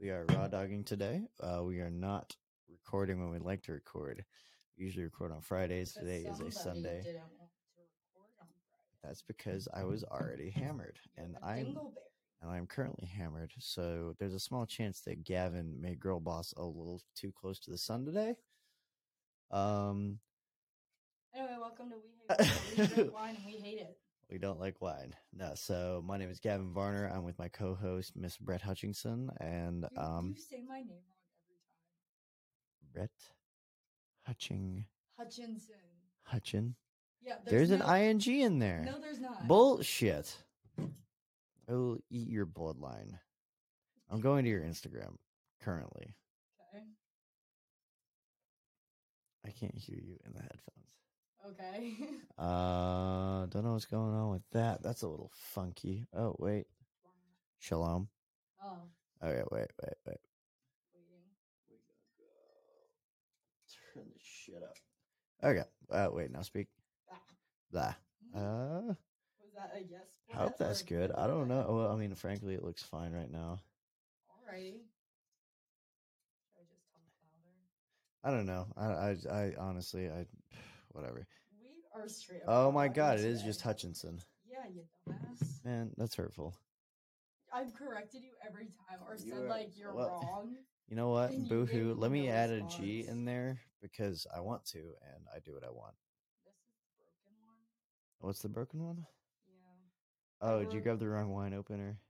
We 0.00 0.10
are 0.10 0.24
raw 0.28 0.46
dogging 0.46 0.84
today. 0.84 1.22
Uh, 1.40 1.62
we 1.64 1.80
are 1.80 1.90
not 1.90 2.36
recording 2.70 3.18
when 3.20 3.30
we 3.30 3.38
like 3.38 3.62
to 3.64 3.72
record. 3.72 4.24
We 4.76 4.84
usually 4.84 5.04
record 5.04 5.32
on 5.32 5.40
Fridays. 5.40 5.92
Today 5.92 6.18
is 6.18 6.38
a 6.40 6.52
Sunday. 6.52 7.02
Didn't 7.02 7.22
want 7.36 7.50
to 7.50 7.80
record 7.80 8.30
on 8.40 8.46
Friday. 8.68 8.98
That's 9.02 9.22
because 9.22 9.66
I 9.74 9.82
was 9.84 10.04
already 10.10 10.50
hammered, 10.50 10.98
and 11.16 11.36
I'm 11.42 11.76
and 12.40 12.50
I'm 12.50 12.66
currently 12.66 13.06
hammered. 13.06 13.52
So 13.58 14.14
there's 14.20 14.34
a 14.34 14.40
small 14.40 14.66
chance 14.66 15.00
that 15.00 15.24
Gavin 15.24 15.80
made 15.80 15.98
Girl 15.98 16.20
Boss 16.20 16.54
a 16.56 16.62
little 16.62 17.02
too 17.16 17.32
close 17.32 17.58
to 17.60 17.70
the 17.72 17.78
sun 17.78 18.04
today. 18.04 18.34
Um, 19.50 20.18
Anyway, 21.34 21.56
welcome 21.60 21.90
to 21.90 21.96
We 21.96 22.46
Hate. 22.46 22.78
We 22.78 22.86
drink 22.94 23.14
wine 23.14 23.36
and 23.36 23.44
we 23.44 23.52
hate 23.52 23.78
it. 23.78 23.98
We 24.30 24.38
don't 24.38 24.60
like 24.60 24.80
wine. 24.80 25.14
No. 25.32 25.52
So 25.54 26.02
my 26.06 26.16
name 26.18 26.30
is 26.30 26.40
Gavin 26.40 26.72
Varner. 26.72 27.10
I'm 27.14 27.24
with 27.24 27.38
my 27.38 27.48
co-host 27.48 28.12
Miss 28.16 28.36
Brett 28.36 28.60
Hutchinson, 28.62 29.30
and 29.40 29.86
You, 29.92 30.02
um, 30.02 30.34
you 30.36 30.42
say 30.42 30.62
my 30.68 30.78
name 30.78 30.88
wrong 30.88 31.24
every 31.44 31.56
time. 31.56 32.92
Brett 32.92 33.10
Hutching 34.26 34.84
Hutchinson. 35.16 35.74
Hutchin. 36.32 36.74
Yeah, 37.22 37.36
There's, 37.44 37.70
no, 37.70 37.84
an 37.84 38.20
ing 38.20 38.40
in 38.40 38.58
there. 38.58 38.82
No, 38.84 39.00
there's 39.00 39.20
not. 39.20 39.48
Bullshit. 39.48 40.36
I 40.78 41.72
will 41.72 41.98
eat 42.10 42.28
your 42.28 42.46
bloodline. 42.46 43.18
I'm 44.10 44.20
going 44.20 44.44
to 44.44 44.50
your 44.50 44.62
Instagram 44.62 45.16
currently. 45.62 46.14
Okay. 46.74 46.84
I 49.44 49.50
can't 49.50 49.76
hear 49.76 49.98
you 50.00 50.16
in 50.24 50.32
the 50.32 50.40
headphones. 50.40 50.97
Okay. 51.46 51.96
Uh, 52.38 53.46
don't 53.46 53.64
know 53.64 53.72
what's 53.72 53.84
going 53.84 54.14
on 54.14 54.30
with 54.30 54.42
that. 54.52 54.80
That's 54.80 55.02
a 55.02 55.08
little 55.08 55.32
funky. 55.34 56.06
Oh, 56.16 56.36
wait. 56.38 56.66
Shalom. 57.58 58.08
oh, 58.64 58.78
Okay, 59.20 59.42
wait, 59.50 59.66
wait, 59.82 59.94
wait. 60.06 60.18
waiting. 60.94 61.18
Turn 63.94 64.04
this 64.12 64.22
shit 64.22 64.62
up. 64.62 64.76
Okay. 65.42 65.64
Uh, 65.90 66.08
wait, 66.12 66.30
now 66.30 66.42
speak. 66.42 66.68
Ah. 67.12 67.16
Blah. 67.72 67.94
Uh, 68.34 68.94
Was 69.40 69.52
that 69.56 69.72
a 69.76 69.80
yes? 69.80 70.06
I 70.32 70.36
hope 70.36 70.58
that's 70.58 70.82
good. 70.82 71.10
I 71.12 71.26
don't 71.26 71.48
know. 71.48 71.66
Well, 71.68 71.92
I 71.92 71.96
mean, 71.96 72.14
frankly, 72.14 72.54
it 72.54 72.64
looks 72.64 72.82
fine 72.82 73.12
right 73.12 73.30
now. 73.30 73.58
Alrighty. 74.30 74.82
Should 76.46 76.60
I 76.60 76.64
just 76.70 76.86
talk 76.92 77.02
louder? 77.24 77.58
I 78.22 78.30
don't 78.30 78.46
know. 78.46 78.66
I, 78.76 78.86
I, 79.32 79.42
I 79.42 79.52
honestly, 79.58 80.08
I, 80.08 80.26
whatever. 80.92 81.26
We 81.60 81.68
are 81.94 82.08
straight. 82.08 82.42
Oh 82.46 82.70
my 82.72 82.88
god, 82.88 83.18
it 83.18 83.24
is 83.24 83.42
just 83.42 83.62
Hutchinson. 83.62 84.20
Yeah, 84.48 84.64
you 84.72 84.82
dumbass. 85.08 85.64
Man, 85.64 85.90
that's 85.96 86.14
hurtful. 86.16 86.54
I've 87.52 87.72
corrected 87.74 88.22
you 88.22 88.32
every 88.46 88.66
time, 88.66 89.00
or 89.06 89.16
You 89.16 89.32
said 89.32 89.44
are- 89.44 89.48
like 89.48 89.72
you're 89.76 89.92
what? 89.92 90.12
wrong. 90.22 90.56
You 90.88 90.96
know 90.96 91.10
what? 91.12 91.36
And 91.36 91.44
you 91.44 91.48
Boo 91.52 91.66
hoo. 91.66 91.92
Let 91.92 92.10
me 92.10 92.30
add 92.32 92.48
a 92.48 92.62
G 92.62 93.04
response. 93.04 93.12
in 93.12 93.24
there 93.26 93.60
because 93.84 94.26
I 94.34 94.40
want 94.40 94.64
to 94.72 94.80
and 95.04 95.20
I 95.28 95.36
do 95.44 95.52
what 95.52 95.60
I 95.60 95.68
want. 95.68 95.92
This 96.48 96.56
is 96.64 96.72
the 96.80 96.96
broken 96.96 97.36
one. 97.44 97.60
What's 98.24 98.40
the 98.40 98.48
broken 98.48 98.80
one? 98.80 99.04
Yeah. 99.44 100.48
Oh, 100.48 100.64
did 100.64 100.72
you 100.72 100.80
grab 100.80 100.98
the 100.98 101.08
wrong 101.12 101.28
wine 101.28 101.52
opener? 101.52 102.00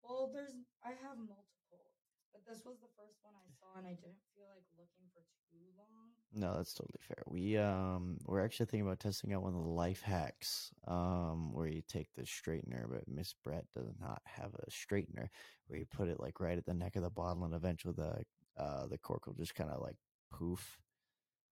Well, 0.00 0.32
there's 0.32 0.56
I 0.80 0.96
have 1.04 1.20
multiple, 1.20 1.92
but 2.32 2.40
this 2.48 2.64
was 2.64 2.80
the 2.80 2.88
first 2.96 3.20
one 3.20 3.36
I 3.36 3.48
saw, 3.60 3.76
and 3.76 3.84
I 3.84 3.92
didn't 4.00 4.24
feel 4.32 4.48
like 4.48 4.64
looking 4.80 5.04
for 5.12 5.20
too 5.52 5.60
long. 5.76 6.16
No, 6.32 6.54
that's 6.56 6.74
totally 6.74 7.00
fair. 7.00 7.22
We 7.26 7.56
um 7.56 8.18
we're 8.24 8.44
actually 8.44 8.66
thinking 8.66 8.86
about 8.86 9.00
testing 9.00 9.32
out 9.32 9.42
one 9.42 9.54
of 9.54 9.62
the 9.62 9.68
life 9.68 10.00
hacks 10.02 10.70
um 10.86 11.52
where 11.52 11.66
you 11.66 11.82
take 11.88 12.08
the 12.14 12.22
straightener, 12.22 12.88
but 12.88 13.08
Miss 13.08 13.34
Brett 13.42 13.64
does 13.74 13.90
not 14.00 14.22
have 14.24 14.52
a 14.54 14.70
straightener 14.70 15.28
where 15.66 15.78
you 15.78 15.86
put 15.86 16.08
it 16.08 16.20
like 16.20 16.38
right 16.40 16.56
at 16.58 16.66
the 16.66 16.74
neck 16.74 16.94
of 16.96 17.02
the 17.02 17.10
bottle 17.10 17.44
and 17.44 17.54
eventually 17.54 17.94
the 17.96 18.22
uh 18.56 18.86
the 18.86 18.98
cork 18.98 19.26
will 19.26 19.34
just 19.34 19.54
kind 19.56 19.70
of 19.70 19.82
like 19.82 19.96
poof 20.32 20.78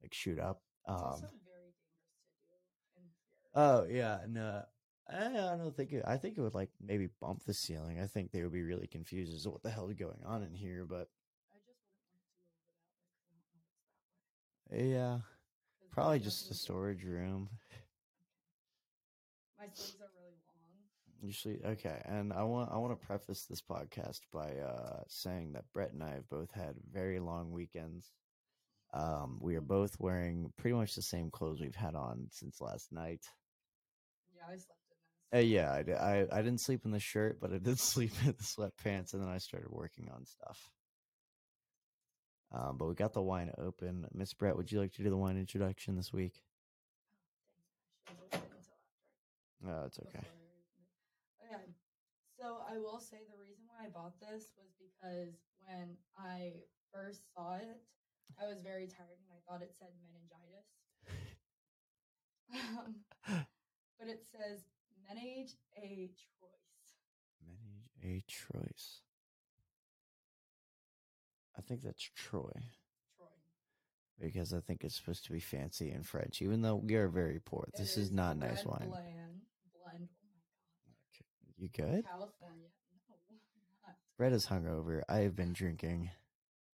like 0.03 0.15
shoot 0.15 0.39
up. 0.39 0.63
Um 0.87 1.31
very 1.45 1.73
dangerous 1.73 2.25
to 2.35 2.41
do 2.49 2.55
in 2.97 3.05
here. 3.05 3.53
Oh 3.55 3.85
yeah, 3.89 4.21
no. 4.29 4.63
I 5.09 5.27
I 5.55 5.57
don't 5.57 5.77
think 5.77 5.93
it, 5.93 6.05
I 6.07 6.17
think 6.19 6.39
it 6.39 6.43
would 6.43 6.55
like 6.55 6.71
maybe 6.81 7.09
bump 7.21 7.45
the 7.45 7.55
ceiling. 7.55 8.01
I 8.01 8.07
think 8.07 8.31
they 8.33 8.43
would 8.43 8.53
be 8.53 8.63
really 8.63 8.87
confused 8.87 9.35
as 9.35 9.45
to 9.45 9.51
what 9.51 9.63
the 9.63 9.71
hell 9.71 9.89
is 9.89 9.95
going 9.95 10.23
on 10.25 10.43
in 10.43 10.55
here, 10.55 10.85
but 10.85 11.09
I 11.53 11.59
just 11.59 11.67
wouldn't 11.67 11.83
want 11.89 12.03
it 12.03 12.11
to 12.13 12.19
go 12.21 12.29
over 12.29 12.61
that 12.61 12.85
way. 12.85 13.01
'cause 13.29 13.29
I 13.31 13.37
don't 13.37 13.49
know 13.55 13.61
what's 13.67 13.85
that 13.87 13.97
way. 13.99 14.58
Yeah, 14.73 15.19
probably 15.93 16.19
just 16.19 16.51
a 16.51 16.55
storage 16.55 17.05
room. 17.05 17.49
My 19.59 19.67
sleeves 19.73 20.01
are 20.01 20.11
really 20.17 20.37
long. 20.47 21.21
Usually, 21.21 21.61
okay, 21.65 22.01
and 22.05 22.33
I 22.33 22.45
want 22.45 22.71
I 22.73 22.77
want 22.79 22.99
to 22.99 23.07
preface 23.07 23.45
this 23.45 23.61
podcast 23.63 24.21
by 24.33 24.51
uh, 24.59 25.03
saying 25.09 25.53
that 25.55 25.65
Brett 25.73 25.93
and 25.93 26.03
I 26.03 26.11
have 26.11 26.29
both 26.29 26.53
had 26.53 26.75
very 26.93 27.19
long 27.19 27.51
weekends. 27.51 28.13
Um, 28.95 29.39
we 29.41 29.57
are 29.57 29.61
both 29.61 29.99
wearing 29.99 30.53
pretty 30.57 30.75
much 30.77 30.95
the 30.95 31.03
same 31.03 31.31
clothes 31.31 31.61
we've 31.61 31.75
had 31.75 31.95
on 31.95 32.29
since 32.31 32.61
last 32.61 32.93
night. 32.93 33.27
Yeah, 34.35 34.43
I 34.49 34.57
slept 34.57 34.81
in 35.33 35.39
Uh, 35.39 35.43
yeah, 35.43 35.73
I, 35.73 35.93
I 35.93 36.27
I 36.39 36.43
didn't 36.43 36.61
sleep 36.61 36.85
in 36.85 36.93
the 36.93 37.01
shirt, 37.01 37.41
but 37.41 37.53
I 37.53 37.59
did 37.59 37.79
sleep 37.93 38.13
in 38.25 38.29
the 38.29 38.45
sweatpants, 38.45 39.13
and 39.13 39.23
then 39.23 39.29
I 39.31 39.39
started 39.39 39.71
working 39.71 40.09
on 40.15 40.25
stuff. 40.25 40.71
Um, 42.53 42.77
but 42.79 42.87
we 42.89 42.95
got 42.95 43.13
the 43.13 43.23
wine 43.23 43.53
open. 43.59 44.07
Miss 44.15 44.33
Brett, 44.33 44.57
would 44.57 44.73
you 44.73 44.81
like 44.81 44.93
to 44.95 45.03
do 45.03 45.11
the 45.11 45.17
wine 45.17 45.37
introduction 45.37 45.97
this 45.97 46.13
week? 46.13 46.43
Oh, 48.09 48.13
dang, 48.31 48.41
I 48.41 48.61
should've 48.65 48.81
waited 48.89 49.13
until 49.61 49.69
after. 49.69 49.81
No, 49.81 49.85
it's 49.87 49.99
okay. 49.99 50.25
Okay. 51.45 51.65
So 52.41 52.59
I 52.71 52.79
will 52.79 53.01
say 53.01 53.19
the 53.29 53.37
reason 53.39 53.65
why 53.69 53.87
I 53.87 53.91
bought 53.91 54.19
this 54.21 54.55
was 54.57 54.73
because 54.81 55.35
when 55.67 55.97
I 56.17 56.65
first 56.95 57.23
saw 57.35 57.57
it, 57.57 57.83
I 58.41 58.47
was 58.47 58.61
very 58.61 58.87
tired 58.87 59.19
and 59.21 59.31
I 59.35 59.41
thought 59.45 59.61
it 59.63 59.75
said 59.79 59.89
meningitis. 60.01 60.69
um, 62.55 62.95
but 63.99 64.09
it 64.09 64.25
says 64.25 64.65
menage 65.07 65.57
a 65.77 66.09
choice. 66.17 66.97
Manage 67.45 67.93
a 68.05 68.25
choice. 68.27 69.01
I 71.69 71.77
think 71.77 71.83
that's 71.83 72.03
Troy 72.17 72.51
Troy. 73.17 73.27
because 74.19 74.55
I 74.55 74.61
think 74.61 74.85
it's 74.85 74.97
supposed 74.97 75.25
to 75.27 75.33
be 75.33 75.41
fancy 75.41 75.91
in 75.91 76.03
French, 76.03 76.41
even 76.41 76.63
though 76.63 76.77
we 76.77 76.95
are 76.95 77.09
very 77.09 77.41
poor. 77.41 77.65
It 77.69 77.77
This 77.77 77.99
is 77.99 78.11
not 78.11 78.39
nice 78.39 78.65
wine. 78.65 78.89
Blend. 78.89 79.43
Blend. 79.85 80.09
Oh 80.89 80.93
Okay. 81.13 81.27
You 81.59 81.69
my 81.69 81.85
good? 81.85 82.03
god. 82.05 82.11
California. 82.11 82.69
No, 83.09 83.15
not. 83.87 83.97
Brett 84.17 84.33
is 84.33 84.47
hungover. 84.47 85.03
I 85.11 85.19
have 85.19 85.37
been 85.37 85.53
drinking. 85.53 86.11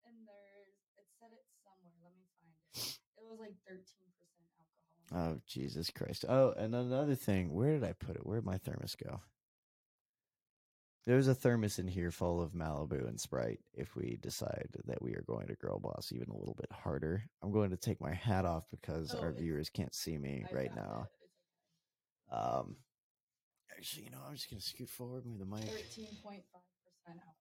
And 0.04 0.16
there's 0.28 0.76
it 0.98 1.06
said 1.19 1.31
it 1.32 1.44
somewhere. 1.64 1.97
Let 2.04 2.12
me 2.12 2.26
find 2.36 2.52
it. 2.52 2.98
It 3.16 3.25
was 3.31 3.41
like 3.41 3.54
thirteen 3.66 4.12
percent 4.20 4.44
alcohol. 5.08 5.32
Oh 5.34 5.41
Jesus 5.47 5.88
Christ! 5.91 6.26
Oh, 6.28 6.52
and 6.52 6.75
another 6.75 7.14
thing. 7.14 7.54
Where 7.54 7.72
did 7.72 7.84
I 7.84 7.94
put 7.94 8.16
it? 8.16 8.26
Where 8.26 8.36
did 8.41 8.44
my 8.47 8.58
thermos 8.58 8.94
go? 9.02 9.20
There's 11.04 11.26
a 11.26 11.34
thermos 11.34 11.80
in 11.80 11.88
here 11.88 12.12
full 12.12 12.40
of 12.40 12.52
Malibu 12.52 13.08
and 13.08 13.20
Sprite. 13.20 13.58
If 13.74 13.96
we 13.96 14.18
decide 14.22 14.68
that 14.84 15.02
we 15.02 15.14
are 15.14 15.24
going 15.26 15.48
to 15.48 15.54
Girl 15.56 15.80
Boss 15.80 16.12
even 16.12 16.28
a 16.30 16.36
little 16.36 16.54
bit 16.54 16.70
harder, 16.70 17.24
I'm 17.42 17.50
going 17.50 17.70
to 17.70 17.76
take 17.76 18.00
my 18.00 18.14
hat 18.14 18.44
off 18.44 18.64
because 18.70 19.12
Oh, 19.16 19.20
our 19.20 19.32
viewers 19.32 19.68
can't 19.68 19.94
see 19.94 20.16
me 20.16 20.44
I 20.48 20.54
right 20.54 20.74
now. 20.76 21.08
It's 22.30 22.38
Um, 22.38 22.76
actually, 23.76 24.04
you 24.04 24.10
know, 24.10 24.20
I'm 24.28 24.34
just 24.36 24.48
gonna 24.48 24.60
scoot 24.60 24.88
forward 24.88 25.24
with 25.26 25.38
the 25.40 25.44
mic. 25.44 25.64
Thirteen 25.64 26.06
point 26.22 26.44
five 26.52 26.62
percent 26.84 27.19
alcohol. 27.19 27.34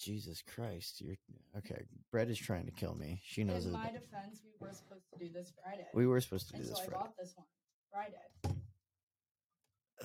Jesus 0.00 0.42
Christ, 0.42 1.00
you're 1.00 1.16
okay. 1.56 1.84
Brett 2.10 2.28
is 2.28 2.38
trying 2.38 2.66
to 2.66 2.72
kill 2.72 2.96
me. 2.96 3.20
She 3.24 3.44
knows 3.44 3.64
In 3.64 3.70
it. 3.70 3.74
my 3.74 3.92
defense, 3.92 4.42
we 4.44 4.50
were 4.66 4.74
supposed 4.74 5.04
to 5.12 5.18
do 5.24 5.32
this 5.32 5.52
Friday. 5.62 5.86
We 5.94 6.06
were 6.08 6.20
supposed 6.20 6.48
to 6.48 6.54
do 6.54 6.62
and 6.62 6.68
this 6.68 6.76
so 6.78 6.82
I 6.82 6.86
Friday. 6.86 6.98
bought 6.98 7.16
this 7.16 7.34
one 7.36 7.46
Friday. 7.92 8.56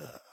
Ugh. 0.00 0.20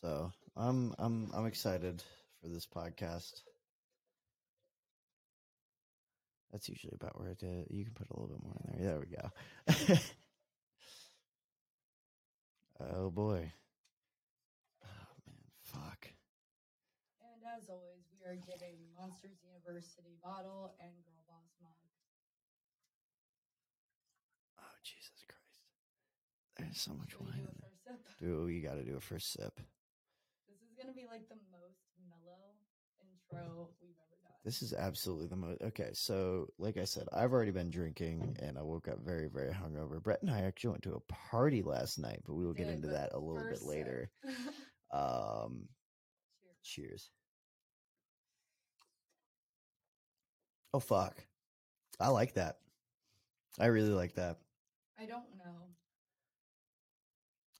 So 0.00 0.32
I'm 0.56 0.94
I'm 0.98 1.30
I'm 1.34 1.46
excited 1.46 2.02
for 2.40 2.48
this 2.48 2.66
podcast. 2.66 3.42
That's 6.52 6.68
usually 6.68 6.94
about 6.94 7.20
where 7.20 7.30
it 7.30 7.42
is. 7.42 7.66
You 7.70 7.84
can 7.84 7.92
put 7.94 8.08
a 8.10 8.18
little 8.18 8.34
bit 8.34 8.42
more 8.42 8.56
in 8.64 8.82
there. 8.82 8.90
There 8.90 9.00
we 9.00 9.06
go. 9.14 9.98
oh 12.96 13.10
boy. 13.10 13.52
Oh 14.82 15.12
man, 15.26 15.44
fuck. 15.62 16.08
And 17.20 17.42
as 17.56 17.68
always, 17.68 18.08
we 18.18 18.26
are 18.26 18.36
getting 18.36 18.76
Monsters 18.98 19.38
University 19.44 20.16
bottle 20.24 20.74
and 20.80 20.90
Girl 21.04 21.22
Boss 21.28 21.52
mug. 21.62 21.70
Oh 24.58 24.76
Jesus 24.82 25.24
Christ. 25.28 25.60
There's 26.56 26.80
so 26.80 26.94
much 26.94 27.20
wine 27.20 27.34
do 27.36 27.48
in 27.48 27.60
there. 27.60 27.98
Dude, 28.18 28.52
you 28.54 28.62
got 28.62 28.74
to 28.74 28.84
do 28.84 28.96
a 28.96 29.00
first 29.00 29.32
sip 29.34 29.60
gonna 30.90 31.06
be 31.06 31.10
like 31.10 31.28
the 31.28 31.36
most 31.52 31.86
mellow 32.08 32.54
intro 33.00 33.68
we've 33.80 33.90
ever 33.90 34.16
done. 34.22 34.32
This 34.44 34.62
is 34.62 34.72
absolutely 34.72 35.26
the 35.26 35.36
most. 35.36 35.62
Okay, 35.62 35.90
so 35.92 36.48
like 36.58 36.76
I 36.76 36.84
said, 36.84 37.06
I've 37.12 37.32
already 37.32 37.50
been 37.52 37.70
drinking 37.70 38.20
mm. 38.20 38.48
and 38.48 38.58
I 38.58 38.62
woke 38.62 38.88
up 38.88 38.98
very, 39.04 39.28
very 39.28 39.52
hungover. 39.52 40.02
Brett 40.02 40.22
and 40.22 40.30
I 40.30 40.42
actually 40.42 40.70
went 40.70 40.82
to 40.84 40.94
a 40.94 41.12
party 41.12 41.62
last 41.62 41.98
night, 41.98 42.20
but 42.26 42.34
we 42.34 42.44
will 42.44 42.54
get 42.54 42.68
into 42.68 42.88
that 42.88 43.12
a 43.12 43.18
little 43.18 43.48
bit 43.48 43.62
later. 43.62 44.10
um, 44.92 45.68
cheers. 46.64 46.88
cheers. 46.88 47.10
Oh 50.72 50.80
fuck, 50.80 51.16
I 51.98 52.08
like 52.08 52.34
that. 52.34 52.56
I 53.58 53.66
really 53.66 53.90
like 53.90 54.14
that. 54.14 54.38
I 54.98 55.06
don't 55.06 55.24
know. 55.38 55.68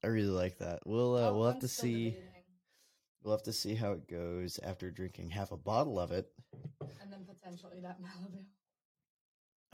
I 0.03 0.07
really 0.07 0.29
like 0.29 0.59
that. 0.59 0.81
We'll 0.87 1.17
uh, 1.17 1.29
oh, 1.31 1.35
we'll 1.35 1.47
have 1.47 1.57
I'm 1.57 1.61
to 1.61 1.69
see 1.69 2.17
we'll 3.23 3.35
have 3.35 3.43
to 3.45 3.53
see 3.53 3.75
how 3.75 3.93
it 3.93 4.09
goes 4.09 4.59
after 4.63 4.91
drinking 4.91 5.31
half 5.31 5.53
a 5.53 5.57
bottle 5.57 5.99
of 5.99 6.11
it. 6.13 6.31
And 7.01 7.13
then 7.13 7.25
potentially 7.27 7.81
that 7.83 8.01
Malibu. 8.03 8.45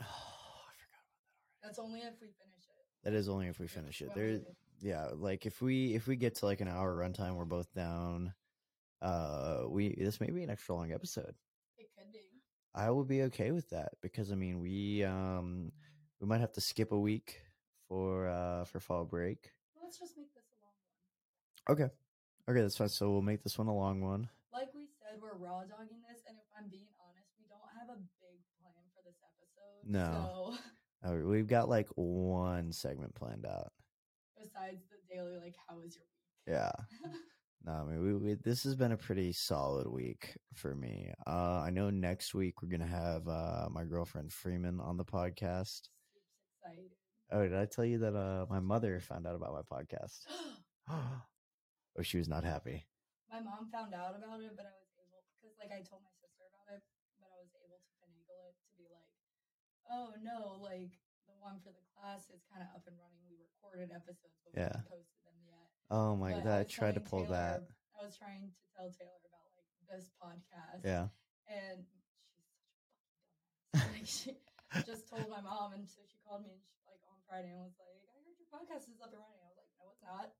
Oh, 0.01 0.03
I 0.03 0.73
forgot. 0.77 0.99
About 0.99 0.99
that 0.99 0.99
already. 0.99 1.63
That's 1.63 1.79
only 1.79 1.99
if 2.01 2.21
we 2.21 2.27
finish 2.27 2.65
it. 2.69 2.85
That 3.03 3.13
is 3.13 3.29
only 3.29 3.47
if 3.47 3.59
we 3.59 3.67
finish 3.67 4.01
it. 4.01 4.13
There 4.13 4.39
yeah, 4.81 5.09
like 5.15 5.45
if 5.45 5.61
we 5.61 5.95
if 5.95 6.07
we 6.07 6.15
get 6.15 6.35
to 6.35 6.45
like 6.45 6.61
an 6.61 6.67
hour 6.67 6.95
runtime, 6.95 7.35
we're 7.35 7.45
both 7.45 7.73
down. 7.73 8.33
Uh 9.01 9.63
we 9.67 9.95
this 9.97 10.19
may 10.21 10.29
be 10.31 10.43
an 10.43 10.49
extra 10.49 10.75
long 10.75 10.91
episode. 10.91 11.35
It 11.77 11.89
could 11.95 12.11
be. 12.11 12.19
I 12.75 12.89
would 12.91 13.07
be 13.07 13.23
okay 13.23 13.51
with 13.51 13.69
that 13.71 13.93
because 14.01 14.31
I 14.31 14.35
mean 14.35 14.59
we 14.59 15.03
um 15.03 15.71
we 16.19 16.27
might 16.27 16.41
have 16.41 16.53
to 16.53 16.61
skip 16.61 16.91
a 16.91 16.99
week 16.99 17.41
for 17.87 18.27
uh 18.27 18.65
for 18.65 18.79
fall 18.79 19.05
break. 19.05 19.51
Let's 19.81 19.99
just 19.99 20.17
make 20.17 20.33
this 20.33 20.45
a 20.51 20.55
long 20.63 20.73
one. 21.67 21.85
Okay. 21.85 21.93
Okay, 22.49 22.61
that's 22.61 22.77
fine. 22.77 22.89
So 22.89 23.11
we'll 23.11 23.21
make 23.21 23.43
this 23.43 23.57
one 23.57 23.67
a 23.67 23.75
long 23.75 24.01
one. 24.01 24.29
Like 24.53 24.69
we 24.73 24.87
said, 24.99 25.19
we're 25.21 25.35
raw 25.35 25.61
dogging 25.61 26.01
this, 26.09 26.21
and 26.27 26.37
if 26.37 26.45
I'm 26.57 26.69
being 26.69 26.87
honest, 26.99 27.27
we 27.37 27.45
don't 27.49 27.67
have 27.77 27.89
a 27.89 27.99
big 28.21 28.39
plan 28.61 28.73
for 28.95 29.03
this 29.03 29.17
episode. 29.21 29.83
No. 29.85 30.55
So 31.03 31.09
Uh, 31.09 31.27
we've 31.27 31.47
got 31.47 31.69
like 31.69 31.87
one 31.95 32.71
segment 32.71 33.13
planned 33.15 33.45
out. 33.45 33.71
besides 34.37 34.81
the 34.89 34.97
daily, 35.13 35.37
like, 35.37 35.55
how 35.67 35.75
was 35.77 35.95
your 35.95 36.05
week? 36.05 36.55
Yeah. 36.55 36.71
No, 37.65 37.73
I 37.73 37.83
mean, 37.83 38.01
we, 38.01 38.13
we 38.13 38.33
this 38.35 38.63
has 38.63 38.75
been 38.75 38.93
a 38.93 38.97
pretty 38.97 39.33
solid 39.33 39.87
week 39.87 40.37
for 40.53 40.73
me. 40.73 41.11
Uh, 41.25 41.59
I 41.65 41.69
know 41.69 41.89
next 41.89 42.33
week 42.33 42.61
we're 42.61 42.69
gonna 42.69 42.87
have 42.87 43.27
uh 43.27 43.67
my 43.69 43.83
girlfriend 43.83 44.31
Freeman 44.31 44.79
on 44.79 44.95
the 44.95 45.03
podcast. 45.03 45.89
Excited. 46.63 46.91
Oh, 47.31 47.41
did 47.43 47.55
I 47.55 47.65
tell 47.65 47.83
you 47.83 47.97
that 47.97 48.15
uh 48.15 48.45
my 48.49 48.61
mother 48.61 49.01
found 49.01 49.27
out 49.27 49.35
about 49.35 49.53
my 49.53 49.63
podcast? 49.77 50.19
oh, 51.97 52.03
she 52.05 52.17
was 52.21 52.29
not 52.29 52.43
happy. 52.45 52.85
my 53.31 53.41
mom 53.41 53.67
found 53.73 53.93
out 53.93 54.15
about 54.15 54.39
it, 54.39 54.53
but 54.55 54.65
I 54.69 54.73
was 54.77 54.89
able 55.01 55.19
because 55.35 55.57
like 55.59 55.73
I 55.73 55.81
told 55.83 56.05
my 56.05 56.13
sister 56.21 56.45
about 56.47 56.77
it, 56.77 56.81
but 57.19 57.27
I 57.33 57.37
was 57.41 57.51
able 57.57 57.77
to 57.81 57.91
finagle 57.99 58.39
it 58.47 58.55
to 58.55 58.69
be 58.77 58.85
like, 58.87 59.11
oh 59.91 60.13
no, 60.23 60.61
like 60.63 60.93
the 61.27 61.35
one 61.41 61.59
for 61.59 61.73
the 61.75 61.83
class 61.97 62.29
is 62.31 62.45
kind 62.47 62.63
of 62.63 62.69
up 62.77 62.85
and 62.87 62.95
running. 63.01 63.19
We 63.27 63.35
recorded 63.41 63.91
episodes, 63.91 64.37
but 64.45 64.53
we 64.55 64.63
Yeah. 64.63 64.71
haven't 64.79 64.87
posted 64.89 65.21
them 65.27 65.37
yet. 65.43 65.67
Oh 65.91 66.15
my 66.15 66.31
But 66.37 66.43
god, 66.47 66.63
I 66.63 66.63
was 66.63 66.71
tried 66.71 66.95
to 66.95 67.03
pull 67.03 67.25
that. 67.33 67.67
I 67.97 67.99
was 68.05 68.15
trying 68.15 68.47
to 68.47 68.51
tell 68.77 68.87
Taylor 68.93 69.19
about 69.27 69.49
like 69.57 69.67
this 69.89 70.07
podcast. 70.21 70.85
Yeah. 70.85 71.07
and 71.47 71.79
she's 71.83 72.03
such 72.03 72.27
a 72.27 72.35
fucking 72.35 72.47
dumbass. 72.51 73.91
like 73.95 74.07
she 74.07 74.31
just 74.87 75.07
told 75.11 75.27
my 75.31 75.39
mom, 75.43 75.73
and 75.75 75.83
so 75.87 75.99
she 76.07 76.19
called 76.23 76.43
me 76.43 76.51
and 76.55 76.61
she, 76.63 76.75
like 76.87 76.99
on 77.07 77.17
Friday 77.27 77.51
and 77.55 77.63
was 77.63 77.75
like, 77.79 78.03
"I 78.11 78.19
heard 78.23 78.35
your 78.39 78.47
podcast 78.51 78.87
is 78.91 78.99
up 79.03 79.11
and 79.15 79.19
running." 79.23 79.39
I 79.43 79.47
was 79.51 79.59
like, 79.59 79.71
"No, 79.79 79.87
it's 79.91 80.03
not." 80.03 80.31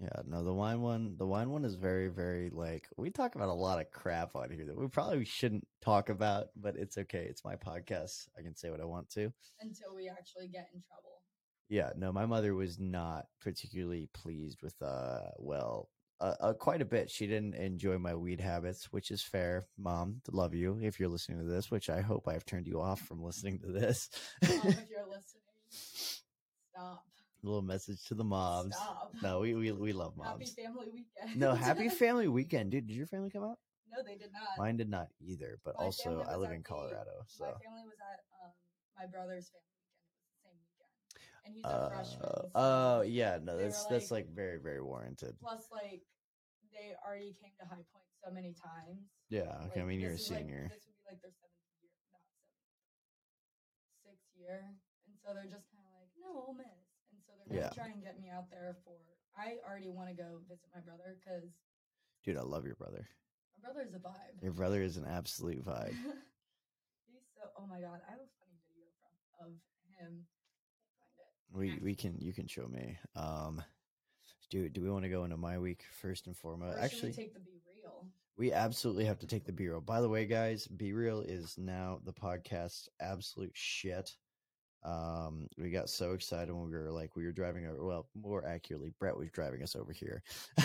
Yeah, 0.00 0.22
no, 0.26 0.44
the 0.44 0.54
wine 0.54 0.80
one, 0.80 1.16
the 1.18 1.26
wine 1.26 1.50
one 1.50 1.64
is 1.64 1.74
very, 1.74 2.06
very 2.08 2.50
like 2.50 2.86
we 2.96 3.10
talk 3.10 3.34
about 3.34 3.48
a 3.48 3.52
lot 3.52 3.80
of 3.80 3.90
crap 3.90 4.36
on 4.36 4.48
here 4.50 4.64
that 4.66 4.78
we 4.78 4.86
probably 4.86 5.24
shouldn't 5.24 5.66
talk 5.82 6.08
about, 6.08 6.48
but 6.54 6.76
it's 6.76 6.96
okay. 6.98 7.26
It's 7.28 7.44
my 7.44 7.56
podcast. 7.56 8.28
I 8.38 8.42
can 8.42 8.54
say 8.54 8.70
what 8.70 8.80
I 8.80 8.84
want 8.84 9.10
to. 9.10 9.32
Until 9.60 9.96
we 9.96 10.08
actually 10.08 10.46
get 10.46 10.68
in 10.72 10.82
trouble. 10.82 11.22
Yeah, 11.68 11.90
no, 11.96 12.12
my 12.12 12.26
mother 12.26 12.54
was 12.54 12.78
not 12.78 13.26
particularly 13.40 14.08
pleased 14.14 14.62
with, 14.62 14.80
uh, 14.80 15.30
well, 15.36 15.90
uh, 16.20 16.34
uh, 16.40 16.52
quite 16.54 16.80
a 16.80 16.86
bit. 16.86 17.10
She 17.10 17.26
didn't 17.26 17.54
enjoy 17.54 17.98
my 17.98 18.14
weed 18.14 18.40
habits, 18.40 18.92
which 18.92 19.10
is 19.10 19.22
fair. 19.22 19.66
Mom, 19.76 20.22
love 20.30 20.54
you 20.54 20.78
if 20.80 20.98
you're 20.98 21.08
listening 21.08 21.38
to 21.38 21.44
this, 21.44 21.70
which 21.70 21.90
I 21.90 22.00
hope 22.00 22.26
I've 22.26 22.46
turned 22.46 22.66
you 22.68 22.80
off 22.80 23.00
from 23.00 23.22
listening 23.22 23.58
to 23.60 23.72
this. 23.72 24.08
Mom, 24.42 24.50
if 24.66 24.88
you're 24.88 25.06
listening, 25.08 25.42
stop. 26.72 27.04
A 27.42 27.46
little 27.46 27.62
message 27.62 28.02
to 28.08 28.14
the 28.14 28.24
moms. 28.24 28.74
Stop. 28.74 29.12
No, 29.22 29.40
we, 29.40 29.54
we 29.54 29.70
we 29.72 29.92
love 29.92 30.14
Happy 30.22 30.38
moms. 30.40 30.50
family 30.54 30.88
weekend. 30.92 31.38
No, 31.38 31.54
happy 31.68 31.88
family 31.88 32.26
weekend, 32.28 32.70
dude. 32.72 32.86
Did 32.88 32.96
your 32.96 33.06
family 33.06 33.30
come 33.30 33.44
out? 33.44 33.58
no, 33.94 34.02
they 34.04 34.18
did 34.18 34.32
not. 34.32 34.58
Mine 34.58 34.76
did 34.76 34.90
not 34.90 35.06
either, 35.20 35.58
but 35.64 35.74
My 35.78 35.84
also 35.84 36.24
I 36.28 36.36
live 36.36 36.50
in 36.50 36.58
the- 36.58 36.64
Colorado, 36.64 37.22
so 37.26 37.44
My 37.46 37.50
family 37.62 37.86
was 37.86 37.96
at 38.02 38.20
um, 38.42 38.50
my 38.98 39.06
brother's 39.06 39.48
family 39.54 39.70
weekend. 39.70 40.02
It 40.04 40.18
was 40.18 40.26
the 40.28 40.40
same 40.44 40.58
weekend, 40.60 40.92
and 41.46 41.50
he's 41.54 41.64
a 41.64 41.68
uh, 41.72 41.88
freshman. 41.88 42.50
oh 42.54 42.98
so- 43.00 43.02
yeah, 43.06 43.38
no, 43.40 43.56
that's 43.56 43.86
were 43.86 43.94
that's 43.94 44.10
like- 44.10 44.26
like 44.26 44.34
very 44.34 44.58
very 44.58 44.82
warranted. 44.82 45.38
Plus, 45.40 45.70
like, 45.70 46.02
they 46.74 46.92
already 47.06 47.32
came 47.38 47.54
to 47.62 47.66
High 47.70 47.86
Point 47.94 48.10
so 48.18 48.34
many 48.34 48.52
times. 48.58 49.06
Yeah, 49.30 49.54
okay. 49.70 49.80
I 49.80 49.84
mean, 49.86 50.00
you're 50.02 50.10
a 50.12 50.20
is, 50.20 50.26
like- 50.28 50.42
senior. 50.42 50.68
this 50.74 50.84
would 50.84 50.98
be 50.98 51.06
like 51.08 51.20
their 51.22 51.32
seventh 51.38 51.64
year, 51.80 51.94
not 52.12 52.22
seventh, 52.28 54.04
sixth 54.04 54.30
year, 54.36 54.58
and 55.08 55.14
so 55.22 55.32
they're 55.32 55.48
just 55.48 55.64
kind 55.72 55.86
of 55.86 55.92
like, 55.96 56.12
no, 56.20 56.28
Ole 56.44 56.54
Miss, 56.60 56.66
and 56.68 56.76
so 56.76 56.76
they're 56.76 56.77
Yeah. 57.56 57.70
try 57.70 57.86
and 57.88 58.02
get 58.02 58.20
me 58.20 58.28
out 58.34 58.50
there 58.50 58.76
for. 58.84 58.92
I 59.36 59.56
already 59.68 59.88
want 59.88 60.08
to 60.08 60.14
go 60.14 60.40
visit 60.48 60.66
my 60.74 60.80
brother 60.80 61.16
because 61.20 61.48
Dude, 62.24 62.36
I 62.36 62.42
love 62.42 62.64
your 62.64 62.74
brother. 62.74 63.08
my 63.62 63.68
brother 63.70 63.86
is 63.88 63.94
a 63.94 63.98
vibe. 63.98 64.42
Your 64.42 64.52
brother 64.52 64.82
is 64.82 64.96
an 64.96 65.06
absolute 65.06 65.64
vibe. 65.64 65.94
He's 67.06 67.24
so. 67.34 67.48
Oh 67.56 67.66
my 67.66 67.80
god, 67.80 68.00
I 68.06 68.10
have 68.10 68.20
a 68.20 68.30
funny 68.40 68.58
video 68.66 68.90
from 69.38 69.46
of 69.46 69.52
him. 69.98 70.26
Find 70.98 71.70
it. 71.72 71.80
We 71.80 71.84
we 71.84 71.94
can 71.94 72.16
you 72.18 72.32
can 72.32 72.46
show 72.48 72.66
me. 72.66 72.98
Um, 73.14 73.62
do 74.50 74.68
do 74.68 74.82
we 74.82 74.90
want 74.90 75.04
to 75.04 75.08
go 75.08 75.24
into 75.24 75.36
my 75.36 75.58
week 75.58 75.84
first 76.00 76.26
and 76.26 76.36
foremost? 76.36 76.76
Or 76.76 76.80
Actually, 76.80 77.10
we 77.10 77.14
take 77.14 77.34
the 77.34 77.40
BeReal. 77.40 78.06
we 78.36 78.52
absolutely 78.52 79.04
have 79.04 79.18
to 79.20 79.26
take 79.26 79.44
the 79.44 79.52
BeReal. 79.52 79.84
By 79.84 80.00
the 80.00 80.08
way, 80.08 80.26
guys, 80.26 80.66
BeReal 80.76 81.24
is 81.28 81.56
now 81.58 82.00
the 82.04 82.12
podcast's 82.12 82.88
absolute 83.00 83.52
shit. 83.54 84.16
Um, 84.84 85.48
we 85.58 85.70
got 85.70 85.90
so 85.90 86.12
excited 86.12 86.52
when 86.54 86.70
we 86.70 86.76
were 86.76 86.90
like 86.90 87.16
we 87.16 87.24
were 87.24 87.32
driving 87.32 87.66
over. 87.66 87.84
Well, 87.84 88.08
more 88.14 88.46
accurately, 88.46 88.92
Brett 88.98 89.16
was 89.16 89.30
driving 89.30 89.62
us 89.62 89.76
over 89.76 89.92
here, 89.92 90.22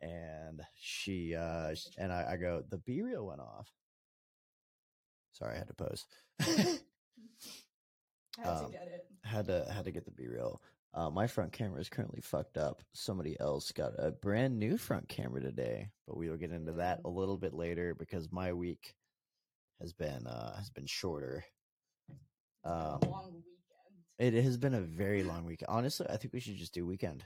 and 0.00 0.62
she 0.80 1.34
uh 1.34 1.74
and 1.98 2.12
I, 2.12 2.32
I 2.32 2.36
go 2.36 2.62
the 2.68 2.78
BeReal 2.78 3.26
went 3.26 3.40
off. 3.40 3.68
Sorry, 5.32 5.54
I 5.54 5.58
had 5.58 5.68
to 5.68 5.74
pose. 5.74 6.04
I 6.40 6.78
had 8.42 8.48
Um, 8.48 8.66
to 8.66 8.72
get 8.72 8.88
it. 8.88 9.06
had 9.24 9.46
to 9.46 9.66
had 9.72 9.84
to 9.84 9.92
get 9.92 10.04
the 10.04 10.10
BeReal. 10.10 10.58
Uh, 10.92 11.10
my 11.10 11.26
front 11.26 11.52
camera 11.52 11.80
is 11.80 11.90
currently 11.90 12.20
fucked 12.22 12.56
up. 12.56 12.82
Somebody 12.94 13.38
else 13.38 13.70
got 13.70 13.92
a 13.98 14.10
brand 14.10 14.58
new 14.58 14.78
front 14.78 15.08
camera 15.08 15.42
today, 15.42 15.90
but 16.06 16.16
we 16.16 16.30
will 16.30 16.38
get 16.38 16.52
into 16.52 16.72
that 16.72 17.00
a 17.04 17.08
little 17.10 17.36
bit 17.36 17.52
later 17.52 17.94
because 17.94 18.32
my 18.32 18.52
week 18.52 18.94
has 19.80 19.92
been 19.92 20.26
uh 20.26 20.56
has 20.56 20.70
been 20.70 20.86
shorter. 20.86 21.44
Um, 22.66 22.98
long 23.10 23.32
weekend. 23.32 24.34
It 24.36 24.42
has 24.42 24.56
been 24.56 24.74
a 24.74 24.80
very 24.80 25.22
long 25.22 25.44
week. 25.44 25.62
Honestly, 25.68 26.06
I 26.10 26.16
think 26.16 26.34
we 26.34 26.40
should 26.40 26.56
just 26.56 26.74
do 26.74 26.86
weekend. 26.86 27.24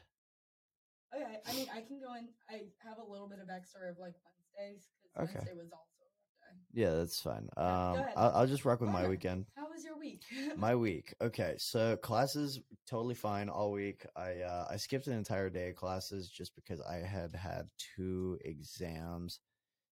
Okay, 1.15 1.25
I 1.47 1.53
mean, 1.55 1.67
I 1.75 1.81
can 1.81 2.01
go 2.01 2.15
in. 2.15 2.29
I 2.49 2.63
have 2.87 2.99
a 2.99 3.11
little 3.11 3.27
bit 3.27 3.39
of 3.43 3.49
extra 3.51 3.91
of 3.91 3.99
like 3.99 4.15
Wednesdays 4.57 4.87
because 5.03 5.29
Okay. 5.29 5.39
Wednesday 5.39 5.55
was 5.57 5.73
also 5.73 6.03
a 6.03 6.45
rough 6.45 6.55
day. 6.73 6.81
Yeah, 6.83 6.95
that's 6.95 7.21
fine. 7.21 7.49
Um. 7.57 8.05
I'll, 8.17 8.33
I'll 8.37 8.47
just 8.47 8.65
rock 8.65 8.81
with 8.81 8.91
my 8.91 9.09
weekend. 9.09 9.47
How 9.57 9.69
was 9.69 9.85
your 9.85 9.99
week? 9.99 10.23
My 10.57 10.75
week. 10.75 11.15
Okay, 11.21 11.55
so 11.59 11.97
classes 11.97 12.61
totally 12.89 13.15
fine 13.15 13.49
all 13.49 13.73
week. 13.73 14.07
I 14.17 14.41
uh, 14.43 14.67
I 14.71 14.77
skipped 14.77 15.07
an 15.09 15.15
entire 15.15 15.51
day 15.51 15.71
of 15.71 15.77
classes 15.77 16.29
just 16.29 16.55
because 16.55 16.81
I 16.81 16.97
had 16.97 17.35
had 17.35 17.69
two 17.97 18.39
exams 18.45 19.41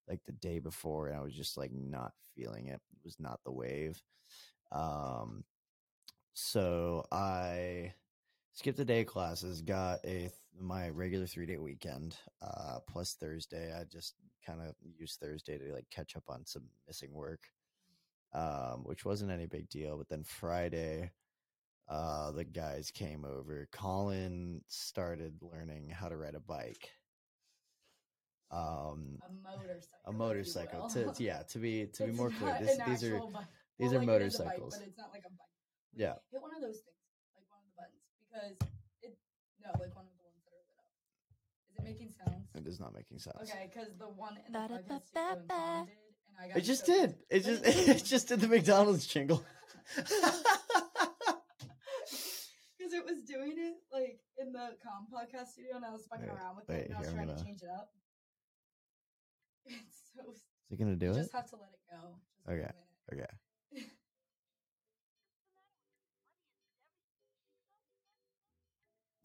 like 0.09 0.21
the 0.27 0.33
day 0.33 0.59
before, 0.59 1.09
and 1.09 1.17
I 1.17 1.21
was 1.23 1.35
just 1.35 1.57
like 1.57 1.73
not 1.73 2.13
feeling 2.37 2.67
it. 2.69 2.81
It 2.93 3.05
was 3.05 3.17
not 3.19 3.41
the 3.45 3.53
wave. 3.53 4.01
Um, 4.73 5.45
so 6.35 7.05
I 7.11 7.95
skipped 8.53 8.79
the 8.79 8.85
day 8.85 9.05
classes. 9.05 9.63
Got 9.63 10.01
a 10.05 10.31
my 10.61 10.89
regular 10.89 11.27
three 11.27 11.47
day 11.47 11.59
weekend 11.59 12.17
uh, 12.43 12.79
plus 12.89 13.15
Thursday. 13.15 13.73
I 13.73 13.85
just 13.85 14.15
kind 14.45 14.61
of 14.61 14.75
used 14.99 15.21
Thursday 15.21 15.59
to 15.59 15.73
like 15.75 15.89
catch 15.91 16.17
up 16.17 16.25
on 16.29 16.45
some 16.47 16.65
missing 16.87 17.13
work 17.13 17.41
um, 18.33 18.83
which 18.85 19.05
wasn't 19.05 19.31
any 19.31 19.47
big 19.47 19.69
deal. 19.69 19.97
But 19.97 20.09
then 20.09 20.25
Friday, 20.25 21.11
uh, 21.89 22.31
the 22.33 22.45
guys 22.45 22.91
came 22.91 23.25
over. 23.25 23.69
Colin 23.73 24.63
started 24.69 25.35
learning 25.41 25.89
how 25.89 26.09
to 26.09 26.17
ride 26.17 26.35
a 26.35 26.41
bike. 26.41 26.91
Um, 28.51 29.19
a 29.23 29.33
motorcycle. 29.43 29.99
a 30.07 30.13
motorcycle. 30.13 30.89
To 30.91 31.15
yeah, 31.19 31.43
to 31.51 31.59
be 31.59 31.87
to 31.95 32.07
be 32.07 32.13
more 32.13 32.31
clear, 32.31 32.57
this, 32.61 32.79
these 32.87 33.05
are 33.05 33.19
bike. 33.19 33.45
These 33.79 33.91
Well, 33.93 34.03
are 34.03 34.07
like, 34.07 34.21
it 34.21 34.27
is 34.27 34.35
a 34.41 34.45
bike, 34.45 34.59
motorcycles. 34.59 34.75
but 34.79 34.87
it's 34.89 34.99
not 34.99 35.11
like 35.15 35.23
a 35.27 35.31
bike. 35.31 35.55
Like, 35.95 36.01
Yeah. 36.03 36.15
Hit 36.31 36.43
one 36.43 36.55
of 36.55 36.61
those 36.63 36.81
things, 36.83 36.99
like 37.35 37.47
one 37.49 37.61
of 37.63 37.67
the 37.71 37.75
buttons, 37.79 38.05
because 38.19 38.57
it. 39.03 39.17
No, 39.63 39.71
like 39.79 39.95
one 39.95 40.07
of 40.07 40.15
the 40.19 40.25
ones 40.27 40.43
that 40.45 40.53
are 40.55 40.63
lit 40.67 40.79
up. 40.79 40.87
Is 41.71 41.75
it 41.79 41.85
making 41.85 42.11
sounds? 42.13 42.47
It 42.55 42.67
is 42.67 42.79
not 42.81 42.93
making 42.95 43.19
sense. 43.19 43.37
Okay, 43.43 43.71
because 43.73 43.95
the 43.99 44.09
one 44.11 44.37
in 44.47 44.53
the 44.53 44.59
podcast 44.59 45.15
got 45.15 46.57
It 46.57 46.61
just 46.63 46.87
so 46.87 46.93
did. 46.93 47.11
It 47.31 47.43
But 47.43 47.43
just 47.45 47.65
it- 47.67 47.89
it 47.97 48.05
just 48.05 48.29
did 48.29 48.41
the 48.41 48.49
McDonald's 48.49 49.07
jingle. 49.07 49.45
Because 52.79 52.93
it 52.95 53.05
was 53.05 53.23
doing 53.27 53.55
it 53.59 53.75
like 53.93 54.21
in 54.39 54.53
the 54.53 54.77
com 54.83 55.07
podcast 55.13 55.49
studio, 55.49 55.77
and 55.77 55.85
I 55.85 55.91
was 55.91 56.07
fucking 56.07 56.27
Wait, 56.29 56.35
around 56.39 56.57
with 56.57 56.69
wait, 56.69 56.79
it, 56.79 56.87
and 56.89 56.95
I 56.97 56.99
was 57.01 57.09
here, 57.09 57.19
I'm 57.21 57.27
trying 57.27 57.29
to 57.29 57.35
gonna- 57.35 57.45
change 57.45 57.63
it 57.63 57.69
up. 57.69 57.91
It's 59.67 59.99
so. 60.15 60.23
Is 60.33 60.41
it 60.71 60.79
gonna 60.79 60.97
do 60.97 61.07
you 61.07 61.13
it? 61.13 61.17
just 61.17 61.33
have 61.33 61.49
to 61.51 61.57
let 61.57 61.69
it 61.75 61.81
go. 61.91 62.15
Just 62.47 62.49
Okay. 62.49 62.71
Okay. 63.13 63.27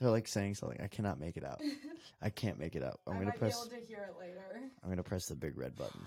They're 0.04 0.12
like 0.12 0.28
saying 0.28 0.60
something. 0.60 0.84
I 0.84 0.92
cannot 0.92 1.16
make 1.16 1.40
it 1.40 1.48
out. 1.48 1.64
I 2.20 2.28
can't 2.28 2.60
make 2.60 2.76
it 2.76 2.84
out. 2.84 3.00
I'm 3.08 3.16
I 3.16 3.24
gonna 3.24 3.32
might 3.32 3.40
press. 3.40 3.56
be 3.56 3.72
able 3.72 3.80
to 3.80 3.88
hear 3.88 4.12
it 4.12 4.20
later. 4.20 4.68
I'm 4.84 4.92
gonna 4.92 5.00
press 5.00 5.32
the 5.32 5.36
big 5.40 5.56
red 5.56 5.80
button. 5.80 6.04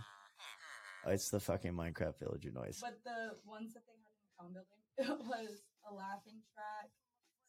It's 1.08 1.32
the 1.32 1.40
fucking 1.40 1.72
Minecraft 1.72 2.20
villager 2.20 2.52
noise. 2.52 2.76
But 2.76 3.00
the 3.08 3.40
ones 3.48 3.72
that 3.72 3.88
they 3.88 3.96
had 3.96 4.12
in 4.12 4.20
the 4.20 4.36
town 4.36 4.52
building, 4.52 4.84
it 5.00 5.16
was 5.24 5.64
a 5.88 5.94
laughing 5.96 6.44
track, 6.52 6.92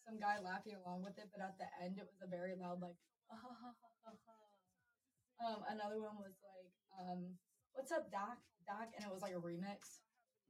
some 0.08 0.24
guy 0.24 0.40
laughing 0.40 0.80
along 0.80 1.04
with 1.04 1.20
it, 1.20 1.28
but 1.36 1.44
at 1.44 1.60
the 1.60 1.68
end 1.84 2.00
it 2.00 2.08
was 2.08 2.24
a 2.24 2.32
very 2.32 2.56
loud 2.56 2.80
like. 2.80 2.96
um, 5.44 5.68
another 5.68 6.00
one 6.00 6.16
was 6.16 6.40
like, 6.48 6.72
um, 6.96 7.36
"What's 7.76 7.92
up, 7.92 8.08
Doc? 8.08 8.40
Doc," 8.64 8.96
and 8.96 9.04
it 9.04 9.12
was 9.12 9.20
like 9.20 9.36
a 9.36 9.44
remix 9.44 10.00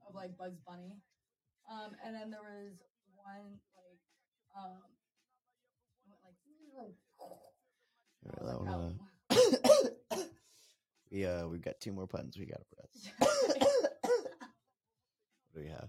of 0.06 0.14
like 0.14 0.38
Bugs 0.38 0.62
Bunny. 0.62 1.02
Um, 1.66 1.98
and 2.06 2.14
then 2.14 2.30
there 2.30 2.46
was 2.46 2.78
one 3.18 3.58
like, 3.74 3.98
um, 4.54 4.97
went. 6.78 6.94
Yeah, 8.24 8.44
that 8.46 8.60
one, 8.60 8.98
uh, 10.10 10.16
we 11.10 11.24
uh 11.24 11.46
we've 11.46 11.62
got 11.62 11.80
two 11.80 11.92
more 11.92 12.06
buttons 12.06 12.36
we 12.38 12.46
gotta 12.46 12.64
press. 12.74 13.08
"Oh." 13.22 13.52
What 15.52 15.54
do 15.54 15.60
we 15.60 15.68
have? 15.68 15.88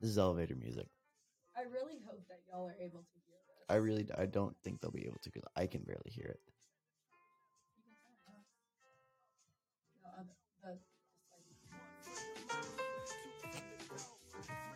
This 0.00 0.10
is 0.10 0.18
elevator 0.18 0.54
music. 0.56 0.86
I 1.56 1.62
really 1.62 1.98
hope 2.06 2.26
that 2.28 2.40
y'all 2.50 2.66
are 2.66 2.76
able 2.80 3.00
to 3.00 3.18
hear 3.26 3.36
this. 3.46 3.64
I 3.68 3.76
really 3.76 4.06
I 4.16 4.26
don't 4.26 4.56
think 4.64 4.80
they'll 4.80 4.90
be 4.90 5.06
able 5.06 5.18
to 5.22 5.30
because 5.30 5.48
I 5.56 5.66
can 5.66 5.82
barely 5.82 6.10
hear 6.10 6.26
it. 6.26 6.40
No, 10.02 10.08
other- 10.18 10.36
the- 10.62 10.78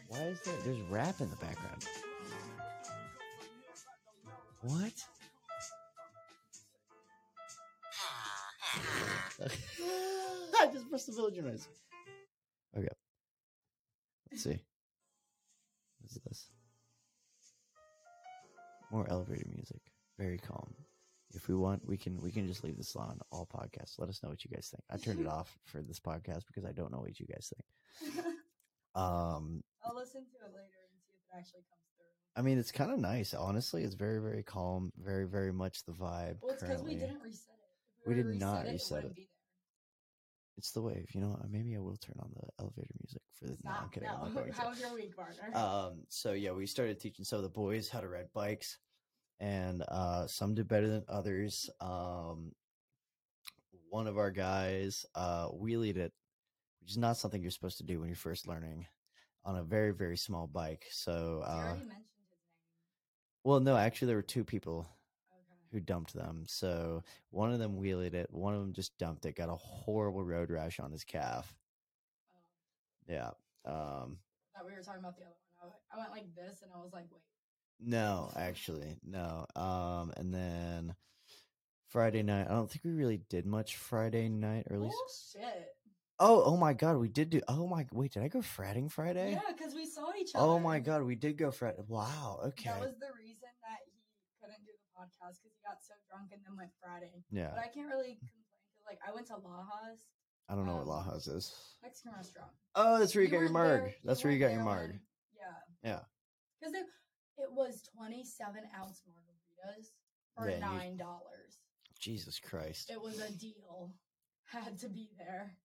Why 0.08 0.18
is 0.26 0.40
there? 0.42 0.54
There's 0.64 0.80
rap 0.82 1.20
in 1.20 1.30
the 1.30 1.36
background. 1.36 1.84
What? 4.66 4.92
I 10.60 10.66
just 10.72 10.90
pressed 10.90 11.06
the 11.06 11.12
villager 11.12 11.42
noise. 11.42 11.68
Okay. 12.76 12.88
Let's 14.32 14.42
see. 14.42 14.58
What's 16.00 16.18
this? 16.26 16.50
More 18.90 19.06
elevator 19.08 19.46
music. 19.54 19.80
Very 20.18 20.38
calm. 20.38 20.74
If 21.32 21.46
we 21.48 21.54
want, 21.54 21.86
we 21.86 21.96
can 21.96 22.20
we 22.20 22.32
can 22.32 22.48
just 22.48 22.64
leave 22.64 22.76
this 22.76 22.96
on 22.96 23.20
all 23.30 23.46
podcasts. 23.46 23.98
Let 23.98 24.08
us 24.08 24.20
know 24.24 24.30
what 24.30 24.44
you 24.44 24.50
guys 24.50 24.68
think. 24.72 24.82
I 24.90 24.96
turned 24.96 25.20
it 25.20 25.26
off 25.36 25.56
for 25.64 25.80
this 25.80 26.00
podcast 26.00 26.44
because 26.48 26.64
I 26.64 26.72
don't 26.72 26.90
know 26.90 27.00
what 27.00 27.20
you 27.20 27.26
guys 27.26 27.52
think. 27.54 28.16
Um, 28.96 29.62
I'll 29.84 29.94
listen 29.94 30.22
to 30.22 30.36
it 30.44 30.52
later 30.52 30.74
and 30.90 30.98
see 31.06 31.12
if 31.14 31.20
it 31.22 31.38
actually 31.38 31.62
comes 31.70 31.84
through. 31.84 31.85
I 32.36 32.42
mean, 32.42 32.58
it's 32.58 32.70
kind 32.70 32.92
of 32.92 32.98
nice. 32.98 33.32
Honestly, 33.32 33.82
it's 33.82 33.94
very, 33.94 34.20
very 34.20 34.42
calm. 34.42 34.92
Very, 35.02 35.26
very 35.26 35.52
much 35.52 35.84
the 35.84 35.92
vibe. 35.92 36.36
Well, 36.42 36.52
it's 36.52 36.62
because 36.62 36.82
we 36.82 36.94
didn't 36.96 37.22
reset 37.22 37.54
it. 37.54 38.08
We 38.08 38.14
would've 38.14 38.32
did 38.32 38.40
not 38.40 38.66
reset 38.66 39.04
it. 39.04 39.16
there. 39.16 39.24
It's 40.58 40.70
the 40.70 40.80
wave. 40.80 41.08
You 41.12 41.20
know, 41.20 41.28
what? 41.28 41.50
maybe 41.50 41.76
I 41.76 41.80
will 41.80 41.96
turn 41.96 42.16
on 42.18 42.30
the 42.34 42.48
elevator 42.58 42.94
music 43.02 43.22
for 43.34 43.46
the. 43.46 43.56
No, 43.64 43.70
I'm 43.70 43.76
Stop. 43.76 43.92
kidding. 43.92 44.08
I'm 44.08 44.34
not 44.34 44.46
No. 44.46 44.52
How 44.56 44.68
was 44.70 44.80
your 44.80 44.94
week, 44.94 45.16
partner? 45.16 45.54
Um, 45.54 46.02
so 46.08 46.32
yeah, 46.32 46.52
we 46.52 46.66
started 46.66 46.98
teaching 47.00 47.24
some 47.24 47.38
of 47.38 47.42
the 47.42 47.50
boys 47.50 47.88
how 47.88 48.00
to 48.00 48.08
ride 48.08 48.32
bikes, 48.34 48.78
and 49.40 49.82
uh, 49.88 50.26
some 50.26 50.54
did 50.54 50.68
better 50.68 50.88
than 50.88 51.04
others. 51.08 51.68
Um, 51.80 52.52
one 53.90 54.06
of 54.06 54.16
our 54.18 54.30
guys 54.30 55.04
uh, 55.14 55.48
wheelied 55.48 55.96
it, 55.96 56.12
which 56.80 56.90
is 56.90 56.98
not 56.98 57.16
something 57.16 57.42
you're 57.42 57.50
supposed 57.50 57.78
to 57.78 57.84
do 57.84 58.00
when 58.00 58.08
you're 58.08 58.16
first 58.16 58.48
learning, 58.48 58.86
on 59.44 59.56
a 59.56 59.62
very 59.62 59.92
very 59.92 60.16
small 60.16 60.46
bike. 60.46 60.86
So, 60.90 61.42
uh, 61.46 61.50
already 61.50 61.80
mentioned 61.80 62.16
his 62.16 62.28
name. 62.32 62.46
Well, 63.46 63.60
no, 63.60 63.76
actually, 63.76 64.06
there 64.06 64.16
were 64.16 64.22
two 64.22 64.42
people 64.42 64.88
who 65.70 65.78
dumped 65.78 66.12
them. 66.12 66.42
So 66.48 67.04
one 67.30 67.52
of 67.52 67.60
them 67.60 67.76
wheelied 67.80 68.14
it, 68.14 68.28
one 68.32 68.54
of 68.54 68.60
them 68.60 68.72
just 68.72 68.98
dumped 68.98 69.24
it, 69.24 69.36
got 69.36 69.48
a 69.48 69.54
horrible 69.54 70.24
road 70.24 70.50
rash 70.50 70.80
on 70.80 70.90
his 70.90 71.04
calf. 71.04 71.54
Oh, 72.34 73.12
Yeah. 73.12 73.30
Um, 73.64 74.18
I 74.54 74.58
thought 74.58 74.66
we 74.66 74.72
were 74.72 74.82
talking 74.82 74.98
about 75.00 75.16
the 75.16 75.22
other 75.22 75.36
one. 75.60 75.70
I 75.92 75.98
went, 75.98 76.10
like 76.10 76.34
this, 76.34 76.62
and 76.62 76.72
I 76.74 76.78
was 76.78 76.92
like, 76.92 77.04
wait. 77.12 77.22
No, 77.78 78.32
actually, 78.36 78.96
no. 79.04 79.46
Um, 79.54 80.12
and 80.16 80.34
then 80.34 80.94
Friday 81.88 82.24
night. 82.24 82.46
I 82.50 82.54
don't 82.54 82.68
think 82.68 82.84
we 82.84 82.92
really 82.92 83.20
did 83.30 83.46
much 83.46 83.76
Friday 83.76 84.28
night, 84.28 84.66
or 84.70 84.76
at 84.76 84.82
least. 84.82 84.96
Bullshit. 85.34 85.68
Oh, 86.18 86.42
oh 86.44 86.56
my 86.56 86.72
God, 86.72 86.96
we 86.96 87.08
did 87.08 87.28
do. 87.28 87.42
Oh 87.46 87.66
my, 87.66 87.86
wait, 87.92 88.12
did 88.12 88.22
I 88.22 88.28
go 88.28 88.38
fratting 88.38 88.90
Friday? 88.90 89.32
Yeah, 89.32 89.52
because 89.54 89.74
we 89.74 89.84
saw 89.84 90.10
each 90.18 90.34
other. 90.34 90.44
Oh 90.44 90.58
my 90.58 90.78
God, 90.78 91.02
we 91.02 91.14
did 91.14 91.36
go 91.36 91.50
frat. 91.50 91.76
Wow. 91.88 92.40
Okay. 92.46 92.70
That 92.70 92.80
was 92.80 92.94
the 92.98 93.12
reason 93.18 93.44
that 93.62 93.80
he 93.84 94.00
couldn't 94.40 94.64
do 94.64 94.72
the 94.72 94.80
podcast 94.96 95.38
because 95.44 95.52
he 95.52 95.60
got 95.62 95.78
so 95.84 95.92
drunk 96.08 96.32
and 96.32 96.40
then 96.42 96.56
went 96.56 96.72
Friday. 96.80 97.22
Yeah. 97.30 97.52
But 97.54 97.60
I 97.64 97.68
can't 97.68 97.88
really 97.92 98.16
complain 98.16 98.64
because, 98.72 98.84
like, 98.88 98.98
I 99.06 99.12
went 99.12 99.26
to 99.28 99.36
Lajas 99.36 100.00
I 100.48 100.54
don't 100.54 100.66
know 100.66 100.76
what 100.76 100.88
um, 100.88 101.04
Lajas 101.10 101.28
is. 101.28 101.52
Mexican 101.82 102.12
restaurant. 102.16 102.50
Oh, 102.76 102.98
that's 103.00 103.14
where 103.14 103.24
you, 103.24 103.30
got 103.30 103.40
your 103.40 103.50
marg. 103.50 103.82
there- 103.82 103.94
That's 104.04 104.22
where 104.22 104.32
you 104.32 104.38
got 104.38 104.52
your 104.52 104.62
marg. 104.62 104.90
when- 104.90 105.00
Yeah. 105.34 105.90
Yeah. 105.90 106.00
Because 106.60 106.74
it, 106.74 106.86
it 107.38 107.52
was 107.52 107.82
27 107.82 108.62
ounce 108.78 109.02
margaritas 109.10 109.86
for 110.36 110.48
Yeah, 110.48 110.58
nine 110.60 110.96
dollars. 110.96 111.58
Jesus 111.98 112.38
Christ. 112.38 112.90
It 112.90 113.00
was 113.00 113.20
a 113.20 113.32
deal. 113.32 113.92
Had 114.44 114.78
to 114.80 114.88
be 114.88 115.10
there. 115.18 115.56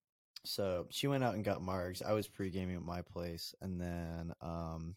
So 0.46 0.88
she 0.90 1.06
went 1.08 1.24
out 1.24 1.36
and 1.36 1.44
got 1.46 1.62
margs. 1.62 2.04
I 2.04 2.14
was 2.14 2.28
pre 2.28 2.50
gaming 2.50 2.76
at 2.76 2.82
my 2.82 3.04
place, 3.04 3.54
and 3.62 3.80
then 3.80 4.34
um, 4.42 4.96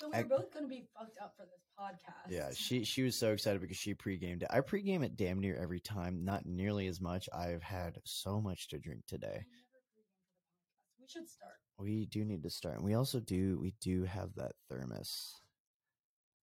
So 0.00 0.08
we 0.08 0.14
I- 0.14 0.22
we're 0.22 0.28
both 0.28 0.52
gonna 0.52 0.68
be 0.68 0.86
fucked 0.98 1.18
up 1.22 1.34
for 1.36 1.46
this 1.46 1.64
podcast. 1.78 2.30
Yeah, 2.30 2.50
she 2.54 2.84
she 2.84 3.02
was 3.02 3.16
so 3.16 3.32
excited 3.32 3.60
because 3.60 3.76
she 3.76 3.94
pre-gamed 3.94 4.42
it. 4.42 4.48
I 4.50 4.60
pre-game 4.60 5.02
it 5.02 5.16
damn 5.16 5.40
near 5.40 5.56
every 5.56 5.80
time, 5.80 6.24
not 6.24 6.44
nearly 6.44 6.86
as 6.86 7.00
much. 7.00 7.28
I've 7.32 7.62
had 7.62 7.98
so 8.04 8.40
much 8.40 8.68
to 8.68 8.78
drink 8.78 9.06
today. 9.06 9.26
never 9.28 9.42
pre-gamed 9.42 9.66
for 9.94 10.02
the 10.02 10.02
podcast. 10.02 11.00
We 11.00 11.06
should 11.08 11.28
start. 11.28 11.54
We 11.78 12.06
do 12.06 12.24
need 12.24 12.42
to 12.42 12.50
start. 12.50 12.76
And 12.76 12.84
we 12.84 12.94
also 12.94 13.20
do 13.20 13.58
we 13.60 13.74
do 13.80 14.04
have 14.04 14.34
that 14.36 14.52
thermos 14.68 15.34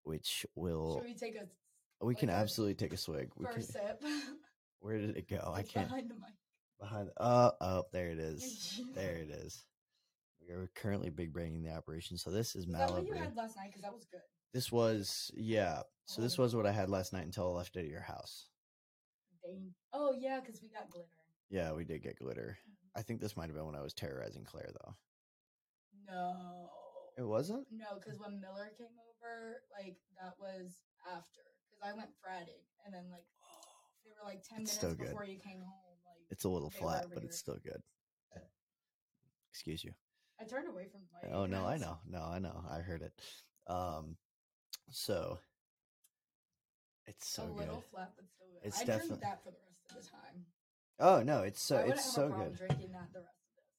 which 0.04 0.44
will 0.54 0.96
Should 0.96 1.04
we 1.04 1.14
take 1.14 1.36
a 1.36 2.04
we 2.04 2.14
can 2.14 2.28
like 2.28 2.38
a 2.38 2.40
absolutely 2.40 2.74
take 2.74 2.92
a 2.92 2.96
swig. 2.96 3.30
We 3.36 3.46
can, 3.46 3.54
first 3.54 3.72
sip? 3.72 4.02
where 4.80 4.98
did 4.98 5.16
it 5.16 5.28
go? 5.28 5.52
I 5.54 5.62
can't 5.62 5.88
behind 5.88 6.10
the 6.10 6.14
mic. 6.14 6.34
behind 6.80 7.10
oh 7.20 7.52
oh 7.60 7.84
there 7.92 8.08
it 8.08 8.18
is. 8.18 8.80
there 8.94 9.16
it 9.18 9.30
is. 9.30 9.64
We 10.52 10.62
are 10.62 10.70
currently 10.74 11.08
big 11.08 11.32
braining 11.32 11.62
the 11.62 11.72
operation. 11.72 12.18
So 12.18 12.30
this 12.30 12.54
is 12.54 12.66
Is 12.66 12.72
that 12.72 12.90
what 12.90 13.06
you 13.06 13.14
had 13.14 13.34
last 13.36 13.56
night? 13.56 13.68
Because 13.68 13.82
that 13.82 13.92
was 13.92 14.04
good. 14.04 14.20
This 14.52 14.70
was 14.70 15.30
yeah. 15.34 15.82
So 16.04 16.20
this 16.20 16.38
Oh. 16.38 16.42
was 16.42 16.54
what 16.54 16.66
I 16.66 16.72
had 16.72 16.90
last 16.90 17.12
night 17.12 17.24
until 17.24 17.48
I 17.48 17.56
left 17.56 17.76
it 17.76 17.84
at 17.86 17.90
your 17.90 18.02
house. 18.02 18.50
Dang. 19.42 19.74
Oh 19.94 20.12
yeah, 20.12 20.40
because 20.40 20.60
we 20.60 20.68
got 20.68 20.90
glitter. 20.90 21.08
Yeah, 21.48 21.72
we 21.72 21.84
did 21.84 22.02
get 22.02 22.18
glitter. 22.18 22.58
Mhm. 22.68 22.90
I 22.94 23.02
think 23.02 23.20
this 23.20 23.36
might 23.36 23.46
have 23.46 23.56
been 23.56 23.64
when 23.64 23.74
I 23.74 23.80
was 23.80 23.94
terrorizing 23.94 24.44
Claire, 24.44 24.72
though. 24.72 24.96
No. 26.06 26.70
It 27.16 27.22
wasn't. 27.22 27.70
No, 27.70 27.94
because 27.98 28.18
when 28.18 28.40
Miller 28.40 28.70
came 28.76 28.98
over, 28.98 29.62
like 29.72 29.96
that 30.20 30.38
was 30.38 30.82
after. 31.06 31.40
Because 31.64 31.80
I 31.82 31.92
went 31.94 32.14
Friday, 32.20 32.66
and 32.84 32.92
then 32.92 33.10
like 33.10 33.24
they 34.04 34.10
were 34.10 34.24
like 34.24 34.42
ten 34.42 34.62
It's 34.62 34.82
minutes 34.82 35.00
before 35.00 35.24
you 35.24 35.38
came 35.38 35.62
home. 35.62 35.98
Like 36.04 36.26
It's 36.30 36.44
a 36.44 36.48
little 36.48 36.70
flat, 36.70 37.06
but 37.14 37.24
it's 37.24 37.38
still 37.38 37.58
good. 37.58 37.82
Excuse 39.50 39.84
you. 39.84 39.94
I 40.42 40.44
turned 40.48 40.68
away 40.68 40.86
from 40.90 41.00
the 41.22 41.28
mic. 41.28 41.34
Oh 41.36 41.46
no, 41.46 41.64
I 41.66 41.76
know, 41.78 41.98
no, 42.08 42.22
I 42.22 42.38
know, 42.38 42.64
I 42.70 42.78
heard 42.80 43.02
it. 43.02 43.12
Um, 43.72 44.16
so 44.90 45.38
it's 47.06 47.28
so 47.28 47.44
a 47.44 47.46
good. 47.46 47.56
little 47.58 47.84
flat, 47.90 48.12
but 48.16 48.24
still 48.28 48.46
good. 48.52 48.66
It's 48.66 48.80
I 48.80 48.84
definite- 48.84 49.06
drink 49.08 49.22
that 49.22 49.44
for 49.44 49.50
the 49.50 49.56
rest 49.66 49.96
of 49.98 50.04
the 50.04 50.10
time. 50.10 50.44
Oh 50.98 51.22
no, 51.22 51.42
it's 51.42 51.62
so 51.62 51.76
I 51.76 51.82
it's 51.82 52.12
so 52.12 52.28
good. 52.28 52.56
drinking 52.56 52.92
that 52.92 53.12
the 53.12 53.20
rest. 53.20 53.30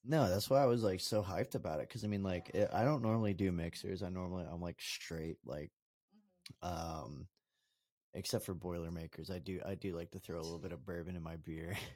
No, 0.06 0.30
that's 0.30 0.50
why 0.50 0.62
I 0.62 0.66
was 0.66 0.84
like 0.84 1.00
so 1.00 1.22
hyped 1.24 1.56
about 1.56 1.80
it 1.80 1.88
because 1.88 2.04
I 2.04 2.08
mean, 2.08 2.24
like, 2.24 2.50
it, 2.54 2.70
I 2.74 2.84
don't 2.84 3.02
normally 3.02 3.34
do 3.34 3.52
mixers. 3.54 4.04
I 4.04 4.10
normally 4.10 4.46
I'm 4.52 4.62
like 4.62 4.82
straight, 4.82 5.38
like, 5.46 5.72
Mhm. 6.62 6.68
um, 6.68 7.28
except 8.14 8.46
for 8.46 8.54
Boilermakers. 8.54 9.30
I 9.32 9.40
do 9.40 9.62
I 9.66 9.76
do 9.76 9.96
like 9.96 10.12
to 10.12 10.20
throw 10.20 10.40
a 10.40 10.44
little 10.44 10.60
bit 10.60 10.74
of 10.74 10.86
bourbon 10.86 11.16
in 11.16 11.24
my 11.24 11.38
beer. 11.38 11.78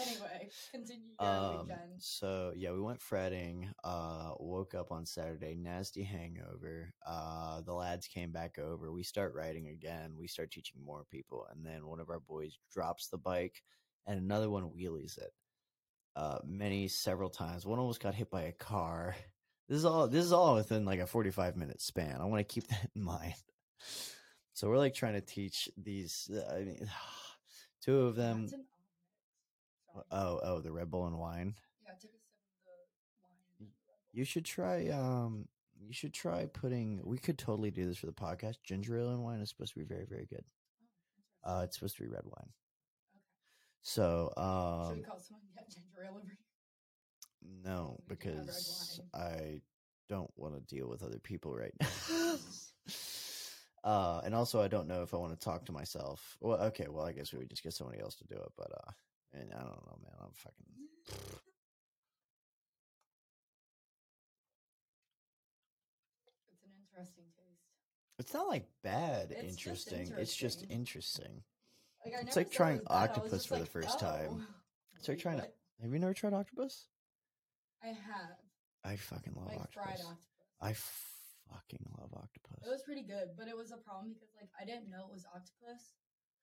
Anyway, 0.00 0.50
continue 0.72 1.14
Um, 1.18 1.60
weekend. 1.66 2.02
so 2.02 2.52
yeah, 2.56 2.72
we 2.72 2.80
went 2.80 3.00
fretting. 3.00 3.72
Uh, 3.84 4.32
woke 4.40 4.74
up 4.74 4.90
on 4.90 5.06
Saturday, 5.06 5.54
nasty 5.54 6.02
hangover. 6.02 6.92
Uh, 7.06 7.60
the 7.60 7.72
lads 7.72 8.08
came 8.08 8.32
back 8.32 8.58
over. 8.58 8.90
We 8.92 9.04
start 9.04 9.34
riding 9.34 9.68
again. 9.68 10.16
We 10.18 10.26
start 10.26 10.50
teaching 10.50 10.82
more 10.84 11.04
people, 11.10 11.46
and 11.52 11.64
then 11.64 11.86
one 11.86 12.00
of 12.00 12.10
our 12.10 12.20
boys 12.20 12.58
drops 12.72 13.06
the 13.08 13.18
bike, 13.18 13.62
and 14.06 14.18
another 14.20 14.50
one 14.50 14.64
wheelies 14.70 15.16
it. 15.18 15.32
Uh, 16.16 16.38
many 16.44 16.88
several 16.88 17.30
times. 17.30 17.64
One 17.66 17.78
almost 17.78 18.00
got 18.02 18.14
hit 18.14 18.30
by 18.30 18.42
a 18.42 18.52
car. 18.52 19.14
This 19.66 19.78
is 19.78 19.86
all. 19.86 20.08
This 20.08 20.24
is 20.26 20.32
all 20.34 20.56
within 20.56 20.84
like 20.84 21.00
a 21.00 21.06
forty-five 21.06 21.56
minute 21.56 21.80
span. 21.80 22.20
I 22.20 22.26
want 22.26 22.46
to 22.46 22.52
keep 22.54 22.66
that 22.68 22.90
in 22.94 23.02
mind. 23.02 23.32
So 24.52 24.68
we're 24.68 24.76
like 24.76 24.92
trying 24.92 25.14
to 25.14 25.22
teach 25.22 25.70
these. 25.78 26.30
uh, 26.30 26.52
I 26.54 26.64
mean, 26.64 26.86
two 27.82 28.00
of 28.00 28.14
them. 28.14 28.42
That's 28.42 28.52
an 28.52 28.66
odd 28.74 28.84
mix. 28.92 29.08
fine. 29.83 29.83
Oh, 30.10 30.40
oh, 30.42 30.60
the 30.60 30.72
Red 30.72 30.90
Bull 30.90 31.06
and 31.06 31.18
wine. 31.18 31.54
yeah, 31.84 31.92
take 31.92 32.10
a 32.10 32.18
sip 32.18 32.32
of 32.34 32.50
the 32.64 32.72
wine. 33.22 33.38
and 33.60 33.68
then 33.68 33.72
the 33.76 33.82
Red 33.86 33.96
Bull. 34.02 34.10
You 34.12 34.24
should 34.24 34.44
try. 34.44 34.88
Um, 34.88 35.48
you 35.80 35.92
should 35.92 36.14
try 36.14 36.46
putting. 36.46 37.00
We 37.04 37.18
could 37.18 37.38
totally 37.38 37.70
do 37.70 37.86
this 37.86 37.98
for 37.98 38.06
the 38.06 38.12
podcast. 38.12 38.56
Ginger 38.64 38.98
ale 38.98 39.10
and 39.10 39.22
wine 39.22 39.40
is 39.40 39.48
supposed 39.50 39.72
to 39.74 39.78
be 39.78 39.84
very, 39.84 40.06
very 40.06 40.26
good. 40.26 40.44
Oh, 41.44 41.58
Uh, 41.58 41.62
it's 41.64 41.76
supposed 41.76 41.96
to 41.96 42.02
be 42.02 42.08
red 42.08 42.24
wine. 42.24 42.48
okay. 42.48 43.20
So, 43.82 44.32
Should 44.36 44.42
um, 44.42 44.96
we 44.96 45.02
call 45.02 45.20
someone 45.20 45.42
get 45.54 45.68
ginger 45.70 46.02
ale 46.04 46.12
over 46.16 46.26
here? 46.26 46.38
no, 47.64 48.00
We 48.08 48.16
do 48.16 48.28
have 48.30 48.36
red 48.36 48.46
because. 48.46 49.00
I 49.14 49.60
don't 50.08 50.30
want 50.36 50.54
to 50.54 50.74
deal 50.74 50.88
with 50.88 51.02
other 51.02 51.18
people 51.18 51.54
right 51.54 51.72
now. 51.80 52.36
uh, 53.84 54.20
and 54.24 54.34
also, 54.34 54.60
I 54.62 54.68
don't 54.68 54.88
know 54.88 55.02
if 55.02 55.12
I 55.14 55.18
want 55.18 55.38
to 55.38 55.44
talk 55.44 55.64
to 55.66 55.72
myself. 55.72 56.36
Well, 56.40 56.60
okay, 56.64 56.86
well, 56.88 57.04
I 57.06 57.12
guess 57.12 57.32
we 57.32 57.38
would 57.38 57.50
just 57.50 57.62
get 57.62 57.72
somebody 57.74 58.00
else 58.00 58.14
to 58.16 58.24
do 58.24 58.36
it. 58.36 58.52
But, 58.56 58.70
uh, 58.72 58.90
and 59.34 59.52
I 59.52 59.58
don't 59.58 59.86
know, 59.86 59.98
man. 60.02 60.14
I'm 60.20 60.32
fucking. 60.32 60.66
It's 66.52 66.62
an 66.64 66.70
interesting 66.78 67.24
taste. 67.36 67.64
It's 68.18 68.34
not 68.34 68.48
like 68.48 68.66
bad. 68.82 69.30
It's 69.32 69.56
just 69.56 69.92
interesting. 69.92 70.18
It's 70.18 70.34
just 70.36 70.62
interesting. 70.70 70.78
interesting. 70.78 71.42
Like, 72.04 72.14
I 72.14 72.20
It's 72.26 72.36
like 72.36 72.46
said 72.46 72.52
it 72.52 72.56
trying 72.56 72.78
was 72.78 72.86
bad, 72.88 72.94
I 72.94 73.00
was 73.02 73.10
octopus 73.10 73.30
just 73.32 73.48
for 73.48 73.54
the 73.54 73.60
like, 73.60 73.70
first 73.70 73.98
time. 74.00 74.30
"Oh." 74.40 74.54
It's 74.98 75.08
like 75.08 75.18
trying 75.18 75.36
to. 75.36 75.42
what? 75.42 75.56
Have 75.82 75.92
you 75.92 75.98
never 75.98 76.14
tried 76.14 76.32
octopus? 76.32 76.86
I 77.82 77.88
have 77.88 78.38
I 78.84 78.96
fucking 78.96 79.34
love 79.34 79.48
like 79.48 79.72
fried 79.72 79.88
octopus. 80.00 80.06
octopus. 80.06 80.20
I 80.60 80.72
fucking 81.52 81.84
love 81.98 82.12
octopus. 82.14 82.64
It 82.64 82.70
was 82.70 82.82
pretty 82.82 83.02
good, 83.02 83.36
but 83.36 83.48
it 83.48 83.56
was 83.56 83.72
a 83.72 83.76
problem 83.76 84.12
because 84.14 84.30
like 84.40 84.48
I 84.60 84.64
didn't 84.64 84.88
know 84.88 85.04
it 85.08 85.12
was 85.12 85.26
octopus 85.34 85.92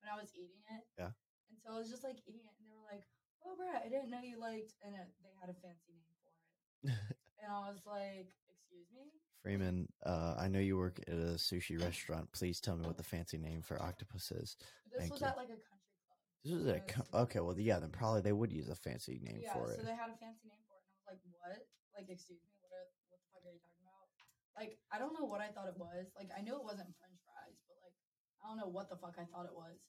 when 0.02 0.10
I 0.12 0.20
was 0.20 0.30
eating 0.36 0.62
it. 0.78 0.84
Yeah. 1.00 1.12
And 1.52 1.60
so 1.60 1.76
I 1.76 1.78
was 1.78 1.92
just 1.92 2.04
like 2.08 2.24
eating 2.24 2.48
it, 2.48 2.56
and 2.56 2.66
they 2.72 2.76
were 2.80 2.88
like, 2.88 3.04
"Oh, 3.44 3.60
Brett, 3.60 3.84
I 3.84 3.92
didn't 3.92 4.10
know 4.10 4.24
you 4.24 4.40
liked," 4.40 4.80
and 4.82 4.96
it, 4.96 5.12
they 5.20 5.36
had 5.36 5.52
a 5.52 5.58
fancy 5.60 5.92
name 5.92 6.16
for 6.24 6.32
it, 6.32 6.96
and 7.44 7.52
I 7.52 7.68
was 7.68 7.84
like, 7.84 8.32
"Excuse 8.48 8.88
me." 8.96 9.12
Freeman, 9.44 9.90
uh, 10.06 10.38
I 10.38 10.48
know 10.48 10.62
you 10.62 10.78
work 10.78 11.02
at 11.10 11.18
a 11.18 11.36
sushi 11.36 11.76
restaurant. 11.76 12.32
Please 12.32 12.62
tell 12.62 12.78
me 12.78 12.86
what 12.86 12.98
the 12.98 13.04
fancy 13.04 13.38
name 13.42 13.62
for 13.66 13.82
octopus 13.82 14.32
is. 14.32 14.56
This 14.88 15.02
Thank 15.02 15.12
was 15.18 15.22
you. 15.22 15.28
at 15.28 15.36
like 15.36 15.50
a 15.50 15.58
country 15.66 15.92
club. 16.06 16.20
This 16.46 16.54
was 16.54 16.66
So 16.70 16.78
a 16.78 16.82
co- 16.86 17.10
okay. 17.26 17.40
Well, 17.42 17.58
yeah, 17.58 17.82
then 17.82 17.90
probably 17.90 18.22
they 18.22 18.38
would 18.38 18.54
use 18.54 18.70
a 18.70 18.78
fancy 18.78 19.18
name 19.22 19.42
yeah, 19.42 19.52
for 19.52 19.74
it. 19.74 19.82
so 19.82 19.86
they 19.90 19.98
had 19.98 20.14
a 20.14 20.18
fancy 20.22 20.46
name 20.46 20.62
for 20.70 20.78
it, 20.78 20.86
and 20.86 20.94
I 20.94 20.98
was 21.02 21.06
like, 21.10 21.22
"What? 21.42 21.60
Like, 21.98 22.08
excuse 22.14 22.38
me, 22.40 22.54
what? 22.62 22.70
Are, 22.72 22.86
what 23.10 23.18
the 23.20 23.30
fuck 23.34 23.44
are 23.50 23.54
you 23.54 23.62
talking 23.66 23.82
about?" 23.82 24.08
Like, 24.54 24.78
I 24.94 25.02
don't 25.02 25.18
know 25.18 25.26
what 25.26 25.42
I 25.42 25.50
thought 25.50 25.68
it 25.74 25.78
was. 25.82 26.14
Like, 26.14 26.30
I 26.38 26.46
knew 26.46 26.54
it 26.54 26.64
wasn't 26.64 26.94
French 27.02 27.18
fries, 27.26 27.58
but 27.66 27.82
like, 27.82 27.98
I 28.46 28.50
don't 28.54 28.62
know 28.62 28.70
what 28.70 28.94
the 28.94 29.00
fuck 29.02 29.18
I 29.18 29.26
thought 29.34 29.50
it 29.50 29.58
was. 29.58 29.82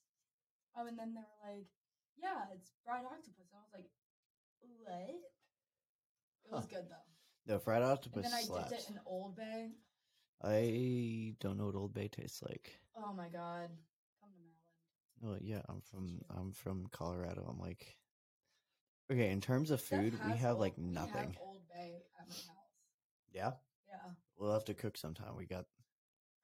Um, 0.79 0.89
and 0.89 0.99
then 0.99 1.15
they 1.15 1.21
were 1.21 1.53
like, 1.55 1.67
"Yeah, 2.17 2.45
it's 2.55 2.71
fried 2.85 3.05
octopus," 3.05 3.49
and 3.53 3.59
I 3.59 3.63
was 3.63 3.73
like, 3.75 3.91
"What?" 4.61 5.11
It 6.45 6.51
was 6.51 6.65
Huh. 6.65 6.69
good 6.69 6.89
though. 6.89 7.07
No, 7.47 7.59
fried 7.59 7.83
And 7.83 7.91
octopus 7.91 8.25
then 8.25 8.35
I 8.35 8.43
slaps. 8.43 8.71
dipped 8.71 8.83
it 8.83 8.91
in 8.91 9.01
Old 9.07 9.37
Bay. 9.37 9.73
I 10.43 11.37
don't 11.41 11.57
know 11.57 11.67
what 11.67 11.75
Old 11.77 11.95
Bay 11.95 12.09
tastes 12.09 12.43
like. 12.43 12.79
Oh 12.97 13.13
my 13.13 13.29
god, 13.29 13.71
come 14.21 14.31
to 14.33 14.39
Maryland. 14.41 14.59
Well, 15.21 15.39
yeah, 15.41 15.63
I'm 15.69 15.81
from. 15.81 16.21
I'm 16.31 16.53
from 16.53 16.87
Colorado. 16.89 17.47
I'm 17.49 17.59
like, 17.59 17.97
okay. 19.11 19.31
In 19.31 19.41
terms 19.41 19.71
of 19.71 19.81
Steph 19.81 19.89
food, 19.89 20.15
we 20.25 20.35
has 20.35 20.41
have 20.41 20.51
Old- 20.53 20.61
like 20.61 20.75
we 20.77 20.85
have 20.85 20.93
nothing. 20.95 21.37
Old 21.37 21.69
Bay 21.69 22.03
at 22.19 22.29
my 22.29 22.35
house. 22.35 22.73
Yeah, 23.33 23.53
Yeah, 23.89 24.13
we'll 24.37 24.53
have 24.53 24.65
to 24.67 24.75
cook 24.75 24.97
sometime. 24.97 25.37
We 25.37 25.47
got, 25.47 25.67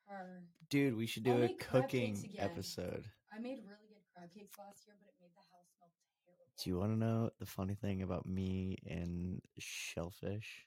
her. 0.06 0.42
dude. 0.70 0.94
We 0.96 1.06
should 1.06 1.24
do 1.24 1.32
I'll 1.32 1.38
a 1.38 1.48
make 1.48 1.58
crab 1.58 1.84
cooking 1.84 2.16
again. 2.24 2.36
episode. 2.38 3.10
I 3.32 3.38
made 3.38 3.60
really 3.66 3.87
good 4.26 4.48
last 4.58 4.86
year, 4.86 4.96
but 4.98 5.08
it 5.08 5.14
made 5.20 5.30
the 5.34 5.46
house 5.54 5.68
smell 5.78 5.90
terrible. 6.24 6.46
Do 6.58 6.70
you 6.70 6.76
want 6.78 6.92
to 6.92 6.98
know 6.98 7.30
the 7.38 7.46
funny 7.46 7.74
thing 7.74 8.02
about 8.02 8.26
me 8.26 8.76
and 8.86 9.40
shellfish? 9.58 10.66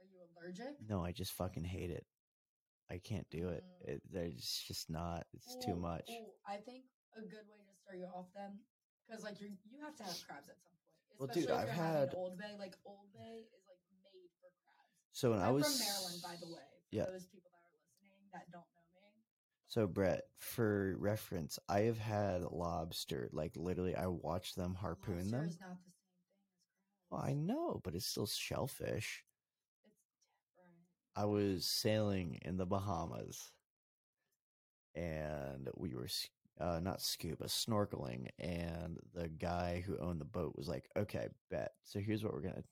Are 0.00 0.06
you 0.06 0.18
allergic? 0.34 0.74
No, 0.88 1.04
I 1.04 1.12
just 1.12 1.32
fucking 1.32 1.64
hate 1.64 1.90
it. 1.90 2.06
I 2.90 2.98
can't 2.98 3.28
do 3.30 3.48
it. 3.48 3.64
Mm. 3.64 3.94
it 3.94 4.02
there's 4.10 4.64
just 4.66 4.90
not. 4.90 5.24
It's 5.32 5.56
too 5.64 5.74
much. 5.76 6.04
ooh, 6.10 6.32
I 6.46 6.56
think 6.58 6.84
a 7.16 7.22
good 7.22 7.46
way 7.48 7.62
to 7.64 7.74
start 7.80 7.96
you 7.98 8.06
off 8.12 8.26
then, 8.34 8.58
because 9.06 9.24
like 9.24 9.40
you 9.40 9.48
you 9.64 9.78
have 9.80 9.96
to 9.96 10.02
have 10.04 10.18
crabs 10.26 10.48
at 10.50 10.58
some 10.60 10.74
point. 10.84 11.16
Well, 11.16 11.30
dude, 11.32 11.50
I've 11.50 11.70
had- 11.70 12.12
Old 12.14 12.36
Bay. 12.36 12.58
Like 12.58 12.74
Old 12.84 13.08
Bay 13.14 13.46
is 13.54 13.64
like 13.70 13.80
made 14.02 14.28
for 14.42 14.50
crabs. 14.66 14.92
So 15.12 15.30
when 15.30 15.38
I 15.40 15.48
I'm 15.48 15.54
was 15.54 15.64
from 15.64 15.78
Maryland, 15.80 16.20
by 16.20 16.36
the 16.42 16.50
way. 16.52 16.66
For 16.90 16.96
Yeah. 16.96 17.06
those 17.08 17.24
people 17.30 17.48
that 17.54 17.62
are 17.64 17.72
listening 17.72 18.18
that 18.34 18.50
don't. 18.52 18.66
So 19.74 19.88
Brett, 19.88 20.22
for 20.38 20.94
reference, 20.98 21.58
I 21.68 21.80
have 21.80 21.98
had 21.98 22.42
lobster. 22.42 23.28
Like 23.32 23.56
literally, 23.56 23.96
I 23.96 24.06
watched 24.06 24.54
them 24.54 24.76
harpoon 24.76 25.16
Lobster 25.16 25.36
them. 25.36 25.48
is 25.48 25.58
not 25.60 25.70
the 25.84 25.90
same 25.90 26.14
thing 26.30 26.38
as. 26.46 27.10
Well, 27.10 27.20
I 27.20 27.34
know, 27.34 27.80
but 27.82 27.96
it's 27.96 28.06
still 28.06 28.26
shellfish. 28.28 29.24
It's 29.84 29.96
different. 30.54 30.78
I 31.16 31.24
was 31.24 31.66
sailing 31.66 32.38
in 32.42 32.56
the 32.56 32.66
Bahamas, 32.66 33.50
and 34.94 35.68
we 35.76 35.94
were 35.96 36.08
uh, 36.60 36.78
not 36.80 37.02
scuba 37.02 37.46
snorkeling, 37.46 38.28
and 38.38 38.98
the 39.12 39.28
guy 39.28 39.82
who 39.84 39.98
owned 39.98 40.20
the 40.20 40.24
boat 40.24 40.54
was 40.56 40.68
like, 40.68 40.88
"Okay, 40.96 41.26
bet. 41.50 41.72
So 41.82 41.98
here's 41.98 42.22
what 42.22 42.32
we're 42.32 42.42
gonna." 42.42 42.62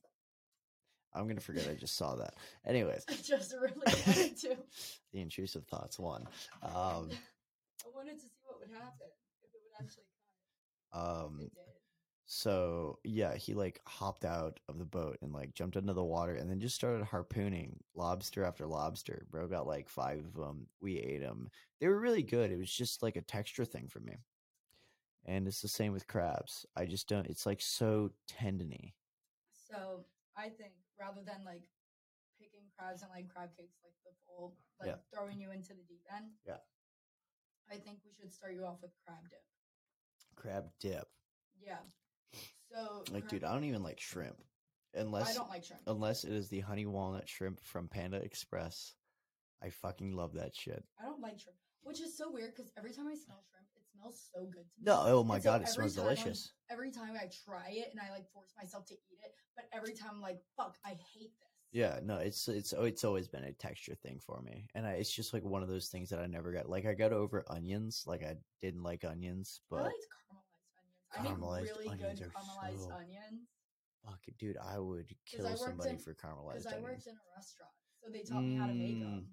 I'm 1.14 1.27
gonna 1.29 1.40
forget 1.40 1.68
I 1.68 1.75
just 1.75 1.96
saw 1.96 2.14
that. 2.16 2.35
Anyways, 2.66 3.05
I 3.09 3.14
just 3.22 3.53
really 3.53 3.72
wanted 3.77 4.37
to. 4.38 4.57
the 5.12 5.20
intrusive 5.20 5.64
thoughts 5.66 5.98
one. 5.98 6.27
Um, 6.62 6.72
I 7.85 7.88
wanted 7.94 8.14
to 8.18 8.27
see 8.27 8.40
what 8.44 8.61
would 8.61 8.70
happen 8.70 9.09
if 9.42 9.51
it 9.55 9.61
would 9.62 9.85
actually 9.85 10.05
cut. 10.92 11.01
um, 11.01 11.51
So 12.27 12.98
yeah, 13.05 13.35
he 13.35 13.55
like 13.55 13.81
hopped 13.87 14.25
out 14.25 14.59
of 14.68 14.79
the 14.79 14.85
boat 14.85 15.18
and 15.22 15.33
like 15.33 15.55
jumped 15.55 15.77
into 15.77 15.92
the 15.92 16.05
water 16.05 16.35
and 16.37 16.51
then 16.51 16.61
just 16.61 16.75
started 16.77 17.05
harpooning 17.05 17.77
lobster 17.94 18.44
after 18.44 18.66
lobster. 18.66 19.27
Bro 19.31 19.48
got 19.48 19.66
like 19.66 19.88
five 19.88 20.20
of 20.20 20.35
them. 20.35 20.66
We 20.81 20.98
ate 20.98 21.20
them. 21.20 21.51
They 21.81 21.88
were 21.88 22.01
really 22.01 22.22
good. 22.22 22.51
It 22.51 22.59
was 22.59 22.72
just 22.72 23.03
like 23.03 23.16
a 23.16 23.22
texture 23.22 23.64
thing 23.64 23.88
for 23.88 24.01
me. 24.01 24.16
And 25.25 25.46
it's 25.46 25.61
the 25.61 25.68
same 25.68 25.92
with 25.92 26.07
crabs. 26.09 26.66
I 26.77 26.87
just 26.87 27.09
don't. 27.09 27.27
It's 27.29 27.46
like 27.46 27.61
so 27.61 28.11
tendony. 28.27 28.94
So 29.70 30.05
I 30.37 30.48
think 30.48 30.72
rather 31.03 31.23
than 31.27 31.43
like 31.45 31.67
picking 32.38 32.62
crabs 32.79 33.03
and 33.03 33.11
like 33.11 33.27
crab 33.29 33.51
cakes 33.59 33.79
like 33.83 33.99
the 34.07 34.15
full 34.27 34.55
like 34.79 34.88
Yeah. 34.95 35.03
throwing 35.12 35.41
you 35.43 35.51
into 35.51 35.75
the 35.75 35.83
deep 35.91 36.07
end. 36.15 36.31
Yeah. 36.47 36.62
I 37.71 37.77
think 37.83 37.99
we 38.05 38.12
should 38.15 38.33
start 38.33 38.55
you 38.55 38.65
off 38.65 38.79
with 38.83 38.93
crab 39.05 39.23
dip. 39.31 39.43
Crab 40.37 40.65
dip. 40.81 41.09
Yeah. 41.61 41.83
So 42.71 43.05
Like, 43.12 43.29
dude, 43.29 43.45
I 43.45 43.53
don't 43.53 43.65
even 43.65 43.83
like 43.83 44.01
shrimp 44.01 44.37
unless 44.95 45.31
I 45.31 45.35
don't 45.35 45.49
like 45.51 45.65
shrimp. 45.65 45.83
unless 45.87 46.25
it 46.25 46.33
is 46.33 46.49
the 46.49 46.61
honey 46.61 46.87
walnut 46.87 47.29
shrimp 47.29 47.61
from 47.65 47.88
Panda 47.88 48.19
Express. 48.19 48.95
I 49.62 49.71
fucking 49.71 50.12
love 50.17 50.35
that 50.35 50.55
shit. 50.57 50.83
I 51.01 51.05
don't 51.05 51.21
like 51.21 51.38
shrimp, 51.38 51.59
which 51.83 52.01
is 52.01 52.17
so 52.17 52.31
weird 52.33 52.55
because 52.55 52.73
every 52.77 52.93
time 52.93 53.07
I 53.09 53.15
smell 53.15 53.43
shrimp, 53.49 53.62
smells 54.03 54.31
so 54.35 54.41
good 54.45 54.69
to 54.69 54.77
me. 54.79 54.85
No, 54.85 55.03
oh 55.07 55.25
my 55.25 55.37
And 55.37 55.45
so 55.45 55.51
god, 55.51 55.62
it 55.62 55.69
smells 55.69 55.95
time 55.95 56.05
I'm- 56.07 56.15
delicious. 56.17 56.53
Every 56.71 56.91
time 56.91 57.15
I 57.15 57.29
try 57.45 57.71
it 57.71 57.88
and 57.93 58.01
I 58.01 58.11
like 58.11 58.31
force 58.33 58.53
myself 58.57 58.87
to 58.87 58.95
eat 58.95 59.19
it, 59.25 59.35
but 59.57 59.67
every 59.73 59.95
time 59.95 60.11
I'm 60.15 60.21
like, 60.21 60.41
fuck, 60.57 60.77
I 60.85 60.91
hate 61.15 61.33
this. 61.38 61.49
Yeah, 61.73 62.01
no, 62.03 62.17
it's 62.19 62.49
it's 62.49 62.75
oh, 62.77 62.85
it's 62.85 63.05
always 63.05 63.29
been 63.29 63.45
a 63.45 63.53
texture 63.53 63.95
thing 63.95 64.19
for 64.21 64.43
me, 64.43 64.69
and 64.75 64.87
I, 64.87 64.93
it's 64.93 65.11
just 65.12 65.33
like 65.33 65.43
one 65.43 65.62
of 65.62 65.69
those 65.69 65.88
things 65.88 66.11
that 66.11 66.19
I 66.21 66.27
never 66.27 66.53
got. 66.53 66.69
Like 66.69 66.85
I 66.85 66.93
got 66.93 67.12
over 67.15 67.45
onions, 67.49 68.05
like 68.07 68.23
I 68.23 68.37
didn't 68.61 68.83
like 68.83 69.05
onions, 69.05 69.61
I 69.71 69.75
but 69.77 69.83
liked 69.85 70.07
caramelized 70.12 71.19
onions. 71.19 71.38
I 71.38 71.47
Caramelized 71.47 71.62
make 71.62 71.71
really 71.77 71.88
onions 71.88 72.19
good 72.21 72.27
are 72.29 72.31
caramelized 72.31 72.79
so- 72.88 72.93
onions 72.95 73.49
fuck, 74.05 74.21
dude, 74.38 74.57
I 74.59 74.79
would 74.81 75.15
kill 75.25 75.47
I 75.47 75.55
somebody 75.55 75.91
in- 75.91 75.99
for 75.99 76.12
caramelized 76.15 76.65
because 76.65 76.67
I 76.67 76.81
worked 76.81 77.07
in 77.07 77.15
a 77.15 77.27
restaurant, 77.37 77.73
so 78.03 78.11
they 78.12 78.23
taught 78.23 78.43
me 78.45 78.57
how 78.57 78.67
to 78.67 78.75
make 78.75 78.97
Mm, 78.97 79.01
them. 79.01 79.29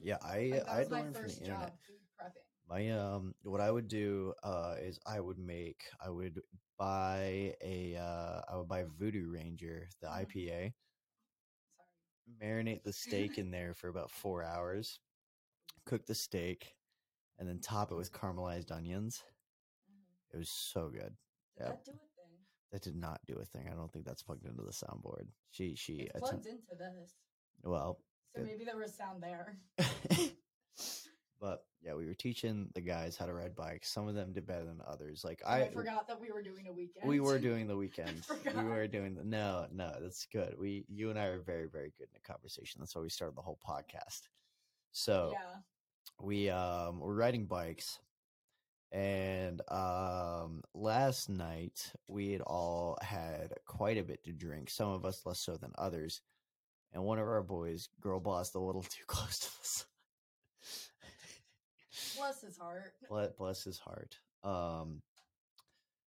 Yeah, 0.00 0.18
I 0.22 0.38
Like, 0.54 0.66
I 0.68 0.78
was 0.78 0.78
had 0.78 0.84
to 0.84 0.90
my 0.90 1.00
learn 1.02 1.12
from 1.14 1.28
the 1.28 1.32
internet. 1.38 1.60
job. 1.60 1.78
My 2.68 2.90
um, 2.90 3.34
what 3.44 3.60
I 3.60 3.70
would 3.70 3.88
do 3.88 4.34
uh 4.42 4.74
is 4.80 4.98
I 5.06 5.20
would 5.20 5.38
make 5.38 5.84
I 6.04 6.10
would 6.10 6.40
buy 6.78 7.54
a 7.62 7.96
uh 7.96 8.42
I 8.48 8.56
would 8.56 8.68
buy 8.68 8.84
Voodoo 8.98 9.30
Ranger 9.30 9.88
the 10.00 10.08
Mhm. 10.08 10.12
IPA, 10.12 10.72
Sorry. 11.76 12.42
marinate 12.42 12.82
the 12.82 12.92
steak 12.92 13.38
in 13.38 13.50
there 13.50 13.72
for 13.74 13.88
about 13.88 14.10
four 14.10 14.42
hours, 14.42 15.00
cook 15.84 16.06
the 16.06 16.14
steak, 16.14 16.74
and 17.38 17.48
then 17.48 17.60
top 17.60 17.92
it 17.92 17.96
with 17.96 18.12
caramelized 18.12 18.72
onions. 18.72 19.22
Mhm. 19.88 20.34
It 20.34 20.36
was 20.38 20.50
so 20.50 20.88
good. 20.90 21.16
Did 21.56 21.66
Yep. 21.66 21.68
that 21.68 21.84
do 21.84 21.92
a 21.92 22.08
thing? 22.20 22.46
That 22.72 22.82
did 22.82 22.96
not 22.96 23.20
do 23.26 23.34
a 23.38 23.44
thing. 23.44 23.68
I 23.68 23.74
don't 23.76 23.92
think 23.92 24.04
that's 24.04 24.22
plugged 24.22 24.44
into 24.44 24.62
the 24.62 24.72
soundboard. 24.72 25.28
She 25.50 25.74
she 25.76 26.00
It's 26.14 26.18
plugged 26.18 26.46
into 26.46 26.74
this, 26.74 27.14
well, 27.62 27.98
so 28.34 28.40
Good. 28.40 28.46
maybe 28.46 28.64
there 28.64 28.76
was 28.76 28.94
sound 28.94 29.22
there. 29.22 29.56
but 31.40 31.64
yeah, 31.86 31.94
we 31.94 32.06
were 32.06 32.14
teaching 32.14 32.68
the 32.74 32.80
guys 32.82 33.16
how 33.16 33.26
to 33.26 33.32
ride 33.32 33.54
bikes. 33.54 33.90
Some 33.90 34.08
of 34.08 34.14
them 34.16 34.32
did 34.32 34.46
better 34.46 34.64
than 34.64 34.80
others. 34.86 35.24
Like 35.24 35.40
I, 35.46 35.62
I, 35.64 35.68
forgot 35.70 36.08
that 36.08 36.20
we 36.20 36.32
were 36.32 36.42
doing 36.42 36.66
a 36.68 36.72
weekend. 36.72 37.08
we 37.08 37.20
were 37.20 37.38
doing 37.38 37.68
the 37.68 37.76
weekend. 37.84 38.26
we 38.56 38.64
were 38.64 38.88
doing 38.88 39.14
the 39.14 39.24
no, 39.24 39.66
no, 39.72 39.94
that's 40.00 40.26
good. 40.32 40.56
We 40.58 40.84
you 40.88 41.10
and 41.10 41.18
I 41.18 41.26
are 41.26 41.40
very 41.40 41.68
very 41.68 41.92
good 41.98 42.08
in 42.12 42.20
a 42.22 42.28
conversation. 42.32 42.80
That's 42.80 42.96
why 42.96 43.02
we 43.02 43.10
started 43.10 43.36
the 43.36 43.42
whole 43.42 43.60
podcast. 43.66 44.28
So 44.92 45.30
Yeah. 45.32 45.60
we 46.20 46.50
um 46.50 47.00
we're 47.00 47.14
riding 47.14 47.46
bikes 47.46 48.00
And 48.92 49.60
um, 49.70 50.62
last 50.74 51.28
night 51.28 51.92
we 52.08 52.32
had 52.32 52.40
all 52.42 52.98
had 53.02 53.52
quite 53.66 53.98
a 53.98 54.04
bit 54.04 54.24
to 54.24 54.32
drink. 54.32 54.70
Some 54.70 54.88
of 54.90 55.04
us 55.04 55.26
less 55.26 55.40
so 55.40 55.56
than 55.56 55.72
others. 55.78 56.22
And 56.92 57.04
one 57.04 57.18
of 57.18 57.26
our 57.28 57.42
boys, 57.42 57.88
girl 58.00 58.20
bossed 58.20 58.54
a 58.54 58.60
little 58.60 58.82
too 58.96 59.04
close 59.06 59.38
to 59.40 59.48
sun. 59.62 59.86
Bless 62.16 62.40
his 62.40 62.58
heart. 62.58 62.92
bless, 63.38 63.64
his 63.64 63.78
heart. 63.78 64.18
Um, 64.44 65.02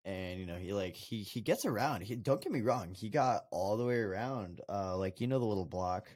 and 0.04 0.40
you 0.40 0.46
know 0.46 0.56
he 0.56 0.72
like 0.72 0.96
he 0.96 1.22
he 1.22 1.40
gets 1.40 1.64
around. 1.64 2.02
He 2.02 2.16
don't 2.16 2.42
get 2.42 2.52
me 2.52 2.60
wrong, 2.60 2.92
he 2.92 3.08
got 3.08 3.42
all 3.50 3.76
the 3.76 3.84
way 3.84 3.98
around. 3.98 4.60
Uh, 4.68 4.96
like 4.96 5.20
you 5.20 5.26
know 5.26 5.38
the 5.38 5.44
little 5.44 5.64
block. 5.64 6.08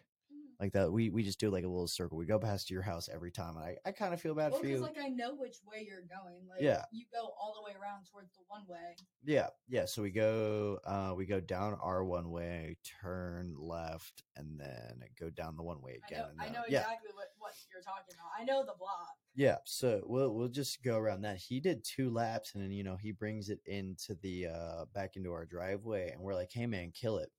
Like 0.60 0.72
that. 0.72 0.90
We 0.90 1.10
we 1.10 1.22
just 1.22 1.38
do 1.40 1.50
like 1.50 1.64
a 1.64 1.68
little 1.68 1.86
circle. 1.88 2.16
We 2.18 2.26
go 2.26 2.38
past 2.38 2.70
your 2.70 2.82
house 2.82 3.08
every 3.12 3.30
time, 3.30 3.56
and 3.56 3.64
I 3.64 3.76
I 3.84 3.92
kind 3.92 4.14
of 4.14 4.20
feel 4.20 4.34
bad 4.34 4.52
Well, 4.52 4.60
for 4.60 4.66
you. 4.66 4.78
like 4.78 4.96
I 5.00 5.08
know 5.08 5.34
which 5.34 5.56
way 5.70 5.84
you're 5.86 6.02
going. 6.02 6.46
Like 6.48 6.60
Yeah. 6.62 6.84
you 6.92 7.04
go 7.12 7.32
all 7.40 7.54
the 7.54 7.62
way 7.62 7.76
around 7.80 8.06
towards 8.10 8.32
the 8.34 8.42
one 8.48 8.62
way. 8.68 8.96
Yeah, 9.24 9.48
yeah. 9.68 9.84
So 9.86 10.02
we 10.02 10.10
go, 10.10 10.78
uh, 10.86 11.12
we 11.16 11.26
go 11.26 11.40
down 11.40 11.76
our 11.82 12.04
one 12.04 12.30
way, 12.30 12.76
turn 13.02 13.54
left, 13.58 14.22
and 14.36 14.58
then 14.58 15.00
go 15.20 15.30
down 15.30 15.56
the 15.56 15.62
one 15.62 15.82
way 15.82 16.00
I 16.02 16.06
again. 16.06 16.18
know, 16.24 16.28
and 16.30 16.40
I 16.40 16.48
know 16.48 16.62
yeah, 16.68 16.80
exactly 16.80 17.10
what, 17.14 17.28
what 17.38 17.52
you're 17.72 17.82
talking 17.82 18.14
about. 18.14 18.30
I 18.40 18.44
know 18.44 18.64
the 18.64 18.78
block. 18.78 19.14
yeah. 19.34 19.56
So 19.64 20.02
we'll 20.06 20.34
we'll 20.34 20.48
just 20.48 20.82
go 20.82 20.96
around 20.96 21.22
that. 21.22 21.36
He 21.36 21.60
did 21.60 21.84
two 21.84 22.10
laps, 22.10 22.54
and 22.54 22.62
then 22.64 22.72
you 22.72 22.84
know 22.84 22.96
he 22.96 23.12
brings 23.12 23.50
it 23.50 23.60
into 23.66 24.14
the 24.22 24.46
uh 24.46 24.84
back 24.94 25.16
into 25.16 25.32
our 25.32 25.44
driveway, 25.44 26.10
and 26.12 26.20
we're 26.22 26.34
like, 26.34 26.50
"Hey 26.52 26.66
man, 26.66 26.92
kill 26.92 27.18
it!" 27.18 27.30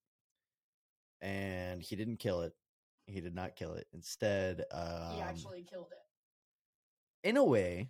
And 1.21 1.82
he 1.82 1.95
didn't 1.95 2.17
kill 2.17 2.41
it. 2.41 2.53
He 3.07 3.21
did 3.21 3.33
not 3.33 3.55
kill 3.55 3.73
it. 3.73 3.87
Instead, 3.93 4.65
um, 4.71 5.15
he 5.15 5.21
actually 5.21 5.63
killed 5.63 5.87
it. 5.91 7.27
in 7.27 7.37
a 7.37 7.43
way, 7.43 7.89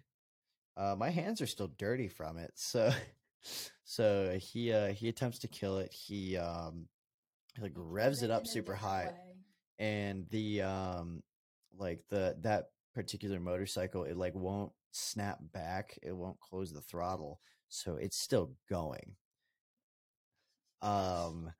uh, 0.78 0.96
my 0.98 1.10
hands 1.10 1.42
are 1.42 1.48
still 1.48 1.72
dirty 1.78 2.08
from 2.08 2.38
it. 2.38 2.52
So, 2.56 2.92
so 3.84 4.38
he 4.40 4.72
uh, 4.72 4.94
he 4.94 5.10
attempts 5.10 5.40
to 5.40 5.48
kill 5.48 5.80
it. 5.80 5.92
He 5.92 6.38
um, 6.38 6.88
he, 7.56 7.64
like 7.64 7.74
revs 7.76 8.22
it 8.22 8.30
up 8.30 8.46
super 8.46 8.76
high, 8.76 9.08
way. 9.08 9.86
and 9.86 10.28
the 10.30 10.62
um, 10.62 11.24
like 11.76 12.04
the 12.10 12.38
that 12.42 12.70
particular 12.94 13.40
motorcycle, 13.40 14.04
it 14.04 14.18
like 14.18 14.36
won't 14.36 14.72
snap 14.92 15.40
back. 15.52 15.98
It 16.04 16.16
won't 16.16 16.40
close 16.40 16.72
the 16.72 16.82
throttle, 16.82 17.42
so 17.70 17.96
it's 17.96 18.18
still 18.18 18.52
going. 18.70 19.16
Um, 20.80 21.52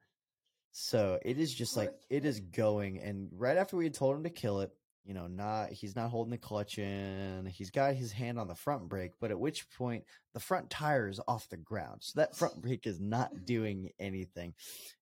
so 0.80 1.18
it 1.26 1.40
is 1.40 1.52
just 1.52 1.76
like 1.76 1.92
it 2.08 2.24
is 2.24 2.40
going, 2.40 3.00
and 3.00 3.30
right 3.34 3.58
after 3.58 3.76
we 3.76 3.86
had 3.86 3.96
told 3.96 4.16
him 4.16 4.24
to 4.26 4.30
kill 4.30 4.60
it, 4.62 4.70
you 5.04 5.16
know, 5.16 5.26
not 5.26 5.72
he's 5.72 5.96
not 5.96 6.12
holding 6.12 6.30
the 6.30 6.38
clutch 6.38 6.78
in. 6.78 7.48
He's 7.48 7.72
got 7.72 7.96
his 7.96 8.12
hand 8.12 8.38
on 8.38 8.48
the 8.48 8.54
front 8.54 8.88
brake, 8.88 9.14
but 9.20 9.32
at 9.32 9.40
which 9.40 9.68
point 9.72 10.04
the 10.36 10.40
front 10.40 10.70
tire 10.70 11.10
is 11.10 11.20
off 11.28 11.50
the 11.50 11.58
ground, 11.58 12.02
so 12.04 12.20
that 12.20 12.36
front 12.36 12.62
brake 12.62 12.86
is 12.86 13.00
not 13.00 13.44
doing 13.44 13.90
anything. 14.00 14.54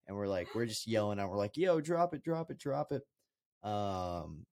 And 0.08 0.16
we're 0.16 0.30
like, 0.30 0.56
we're 0.56 0.66
just 0.66 0.88
yelling 0.88 1.20
out, 1.20 1.30
we're 1.30 1.36
like, 1.36 1.58
"Yo, 1.58 1.82
drop 1.82 2.14
it, 2.14 2.24
drop 2.24 2.52
it, 2.52 2.58
drop 2.58 2.94
it!" 2.94 3.04
Um, 3.68 4.46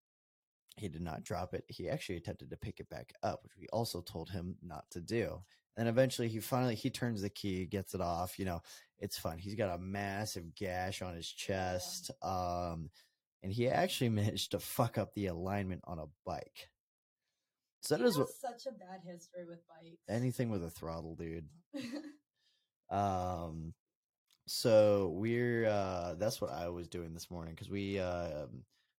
he 0.75 0.89
did 0.89 1.01
not 1.01 1.23
drop 1.23 1.53
it. 1.53 1.63
He 1.69 1.89
actually 1.89 2.17
attempted 2.17 2.49
to 2.49 2.57
pick 2.57 2.81
it 2.81 2.89
back 2.89 3.13
up, 3.23 3.43
which 3.43 3.53
we 3.57 3.67
also 3.71 4.01
told 4.01 4.29
him 4.29 4.57
not 4.61 4.83
to 4.91 4.99
do. 4.99 5.39
And 5.75 5.87
eventually, 5.87 6.27
he 6.27 6.39
finally 6.39 6.75
he 6.75 6.89
turns 6.89 7.21
the 7.21 7.29
key, 7.29 7.65
gets 7.65 7.95
it 7.95 8.01
off. 8.01 8.37
You 8.37 8.45
know, 8.45 8.61
it's 8.99 9.17
fun. 9.17 9.37
He's 9.37 9.55
got 9.55 9.73
a 9.73 9.79
massive 9.79 10.55
gash 10.55 11.01
on 11.01 11.15
his 11.15 11.27
chest. 11.27 12.11
Um, 12.21 12.89
and 13.41 13.51
he 13.51 13.67
actually 13.67 14.09
managed 14.09 14.51
to 14.51 14.59
fuck 14.59 14.97
up 14.97 15.13
the 15.13 15.27
alignment 15.27 15.81
on 15.85 15.99
a 15.99 16.05
bike. 16.25 16.69
So 17.81 17.97
that 17.97 18.05
is 18.05 18.17
what 18.17 18.29
such 18.29 18.65
a 18.65 18.71
bad 18.71 19.01
history 19.05 19.43
with 19.47 19.59
bikes. 19.67 19.97
anything 20.07 20.49
with 20.49 20.63
a 20.63 20.69
throttle, 20.69 21.15
dude. 21.15 21.47
Um, 22.89 23.73
so 24.45 25.13
we're 25.15 25.65
uh, 25.65 26.15
that's 26.15 26.39
what 26.39 26.51
I 26.51 26.69
was 26.69 26.87
doing 26.87 27.13
this 27.13 27.31
morning 27.31 27.55
because 27.55 27.69
we 27.69 27.97
uh, 27.99 28.45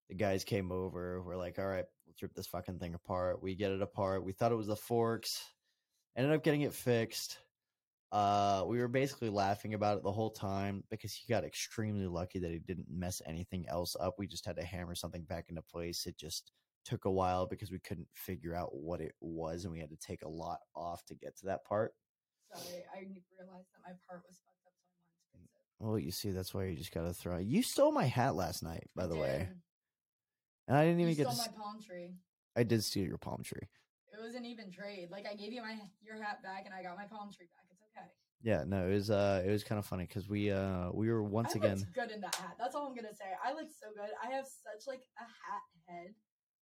the 0.08 0.14
guys 0.16 0.42
came 0.42 0.72
over. 0.72 1.22
We're 1.22 1.37
like, 1.37 1.58
all 1.58 1.66
right, 1.66 1.84
let's 2.06 2.22
rip 2.22 2.34
this 2.34 2.46
fucking 2.46 2.78
thing 2.78 2.94
apart. 2.94 3.42
We 3.42 3.54
get 3.54 3.70
it 3.70 3.82
apart. 3.82 4.24
We 4.24 4.32
thought 4.32 4.52
it 4.52 4.56
was 4.56 4.66
the 4.66 4.76
forks. 4.76 5.42
Ended 6.16 6.33
up 6.33 6.44
getting 6.44 6.62
it 6.62 6.72
fixed. 6.72 7.38
Uh, 8.12 8.64
we 8.68 8.79
were 8.79 8.87
basically 8.87 9.29
laughing 9.29 9.74
about 9.74 9.96
it 9.96 10.05
the 10.05 10.12
whole 10.12 10.31
time 10.31 10.85
because 10.88 11.12
he 11.12 11.33
got 11.33 11.42
extremely 11.44 12.07
lucky 12.07 12.38
that 12.38 12.53
he 12.53 12.61
didn't 12.61 12.87
mess 12.88 13.20
anything 13.27 13.66
else 13.68 13.96
up. 13.98 14.14
We 14.18 14.29
just 14.29 14.46
had 14.46 14.57
to 14.57 14.64
hammer 14.64 14.94
something 14.94 15.24
back 15.24 15.46
into 15.48 15.62
place. 15.62 16.07
It 16.07 16.16
just 16.16 16.53
took 16.85 17.07
a 17.07 17.11
while 17.11 17.46
because 17.46 17.72
we 17.72 17.81
couldn't 17.81 18.07
figure 18.12 18.55
out 18.55 18.74
what 18.74 19.00
it 19.00 19.14
was 19.20 19.64
and 19.64 19.72
we 19.72 19.81
had 19.81 19.90
to 19.90 19.96
take 19.96 20.22
a 20.22 20.29
lot 20.29 20.59
off 20.77 21.05
to 21.07 21.14
get 21.16 21.37
to 21.38 21.46
that 21.46 21.64
part. 21.64 21.92
Sorry, 22.55 22.85
I 22.94 22.98
realized 22.98 23.66
that 23.72 23.83
my 23.83 23.94
part 24.07 24.22
was 24.29 24.38
fucked 24.44 24.66
up, 24.66 24.74
so 24.79 24.92
I 25.35 25.38
wanted 25.38 25.48
to 25.48 25.59
fix 25.59 25.64
it. 25.81 25.85
Well, 25.85 25.98
you 25.98 26.12
see, 26.12 26.31
that's 26.31 26.55
why 26.55 26.66
you 26.66 26.77
just 26.77 26.92
gotta 26.94 27.12
throw. 27.12 27.38
You 27.38 27.62
stole 27.62 27.90
my 27.90 28.05
hat 28.05 28.37
last 28.37 28.62
night, 28.62 28.88
by 28.94 29.09
the 29.09 29.16
way, 29.16 29.48
and 30.68 30.77
I 30.77 30.85
didn't 30.85 31.00
you 31.00 31.09
even 31.09 31.16
get. 31.16 31.33
stole 31.33 31.46
To, 31.46 31.50
my 31.50 31.64
palm 31.64 31.83
tree. 31.83 32.14
I 32.55 32.62
did 32.62 32.85
steal 32.85 33.07
your 33.07 33.18
palm 33.18 33.42
tree. 33.42 33.68
It 34.14 34.22
was 34.22 34.35
an 34.35 34.44
even 34.44 34.70
trade. 34.70 35.09
Like 35.11 35.27
I 35.31 35.35
gave 35.35 35.53
you 35.53 35.62
my 35.62 35.77
your 36.03 36.22
hat 36.22 36.42
back, 36.42 36.62
and 36.66 36.74
I 36.74 36.83
got 36.83 36.96
my 36.96 37.05
palm 37.05 37.31
tree 37.33 37.46
back. 37.53 37.66
It's 37.70 37.83
okay. 37.90 38.07
Yeah, 38.42 38.64
no, 38.66 38.87
it 38.87 38.94
was. 38.94 39.11
Uh, 39.11 39.42
it 39.44 39.50
was 39.50 39.64
kind 39.64 39.79
of 39.79 39.87
funny 39.87 40.05
because 40.05 40.29
we, 40.29 40.50
uh, 40.50 40.90
we 40.92 41.11
were 41.11 41.22
once 41.22 41.57
I 41.57 41.59
again. 41.59 41.87
good 41.94 42.11
in 42.11 42.20
that 42.20 42.35
hat. 42.35 42.57
That's 42.59 42.74
all 42.74 42.87
I'm 42.87 42.94
gonna 42.94 43.14
say. 43.14 43.24
I 43.44 43.53
look 43.53 43.68
so 43.70 43.88
good. 43.94 44.11
I 44.22 44.35
have 44.35 44.46
such 44.46 44.87
like 44.87 45.03
a 45.18 45.24
hat 45.24 45.64
head. 45.88 46.14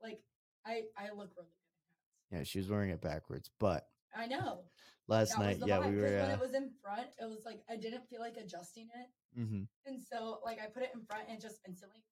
Like 0.02 0.20
I 0.66 0.82
I 0.96 1.10
look 1.10 1.30
really 1.36 1.54
good 1.54 1.70
in 1.70 1.78
hats. 1.86 2.30
Yeah, 2.32 2.42
she 2.44 2.58
was 2.58 2.68
wearing 2.68 2.90
it 2.90 3.00
backwards, 3.00 3.50
but 3.58 3.86
I 4.14 4.26
know. 4.26 4.64
last 5.06 5.36
that 5.36 5.40
night, 5.40 5.58
yeah, 5.64 5.78
vibe, 5.78 5.90
we 5.90 5.96
were. 5.96 6.02
when 6.02 6.30
Uh, 6.30 6.34
it 6.34 6.40
was 6.40 6.54
in 6.54 6.70
front, 6.82 7.08
it 7.20 7.28
was 7.28 7.42
like 7.46 7.60
I 7.70 7.76
didn't 7.76 8.08
feel 8.10 8.20
like 8.20 8.36
adjusting 8.36 8.88
it, 8.94 9.40
mm-hmm. 9.40 9.62
and 9.86 10.02
so 10.02 10.40
like 10.44 10.58
I 10.60 10.66
put 10.66 10.82
it 10.82 10.90
in 10.94 11.02
front 11.06 11.24
and 11.30 11.40
just 11.40 11.60
instantly, 11.66 12.02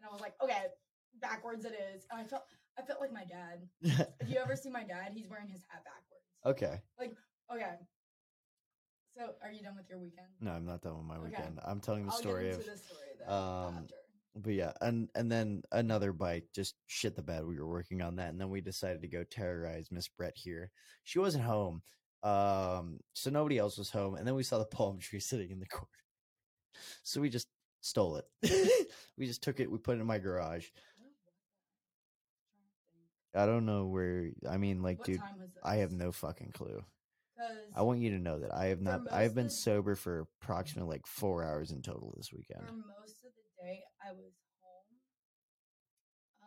and 0.00 0.08
I 0.08 0.12
was 0.12 0.20
like, 0.20 0.34
okay, 0.42 0.72
backwards 1.20 1.64
it 1.64 1.74
is. 1.94 2.06
And 2.10 2.20
I 2.20 2.24
felt 2.24 2.44
I 2.78 2.82
felt 2.82 3.00
like 3.00 3.12
my 3.12 3.24
dad. 3.24 3.68
If 4.20 4.28
you 4.30 4.38
ever 4.38 4.56
see 4.56 4.70
my 4.70 4.82
dad, 4.84 5.12
he's 5.14 5.28
wearing 5.28 5.48
his 5.48 5.62
hat 5.68 5.84
backwards. 5.84 6.26
okay. 6.46 6.80
Like, 6.98 7.14
okay. 7.52 7.76
So, 9.14 9.34
are 9.42 9.52
you 9.52 9.62
done 9.62 9.76
with 9.76 9.88
your 9.90 9.98
weekend? 9.98 10.28
No, 10.40 10.52
I'm 10.52 10.64
not 10.64 10.80
done 10.80 10.96
with 10.96 11.06
my 11.06 11.16
Okay. 11.16 11.26
weekend. 11.26 11.60
I'm 11.64 11.80
telling 11.80 12.06
the 12.06 12.12
I'll 12.12 12.18
story 12.18 12.50
of. 12.50 12.58
the 12.64 12.76
story 12.78 13.10
then 13.18 13.28
um, 13.28 13.74
after. 13.82 13.94
But 14.34 14.54
yeah, 14.54 14.72
and 14.80 15.10
and 15.14 15.30
then 15.30 15.60
another 15.72 16.14
bike 16.14 16.46
just 16.54 16.76
shit 16.86 17.14
the 17.14 17.22
bed. 17.22 17.44
We 17.44 17.58
were 17.58 17.68
working 17.68 18.00
on 18.00 18.16
that, 18.16 18.30
and 18.30 18.40
then 18.40 18.48
we 18.48 18.62
decided 18.62 19.02
to 19.02 19.08
go 19.08 19.24
terrorize 19.24 19.88
Miss 19.90 20.08
Brett 20.08 20.32
here. 20.34 20.70
She 21.04 21.18
wasn't 21.18 21.44
home, 21.44 21.82
um, 22.22 23.00
so 23.12 23.28
nobody 23.28 23.58
else 23.58 23.76
was 23.76 23.90
home. 23.90 24.14
And 24.14 24.26
then 24.26 24.34
we 24.34 24.42
saw 24.42 24.56
the 24.56 24.64
palm 24.64 24.98
tree 25.00 25.20
sitting 25.20 25.50
in 25.50 25.60
the 25.60 25.66
corner, 25.66 25.86
so 27.02 27.20
we 27.20 27.28
just 27.28 27.48
stole 27.82 28.16
it. 28.16 28.24
we 29.18 29.26
just 29.26 29.42
took 29.42 29.60
it. 29.60 29.70
We 29.70 29.76
put 29.76 29.98
it 29.98 30.00
in 30.00 30.06
my 30.06 30.18
garage. 30.18 30.68
What 30.96 31.08
was 31.10 31.20
that? 31.26 31.36
I'm 32.56 32.64
trying 32.64 32.72
to 32.72 32.84
think. 32.94 33.04
I 33.34 33.46
don't 33.46 33.66
know 33.66 33.86
where. 33.86 34.30
I 34.48 34.56
mean, 34.58 34.82
like, 34.82 34.98
What 34.98 35.06
dude, 35.06 35.20
time 35.20 35.40
was 35.40 35.50
this? 35.50 35.62
I 35.64 35.76
have 35.76 35.92
no 35.92 36.12
fucking 36.12 36.52
clue. 36.52 36.84
I 37.74 37.82
want 37.82 38.00
you 38.00 38.10
to 38.10 38.18
know 38.18 38.38
that 38.40 38.54
I 38.54 38.66
have 38.66 38.78
For 38.78 38.84
not. 38.84 39.02
I 39.10 39.22
have 39.22 39.34
been 39.34 39.46
of- 39.46 39.52
sober 39.52 39.94
for 39.94 40.28
approximately 40.42 40.94
like 40.96 41.06
four 41.06 41.42
hours 41.44 41.70
in 41.70 41.82
total 41.82 42.12
this 42.16 42.32
weekend. 42.32 42.66
for 42.66 42.74
most 43.00 43.24
of 43.24 43.32
the 43.34 43.62
day 43.62 43.82
I 44.02 44.12
was 44.12 44.34
home. 44.60 44.98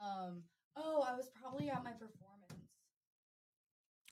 Um. 0.02 0.44
Oh, 0.78 1.06
I 1.08 1.16
was 1.16 1.30
probably 1.42 1.70
at 1.70 1.84
my 1.84 1.92
performance. 1.92 2.70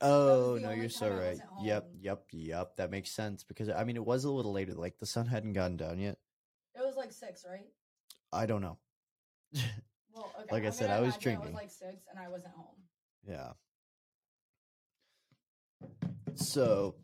Oh 0.02 0.56
the 0.56 0.64
no, 0.64 0.70
only 0.70 0.80
you're 0.82 0.90
so 0.90 1.08
time 1.08 1.18
I 1.18 1.20
right. 1.20 1.28
wasn't 1.30 1.50
Yep, 1.60 1.84
home. 1.84 2.00
yep, 2.02 2.24
yep. 2.32 2.76
That 2.78 2.92
makes 2.92 3.12
sense 3.12 3.44
because 3.44 3.70
I 3.70 3.84
mean 3.84 3.96
it 3.96 4.06
was 4.06 4.24
a 4.24 4.32
little 4.32 4.52
later. 4.52 4.74
Like 4.74 4.98
the 5.00 5.06
sun 5.06 5.28
hadn't 5.28 5.54
gone 5.54 5.78
down 5.78 6.00
yet. 6.00 6.18
It 6.76 6.82
was 6.86 6.96
like 6.96 7.12
six, 7.12 7.46
right? 7.50 7.68
I 8.32 8.46
don't 8.46 8.62
know. 8.62 8.78
Well, 10.14 10.32
okay. 10.42 10.48
Like 10.52 10.66
I 10.66 10.70
said, 10.70 10.90
I 10.92 11.00
was 11.02 11.18
drinking. 11.18 11.54
was 11.54 11.54
like 11.56 11.70
six, 11.72 12.06
and 12.10 12.20
I 12.20 12.30
wasn't 12.30 12.54
home. 12.54 12.76
yeah. 13.28 13.54
So 16.36 16.96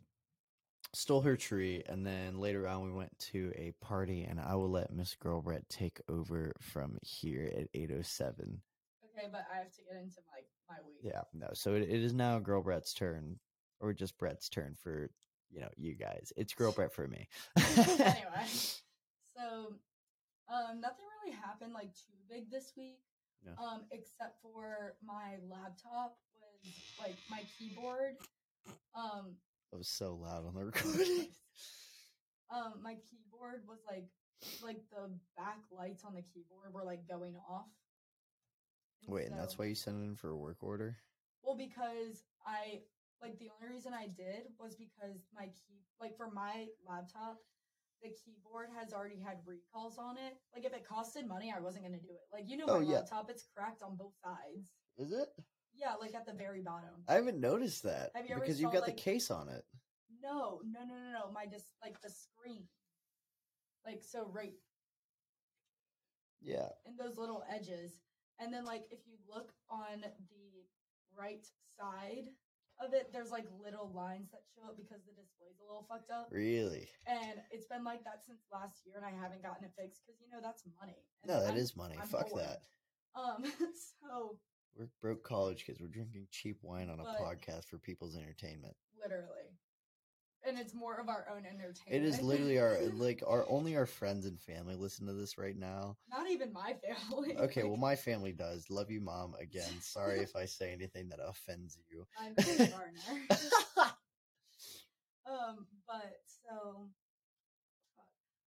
stole 0.94 1.20
her 1.22 1.36
tree, 1.36 1.82
and 1.86 2.06
then 2.06 2.38
later 2.38 2.66
on 2.66 2.82
we 2.84 2.92
went 2.92 3.16
to 3.18 3.52
a 3.56 3.72
party, 3.84 4.24
and 4.24 4.40
I 4.40 4.54
will 4.56 4.70
let 4.70 4.92
Miss 4.92 5.14
Girl 5.16 5.40
Brett 5.40 5.68
take 5.68 6.00
over 6.08 6.52
from 6.60 6.98
here 7.02 7.50
at 7.56 7.68
eight 7.74 7.90
oh 7.96 8.02
seven. 8.02 8.60
Okay, 9.16 9.28
but 9.30 9.46
I 9.52 9.58
have 9.58 9.72
to 9.72 9.82
get 9.82 9.96
into 10.00 10.18
my 10.32 10.74
my 10.74 10.80
week. 10.86 10.98
Yeah, 11.02 11.22
no. 11.34 11.48
So 11.54 11.74
it, 11.74 11.82
it 11.82 12.02
is 12.02 12.12
now 12.12 12.38
Girl 12.38 12.62
Brett's 12.62 12.94
turn, 12.94 13.38
or 13.80 13.92
just 13.92 14.18
Brett's 14.18 14.48
turn 14.48 14.74
for 14.82 15.10
you 15.50 15.60
know 15.60 15.68
you 15.76 15.94
guys. 15.94 16.32
It's 16.36 16.54
Girl 16.60 16.72
Brett 16.72 16.92
for 16.92 17.06
me. 17.06 17.28
anyway, 17.56 18.46
so 18.46 19.74
um, 20.50 20.80
nothing 20.80 21.06
really 21.22 21.36
happened 21.36 21.72
like 21.72 21.94
too 21.94 22.16
big 22.28 22.50
this 22.50 22.72
week. 22.76 22.98
Yeah. 23.44 23.52
Um, 23.62 23.82
except 23.90 24.42
for 24.42 24.94
my 25.04 25.36
laptop 25.48 26.18
was 26.40 26.72
like 27.00 27.16
my 27.30 27.42
keyboard. 27.58 28.16
Um, 28.94 29.36
That 29.70 29.78
was 29.78 29.88
so 29.88 30.18
loud 30.20 30.46
on 30.46 30.54
the 30.54 30.64
recording. 30.64 31.28
um, 32.50 32.74
my 32.82 32.96
keyboard 33.08 33.62
was 33.66 33.78
like 33.88 34.08
like 34.62 34.80
the 34.90 35.10
back 35.36 35.58
lights 35.70 36.04
on 36.04 36.14
the 36.14 36.22
keyboard 36.22 36.72
were 36.72 36.84
like 36.84 37.06
going 37.08 37.34
off. 37.48 37.68
And 39.06 39.14
Wait, 39.14 39.26
and 39.26 39.38
that's 39.38 39.58
why 39.58 39.66
you 39.66 39.74
sent 39.74 39.96
it 39.96 40.04
in 40.04 40.16
for 40.16 40.30
a 40.30 40.36
work 40.36 40.58
order? 40.62 40.96
Well, 41.42 41.56
because 41.56 42.24
I 42.46 42.80
like 43.22 43.38
the 43.38 43.50
only 43.60 43.74
reason 43.74 43.92
I 43.94 44.08
did 44.08 44.48
was 44.58 44.74
because 44.74 45.24
my 45.34 45.46
key, 45.46 45.84
like 46.00 46.16
for 46.16 46.30
my 46.30 46.66
laptop, 46.86 47.38
the 48.02 48.08
keyboard 48.10 48.68
has 48.78 48.92
already 48.92 49.20
had 49.20 49.38
recalls 49.46 49.98
on 49.98 50.16
it. 50.16 50.34
Like 50.54 50.64
if 50.64 50.72
it 50.72 50.84
costed 50.90 51.26
money, 51.26 51.52
I 51.54 51.60
wasn't 51.60 51.84
gonna 51.84 51.98
do 51.98 52.10
it. 52.10 52.26
Like 52.32 52.44
you 52.48 52.56
know, 52.56 52.64
Oh, 52.68 52.80
my 52.80 52.86
yeah. 52.86 52.96
laptop, 53.00 53.28
it's 53.30 53.44
cracked 53.54 53.82
on 53.82 53.96
both 53.96 54.14
sides. 54.24 54.66
Is 54.98 55.12
it? 55.12 55.28
Yeah, 55.74 55.94
like 56.00 56.14
at 56.14 56.26
the 56.26 56.32
very 56.32 56.62
bottom. 56.62 56.90
I 57.08 57.14
haven't 57.14 57.40
noticed 57.40 57.82
that 57.84 58.10
Have 58.14 58.26
you 58.26 58.32
ever 58.32 58.40
because 58.40 58.60
you've 58.60 58.72
got 58.72 58.82
like- 58.82 58.96
the 58.96 59.02
case 59.02 59.30
on 59.30 59.48
it. 59.48 59.64
No, 60.22 60.60
no, 60.64 60.80
no, 60.84 60.94
no, 60.94 61.10
no. 61.12 61.32
My 61.32 61.46
just 61.46 61.66
like 61.82 62.00
the 62.02 62.10
screen, 62.10 62.64
like 63.86 64.02
so 64.02 64.26
right 64.32 64.52
Yeah. 66.42 66.68
in 66.86 66.96
those 66.96 67.16
little 67.16 67.44
edges. 67.50 68.00
And 68.38 68.52
then 68.52 68.64
like 68.64 68.84
if 68.90 69.00
you 69.06 69.16
look 69.28 69.52
on 69.70 70.00
the 70.02 70.64
right 71.16 71.46
side 71.78 72.28
of 72.84 72.94
it, 72.94 73.10
there's 73.12 73.30
like 73.30 73.44
little 73.62 73.90
lines 73.94 74.30
that 74.32 74.40
show 74.54 74.68
up 74.68 74.76
because 74.76 75.02
the 75.04 75.12
display's 75.12 75.58
a 75.60 75.66
little 75.66 75.86
fucked 75.88 76.10
up. 76.10 76.28
Really? 76.30 76.88
And 77.06 77.40
it's 77.50 77.66
been 77.66 77.84
like 77.84 78.04
that 78.04 78.24
since 78.26 78.40
last 78.52 78.86
year, 78.86 78.96
and 78.96 79.04
I 79.04 79.10
haven't 79.12 79.42
gotten 79.42 79.64
it 79.64 79.72
fixed 79.78 80.02
because 80.06 80.20
you 80.20 80.28
know 80.32 80.40
that's 80.42 80.64
money. 80.80 80.96
And 81.22 81.32
No, 81.32 81.40
that 81.40 81.50
I'm- 81.50 81.58
is 81.58 81.76
money. 81.76 81.96
I'm 82.00 82.08
Fuck 82.08 82.30
bored. 82.30 82.44
that. 82.44 82.62
Um, 83.14 83.44
so 84.00 84.38
We're 84.76 84.88
broke 85.00 85.22
college 85.24 85.66
kids. 85.66 85.80
We're 85.80 85.88
drinking 85.88 86.28
cheap 86.30 86.58
wine 86.62 86.88
on 86.90 87.00
a 87.00 87.04
podcast 87.04 87.66
for 87.66 87.78
people's 87.78 88.16
entertainment. 88.16 88.74
literally, 89.02 89.50
and 90.46 90.58
it's 90.58 90.74
more 90.74 90.98
of 90.98 91.08
our 91.08 91.26
own 91.30 91.44
entertainment. 91.46 91.74
It 91.88 92.02
is 92.04 92.22
literally 92.22 92.58
our 92.58 92.78
like 92.94 93.22
our 93.26 93.44
only 93.48 93.76
our 93.76 93.86
friends 93.86 94.26
and 94.26 94.38
family 94.40 94.74
listen 94.74 95.06
to 95.06 95.12
this 95.12 95.38
right 95.38 95.56
now. 95.56 95.96
not 96.10 96.30
even 96.30 96.52
my 96.52 96.74
family. 96.84 97.36
Okay, 97.38 97.62
well 97.64 97.76
my 97.76 97.96
family 97.96 98.32
does. 98.36 98.66
Love 98.70 98.90
you, 98.90 99.00
mom. 99.00 99.34
Again, 99.40 99.72
sorry 99.80 100.20
if 100.20 100.34
I 100.36 100.44
say 100.46 100.72
anything 100.72 101.08
that 101.10 101.20
offends 101.24 101.78
you. 101.90 102.06
I'm 102.18 102.34
Garner. 102.70 103.90
Um, 105.28 105.66
but 105.86 106.18
so, 106.26 106.88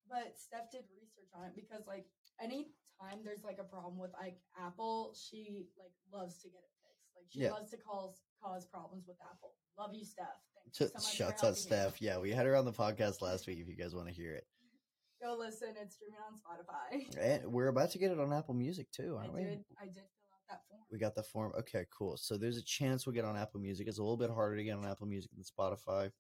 but 0.09 0.33
Steph 0.37 0.71
did 0.71 0.83
research 0.99 1.29
on 1.35 1.45
it 1.45 1.55
because 1.55 1.85
like 1.87 2.05
any 2.41 2.71
time 2.99 3.19
there's 3.23 3.43
like 3.43 3.59
a 3.59 3.63
problem 3.63 3.97
with 3.97 4.11
like 4.19 4.37
Apple, 4.59 5.13
she 5.15 5.67
like 5.77 5.93
loves 6.11 6.37
to 6.41 6.49
get 6.49 6.63
it 6.63 6.73
fixed. 6.81 7.11
Like 7.15 7.25
she 7.29 7.39
Yeah. 7.41 7.51
loves 7.51 7.71
to 7.71 7.77
cause 7.77 8.21
cause 8.41 8.65
problems 8.65 9.05
with 9.07 9.17
Apple. 9.21 9.53
Love 9.77 9.93
you, 9.93 10.05
Steph. 10.05 10.41
Thank 10.63 10.79
you 10.79 10.87
so 10.87 10.93
much. 10.93 11.03
for 11.09 11.15
Shouts 11.15 11.43
out. 11.43 11.57
Steph. 11.57 12.01
Yeah, 12.01 12.17
we 12.19 12.31
had 12.31 12.45
her 12.45 12.55
on 12.55 12.65
the 12.65 12.71
podcast 12.73 13.21
last 13.21 13.47
week. 13.47 13.59
If 13.59 13.67
you 13.67 13.75
guys 13.75 13.93
want 13.95 14.07
to 14.07 14.13
hear 14.13 14.33
it, 14.35 14.45
Go 15.21 15.35
listen. 15.37 15.69
It's 15.79 15.95
streaming 15.95 16.17
on 16.27 16.33
Spotify. 16.35 17.15
and 17.43 17.51
we're 17.51 17.67
about 17.67 17.91
to 17.91 17.99
get 17.99 18.09
it 18.11 18.19
on 18.19 18.33
Apple 18.33 18.55
Music 18.55 18.89
too, 18.91 19.15
aren't 19.19 19.33
we? 19.33 19.43
did. 19.43 19.63
I 19.79 19.85
did 19.85 19.93
fill 19.93 20.33
out 20.33 20.49
that 20.49 20.61
form. 20.67 20.81
We 20.91 20.97
got 20.97 21.13
the 21.13 21.21
form. 21.21 21.51
Okay, 21.59 21.85
cool. 21.95 22.17
So 22.17 22.37
there's 22.37 22.57
a 22.57 22.63
chance 22.63 23.05
we'll 23.05 23.13
get 23.13 23.25
on 23.25 23.37
Apple 23.37 23.59
Music. 23.59 23.87
It's 23.87 23.99
a 23.99 24.01
little 24.01 24.17
bit 24.17 24.31
harder 24.31 24.55
to 24.57 24.63
get 24.63 24.77
on 24.77 24.85
Apple 24.87 25.05
Music 25.05 25.29
than 25.35 25.43
Spotify. 25.43 26.11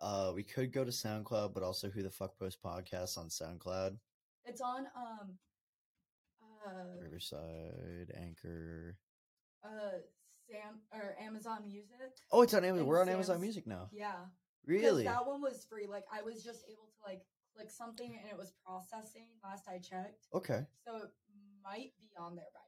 Uh, 0.00 0.30
we 0.32 0.44
could 0.44 0.72
go 0.72 0.84
to 0.84 0.92
SoundCloud, 0.92 1.52
but 1.54 1.64
also 1.64 1.90
Who 1.90 2.04
the 2.04 2.10
Fuck 2.10 2.38
Post 2.38 2.58
Podcast 2.64 3.18
on 3.18 3.26
SoundCloud, 3.28 3.98
It's 4.44 4.60
on 4.60 4.86
um, 4.96 5.30
uh, 6.64 7.00
Riverside, 7.02 8.12
Anchor. 8.16 8.96
uh, 9.64 9.98
Sam 10.50 10.80
or 10.92 11.16
Amazon 11.20 11.64
Music. 11.66 11.96
Oh, 12.32 12.42
it's 12.42 12.54
on 12.54 12.64
Amazon. 12.64 12.86
We're 12.86 13.00
on 13.00 13.08
Amazon 13.08 13.40
Music 13.40 13.66
now. 13.66 13.88
Yeah. 13.92 14.14
Really? 14.66 15.04
That 15.04 15.26
one 15.26 15.40
was 15.40 15.66
free. 15.68 15.86
Like 15.86 16.04
I 16.12 16.22
was 16.22 16.42
just 16.42 16.64
able 16.68 16.88
to 16.88 17.10
like 17.10 17.22
click 17.54 17.70
something 17.70 18.18
and 18.20 18.30
it 18.30 18.36
was 18.36 18.52
processing 18.64 19.28
last 19.42 19.68
I 19.68 19.78
checked. 19.78 20.26
Okay. 20.34 20.66
So 20.84 20.96
it 20.96 21.10
might 21.64 21.92
be 22.00 22.10
on 22.18 22.36
there 22.36 22.46
by 22.54 22.60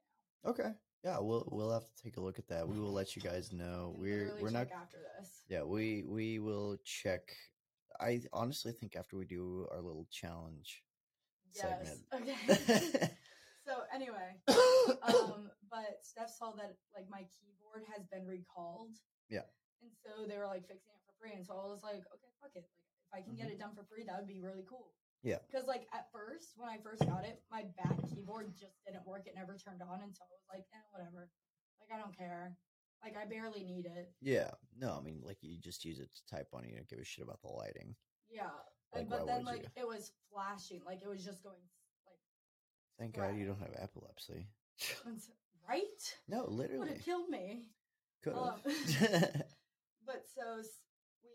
now. 0.45 0.51
Okay. 0.51 0.73
Yeah, 1.05 1.19
we'll 1.21 1.49
we'll 1.51 1.73
have 1.73 1.85
to 1.85 2.03
take 2.03 2.19
a 2.19 2.21
look 2.21 2.39
at 2.39 2.49
that. 2.49 2.69
We 2.69 2.79
will 2.79 2.93
let 2.93 3.17
you 3.17 3.23
guys 3.23 3.53
know. 3.53 3.95
We're 3.99 4.33
we're 4.41 4.51
not 4.51 4.69
after 4.71 4.99
this. 5.19 5.45
Yeah, 5.49 5.63
we 5.63 6.05
we 6.07 6.39
will 6.39 6.77
check. 6.85 7.33
I 7.99 8.21
honestly 8.33 8.73
think 8.73 8.97
after 8.97 9.17
we 9.17 9.25
do 9.25 9.67
our 9.73 9.81
little 9.81 10.07
challenge 10.11 10.83
Yes. 11.55 12.03
Okay. 12.15 13.11
so 13.71 13.87
anyway, 13.95 14.35
um, 15.07 15.47
but 15.71 16.03
Steph 16.03 16.31
saw 16.35 16.51
that 16.59 16.75
like 16.95 17.07
my 17.07 17.23
keyboard 17.31 17.87
has 17.95 18.03
been 18.11 18.27
recalled. 18.27 18.99
Yeah. 19.31 19.47
And 19.79 19.95
so 20.03 20.27
they 20.27 20.35
were 20.37 20.51
like 20.51 20.67
fixing 20.67 20.91
it 20.91 21.03
for 21.07 21.15
free, 21.23 21.39
and 21.39 21.47
so 21.47 21.55
I 21.55 21.71
was 21.71 21.87
like, 21.87 22.03
okay, 22.11 22.31
fuck 22.43 22.51
it. 22.59 22.67
Like 22.67 22.91
if 23.07 23.11
I 23.15 23.21
can 23.23 23.39
get 23.39 23.47
Mhm. 23.47 23.55
it 23.55 23.59
done 23.63 23.75
for 23.75 23.85
free, 23.87 24.03
that 24.05 24.19
would 24.19 24.27
be 24.27 24.43
really 24.43 24.67
cool. 24.69 24.91
Yeah. 25.23 25.39
Because 25.47 25.67
like 25.71 25.87
at 25.95 26.11
first, 26.11 26.59
when 26.59 26.69
I 26.69 26.79
first 26.83 27.07
got 27.07 27.25
it, 27.25 27.43
my 27.51 27.71
back 27.79 27.95
keyboard 28.11 28.57
just 28.59 28.83
didn't 28.85 29.07
work. 29.07 29.27
It 29.27 29.35
never 29.39 29.57
turned 29.57 29.83
on, 29.83 30.03
and 30.03 30.11
so 30.15 30.25
I 30.27 30.35
was 30.35 30.45
like, 30.51 30.67
eh, 30.75 30.85
whatever. 30.91 31.31
Like 31.79 31.95
I 31.95 32.03
don't 32.03 32.17
care. 32.17 32.57
Like 33.05 33.17
I 33.17 33.25
barely 33.25 33.63
need 33.65 33.87
it. 33.87 34.13
yeah, 34.21 34.51
no, 34.77 34.99
I 34.99 35.01
mean 35.01 35.23
like 35.25 35.39
you 35.41 35.59
just 35.59 35.85
use 35.85 36.01
it 36.01 36.11
to 36.13 36.27
type 36.27 36.49
on. 36.53 36.69
You 36.69 36.77
don't 36.77 36.89
give 36.89 36.99
a 36.99 37.05
shit 37.05 37.25
about 37.25 37.41
the 37.41 37.49
lighting. 37.49 37.95
Yeah. 38.29 38.51
Like, 38.93 39.09
but 39.09 39.27
then 39.27 39.45
like 39.45 39.63
you? 39.63 39.83
it 39.83 39.87
was 39.87 40.13
flashing. 40.33 40.83
Like 40.85 41.01
it 41.03 41.09
was 41.09 41.25
just 41.25 41.43
going 41.43 41.63
Thank 43.01 43.17
God 43.17 43.35
you 43.37 43.47
don't 43.47 43.59
have 43.59 43.75
epilepsy. 43.81 44.47
right. 45.69 46.15
no, 46.29 46.45
literally. 46.49 46.81
Would 46.81 46.89
have 46.89 47.05
killed 47.05 47.31
me. 47.31 47.63
could 48.23 48.35
have. 48.35 48.43
um, 48.43 48.61
But 50.07 50.25
so 50.35 50.61
we 51.23 51.31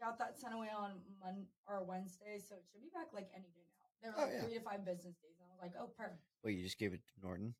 got 0.00 0.18
that 0.18 0.38
sent 0.38 0.52
away 0.54 0.68
on 0.76 1.00
Mon 1.24 1.46
or 1.66 1.82
Wednesday, 1.84 2.36
so 2.46 2.56
it 2.56 2.64
should 2.70 2.82
be 2.82 2.90
back 2.92 3.08
like 3.14 3.28
any 3.34 3.48
day 3.54 3.64
now. 3.72 3.88
There 4.02 4.12
were 4.12 4.18
Oh, 4.18 4.24
like 4.26 4.32
yeah. 4.34 4.42
three 4.42 4.54
to 4.54 4.60
five 4.60 4.84
business 4.84 5.16
days, 5.16 5.38
and 5.40 5.48
I 5.48 5.52
was 5.54 5.62
like, 5.62 5.72
oh, 5.80 5.90
perfect. 5.96 6.20
Wait, 6.44 6.56
you 6.58 6.64
just 6.64 6.78
gave 6.78 6.92
it 6.92 7.00
to 7.06 7.26
Norton? 7.26 7.54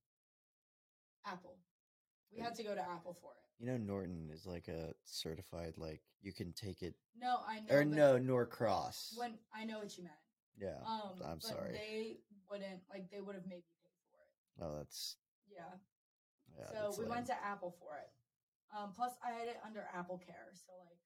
Apple. 1.24 1.56
We 2.34 2.42
had 2.42 2.54
to 2.56 2.62
go 2.62 2.74
to 2.74 2.80
Apple 2.82 3.14
for 3.20 3.30
it. 3.32 3.64
You 3.64 3.70
know 3.70 3.76
Norton 3.78 4.28
is 4.32 4.44
like 4.44 4.66
a 4.68 4.92
certified 5.04 5.74
like 5.76 6.00
you 6.20 6.32
can 6.32 6.52
take 6.52 6.82
it 6.82 6.94
No, 7.18 7.36
I 7.46 7.60
know. 7.60 7.76
or 7.76 7.84
no 7.84 8.18
Norcross. 8.18 9.14
When 9.16 9.34
I 9.54 9.64
know 9.64 9.78
what 9.78 9.96
you 9.96 10.04
meant. 10.04 10.16
yeah. 10.58 10.80
Um, 10.84 11.22
I'm 11.24 11.40
sorry. 11.40 11.72
They 11.72 12.16
wouldn't 12.52 12.84
like. 12.92 13.08
They 13.08 13.24
would 13.24 13.34
have 13.34 13.48
made 13.48 13.64
me 13.64 13.72
pay 13.80 13.96
for 14.12 14.20
it. 14.20 14.28
Oh, 14.60 14.76
that's 14.76 15.16
Yeah. 15.48 15.72
yeah. 16.52 16.68
so 16.68 16.78
that's 16.92 16.98
we 17.00 17.04
lame. 17.08 17.16
went 17.24 17.26
to 17.32 17.36
Apple 17.40 17.72
for 17.80 17.96
it. 17.96 18.12
Um, 18.76 18.92
plus, 18.92 19.12
I 19.24 19.32
had 19.32 19.48
it 19.48 19.56
under 19.64 19.88
AppleCare, 19.96 20.52
so 20.52 20.72
like, 20.84 21.00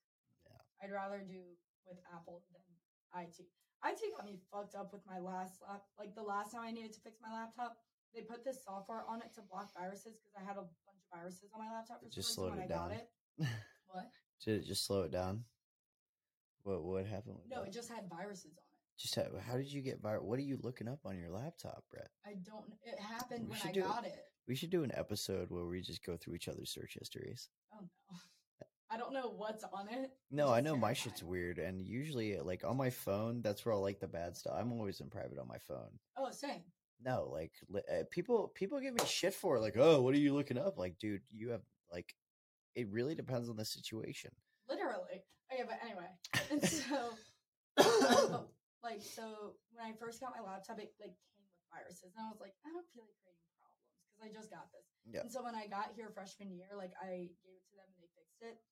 Yeah. 0.47 0.59
I'd 0.83 0.93
rather 0.93 1.23
do 1.23 1.43
with 1.87 1.99
Apple 2.15 2.43
than 2.51 2.63
IT. 3.23 3.39
IT 3.87 4.01
got 4.17 4.27
me 4.27 4.39
fucked 4.51 4.75
up 4.75 4.91
with 4.93 5.07
my 5.07 5.19
last 5.23 5.63
lap. 5.63 5.87
Like 5.99 6.15
the 6.15 6.23
last 6.27 6.51
time 6.53 6.63
I 6.67 6.73
needed 6.73 6.93
to 6.95 7.01
fix 7.01 7.19
my 7.23 7.31
laptop, 7.33 7.79
they 8.15 8.23
put 8.23 8.43
this 8.45 8.65
software 8.65 9.05
on 9.07 9.23
it 9.23 9.31
to 9.35 9.43
block 9.43 9.71
viruses 9.75 10.19
because 10.19 10.35
I 10.35 10.43
had 10.43 10.57
a 10.59 10.67
bunch 10.67 10.99
of 10.99 11.19
viruses 11.19 11.51
on 11.55 11.61
my 11.65 11.71
laptop 11.73 12.03
for 12.03 12.11
just 12.11 12.35
slowed 12.35 12.59
it 12.59 12.65
I 12.65 12.67
got 12.67 12.91
down. 12.91 12.99
it. 12.99 13.07
What? 13.87 14.11
Did 14.45 14.61
it 14.63 14.67
just 14.67 14.85
slow 14.85 15.03
it 15.03 15.13
down? 15.13 15.45
What 16.65 16.83
what 16.83 17.07
happened? 17.07 17.39
No, 17.49 17.61
that? 17.63 17.69
it 17.69 17.73
just 17.73 17.89
had 17.89 18.09
viruses 18.11 18.53
on 18.59 18.65
it. 18.65 18.66
Just 18.99 19.15
how, 19.15 19.25
how 19.47 19.57
did 19.57 19.71
you 19.71 19.83
get 19.83 20.03
viral? 20.03 20.23
What 20.23 20.39
are 20.39 20.43
you 20.43 20.59
looking 20.63 20.89
up 20.89 21.01
on 21.05 21.19
your 21.19 21.31
laptop, 21.31 21.85
Brett? 21.91 22.09
I 22.25 22.35
don't. 22.45 22.65
It 22.83 22.99
happened 22.99 23.49
We 23.49 23.57
when 23.57 23.61
I 23.65 23.73
do 23.73 23.83
got 23.83 24.07
it. 24.07 24.25
We 24.49 24.55
should 24.55 24.71
do 24.71 24.85
an 24.85 24.93
episode 24.95 25.51
where 25.51 25.67
we 25.67 25.81
just 25.81 26.05
go 26.05 26.17
through 26.17 26.35
each 26.35 26.49
other's 26.49 26.71
search 26.71 26.97
histories. 26.99 27.49
Oh 27.75 27.81
no. 27.81 28.19
I 28.91 28.97
don't 28.97 29.13
know 29.13 29.33
what's 29.37 29.65
on 29.65 29.89
it. 29.89 30.13
No, 30.31 30.49
I 30.49 30.61
know 30.61 30.77
my 30.77 30.93
shit's 30.93 31.23
weird, 31.23 31.59
and 31.59 31.85
usually, 31.85 32.39
like 32.39 32.63
on 32.65 32.77
my 32.77 32.91
phone, 32.91 33.43
that's 33.43 33.67
where 33.67 33.75
I 33.75 33.79
like 33.79 33.99
the 33.99 34.07
bad 34.07 34.37
stuff. 34.37 34.55
I'm 34.57 34.73
always 34.73 35.01
in 35.01 35.11
private 35.11 35.39
on 35.39 35.49
my 35.49 35.59
phone. 35.59 35.91
Oh, 36.17 36.31
same. 36.31 36.63
No, 37.05 37.29
like 37.33 37.53
uh, 37.75 38.05
people, 38.11 38.53
people 38.55 38.81
give 38.81 38.95
me 38.95 39.05
shit 39.07 39.35
for 39.35 39.57
it, 39.57 39.61
like, 39.61 39.77
oh, 39.77 40.01
what 40.03 40.15
are 40.15 40.19
you 40.19 40.35
looking 40.35 40.57
up? 40.57 40.79
Like, 40.79 40.99
dude, 40.99 41.23
you 41.33 41.51
have 41.51 41.63
like, 41.93 42.15
it 42.77 42.89
really 42.91 43.15
depends 43.17 43.49
on 43.49 43.57
the 43.57 43.65
situation. 43.65 44.31
Literally. 44.69 45.25
Okay, 45.53 45.65
but 45.67 45.79
anyway. 45.85 46.07
And 46.51 46.63
so, 46.69 47.11
oh, 47.79 48.47
like, 48.87 49.03
so 49.03 49.59
when 49.75 49.83
I 49.83 49.91
first 49.99 50.23
got 50.23 50.31
my 50.31 50.39
laptop, 50.39 50.79
it 50.79 50.95
like 51.03 51.19
came 51.35 51.43
with 51.43 51.67
viruses, 51.67 52.15
and 52.15 52.23
I 52.23 52.31
was 52.31 52.39
like, 52.39 52.55
I 52.63 52.71
don't 52.71 52.87
feel 52.95 53.03
like 53.03 53.19
creating 53.19 53.51
problems 53.59 53.91
because 53.99 54.23
I 54.23 54.31
just 54.31 54.49
got 54.55 54.71
this. 54.71 54.87
Yeah. 55.03 55.27
And 55.27 55.31
so 55.31 55.43
when 55.43 55.59
I 55.59 55.67
got 55.67 55.91
here 55.99 56.15
freshman 56.15 56.55
year, 56.55 56.71
like 56.79 56.95
I 57.03 57.35
gave 57.43 57.59
it 57.59 57.67
to 57.67 57.75
them 57.75 57.91
and 57.91 57.99
they 57.99 58.11
fixed 58.15 58.47
it. 58.47 58.63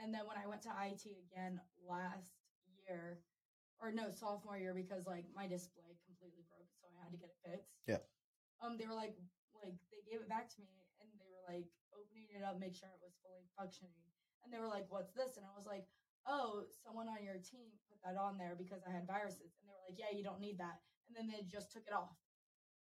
And 0.00 0.08
then 0.08 0.24
when 0.24 0.40
I 0.40 0.48
went 0.48 0.64
to 0.64 0.72
IT 0.72 1.04
again 1.28 1.60
last 1.84 2.40
year, 2.64 3.20
or 3.78 3.92
no, 3.92 4.08
sophomore 4.08 4.56
year, 4.56 4.72
because 4.72 5.04
like 5.04 5.28
my 5.36 5.44
display 5.44 6.00
completely 6.08 6.48
broke, 6.48 6.72
so 6.80 6.88
I 6.88 7.04
had 7.04 7.12
to 7.12 7.20
get 7.20 7.28
it 7.28 7.38
fixed. 7.44 7.76
Yeah. 7.84 8.02
Um, 8.64 8.80
they 8.80 8.88
were 8.88 8.96
like, 8.96 9.14
like 9.60 9.76
they 9.92 10.00
gave 10.08 10.24
it 10.24 10.30
back 10.32 10.48
to 10.48 10.58
me, 10.64 10.72
and 10.98 11.12
they 11.20 11.28
were 11.28 11.44
like 11.44 11.68
opening 11.92 12.26
it 12.32 12.42
up, 12.42 12.56
make 12.58 12.74
sure 12.74 12.88
it 12.88 13.04
was 13.04 13.14
fully 13.22 13.46
functioning. 13.54 13.94
And 14.42 14.54
they 14.54 14.62
were 14.62 14.70
like, 14.70 14.86
"What's 14.88 15.12
this?" 15.12 15.36
And 15.36 15.44
I 15.44 15.52
was 15.54 15.66
like, 15.66 15.84
"Oh, 16.28 16.62
someone 16.84 17.08
on 17.08 17.24
your 17.24 17.34
team 17.40 17.72
put 17.88 17.98
that 18.04 18.20
on 18.20 18.36
there 18.38 18.54
because 18.58 18.82
I 18.86 18.92
had 18.92 19.06
viruses." 19.06 19.56
And 19.58 19.66
they 19.68 19.72
were 19.72 19.84
like, 19.88 19.98
"Yeah, 19.98 20.16
you 20.16 20.22
don't 20.22 20.40
need 20.40 20.58
that." 20.58 20.78
And 21.08 21.16
then 21.16 21.26
they 21.26 21.42
just 21.48 21.72
took 21.72 21.86
it 21.86 21.94
off, 21.94 22.16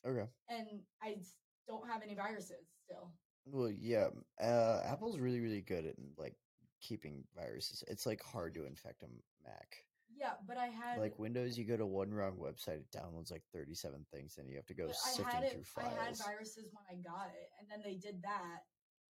Okay. 0.05 0.29
and 0.49 0.83
I 1.03 1.23
don't 1.69 1.89
have 1.89 2.03
any 2.03 2.15
viruses 2.15 2.67
still. 2.85 3.13
Well, 3.47 3.71
yeah. 3.71 4.09
Uh, 4.41 4.83
Apple's 4.85 5.19
really, 5.19 5.41
really 5.41 5.63
good 5.63 5.87
at 5.87 5.95
like 6.19 6.35
keeping 6.81 7.25
viruses. 7.37 7.85
It's 7.87 8.05
like 8.07 8.21
hard 8.23 8.55
to 8.55 8.67
infect 8.67 9.03
a 9.05 9.09
Mac. 9.45 9.85
Yeah, 10.11 10.35
but 10.49 10.57
I 10.57 10.67
had 10.69 10.99
Like 10.99 11.19
Windows, 11.19 11.59
you 11.59 11.65
go 11.65 11.77
to 11.77 11.85
one 11.87 12.13
wrong 12.13 12.37
website, 12.39 12.81
it 12.81 12.91
downloads 12.91 13.31
like 13.31 13.43
thirty-seven 13.53 14.07
things, 14.13 14.39
and 14.39 14.49
you 14.49 14.57
have 14.57 14.67
to 14.67 14.75
go 14.75 14.91
sifting 14.93 15.43
it. 15.43 15.53
through 15.53 15.85
I 15.85 15.89
had 15.91 16.17
files. 16.17 16.23
viruses 16.23 16.71
when 16.73 16.85
I 16.91 16.97
got 17.03 17.29
it, 17.31 17.51
and 17.61 17.69
then 17.71 17.83
they 17.85 17.97
did 17.97 18.23
that, 18.23 18.65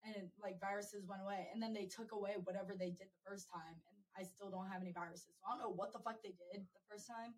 and 0.06 0.16
it, 0.16 0.32
like 0.42 0.60
viruses 0.62 1.06
went 1.06 1.22
away, 1.22 1.50
and 1.54 1.62
then 1.62 1.74
they 1.74 1.86
took 1.86 2.14
away 2.14 2.36
whatever 2.44 2.74
they 2.78 2.90
did 2.92 3.10
the 3.12 3.22
first 3.30 3.50
time, 3.52 3.76
and 3.90 3.93
I 4.18 4.24
still 4.24 4.50
don't 4.50 4.70
have 4.70 4.82
any 4.82 4.92
viruses. 4.92 5.34
So 5.40 5.48
I 5.48 5.52
don't 5.52 5.60
know 5.60 5.74
what 5.76 5.92
the 5.94 6.00
fuck 6.00 6.22
they 6.24 6.30
did 6.30 6.66
the 6.74 6.82
first 6.90 7.08
time, 7.08 7.34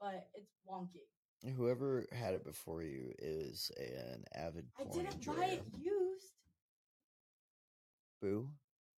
but 0.00 0.28
it's 0.34 0.52
wonky. 0.68 1.06
Whoever 1.56 2.06
had 2.12 2.34
it 2.34 2.44
before 2.44 2.82
you 2.82 3.12
is 3.18 3.70
an 3.78 4.24
avid 4.34 4.66
I 4.78 4.84
didn't 4.84 5.14
enjoyer. 5.14 5.36
buy 5.36 5.44
it 5.46 5.62
used. 5.80 6.34
Boo. 8.20 8.48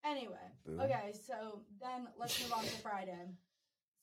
Anyway, 0.04 0.50
Boo. 0.66 0.80
okay, 0.80 1.12
so 1.14 1.62
then 1.80 2.08
let's 2.18 2.40
move 2.42 2.52
on 2.52 2.64
to 2.64 2.70
Friday. 2.82 3.30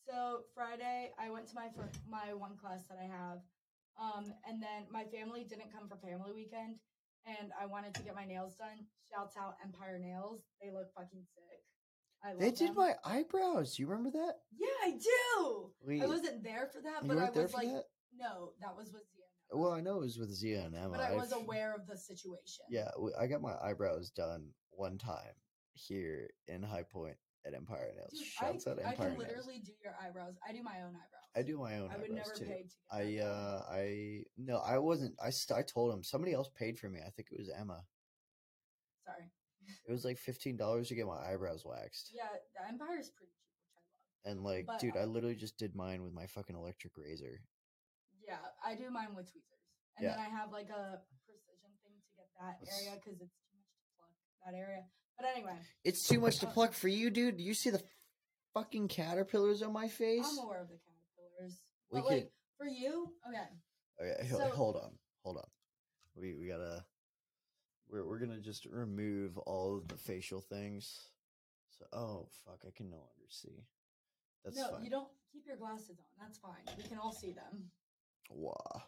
So 0.07 0.43
Friday, 0.55 1.11
I 1.19 1.29
went 1.29 1.47
to 1.49 1.55
my 1.55 1.67
fir- 1.75 1.91
my 2.09 2.33
one 2.33 2.55
class 2.55 2.83
that 2.89 2.97
I 2.97 3.05
have, 3.05 3.39
um, 3.99 4.33
and 4.47 4.63
then 4.63 4.87
my 4.89 5.03
family 5.03 5.43
didn't 5.43 5.73
come 5.73 5.89
for 5.89 5.97
family 5.97 6.31
weekend, 6.33 6.79
and 7.27 7.51
I 7.59 7.65
wanted 7.65 7.93
to 7.95 8.01
get 8.01 8.15
my 8.15 8.25
nails 8.25 8.55
done. 8.55 8.87
Shouts 9.11 9.35
out 9.35 9.57
Empire 9.63 9.99
Nails; 9.99 10.39
they 10.63 10.71
look 10.71 10.87
fucking 10.95 11.25
sick. 11.35 11.58
I 12.23 12.33
They 12.37 12.51
did 12.51 12.69
them. 12.69 12.75
my 12.75 12.93
eyebrows. 13.05 13.79
You 13.79 13.87
remember 13.87 14.11
that? 14.11 14.33
Yeah, 14.57 14.67
I 14.83 14.91
do. 14.91 15.71
We, 15.85 16.01
I 16.01 16.05
wasn't 16.05 16.43
there 16.43 16.67
for 16.73 16.81
that, 16.81 17.07
but 17.07 17.17
I 17.17 17.29
was 17.29 17.53
like, 17.53 17.67
that? 17.67 17.85
no, 18.17 18.51
that 18.61 18.75
was 18.75 18.91
with 18.91 19.03
Zia. 19.13 19.23
Well, 19.57 19.71
I 19.71 19.81
know 19.81 19.97
it 19.97 20.01
was 20.01 20.17
with 20.17 20.31
Zia 20.31 20.61
and 20.65 20.75
Emma. 20.75 20.89
but 20.91 20.99
I 20.99 21.15
was 21.15 21.31
I've- 21.33 21.41
aware 21.41 21.73
of 21.73 21.87
the 21.87 21.97
situation. 21.97 22.65
Yeah, 22.69 22.89
I 23.19 23.27
got 23.27 23.41
my 23.41 23.55
eyebrows 23.63 24.09
done 24.11 24.49
one 24.71 24.97
time 24.97 25.33
here 25.73 26.29
in 26.47 26.61
High 26.61 26.83
Point 26.83 27.15
at 27.47 27.53
Empire 27.53 27.93
Nails. 27.95 28.11
Dude, 28.11 28.27
Shouts 28.27 28.67
I, 28.67 28.71
out 28.71 28.79
I 28.79 28.89
Empire 28.91 28.95
can 28.95 29.05
Nails. 29.07 29.17
literally 29.19 29.59
do 29.65 29.71
your 29.81 29.95
eyebrows. 30.05 30.35
I 30.47 30.51
do 30.51 30.61
my 30.61 30.81
own 30.81 30.89
eyebrows. 30.89 31.05
I 31.35 31.41
do 31.43 31.57
my 31.57 31.77
own 31.77 31.89
I 31.89 31.97
would 31.97 32.11
never 32.11 32.31
too. 32.31 32.45
pay 32.45 32.63
to 32.63 32.67
get 32.67 33.21
I 33.21 33.23
uh 33.23 33.61
I 33.71 34.23
no 34.37 34.57
I 34.57 34.79
wasn't 34.79 35.15
I 35.23 35.31
I 35.55 35.61
told 35.61 35.93
him 35.93 36.03
somebody 36.03 36.33
else 36.33 36.49
paid 36.57 36.79
for 36.79 36.89
me 36.89 36.99
I 37.05 37.11
think 37.11 37.27
it 37.31 37.37
was 37.37 37.49
Emma 37.49 37.83
Sorry. 39.05 39.29
It 39.87 39.91
was 39.91 40.05
like 40.05 40.17
fifteen 40.17 40.57
dollars 40.57 40.87
to 40.89 40.95
get 40.95 41.05
my 41.07 41.17
eyebrows 41.17 41.63
waxed 41.65 42.11
Yeah, 42.13 42.27
the 42.55 42.67
Empire 42.67 42.99
is 42.99 43.09
pretty 43.09 43.31
cheap, 43.31 43.55
which 43.63 43.75
I 43.75 44.29
love. 44.29 44.35
and 44.37 44.43
like 44.43 44.65
But, 44.65 44.79
dude 44.79 44.97
I 44.97 45.05
literally 45.05 45.35
just 45.35 45.57
did 45.57 45.75
mine 45.75 46.03
with 46.03 46.13
my 46.13 46.27
fucking 46.27 46.55
electric 46.55 46.93
razor 46.97 47.41
Yeah, 48.25 48.37
I 48.63 48.75
do 48.75 48.89
mine 48.91 49.15
with 49.15 49.31
tweezers, 49.31 49.65
and 49.97 50.03
Yeah. 50.05 50.11
then 50.15 50.19
I 50.19 50.29
have 50.29 50.51
like 50.51 50.69
a 50.69 51.01
precision 51.25 51.71
thing 51.83 51.93
to 52.01 52.09
get 52.17 52.27
that 52.39 52.57
Let's- 52.61 52.81
area 52.81 52.95
because 52.95 53.19
it's 53.21 53.33
too 53.49 53.57
much 53.57 53.73
to 53.79 53.87
pluck 53.97 54.11
that 54.45 54.53
area. 54.57 54.85
But 55.17 55.25
anyway, 55.27 55.57
it's 55.83 56.07
too 56.07 56.19
much 56.19 56.37
to 56.39 56.47
Uh, 56.47 56.53
pluck 56.53 56.73
for 56.73 56.87
you 56.87 57.09
dude 57.09 57.37
do 57.37 57.43
you 57.43 57.53
see 57.53 57.69
the 57.71 57.83
fucking 58.53 58.87
caterpillars 58.87 59.61
on 59.61 59.71
my 59.73 59.87
face 59.87 60.25
I'm 60.25 60.37
aware 60.45 60.61
of 60.61 60.69
the 60.69 60.77
caterpillars. 60.79 61.61
We 61.91 61.99
but 62.01 62.05
like 62.07 62.21
could- 62.23 62.31
for 62.57 62.65
you, 62.67 63.15
okay. 63.27 63.47
okay 64.01 64.27
so- 64.29 64.49
hold 64.55 64.75
on 64.77 64.97
hold 65.23 65.37
on 65.37 65.49
we 66.15 66.35
we 66.35 66.47
gotta 66.47 66.85
we're 67.89 68.05
we're 68.05 68.19
gonna 68.19 68.39
just 68.39 68.65
remove 68.65 69.37
all 69.39 69.77
of 69.77 69.87
the 69.87 69.97
facial 69.97 70.41
things 70.41 70.99
so 71.77 71.85
oh 71.93 72.27
fuck 72.45 72.59
I 72.67 72.71
can 72.75 72.89
no 72.89 72.97
longer 72.97 73.27
see 73.29 73.63
that's 74.43 74.57
no, 74.57 74.71
fine 74.71 74.83
you 74.83 74.89
don't 74.89 75.09
keep 75.31 75.45
your 75.45 75.57
glasses 75.57 75.97
on. 75.99 76.05
That's 76.19 76.37
fine. 76.37 76.63
We 76.77 76.83
can 76.83 76.97
all 76.97 77.11
see 77.11 77.31
them. 77.31 77.69
Wow. 78.29 78.83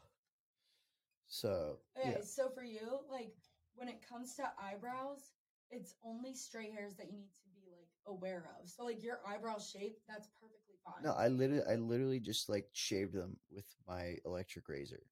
So 1.28 1.78
Okay, 1.98 2.16
yeah, 2.18 2.24
so 2.24 2.50
for 2.50 2.64
you, 2.64 3.00
like 3.10 3.34
when 3.76 3.88
it 3.88 4.02
comes 4.08 4.36
to 4.36 4.44
eyebrows, 4.62 5.32
it's 5.70 5.96
only 6.04 6.34
stray 6.34 6.70
hairs 6.72 6.96
that 6.96 7.08
you 7.08 7.18
need 7.18 7.34
to 7.34 7.50
be 7.56 7.62
like 7.72 7.88
aware 8.08 8.50
of. 8.60 8.70
So 8.70 8.84
like 8.84 9.04
your 9.04 9.20
eyebrow 9.26 9.58
shape, 9.60 9.98
that's 10.08 10.28
perfectly 10.42 10.76
fine. 10.84 11.04
no, 11.04 11.14
I 11.14 11.30
literally, 11.30 11.64
I 11.70 11.76
literally 11.76 12.20
just 12.20 12.50
like 12.50 12.68
shaved 12.74 13.14
them 13.14 13.38
with 13.52 13.66
my 13.88 14.18
electric 14.26 14.68
razor. 14.68 15.04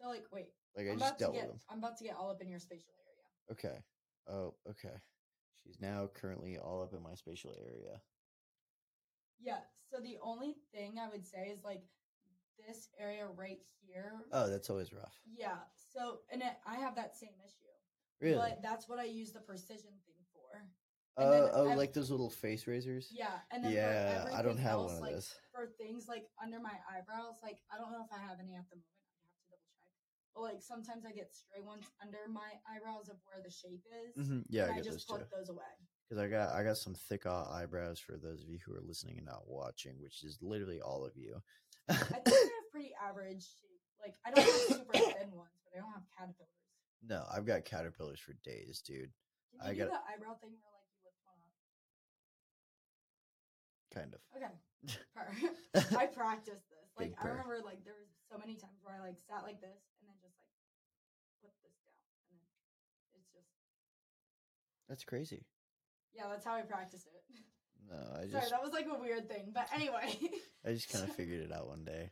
so 0.00 0.08
like 0.08 0.24
wait, 0.30 0.48
Like 0.76 0.86
I 0.86 0.90
I'm 0.90 0.98
just 0.98 1.10
about 1.10 1.18
to 1.18 1.24
dealt 1.24 1.34
get 1.34 1.42
with 1.44 1.52
them. 1.52 1.60
I'm 1.70 1.78
about 1.78 1.96
to 1.98 2.04
get 2.04 2.16
all 2.18 2.30
up 2.30 2.42
in 2.42 2.48
your 2.48 2.60
spatial 2.60 2.92
area. 2.92 3.03
Okay. 3.50 3.84
Oh, 4.28 4.54
okay. 4.68 4.94
She's 5.62 5.80
now 5.80 6.10
currently 6.14 6.58
all 6.58 6.82
up 6.82 6.92
in 6.92 7.02
my 7.02 7.14
spatial 7.14 7.54
area. 7.58 8.00
Yeah. 9.40 9.60
So 9.90 10.00
the 10.00 10.18
only 10.22 10.56
thing 10.74 10.98
I 10.98 11.08
would 11.08 11.26
say 11.26 11.52
is 11.52 11.64
like 11.64 11.82
this 12.66 12.88
area 12.98 13.26
right 13.26 13.60
here. 13.86 14.12
Oh, 14.32 14.48
that's 14.48 14.70
always 14.70 14.92
rough. 14.92 15.14
Yeah. 15.36 15.56
So 15.92 16.20
and 16.32 16.42
it, 16.42 16.52
I 16.66 16.76
have 16.76 16.96
that 16.96 17.16
same 17.16 17.36
issue. 17.44 17.64
Really? 18.20 18.36
But 18.36 18.62
that's 18.62 18.88
what 18.88 18.98
I 18.98 19.04
use 19.04 19.32
the 19.32 19.40
precision 19.40 19.92
thing 20.06 20.20
for. 20.32 20.62
Oh, 21.16 21.32
and 21.32 21.50
oh, 21.54 21.70
ev- 21.70 21.78
like 21.78 21.92
those 21.92 22.10
little 22.10 22.30
face 22.30 22.66
razors. 22.66 23.12
Yeah. 23.14 23.38
And 23.52 23.64
then 23.64 23.72
Yeah, 23.72 24.26
I 24.34 24.42
don't 24.42 24.58
have 24.58 24.72
else, 24.72 24.92
one 24.92 24.96
of 24.96 25.02
like, 25.02 25.12
those. 25.12 25.34
For 25.54 25.66
things 25.78 26.08
like 26.08 26.26
under 26.42 26.58
my 26.58 26.74
eyebrows, 26.90 27.36
like 27.42 27.58
I 27.72 27.78
don't 27.78 27.92
know 27.92 28.04
if 28.04 28.12
I 28.12 28.20
have 28.20 28.38
any 28.40 28.56
at 28.56 28.68
the 28.70 28.76
moment. 28.76 28.98
I 29.12 29.22
have 29.22 29.36
to 29.36 29.46
double 29.50 29.70
check. 29.78 30.23
But 30.34 30.42
like 30.42 30.60
sometimes 30.62 31.04
I 31.06 31.12
get 31.12 31.30
stray 31.32 31.62
ones 31.62 31.86
under 32.02 32.26
my 32.28 32.58
eyebrows 32.66 33.08
of 33.08 33.16
where 33.24 33.38
the 33.42 33.50
shape 33.50 33.82
is. 33.86 34.26
hmm 34.26 34.40
Yeah, 34.48 34.64
and 34.66 34.74
I 34.74 34.78
I 34.78 34.82
just 34.82 35.08
too. 35.08 35.22
those 35.30 35.48
away. 35.48 35.62
Because 36.08 36.22
I 36.22 36.28
got, 36.28 36.52
I 36.52 36.62
got 36.64 36.76
some 36.76 36.94
thick 37.08 37.24
uh, 37.24 37.44
eyebrows 37.50 37.98
for 37.98 38.16
those 38.18 38.42
of 38.42 38.48
you 38.50 38.58
who 38.66 38.74
are 38.74 38.82
listening 38.84 39.16
and 39.16 39.26
not 39.26 39.46
watching, 39.48 39.94
which 40.02 40.22
is 40.22 40.38
literally 40.42 40.80
all 40.80 41.06
of 41.06 41.16
you. 41.16 41.40
I 41.88 41.94
think 41.94 42.28
I 42.28 42.30
have 42.60 42.70
pretty 42.72 42.92
average 43.00 43.46
shape. 43.46 43.80
Like 44.02 44.14
I 44.26 44.30
don't 44.30 44.44
have 44.44 44.60
super 44.68 44.92
thin 45.16 45.30
ones, 45.32 45.56
but 45.64 45.72
I 45.78 45.80
don't 45.80 45.92
have 45.94 46.04
caterpillars. 46.18 46.50
no, 47.06 47.24
I've 47.32 47.46
got 47.46 47.64
caterpillars 47.64 48.20
for 48.20 48.34
days, 48.44 48.82
dude. 48.84 49.10
You 49.52 49.60
I 49.62 49.72
do 49.72 49.78
got- 49.86 49.90
the 49.96 50.02
eyebrow 50.12 50.34
thing 50.42 50.52
where 50.60 50.72
like 50.74 50.88
you 50.92 50.98
lift 51.06 51.18
one 51.24 51.38
up? 51.40 51.52
Kind 53.94 54.12
of. 54.14 54.20
Okay. 54.34 54.54
I 55.96 56.06
practiced 56.10 56.66
this. 56.68 56.88
Like 56.98 57.14
I 57.22 57.28
remember 57.28 57.58
like 57.64 57.82
there 57.84 57.96
was 57.98 58.10
so 58.30 58.36
many 58.38 58.54
times 58.58 58.78
where 58.82 58.94
I 58.94 59.00
like 59.00 59.18
sat 59.26 59.42
like 59.46 59.60
this 59.62 59.80
and 60.00 60.06
then 60.10 60.18
just 60.22 60.36
like 60.38 60.54
put 61.42 61.52
this 61.62 61.74
down 61.86 62.06
and 62.30 62.36
then 62.38 62.50
it's 63.18 63.30
just 63.32 63.50
That's 64.88 65.04
crazy. 65.04 65.46
yeah, 66.14 66.24
that's 66.30 66.44
how 66.44 66.54
I 66.54 66.62
practiced 66.62 67.06
it. 67.06 67.22
No, 67.90 67.96
I 68.14 68.26
Sorry, 68.28 68.30
just, 68.30 68.50
that 68.50 68.62
was 68.62 68.72
like 68.72 68.86
a 68.86 68.98
weird 69.00 69.28
thing. 69.28 69.50
But 69.54 69.68
anyway. 69.74 70.18
I 70.66 70.72
just 70.72 70.90
kind 70.90 71.04
of 71.08 71.14
figured 71.14 71.42
it 71.42 71.52
out 71.52 71.68
one 71.68 71.84
day. 71.84 72.10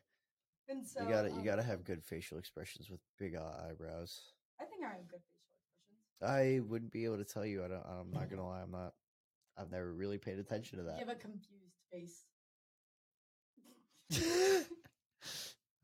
and 0.69 0.87
so 0.87 1.03
you 1.03 1.09
gotta, 1.09 1.29
you 1.31 1.39
um, 1.39 1.45
gotta 1.45 1.63
have 1.63 1.85
good 1.85 2.03
facial 2.03 2.39
expressions 2.39 2.89
with 2.91 3.01
big 3.19 3.35
eyebrows. 3.37 4.21
I 4.61 4.65
think 4.65 4.85
I 4.85 4.89
have 4.89 5.09
good 5.09 5.21
facial 5.21 5.47
expressions. 5.61 6.23
I 6.23 6.61
wouldn't 6.71 6.93
be 6.93 7.05
able 7.05 7.19
to 7.19 7.25
tell 7.25 7.45
you. 7.45 7.65
I 7.65 7.69
don't. 7.69 7.85
I'm 7.85 8.11
not 8.13 8.31
gonna 8.31 8.47
lie. 8.49 8.63
I'm 8.63 8.71
not. 8.71 8.93
I've 9.59 9.71
never 9.71 9.93
really 9.93 10.19
paid 10.19 10.39
attention 10.39 10.79
to 10.79 10.85
that. 10.85 10.99
You 10.99 11.07
have 11.07 11.17
a 11.17 11.19
confused 11.19 11.77
face. 11.93 12.25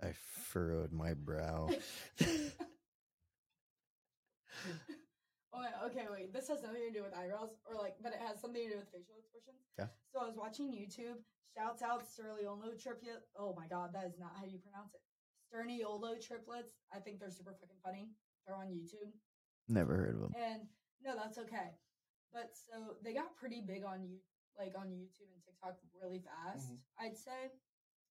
I 0.03 0.13
furrowed 0.49 0.93
my 0.93 1.15
brow. 1.15 1.69
Oh, 5.53 5.63
yeah, 5.65 5.81
okay, 5.89 6.07
wait. 6.13 6.33
This 6.33 6.49
has 6.49 6.63
nothing 6.63 6.85
to 6.85 6.93
do 6.93 7.03
with 7.03 7.17
eyebrows, 7.17 7.57
or 7.65 7.75
like, 7.81 7.97
but 8.03 8.13
it 8.13 8.21
has 8.21 8.37
something 8.41 8.61
to 8.63 8.69
do 8.69 8.79
with 8.79 8.93
facial 8.93 9.17
expressions. 9.17 9.65
Yeah. 9.79 9.89
So 10.13 10.21
I 10.21 10.27
was 10.29 10.37
watching 10.37 10.69
YouTube. 10.73 11.25
Shouts 11.57 11.81
out 11.83 12.05
Sterliolo 12.05 12.77
triplet. 12.77 13.25
Oh 13.35 13.57
my 13.57 13.67
god, 13.67 13.91
that 13.97 14.05
is 14.05 14.19
not 14.21 14.37
how 14.37 14.45
you 14.45 14.61
pronounce 14.61 14.93
it. 14.95 15.01
Sterniolo 15.49 16.21
triplets. 16.21 16.77
I 16.93 17.01
think 17.01 17.19
they're 17.19 17.33
super 17.33 17.57
fucking 17.57 17.81
funny. 17.83 18.13
They're 18.47 18.55
on 18.57 18.69
YouTube, 18.69 19.13
Never 19.69 19.97
heard 19.97 20.15
of 20.15 20.21
them. 20.21 20.33
and 20.37 20.63
no, 21.05 21.17
that's 21.17 21.39
okay. 21.39 21.73
But 22.33 22.53
so 22.53 22.97
they 23.03 23.15
got 23.15 23.35
pretty 23.37 23.61
big 23.65 23.85
on 23.85 24.05
you, 24.05 24.21
like 24.59 24.73
on 24.77 24.89
YouTube 24.93 25.33
and 25.33 25.41
TikTok, 25.43 25.77
really 26.01 26.21
fast. 26.21 26.69
Mhm. 26.71 26.79
I'd 27.01 27.17
say. 27.17 27.51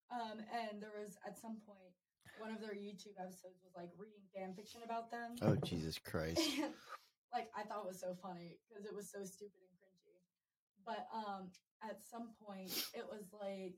Um, 0.09 0.39
and 0.51 0.81
there 0.81 0.93
was 0.97 1.17
at 1.25 1.37
some 1.37 1.57
point 1.65 1.93
one 2.39 2.51
of 2.51 2.59
their 2.61 2.73
YouTube 2.75 3.17
episodes 3.21 3.61
was 3.63 3.73
like 3.75 3.89
reading 3.97 4.25
fan 4.33 4.53
fiction 4.55 4.81
about 4.83 5.11
them. 5.11 5.35
Oh 5.41 5.55
Jesus 5.63 5.99
Christ! 5.99 6.41
Like 7.33 7.49
I 7.55 7.63
thought 7.63 7.83
it 7.83 7.87
was 7.87 7.99
so 7.99 8.15
funny 8.21 8.57
because 8.67 8.85
it 8.85 8.95
was 8.95 9.09
so 9.09 9.23
stupid 9.23 9.59
and 9.59 9.75
cringy. 9.79 10.17
But 10.85 11.07
um 11.13 11.49
at 11.83 11.99
some 12.03 12.29
point 12.45 12.71
it 12.93 13.05
was 13.05 13.31
like 13.33 13.75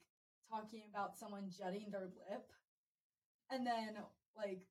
talking 0.49 0.83
about 0.89 1.17
someone 1.17 1.49
jutting 1.49 1.87
their 1.91 2.09
lip. 2.29 2.45
And 3.51 3.65
then 3.65 3.97
like 4.37 4.61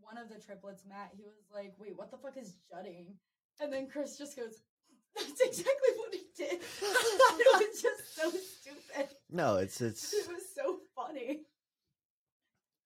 one 0.00 0.16
of 0.16 0.28
the 0.28 0.40
triplets, 0.40 0.84
Matt, 0.88 1.12
he 1.16 1.24
was 1.24 1.50
like, 1.52 1.74
Wait, 1.78 1.96
what 1.96 2.10
the 2.10 2.18
fuck 2.18 2.36
is 2.36 2.54
jutting? 2.70 3.16
And 3.60 3.72
then 3.72 3.88
Chris 3.88 4.16
just 4.16 4.36
goes, 4.36 4.62
That's 5.16 5.40
exactly 5.40 5.90
what 5.96 6.14
he 6.14 6.22
did. 6.36 6.60
it 6.82 7.70
was 7.70 7.82
just 7.82 8.14
so 8.16 8.30
stupid. 8.30 9.08
No, 9.30 9.56
it's 9.56 9.80
it's. 9.80 10.12
It 10.12 10.28
was 10.28 10.42
so 10.54 10.78
funny. 10.94 11.42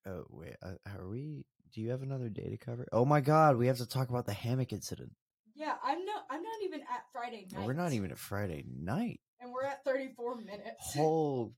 Oh 0.07 0.25
wait, 0.29 0.55
uh, 0.61 0.73
are 0.97 1.07
we? 1.07 1.45
Do 1.73 1.81
you 1.81 1.89
have 1.89 2.03
another 2.03 2.29
day 2.29 2.49
to 2.49 2.57
cover? 2.57 2.87
Oh 2.91 3.05
my 3.05 3.21
God, 3.21 3.57
we 3.57 3.67
have 3.67 3.77
to 3.77 3.87
talk 3.87 4.09
about 4.09 4.25
the 4.25 4.33
hammock 4.33 4.71
incident. 4.71 5.11
Yeah, 5.65 5.75
I'm 5.83 6.05
not 6.05 6.25
I'm 6.29 6.43
not 6.43 6.61
even 6.63 6.81
at 6.81 7.05
Friday 7.11 7.47
night. 7.51 7.65
We're 7.65 7.73
not 7.73 7.91
even 7.93 8.11
at 8.11 8.19
Friday 8.19 8.63
night. 8.67 9.19
and 9.41 9.51
we're 9.51 9.63
at 9.65 9.83
34 9.83 10.35
minutes. 10.37 10.63
Whole. 10.93 11.53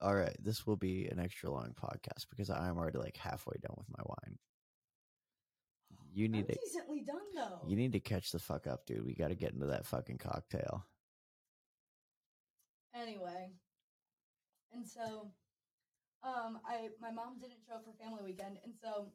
All 0.00 0.14
right, 0.14 0.36
this 0.42 0.66
will 0.66 0.76
be 0.76 1.06
an 1.06 1.18
extra 1.18 1.50
long 1.50 1.74
podcast 1.80 2.26
because 2.30 2.48
I'm 2.50 2.78
already 2.78 2.98
like 2.98 3.16
halfway 3.18 3.56
done 3.62 3.74
with 3.76 3.86
my 3.90 4.02
wine. 4.04 4.38
You 6.14 6.26
I'm 6.26 6.32
need 6.32 6.48
to. 6.48 6.54
decently 6.54 7.02
done 7.02 7.16
though. 7.34 7.60
You 7.68 7.76
need 7.76 7.92
to 7.92 8.00
catch 8.00 8.30
the 8.32 8.38
fuck 8.38 8.66
up, 8.66 8.86
dude. 8.86 9.04
We 9.04 9.14
got 9.14 9.28
to 9.28 9.34
get 9.34 9.52
into 9.52 9.66
that 9.66 9.84
fucking 9.86 10.18
cocktail. 10.18 10.84
anyway 12.94 13.50
and 14.72 14.86
so 14.86 15.30
um 16.22 16.58
i 16.64 16.88
my 17.00 17.10
mom 17.10 17.38
didn't 17.40 17.58
show 17.66 17.74
up 17.74 17.84
for 17.84 17.92
family 18.02 18.22
weekend 18.24 18.56
and 18.64 18.72
so 18.80 19.08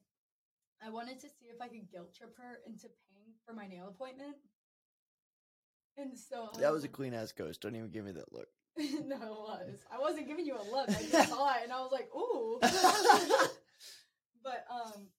i 0.85 0.89
wanted 0.89 1.19
to 1.19 1.27
see 1.27 1.47
if 1.53 1.61
i 1.61 1.67
could 1.67 1.89
guilt 1.91 2.13
trip 2.15 2.35
her 2.37 2.59
into 2.65 2.87
paying 2.87 3.33
for 3.45 3.53
my 3.53 3.67
nail 3.67 3.87
appointment 3.87 4.35
And 5.97 6.17
so 6.17 6.49
That 6.59 6.71
was 6.71 6.83
a 6.83 6.87
clean 6.87 7.13
ass 7.13 7.31
ghost. 7.33 7.59
Don't 7.61 7.75
even 7.75 7.89
give 7.91 8.05
me 8.05 8.13
that 8.13 8.31
look. 8.31 8.47
no, 8.77 9.19
it 9.19 9.19
was. 9.19 9.79
I 9.91 9.99
wasn't 9.99 10.27
giving 10.27 10.45
you 10.45 10.55
a 10.55 10.63
look. 10.71 10.87
I 10.87 11.03
just 11.03 11.29
saw 11.33 11.51
it 11.59 11.63
and 11.67 11.73
I 11.73 11.79
was 11.83 11.91
like, 11.91 12.07
ooh. 12.15 12.59
but 14.43 14.63
um, 14.71 15.11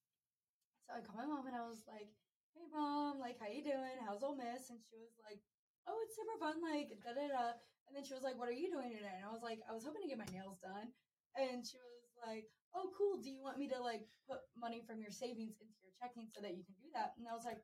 so 0.86 0.88
I 0.96 1.04
called 1.04 1.20
my 1.20 1.28
mom 1.28 1.46
and 1.46 1.56
I 1.56 1.68
was 1.68 1.84
like, 1.84 2.08
"Hey, 2.56 2.64
mom, 2.72 3.20
like, 3.20 3.36
how 3.38 3.46
you 3.52 3.62
doing? 3.62 4.00
How's 4.00 4.22
Ole 4.24 4.36
Miss?" 4.40 4.70
And 4.72 4.80
she 4.80 4.96
was 4.96 5.12
like, 5.20 5.40
"Oh, 5.86 6.00
it's 6.08 6.16
super 6.16 6.40
fun. 6.40 6.58
Like, 6.64 6.96
da 7.04 7.12
da 7.12 7.28
da." 7.28 7.46
And 7.86 7.92
then 7.92 8.02
she 8.02 8.14
was 8.16 8.24
like, 8.24 8.38
"What 8.40 8.48
are 8.48 8.56
you 8.56 8.72
doing 8.72 8.90
today?" 8.96 9.12
And 9.20 9.26
I 9.28 9.32
was 9.32 9.44
like, 9.44 9.60
"I 9.68 9.76
was 9.76 9.84
hoping 9.84 10.00
to 10.02 10.08
get 10.08 10.18
my 10.18 10.30
nails 10.32 10.58
done." 10.64 10.88
And 11.36 11.60
she 11.62 11.76
was 11.78 12.10
like, 12.24 12.48
"Oh, 12.74 12.90
cool. 12.96 13.18
Do 13.20 13.30
you 13.30 13.40
want 13.42 13.58
me 13.58 13.68
to 13.68 13.80
like 13.80 14.06
put 14.28 14.40
money 14.58 14.82
from 14.86 15.00
your 15.00 15.10
savings 15.10 15.56
into 15.60 15.74
your 15.82 15.92
checking 16.00 16.28
so 16.30 16.40
that 16.40 16.56
you 16.56 16.64
can 16.64 16.74
do 16.78 16.88
that?" 16.94 17.14
And 17.18 17.26
I 17.28 17.34
was 17.34 17.44
like, 17.44 17.60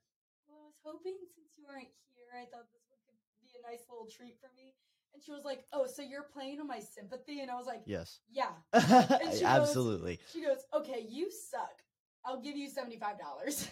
"Well, 0.46 0.58
I 0.60 0.66
was 0.70 0.78
hoping 0.84 1.16
since 1.34 1.54
you 1.56 1.64
aren't 1.68 1.92
here, 2.14 2.32
I 2.34 2.46
thought 2.46 2.66
this 2.72 2.82
would 2.90 3.02
be 3.42 3.52
a 3.58 3.62
nice 3.70 3.86
little 3.88 4.06
treat 4.10 4.38
for 4.40 4.50
me." 4.56 4.74
And 5.14 5.22
she 5.22 5.32
was 5.32 5.44
like, 5.44 5.64
"Oh, 5.72 5.86
so 5.86 6.02
you're 6.02 6.24
playing 6.24 6.60
on 6.60 6.66
my 6.66 6.80
sympathy?" 6.80 7.40
And 7.40 7.50
I 7.50 7.56
was 7.56 7.66
like, 7.66 7.82
Yes. 7.86 8.20
"Yeah." 8.28 8.52
she 8.74 9.40
goes- 9.40 9.42
Absolutely. 9.42 10.18
She 10.32 10.42
goes, 10.42 10.66
"Okay, 10.74 11.06
you 11.08 11.30
suck. 11.30 11.82
I'll 12.24 12.40
give 12.40 12.56
you 12.56 12.68
seventy 12.68 12.98
five 12.98 13.18
dollars." 13.18 13.68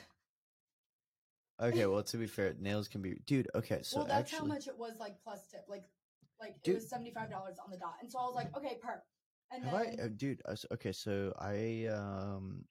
Okay, 1.61 1.87
well 1.91 2.03
to 2.03 2.17
be 2.17 2.27
fair, 2.27 2.55
nails 2.59 2.89
can 2.89 3.03
be 3.03 3.15
dude, 3.27 3.49
okay, 3.55 3.81
so 3.83 3.99
well, 3.99 4.07
that's 4.07 4.33
actually 4.33 4.49
how 4.49 4.55
much 4.55 4.69
it 4.69 4.79
was, 4.79 4.99
like 4.99 5.21
plus 5.23 5.47
tip, 5.51 5.65
like, 5.69 5.85
like 6.41 6.63
Dude. 6.63 6.75
it 6.75 6.77
was 6.79 6.89
seventy 6.89 7.11
five 7.11 7.31
dollars 7.31 7.57
on 7.63 7.71
the 7.71 7.77
dot. 7.77 7.95
And 8.01 8.11
so 8.11 8.19
I 8.19 8.23
was 8.25 8.35
like, 8.35 8.57
"Okay, 8.57 8.79
per." 8.83 9.03
And 9.63 9.65
have 9.65 9.73
then, 9.73 9.97
I 10.01 10.05
uh, 10.05 10.09
dude, 10.17 10.43
uh, 10.47 10.57
okay, 10.73 10.93
so 10.93 11.33
I 11.39 11.87
um 11.87 12.65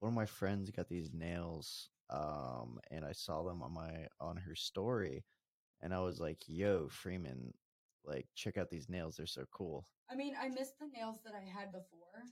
one 0.00 0.10
of 0.12 0.14
my 0.16 0.26
friends 0.26 0.70
got 0.70 0.88
these 0.88 1.12
nails 1.12 1.90
um 2.10 2.78
and 2.90 3.04
I 3.04 3.12
saw 3.12 3.42
them 3.44 3.62
on 3.62 3.72
my 3.74 4.06
on 4.20 4.36
her 4.36 4.54
story 4.54 5.24
and 5.82 5.94
I 5.94 6.00
was 6.00 6.20
like, 6.20 6.42
"Yo, 6.48 6.88
Freeman, 6.88 7.54
like 8.04 8.26
check 8.34 8.58
out 8.58 8.70
these 8.70 8.88
nails. 8.88 9.16
They're 9.16 9.26
so 9.26 9.44
cool." 9.52 9.86
I 10.10 10.14
mean, 10.14 10.34
I 10.40 10.48
missed 10.48 10.78
the 10.78 10.86
nails 10.86 11.18
that 11.24 11.34
I 11.34 11.40
had 11.40 11.72
before, 11.72 12.24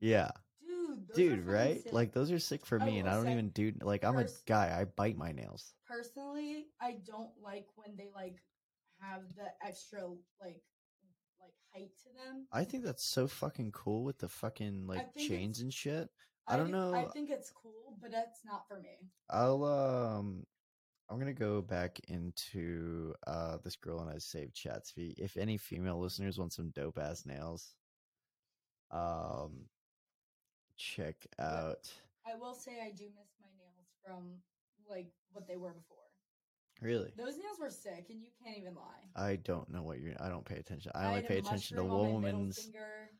Yeah. 0.00 0.30
dude. 0.60 1.08
Those 1.08 1.16
dude, 1.16 1.38
are 1.46 1.46
right? 1.46 1.82
sick. 1.82 1.92
Like 1.92 2.12
those 2.12 2.30
are 2.32 2.38
sick 2.38 2.66
for 2.66 2.78
me 2.78 2.98
and 2.98 3.08
I 3.08 3.14
don't 3.14 3.28
even 3.30 3.50
do 3.50 3.72
like 3.82 4.04
I'm 4.04 4.16
a 4.18 4.26
guy. 4.46 4.76
I 4.78 4.84
bite 4.84 5.16
my 5.16 5.32
nails. 5.32 5.74
personally, 5.86 6.68
I 6.80 6.96
don't 7.06 7.30
like 7.42 7.66
when 7.76 7.96
they 7.96 8.08
like 8.14 8.38
have 9.00 9.22
the 9.36 9.48
extra 9.66 10.00
like 10.40 10.62
height 11.72 11.90
to 12.04 12.08
them. 12.14 12.46
I 12.52 12.64
think 12.64 12.84
that's 12.84 13.04
so 13.04 13.26
fucking 13.26 13.72
cool 13.72 14.04
with 14.04 14.18
the 14.18 14.28
fucking 14.28 14.86
like 14.86 15.06
chains 15.16 15.60
and 15.60 15.72
shit. 15.72 16.08
I 16.48 16.56
don't 16.56 16.66
do- 16.66 16.72
know. 16.72 16.94
I 16.94 17.10
think 17.12 17.30
it's 17.30 17.50
cool, 17.50 17.96
but 18.00 18.10
that's 18.10 18.44
not 18.44 18.66
for 18.68 18.80
me. 18.80 19.08
I'll 19.30 19.64
um 19.64 20.44
I'm 21.08 21.18
gonna 21.18 21.32
go 21.32 21.62
back 21.62 22.00
into 22.08 23.14
uh 23.26 23.58
this 23.64 23.76
girl 23.76 24.00
and 24.00 24.10
I 24.10 24.18
saved 24.18 24.54
chats. 24.54 24.92
If 24.96 25.36
any 25.36 25.56
female 25.56 26.00
listeners 26.00 26.38
want 26.38 26.52
some 26.52 26.70
dope 26.70 26.98
ass 26.98 27.26
nails, 27.26 27.74
um 28.90 29.68
check 30.76 31.26
out 31.38 31.90
I 32.26 32.34
will 32.36 32.54
say 32.54 32.80
I 32.82 32.90
do 32.90 33.04
miss 33.16 33.32
my 33.40 33.48
nails 33.58 33.88
from 34.04 34.40
like 34.88 35.10
what 35.32 35.46
they 35.46 35.56
were 35.56 35.72
before. 35.72 36.09
Really. 36.80 37.12
Those 37.16 37.36
nails 37.36 37.58
were 37.60 37.70
sick, 37.70 38.06
and 38.10 38.20
you 38.20 38.28
can't 38.42 38.56
even 38.58 38.74
lie. 38.74 39.04
I 39.16 39.36
don't 39.36 39.70
know 39.70 39.82
what 39.82 40.00
you're 40.00 40.14
I 40.20 40.28
don't 40.28 40.44
pay 40.44 40.56
attention. 40.56 40.92
I 40.94 41.04
I 41.04 41.06
only 41.08 41.22
pay 41.22 41.38
attention 41.38 41.76
to 41.76 41.82
mushroom 41.82 42.00
on 42.00 42.22
my 42.22 42.28
middle 42.28 42.38
woman's 42.40 42.58
finger, 42.58 43.10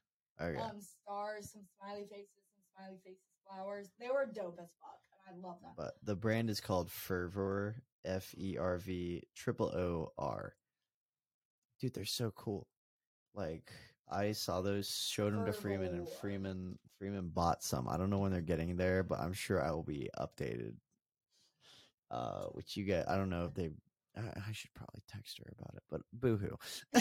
okay. 0.41 0.59
um, 0.59 0.81
stars, 0.81 1.51
some 1.53 1.63
smiley 1.79 2.07
faces, 2.11 2.29
some 2.55 2.65
smiley 2.77 2.99
faces, 3.05 3.23
flowers. 3.47 3.89
They 3.99 4.09
were 4.09 4.27
dope 4.27 4.59
as 4.63 4.71
fuck, 4.81 5.01
and 5.29 5.43
I 5.45 5.47
love 5.49 5.61
them. 5.61 5.73
but 5.77 5.95
the 6.03 6.17
brand 6.17 6.51
is 6.51 6.61
called 6.61 6.91
Fervor 6.91 7.83
F 8.05 8.35
E 8.37 8.57
R 8.59 8.79
V 8.79 9.23
triple 9.37 9.69
O 9.69 10.13
R. 10.19 10.55
Dude, 11.81 11.95
they're 11.95 12.05
so 12.05 12.31
cool. 12.33 12.67
Like 13.35 13.71
I 14.11 14.33
saw 14.33 14.61
those, 14.61 14.89
showed 14.89 15.33
them 15.33 15.47
to 15.47 15.53
Freeman, 15.53 15.95
and 15.95 16.09
Freeman 16.09 16.79
Freeman 16.99 17.29
bought 17.29 17.63
some. 17.63 17.89
I 17.89 17.97
don't 17.97 18.11
know 18.11 18.19
when 18.19 18.33
they're 18.33 18.41
getting 18.41 18.77
there, 18.77 19.03
but 19.03 19.21
I'm 19.21 19.33
sure 19.33 19.63
I 19.63 19.71
will 19.71 19.83
be 19.83 20.09
updated. 20.19 20.75
Uh, 22.11 22.45
which 22.53 22.77
you 22.77 22.85
get? 22.85 23.09
I 23.09 23.17
don't 23.17 23.31
know 23.31 23.45
if 23.45 23.55
they. 23.55 23.71
I, 24.17 24.23
I 24.49 24.53
should 24.53 24.75
probably 24.75 25.03
text 25.07 25.39
her 25.39 25.53
about 25.55 25.77
it, 25.77 25.85
but 25.91 26.01
boohoo. 26.13 26.57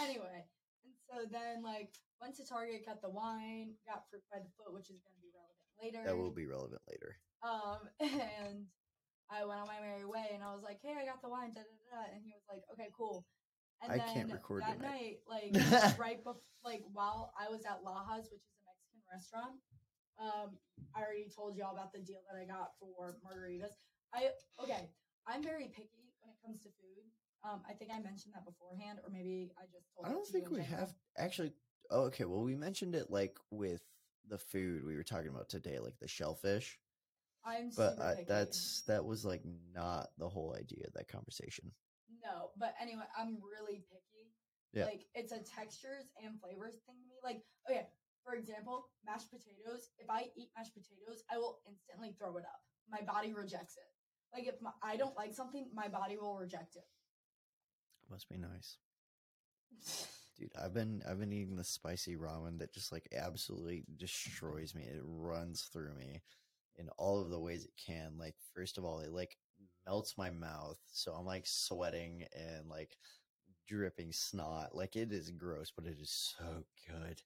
anyway, 0.00 0.48
and 0.84 0.94
so 1.04 1.28
then 1.30 1.62
like 1.62 1.92
went 2.20 2.36
to 2.36 2.46
Target, 2.46 2.86
got 2.86 3.02
the 3.02 3.10
wine, 3.10 3.74
got 3.86 4.08
fruit 4.10 4.24
by 4.32 4.38
the 4.38 4.50
foot, 4.56 4.72
which 4.72 4.88
is 4.90 4.98
going 5.04 5.14
to 5.14 5.22
be 5.22 5.30
relevant 5.36 5.68
later. 5.76 6.00
that 6.08 6.16
will 6.16 6.32
be 6.32 6.46
relevant 6.46 6.80
later. 6.88 7.20
Um, 7.44 7.80
and 8.00 8.64
I 9.30 9.44
went 9.44 9.60
on 9.60 9.68
my 9.68 9.80
merry 9.84 10.08
way, 10.08 10.32
and 10.32 10.42
I 10.42 10.54
was 10.56 10.64
like, 10.64 10.80
"Hey, 10.82 10.96
I 10.96 11.04
got 11.04 11.20
the 11.20 11.28
wine." 11.28 11.52
Da, 11.52 11.60
da, 11.60 11.76
da. 11.92 12.16
And 12.16 12.24
he 12.24 12.32
was 12.32 12.46
like, 12.48 12.64
"Okay, 12.72 12.88
cool." 12.96 13.26
And 13.82 13.92
I 13.92 13.98
then 13.98 14.14
can't 14.14 14.32
record 14.32 14.64
that 14.64 14.80
tonight. 14.80 15.22
night, 15.28 15.52
like 15.52 15.98
right 15.98 16.18
before, 16.18 16.42
like 16.64 16.82
while 16.92 17.30
I 17.38 17.46
was 17.52 17.62
at 17.62 17.84
Lajas, 17.84 18.26
which 18.32 18.42
is 18.42 18.56
a 18.56 18.64
Mexican 18.66 19.02
restaurant. 19.12 19.56
Um, 20.18 20.58
I 20.98 21.06
already 21.06 21.30
told 21.30 21.54
you 21.54 21.62
all 21.62 21.78
about 21.78 21.94
the 21.94 22.02
deal 22.02 22.18
that 22.26 22.34
I 22.34 22.42
got 22.42 22.74
for 22.82 23.14
margaritas. 23.22 23.70
I 24.14 24.30
okay, 24.62 24.88
I'm 25.26 25.42
very 25.42 25.68
picky 25.68 26.08
when 26.20 26.30
it 26.30 26.38
comes 26.44 26.60
to 26.60 26.68
food. 26.68 27.04
Um, 27.44 27.62
I 27.68 27.72
think 27.72 27.90
I 27.94 28.00
mentioned 28.00 28.34
that 28.34 28.44
beforehand, 28.44 28.98
or 29.04 29.10
maybe 29.10 29.52
I 29.58 29.64
just 29.66 29.86
told. 29.94 30.06
You. 30.06 30.10
I 30.10 30.12
don't 30.12 30.26
to 30.26 30.32
think 30.32 30.50
we 30.50 30.62
have 30.62 30.92
actually. 31.16 31.52
Oh, 31.90 32.02
okay. 32.02 32.24
Well, 32.24 32.42
we 32.42 32.54
mentioned 32.54 32.94
it 32.94 33.10
like 33.10 33.38
with 33.50 33.82
the 34.28 34.38
food 34.38 34.84
we 34.84 34.96
were 34.96 35.04
talking 35.04 35.28
about 35.28 35.48
today, 35.48 35.78
like 35.78 35.98
the 36.00 36.08
shellfish. 36.08 36.78
I'm 37.44 37.70
But 37.74 37.92
super 37.92 38.02
I, 38.02 38.24
that's 38.26 38.82
that 38.88 39.04
was 39.04 39.24
like 39.24 39.42
not 39.74 40.08
the 40.18 40.28
whole 40.28 40.54
idea 40.58 40.84
of 40.86 40.92
that 40.94 41.08
conversation. 41.08 41.70
No, 42.22 42.50
but 42.58 42.74
anyway, 42.80 43.04
I'm 43.16 43.38
really 43.40 43.84
picky. 43.88 44.34
Yeah. 44.72 44.84
Like 44.84 45.06
it's 45.14 45.32
a 45.32 45.38
textures 45.38 46.12
and 46.22 46.40
flavors 46.40 46.76
thing 46.84 46.96
to 47.00 47.06
me. 47.08 47.16
Like, 47.24 47.42
okay, 47.70 47.86
for 48.24 48.34
example, 48.34 48.88
mashed 49.06 49.30
potatoes. 49.30 49.88
If 49.98 50.10
I 50.10 50.28
eat 50.36 50.50
mashed 50.56 50.74
potatoes, 50.74 51.22
I 51.32 51.38
will 51.38 51.60
instantly 51.66 52.12
throw 52.18 52.36
it 52.36 52.44
up. 52.44 52.60
My 52.90 53.00
body 53.00 53.32
rejects 53.32 53.76
it. 53.76 53.88
Like 54.32 54.46
if 54.46 54.60
my, 54.60 54.70
I 54.82 54.96
don't 54.96 55.16
like 55.16 55.34
something, 55.34 55.66
my 55.74 55.88
body 55.88 56.16
will 56.16 56.36
reject 56.36 56.76
it. 56.76 56.84
Must 58.10 58.28
be 58.28 58.38
nice, 58.38 58.78
dude. 60.38 60.50
I've 60.58 60.72
been 60.72 61.02
I've 61.08 61.20
been 61.20 61.32
eating 61.32 61.56
the 61.56 61.64
spicy 61.64 62.16
ramen 62.16 62.58
that 62.58 62.72
just 62.72 62.90
like 62.90 63.06
absolutely 63.14 63.84
destroys 63.96 64.74
me. 64.74 64.84
It 64.84 65.02
runs 65.04 65.68
through 65.72 65.94
me 65.94 66.22
in 66.76 66.88
all 66.96 67.20
of 67.20 67.28
the 67.28 67.38
ways 67.38 67.64
it 67.64 67.72
can. 67.86 68.12
Like 68.18 68.34
first 68.54 68.78
of 68.78 68.84
all, 68.84 69.00
it 69.00 69.12
like 69.12 69.36
melts 69.86 70.16
my 70.16 70.30
mouth, 70.30 70.78
so 70.90 71.12
I'm 71.12 71.26
like 71.26 71.46
sweating 71.46 72.24
and 72.34 72.68
like 72.68 72.96
dripping 73.66 74.12
snot. 74.12 74.74
Like 74.74 74.96
it 74.96 75.12
is 75.12 75.30
gross, 75.30 75.70
but 75.74 75.86
it 75.86 75.98
is 76.00 76.34
so 76.38 76.64
good. 76.86 77.20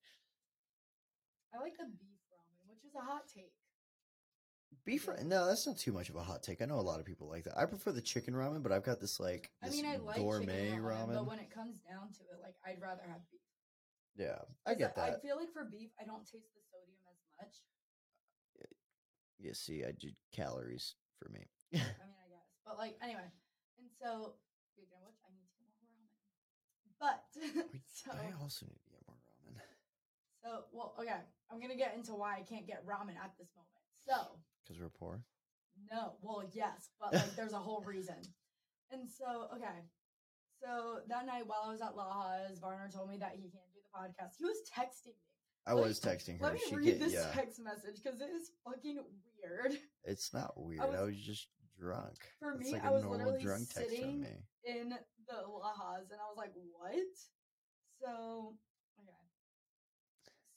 I 1.54 1.58
like 1.60 1.76
the 1.78 1.84
beef 1.84 2.18
ramen, 2.32 2.68
which 2.68 2.84
is 2.84 2.94
a 2.96 3.04
hot 3.04 3.22
take. 3.32 3.52
Beef 4.84 5.06
ra- 5.06 5.14
mm-hmm. 5.14 5.28
no, 5.28 5.46
that's 5.46 5.66
not 5.66 5.78
too 5.78 5.92
much 5.92 6.08
of 6.08 6.16
a 6.16 6.22
hot 6.22 6.42
take. 6.42 6.62
I 6.62 6.64
know 6.64 6.78
a 6.78 6.82
lot 6.82 7.00
of 7.00 7.06
people 7.06 7.28
like 7.28 7.44
that. 7.44 7.56
I 7.56 7.66
prefer 7.66 7.92
the 7.92 8.00
chicken 8.00 8.34
ramen, 8.34 8.62
but 8.62 8.72
I've 8.72 8.84
got 8.84 9.00
this 9.00 9.20
like 9.20 9.50
I 9.62 9.68
this 9.68 9.76
mean, 9.76 9.86
I 9.86 9.96
like 9.96 10.16
gourmet 10.16 10.46
chicken 10.46 10.82
ramen, 10.82 11.08
ramen. 11.08 11.14
but 11.14 11.26
when 11.26 11.38
it 11.38 11.50
comes 11.54 11.76
down 11.88 12.12
to 12.12 12.22
it, 12.32 12.42
like 12.42 12.54
I'd 12.66 12.80
rather 12.80 13.02
have 13.06 13.20
beef. 13.30 13.40
yeah, 14.16 14.38
I 14.66 14.74
get 14.74 14.94
I 14.96 15.00
that. 15.00 15.16
I 15.16 15.20
feel 15.20 15.36
like 15.36 15.52
for 15.52 15.64
beef, 15.64 15.90
I 16.00 16.04
don't 16.04 16.24
taste 16.24 16.50
the 16.54 16.62
sodium 16.70 16.98
as 17.10 17.18
much. 17.38 17.54
You 19.38 19.54
see, 19.54 19.82
I 19.82 19.90
did 19.98 20.14
calories 20.30 20.94
for 21.18 21.28
me. 21.30 21.46
I 21.74 21.78
mean, 21.78 22.18
I 22.22 22.30
guess. 22.30 22.46
But 22.64 22.78
like, 22.78 22.94
anyway. 23.02 23.26
And 23.78 23.90
so, 23.90 24.38
speaking 24.70 24.94
of 24.94 25.02
which, 25.02 25.18
I 25.26 25.34
need 25.34 25.50
to 25.50 25.58
get 25.58 25.74
more 25.82 25.90
ramen. 25.98 26.22
But 27.02 27.26
so, 27.90 28.14
I 28.14 28.30
also 28.38 28.66
need 28.66 28.78
to 28.78 28.90
get 28.90 29.02
more 29.02 29.18
ramen 29.18 29.32
so 30.42 30.66
well, 30.72 30.94
okay. 30.98 31.22
I'm 31.50 31.60
gonna 31.60 31.78
get 31.78 31.94
into 31.94 32.12
why 32.12 32.36
I 32.36 32.42
can't 32.42 32.66
get 32.66 32.84
ramen 32.84 33.14
at 33.14 33.30
this 33.38 33.48
moment. 33.54 33.82
So 34.02 34.38
because 34.64 34.80
we're 34.80 34.88
poor. 34.90 35.22
no, 35.90 36.14
well, 36.22 36.42
yes, 36.52 36.90
but 37.00 37.14
like, 37.14 37.34
there's 37.36 37.52
a 37.52 37.58
whole 37.58 37.82
reason. 37.86 38.16
And 38.90 39.08
so, 39.10 39.48
okay. 39.56 39.86
So 40.62 41.00
that 41.08 41.26
night 41.26 41.44
while 41.46 41.62
I 41.66 41.72
was 41.72 41.80
at 41.80 41.96
Lajas, 41.96 42.60
Varner 42.60 42.88
told 42.94 43.10
me 43.10 43.16
that 43.18 43.32
he 43.34 43.42
can't 43.50 43.72
do 43.72 43.80
the 43.82 43.98
podcast. 43.98 44.36
He 44.38 44.44
was 44.44 44.58
texting 44.70 45.06
me. 45.08 45.14
I 45.66 45.74
Let 45.74 45.84
was 45.84 46.04
me- 46.04 46.10
texting 46.12 46.38
her. 46.38 46.44
Let 46.44 46.54
me 46.54 46.60
she 46.68 46.74
read 46.76 46.84
get, 46.86 47.00
this 47.00 47.12
yeah, 47.14 47.30
text 47.32 47.60
message 47.62 48.02
because 48.02 48.20
it 48.20 48.30
is 48.30 48.50
fucking 48.64 48.98
weird. 49.42 49.78
it's 50.04 50.32
not 50.34 50.52
weird. 50.56 50.80
I 50.80 50.86
was, 50.86 51.14
was- 51.16 51.20
just 51.24 51.48
drunk. 51.78 52.14
For 52.38 52.54
me, 52.56 52.72
like 52.72 52.84
I 52.84 52.90
was 52.90 53.04
literally 53.04 53.42
drunk 53.42 53.70
sitting 53.72 54.20
me. 54.22 54.28
in 54.64 54.90
the 54.90 55.34
Lajas, 55.34 56.10
and 56.10 56.20
I 56.20 56.26
was 56.28 56.36
like, 56.36 56.52
"What?" 56.54 56.92
So. 58.00 58.54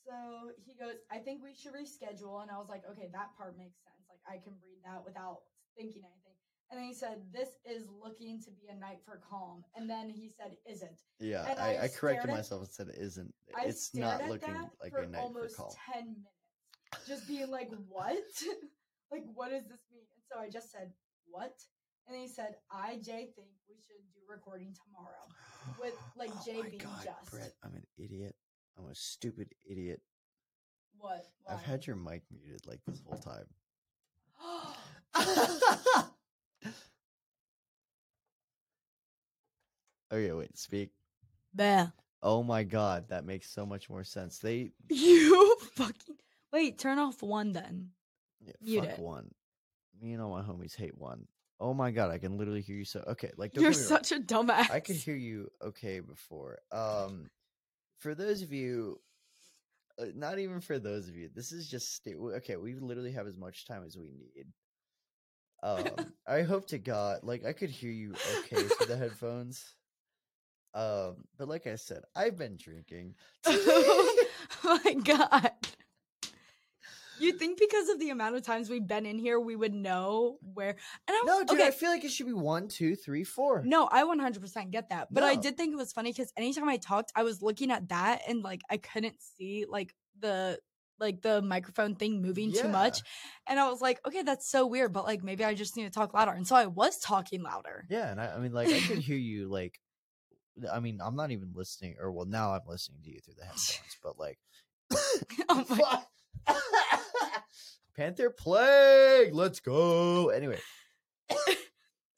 So 0.06 0.52
he 0.64 0.76
goes, 0.76 0.96
"I 1.12 1.18
think 1.20 1.44
we 1.44 1.54
should 1.54 1.74
reschedule," 1.74 2.42
and 2.42 2.52
I 2.52 2.58
was 2.58 2.70
like, 2.70 2.84
"Okay, 2.92 3.10
that 3.12 3.36
part 3.38 3.58
makes 3.58 3.78
sense. 3.82 4.06
Like, 4.10 4.22
I 4.28 4.38
can 4.42 4.54
read 4.64 4.80
that 4.86 5.04
without 5.04 5.42
thinking 5.76 6.04
anything." 6.06 6.38
And 6.70 6.80
then 6.80 6.86
he 6.88 6.94
said, 6.94 7.32
"This 7.32 7.58
is 7.66 7.88
looking 7.90 8.42
to 8.44 8.52
be 8.52 8.68
a 8.70 8.76
night 8.76 9.00
for 9.06 9.22
calm," 9.30 9.64
and 9.76 9.90
then 9.90 10.10
he 10.10 10.30
said, 10.30 10.58
"Isn't." 10.66 11.02
Yeah, 11.20 11.54
I, 11.58 11.76
I 11.76 11.84
I 11.84 11.88
corrected 11.88 12.30
at- 12.30 12.36
myself 12.36 12.62
and 12.62 12.72
said 12.72 12.88
it 12.90 13.00
isn't. 13.00 13.34
I 13.56 13.66
it's 13.66 13.94
not 13.96 14.28
looking 14.28 14.70
like 14.82 14.94
a 14.94 15.08
night 15.08 15.22
for 15.22 15.22
almost 15.22 15.58
calm. 15.58 15.70
ten 15.92 16.06
minutes, 16.08 17.08
just 17.08 17.28
being 17.28 17.50
like, 17.50 17.70
"What? 17.88 18.18
like, 19.12 19.24
what 19.34 19.50
does 19.50 19.68
this 19.68 19.82
mean?" 19.92 20.06
And 20.14 20.24
so 20.32 20.40
I 20.40 20.50
just 20.50 20.72
said, 20.72 20.94
"What?" 21.26 21.56
And 22.08 22.16
he 22.16 22.28
said, 22.28 22.56
I, 22.70 22.98
Jay, 22.98 23.34
think 23.36 23.50
we 23.68 23.76
should 23.82 24.06
do 24.14 24.20
recording 24.30 24.76
tomorrow. 24.86 25.26
With, 25.82 25.96
like, 26.16 26.30
oh 26.34 26.42
Jay 26.46 26.58
oh 26.58 26.64
my 26.64 26.70
being 26.70 26.82
God, 26.82 27.04
just. 27.04 27.32
Brett, 27.32 27.54
I'm 27.64 27.74
an 27.74 27.86
idiot. 27.98 28.36
I'm 28.78 28.90
a 28.92 28.96
stupid 28.96 29.50
idiot. 29.70 30.02
What? 30.98 31.26
I've 31.50 31.64
had 31.64 31.86
your 31.88 31.96
mic 31.96 32.24
muted 32.32 32.66
like 32.68 32.80
this 32.88 33.02
whole 33.06 33.18
time. 33.18 33.46
okay, 40.12 40.32
wait, 40.32 40.58
speak. 40.58 40.92
Bah. 41.54 41.88
Oh 42.22 42.44
my 42.44 42.64
god, 42.64 43.06
that 43.10 43.26
makes 43.26 43.50
so 43.50 43.66
much 43.66 43.90
more 43.90 44.04
sense. 44.04 44.40
They 44.40 44.72
You 44.90 45.56
fucking. 45.74 46.16
Wait, 46.52 46.80
turn 46.80 47.00
off 47.00 47.22
one 47.22 47.52
then. 47.52 47.90
yeah, 48.42 48.54
Mute 48.62 48.82
fuck 48.90 48.94
it. 48.94 49.00
one. 49.00 49.32
Me 50.02 50.14
and 50.14 50.22
all 50.22 50.32
my 50.32 50.42
homies 50.42 50.76
hate 50.76 50.98
one. 50.98 51.28
Oh 51.60 51.74
my 51.74 51.92
god, 51.92 52.12
I 52.12 52.18
can 52.18 52.38
literally 52.38 52.62
hear 52.62 52.76
you 52.76 52.86
so 52.86 53.04
okay, 53.08 53.32
like 53.38 53.54
don't 53.54 53.64
You're 53.64 53.72
get 53.72 53.80
me 53.80 53.84
wrong. 53.90 54.04
such 54.04 54.12
a 54.12 54.20
dumbass. 54.20 54.70
I 54.72 54.80
could 54.80 54.96
hear 54.98 55.16
you 55.16 55.50
okay 55.62 56.00
before. 56.00 56.60
Um, 56.72 57.30
for 57.98 58.16
those 58.16 58.42
of 58.42 58.52
you, 58.54 59.00
uh, 60.00 60.06
not 60.16 60.40
even 60.40 60.60
for 60.62 60.80
those 60.80 61.08
of 61.08 61.16
you, 61.16 61.30
this 61.34 61.52
is 61.52 61.70
just 61.70 62.04
w- 62.06 62.36
okay. 62.36 62.56
We 62.56 62.76
literally 62.76 63.12
have 63.14 63.28
as 63.28 63.38
much 63.38 63.66
time 63.66 63.84
as 63.86 63.98
we 63.98 64.12
need. 64.12 64.48
Um, 65.64 66.14
I 66.28 66.42
hope 66.42 66.68
to 66.68 66.78
God, 66.78 67.20
like 67.24 67.46
I 67.46 67.54
could 67.54 67.70
hear 67.70 67.92
you 67.92 68.14
okay 68.14 68.64
through 68.64 68.88
the 68.88 68.98
headphones. 68.98 69.76
Um, 70.74 71.24
but 71.38 71.48
like 71.48 71.68
I 71.68 71.76
said, 71.76 72.04
I've 72.16 72.38
been 72.38 72.58
drinking. 72.58 73.16
oh 73.46 74.26
my 74.64 74.94
god. 74.94 75.52
You 77.20 77.34
think 77.34 77.60
because 77.60 77.90
of 77.90 78.00
the 78.00 78.10
amount 78.10 78.36
of 78.36 78.44
times 78.44 78.70
we've 78.70 78.86
been 78.86 79.06
in 79.06 79.18
here, 79.18 79.40
we 79.40 79.56
would 79.56 79.74
know 79.74 80.38
where? 80.42 80.70
And 80.70 80.78
I 81.10 81.24
no, 81.26 81.40
dude, 81.40 81.52
okay. 81.52 81.68
I 81.68 81.72
feel 81.72 81.90
like 81.90 82.04
it 82.04 82.12
should 82.12 82.26
be 82.28 82.34
one, 82.34 82.68
two, 82.68 82.96
three, 82.96 83.24
four. 83.24 83.64
No, 83.66 83.88
I 83.92 84.04
100% 84.04 84.72
get 84.72 84.90
that. 84.90 85.08
But 85.12 85.24
I 85.24 85.36
did 85.36 85.58
think 85.58 85.74
it 85.74 85.78
was 85.78 85.94
funny 85.94 86.12
because 86.12 86.32
anytime 86.38 86.68
I 86.70 86.78
talked, 86.78 87.12
I 87.16 87.24
was 87.24 87.42
looking 87.42 87.72
at 87.72 87.90
that 87.90 88.22
and 88.28 88.44
like 88.44 88.62
I 88.70 88.78
couldn't 88.78 89.16
see 89.38 89.66
like 89.68 89.94
the 90.20 90.60
like 91.00 91.22
the 91.22 91.42
microphone 91.42 91.96
thing 91.96 92.22
moving 92.22 92.54
too 92.54 92.70
much. 92.70 93.02
And 93.48 93.60
I 93.60 93.70
was 93.70 93.82
like, 93.82 94.00
okay, 94.08 94.22
that's 94.22 94.50
so 94.50 94.66
weird, 94.66 94.94
but 94.94 95.04
like 95.06 95.24
maybe 95.24 95.44
I 95.44 95.54
just 95.54 95.76
need 95.76 95.84
to 95.84 95.90
talk 95.90 96.14
louder. 96.14 96.32
And 96.32 96.48
so 96.48 96.56
I 96.56 96.68
was 96.68 96.98
talking 97.00 97.44
louder. 97.44 97.86
Yeah, 97.90 98.10
and 98.12 98.20
I, 98.20 98.28
I 98.36 98.40
mean, 98.40 98.54
like, 98.54 98.70
I 98.70 98.80
could 98.80 99.00
hear 99.00 99.18
you. 99.18 99.50
Like, 99.50 99.80
I 100.72 100.80
mean, 100.80 101.00
I'm 101.04 101.16
not 101.18 101.32
even 101.32 101.52
listening, 101.54 101.96
or 102.00 102.12
well, 102.12 102.26
now 102.26 102.54
I'm 102.54 102.62
listening 102.68 103.02
to 103.04 103.10
you 103.10 103.20
through 103.20 103.34
the 103.38 103.44
headphones, 103.46 103.98
but 104.02 104.18
like, 104.18 104.40
Oh 105.50 105.66
my- 105.70 106.04
Panther 107.96 108.30
plague, 108.30 109.34
let's 109.34 109.60
go. 109.60 110.30
Anyway, 110.30 110.60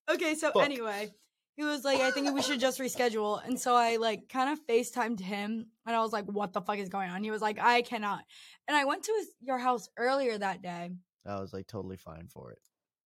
Okay, 0.10 0.36
so 0.36 0.52
Fuck. 0.52 0.64
anyway, 0.64 1.10
he 1.56 1.64
was 1.64 1.84
like, 1.84 2.00
I 2.00 2.12
think 2.12 2.34
we 2.34 2.42
should 2.42 2.60
just 2.60 2.80
reschedule. 2.80 3.46
And 3.46 3.60
so 3.60 3.76
I 3.76 3.98
like 3.98 4.30
kind 4.30 4.50
of 4.50 4.66
FaceTimed 4.66 5.20
him 5.20 5.68
and 5.86 5.96
I 5.96 6.00
was 6.00 6.14
like, 6.14 6.26
what 6.26 6.54
the 6.54 6.62
fuck 6.62 6.78
is 6.78 6.90
going 6.90 7.10
on? 7.10 7.24
He 7.24 7.32
was 7.32 7.42
like, 7.42 7.60
I 7.60 7.82
cannot. 7.82 8.24
And 8.68 8.78
I 8.78 8.86
went 8.86 9.04
to 9.04 9.14
his 9.18 9.28
your 9.42 9.58
house 9.58 9.90
earlier 9.98 10.38
that 10.38 10.62
day. 10.62 10.92
I 11.26 11.42
was 11.42 11.52
like 11.52 11.68
totally 11.68 11.98
fine 11.98 12.28
for 12.28 12.52
it. 12.52 12.60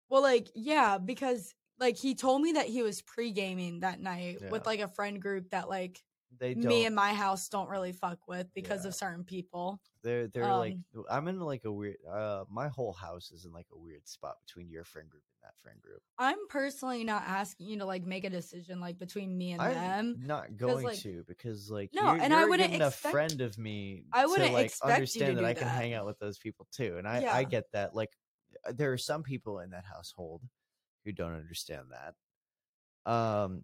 Well, 0.09 0.21
like, 0.21 0.49
yeah, 0.53 0.99
because 0.99 1.55
like 1.79 1.97
he 1.97 2.13
told 2.13 2.41
me 2.41 2.53
that 2.53 2.67
he 2.67 2.83
was 2.83 3.01
pre 3.01 3.31
gaming 3.31 3.79
that 3.79 3.99
night 3.99 4.39
with 4.51 4.65
like 4.67 4.79
a 4.79 4.87
friend 4.87 5.19
group 5.19 5.49
that 5.49 5.69
like 5.69 5.99
They 6.39 6.53
don't. 6.53 6.65
me 6.65 6.85
and 6.85 6.95
my 6.95 7.13
house 7.13 7.47
don't 7.49 7.69
really 7.69 7.91
fuck 7.91 8.19
with 8.27 8.47
because 8.53 8.83
Yeah. 8.83 8.89
of 8.89 8.95
certain 8.95 9.23
people. 9.23 9.79
they're 10.03 10.27
they're 10.27 10.47
like 10.55 10.77
um, 10.95 11.03
I'm 11.09 11.27
in 11.27 11.39
like 11.39 11.65
a 11.65 11.71
weird. 11.71 11.97
Uh, 12.09 12.45
my 12.49 12.67
whole 12.69 12.93
house 12.93 13.31
is 13.31 13.45
in 13.45 13.51
like 13.51 13.67
a 13.73 13.77
weird 13.77 14.07
spot 14.07 14.35
between 14.45 14.69
your 14.69 14.83
friend 14.83 15.07
group 15.09 15.23
and 15.41 15.47
that 15.49 15.57
friend 15.61 15.79
group. 15.81 16.01
I'm 16.17 16.37
personally 16.49 17.03
not 17.03 17.23
asking 17.27 17.67
you 17.67 17.77
to 17.79 17.85
like 17.85 18.05
make 18.05 18.23
a 18.23 18.29
decision 18.29 18.79
like 18.79 18.97
between 18.97 19.37
me 19.37 19.51
and 19.51 19.61
I'm 19.61 19.73
them. 19.73 20.15
not 20.25 20.57
going 20.57 20.83
like- 20.85 20.99
to 21.01 21.23
because 21.27 21.69
like 21.69 21.91
No, 21.93 22.13
you're, 22.13 22.21
and 22.23 22.33
I 22.33 22.39
you're 22.39 22.47
a 22.47 22.49
wouldn't 22.49 22.73
expect- 22.73 23.11
friend 23.11 23.41
of 23.41 23.57
me 23.59 24.05
I 24.13 24.25
wouldn't 24.25 24.47
to 24.47 24.53
like 24.53 24.65
expect 24.67 24.93
understand 24.93 25.37
that 25.37 25.45
I 25.45 25.53
can 25.53 25.65
that. 25.67 25.75
hang 25.75 25.93
out 25.93 26.05
with 26.07 26.17
those 26.19 26.39
people 26.39 26.65
too, 26.71 26.95
and 26.97 27.07
I 27.07 27.21
Yeah. 27.21 27.35
I 27.35 27.43
get 27.43 27.65
that. 27.73 27.93
Like 27.93 28.09
there 28.73 28.91
are 28.93 28.97
some 28.97 29.21
people 29.23 29.59
in 29.59 29.69
that 29.71 29.85
household 29.85 30.41
who 31.05 31.11
don't 31.11 31.33
understand 31.33 31.87
that. 31.91 32.15
Um, 33.11 33.63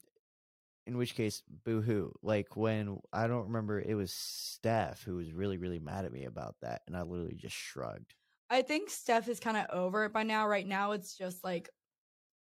in 0.88 0.98
which 0.98 1.16
case, 1.16 1.44
boo 1.66 1.82
hoo. 1.82 2.14
Like 2.24 2.56
when 2.56 3.00
I 3.14 3.28
don't 3.28 3.48
remember, 3.48 3.80
it 3.80 3.96
was 3.96 4.12
Steph 4.12 5.04
who 5.04 5.16
was 5.16 5.34
really 5.34 5.58
really 5.58 5.80
mad 5.80 6.06
at 6.06 6.14
me 6.14 6.26
about 6.26 6.56
that, 6.62 6.82
and 6.88 6.96
I 6.96 7.02
literally 7.02 7.36
just 7.36 7.56
shrugged. 7.56 8.16
I 8.50 8.62
think 8.62 8.90
Steph 8.90 9.28
is 9.28 9.40
kind 9.40 9.58
of 9.58 9.66
over 9.70 10.06
it 10.06 10.14
by 10.14 10.24
now. 10.24 10.48
Right 10.48 10.66
now, 10.66 10.94
it's 10.94 11.18
just 11.18 11.44
like 11.44 11.70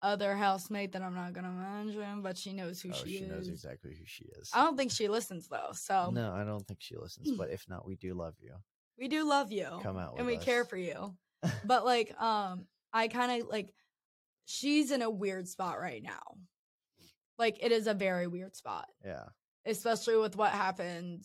other 0.01 0.35
housemate 0.35 0.93
that 0.93 1.01
I'm 1.01 1.15
not 1.15 1.33
gonna 1.33 1.51
mention, 1.51 2.21
but 2.21 2.37
she 2.37 2.53
knows 2.53 2.81
who 2.81 2.89
oh, 2.89 2.93
she, 2.93 3.17
she 3.17 3.23
is. 3.23 3.29
knows 3.29 3.47
exactly 3.49 3.91
who 3.91 4.05
she 4.05 4.25
is. 4.39 4.49
I 4.53 4.63
don't 4.63 4.77
think 4.77 4.91
she 4.91 5.07
listens 5.07 5.47
though, 5.47 5.71
so 5.73 6.11
No, 6.11 6.33
I 6.33 6.43
don't 6.43 6.65
think 6.65 6.81
she 6.81 6.95
listens. 6.95 7.31
But 7.31 7.49
if 7.51 7.65
not, 7.67 7.85
we 7.85 7.95
do 7.95 8.13
love 8.13 8.35
you. 8.39 8.53
we 8.97 9.07
do 9.07 9.27
love 9.27 9.51
you. 9.51 9.67
Come 9.83 9.97
out 9.97 10.15
and 10.17 10.25
we 10.25 10.37
care 10.37 10.63
for 10.63 10.77
you. 10.77 11.15
but 11.65 11.85
like, 11.85 12.19
um, 12.21 12.65
I 12.93 13.09
kind 13.09 13.41
of 13.41 13.49
like 13.49 13.73
she's 14.45 14.91
in 14.91 15.01
a 15.01 15.09
weird 15.09 15.47
spot 15.47 15.79
right 15.79 16.01
now. 16.01 16.37
Like 17.39 17.57
it 17.63 17.71
is 17.71 17.87
a 17.87 17.93
very 17.93 18.27
weird 18.27 18.55
spot, 18.55 18.87
Yeah, 19.05 19.25
especially 19.65 20.17
with 20.17 20.35
what 20.35 20.51
happened 20.51 21.23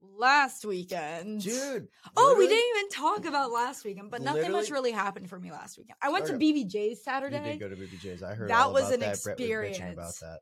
last 0.00 0.64
weekend. 0.64 1.42
dude. 1.42 1.88
Oh, 2.16 2.34
we 2.38 2.46
didn't 2.46 2.76
even 2.76 2.88
talk 2.90 3.24
about 3.26 3.50
last 3.52 3.84
weekend, 3.84 4.10
but 4.10 4.22
nothing 4.22 4.52
much 4.52 4.70
really 4.70 4.92
happened 4.92 5.28
for 5.28 5.38
me 5.38 5.50
last 5.50 5.78
weekend. 5.78 5.96
I 6.02 6.10
went 6.10 6.26
to. 6.26 6.34
BBJ's 6.34 6.74
You 6.74 6.94
Saturday. 6.96 7.52
did 7.58 7.60
go 7.60 7.68
to 7.68 7.76
BBJ's. 7.76 8.22
I 8.22 8.34
heard 8.34 8.50
That 8.50 8.72
was 8.72 8.84
about 8.84 8.94
an 8.94 9.00
that. 9.00 9.06
Brett 9.06 9.10
was 9.12 9.26
about 9.26 9.68
experience. 9.68 10.18
that. 10.20 10.38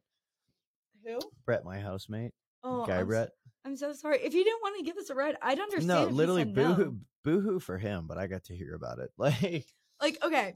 Who? 1.04 1.18
Brett, 1.46 1.64
my 1.64 1.80
housemate, 1.80 2.32
Oh, 2.64 2.86
guy 2.86 3.00
I'm, 3.00 3.06
Brett. 3.06 3.30
I'm 3.64 3.76
so 3.76 3.92
sorry. 3.92 4.18
If 4.22 4.34
you 4.34 4.44
didn't 4.44 4.60
want 4.62 4.78
to 4.78 4.84
give 4.84 4.96
us 4.96 5.10
a 5.10 5.14
red, 5.16 5.36
I'd 5.42 5.58
understand. 5.58 5.86
No, 5.88 6.06
literally 6.06 6.42
said 6.42 6.54
boo 6.54 6.74
hoo, 6.74 6.84
no. 6.84 6.96
boo 7.24 7.40
hoo 7.40 7.58
for 7.60 7.76
him. 7.78 8.06
But 8.06 8.18
I 8.18 8.26
got 8.28 8.44
to 8.44 8.56
hear 8.56 8.74
about 8.74 8.98
it. 9.00 9.10
Like, 9.18 9.66
Like, 10.00 10.18
okay, 10.24 10.54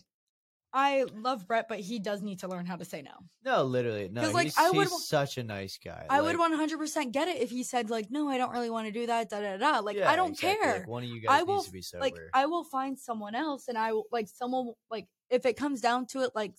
I 0.79 1.05
love 1.15 1.47
Brett, 1.49 1.69
but 1.69 1.81
he 1.81 1.99
does 1.99 2.21
need 2.21 2.41
to 2.41 2.49
learn 2.49 2.67
how 2.67 2.77
to 2.77 2.85
say 2.85 3.01
no. 3.01 3.13
no, 3.43 3.65
literally, 3.65 4.09
no. 4.11 4.21
'Cause, 4.21 4.35
like, 4.35 4.45
he's, 4.45 4.59
I 4.59 4.71
would 4.71 4.89
such 4.89 5.39
a 5.39 5.43
nice 5.43 5.79
guy. 5.83 6.07
I 6.11 6.21
would 6.21 6.37
100% 6.37 7.13
get 7.13 7.29
it 7.29 7.41
if 7.41 7.49
he 7.51 7.63
said 7.63 7.89
like, 7.89 8.11
"No, 8.11 8.29
I 8.29 8.37
don't 8.37 8.51
really 8.53 8.69
want 8.71 8.87
to 8.87 8.93
do 8.93 9.07
that." 9.07 9.31
Da 9.31 9.41
da 9.41 9.57
da. 9.57 9.79
Like, 9.79 9.97
yeah, 9.97 10.11
I 10.11 10.17
don't 10.17 10.31
exactly, 10.33 10.63
care. 10.65 10.79
Like, 10.81 10.87
one 10.89 11.03
of 11.03 11.09
you 11.09 11.23
I 11.29 11.39
guys 11.39 11.47
will 11.47 11.55
needs 11.55 11.67
to 11.67 11.73
be 11.73 11.83
sober. 11.83 12.03
like, 12.05 12.17
I 12.35 12.47
will 12.47 12.65
find 12.65 12.99
someone 12.99 13.35
else, 13.35 13.69
and 13.69 13.79
I 13.79 13.93
will 13.95 14.07
like 14.13 14.29
someone 14.29 14.75
like 14.91 15.09
if 15.31 15.47
it 15.47 15.57
comes 15.57 15.81
down 15.81 16.07
to 16.09 16.21
it, 16.25 16.33
like 16.35 16.55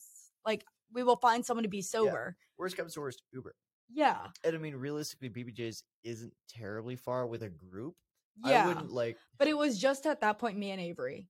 like 0.45 0.65
we 0.91 1.03
will 1.03 1.17
find 1.17 1.45
someone 1.45 1.63
to 1.63 1.69
be 1.69 1.81
sober. 1.83 2.37
worst 2.57 2.75
comes 2.75 2.93
to 2.95 3.01
worst, 3.01 3.21
Uber. 3.33 3.53
Yeah, 3.89 4.27
And 4.43 4.55
I 4.55 4.59
mean, 4.59 4.75
realistically, 4.75 5.29
BBJ's 5.29 5.83
isn't 6.03 6.33
terribly 6.49 6.95
far 6.97 7.25
with 7.27 7.43
a 7.43 7.49
group. 7.49 7.95
yeah. 8.43 8.63
I 8.63 8.67
wouldn't 8.67 8.91
like. 8.91 9.17
But 9.37 9.47
it 9.47 9.57
was 9.57 9.79
just 9.79 10.05
at 10.05 10.21
that 10.21 10.39
point 10.39 10.57
me 10.57 10.71
and 10.71 10.81
Avery. 10.81 11.27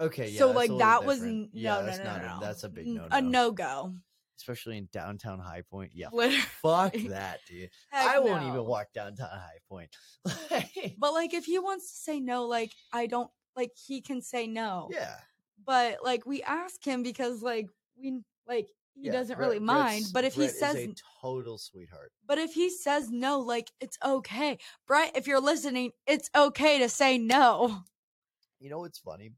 Okay, 0.00 0.28
yeah. 0.30 0.38
so 0.38 0.50
like 0.52 0.70
that 0.78 1.04
was 1.04 1.22
n- 1.22 1.50
yeah, 1.52 1.74
no, 1.74 1.80
no, 1.80 1.86
that's 1.86 1.98
no, 1.98 2.04
not 2.04 2.22
no, 2.22 2.36
a, 2.36 2.38
that's 2.40 2.64
a 2.64 2.68
big 2.68 2.86
no, 2.86 3.06
a 3.10 3.20
no 3.20 3.50
go. 3.52 3.94
especially 4.38 4.78
in 4.78 4.88
downtown 4.92 5.38
High 5.38 5.62
Point. 5.70 5.92
Yeah, 5.94 6.08
Literally. 6.12 6.40
fuck 6.62 6.92
that, 7.08 7.40
dude. 7.46 7.70
I 7.92 8.18
won't 8.18 8.42
no. 8.42 8.48
even 8.48 8.64
walk 8.64 8.92
downtown 8.94 9.28
High 9.30 9.58
Point. 9.68 9.94
But 10.98 11.12
like, 11.12 11.34
if 11.34 11.44
he 11.44 11.58
wants 11.58 11.90
to 11.92 11.98
say 11.98 12.20
no, 12.20 12.46
like 12.46 12.72
I 12.92 13.06
don't 13.06 13.30
like 13.56 13.72
he 13.76 14.00
can 14.00 14.22
say 14.22 14.46
no. 14.46 14.88
yeah, 14.92 15.16
But 15.66 15.98
like 16.02 16.24
we 16.24 16.42
ask 16.42 16.82
him 16.84 17.02
because 17.02 17.42
like 17.42 17.68
we 18.00 18.20
like 18.48 18.68
he 18.94 19.06
yeah, 19.06 19.12
doesn't 19.12 19.36
Brett- 19.36 19.48
really 19.48 19.60
mind. 19.60 20.00
Brett's- 20.04 20.12
But 20.12 20.24
if 20.24 20.36
Brett 20.36 20.50
he 20.50 20.56
says 20.56 20.88
total 21.20 21.58
sweetheart. 21.58 22.12
But 22.26 22.38
if 22.38 22.52
he 22.54 22.70
says 22.70 23.10
no, 23.10 23.40
like 23.40 23.70
it's 23.80 23.98
okay. 24.04 24.58
Brett, 24.86 25.14
if 25.16 25.26
you're 25.26 25.40
listening, 25.40 25.92
it's 26.06 26.30
okay 26.34 26.78
to 26.78 26.88
say 26.88 27.18
no. 27.18 27.82
You 28.58 28.68
know 28.70 28.78
what's 28.80 28.98
funny? 28.98 29.32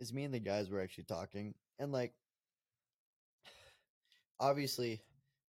Is 0.00 0.12
me 0.12 0.24
and 0.24 0.32
the 0.32 0.40
guys 0.40 0.70
were 0.70 0.80
actually 0.80 1.04
talking, 1.04 1.54
and 1.78 1.92
like, 1.92 2.14
obviously, 4.38 5.02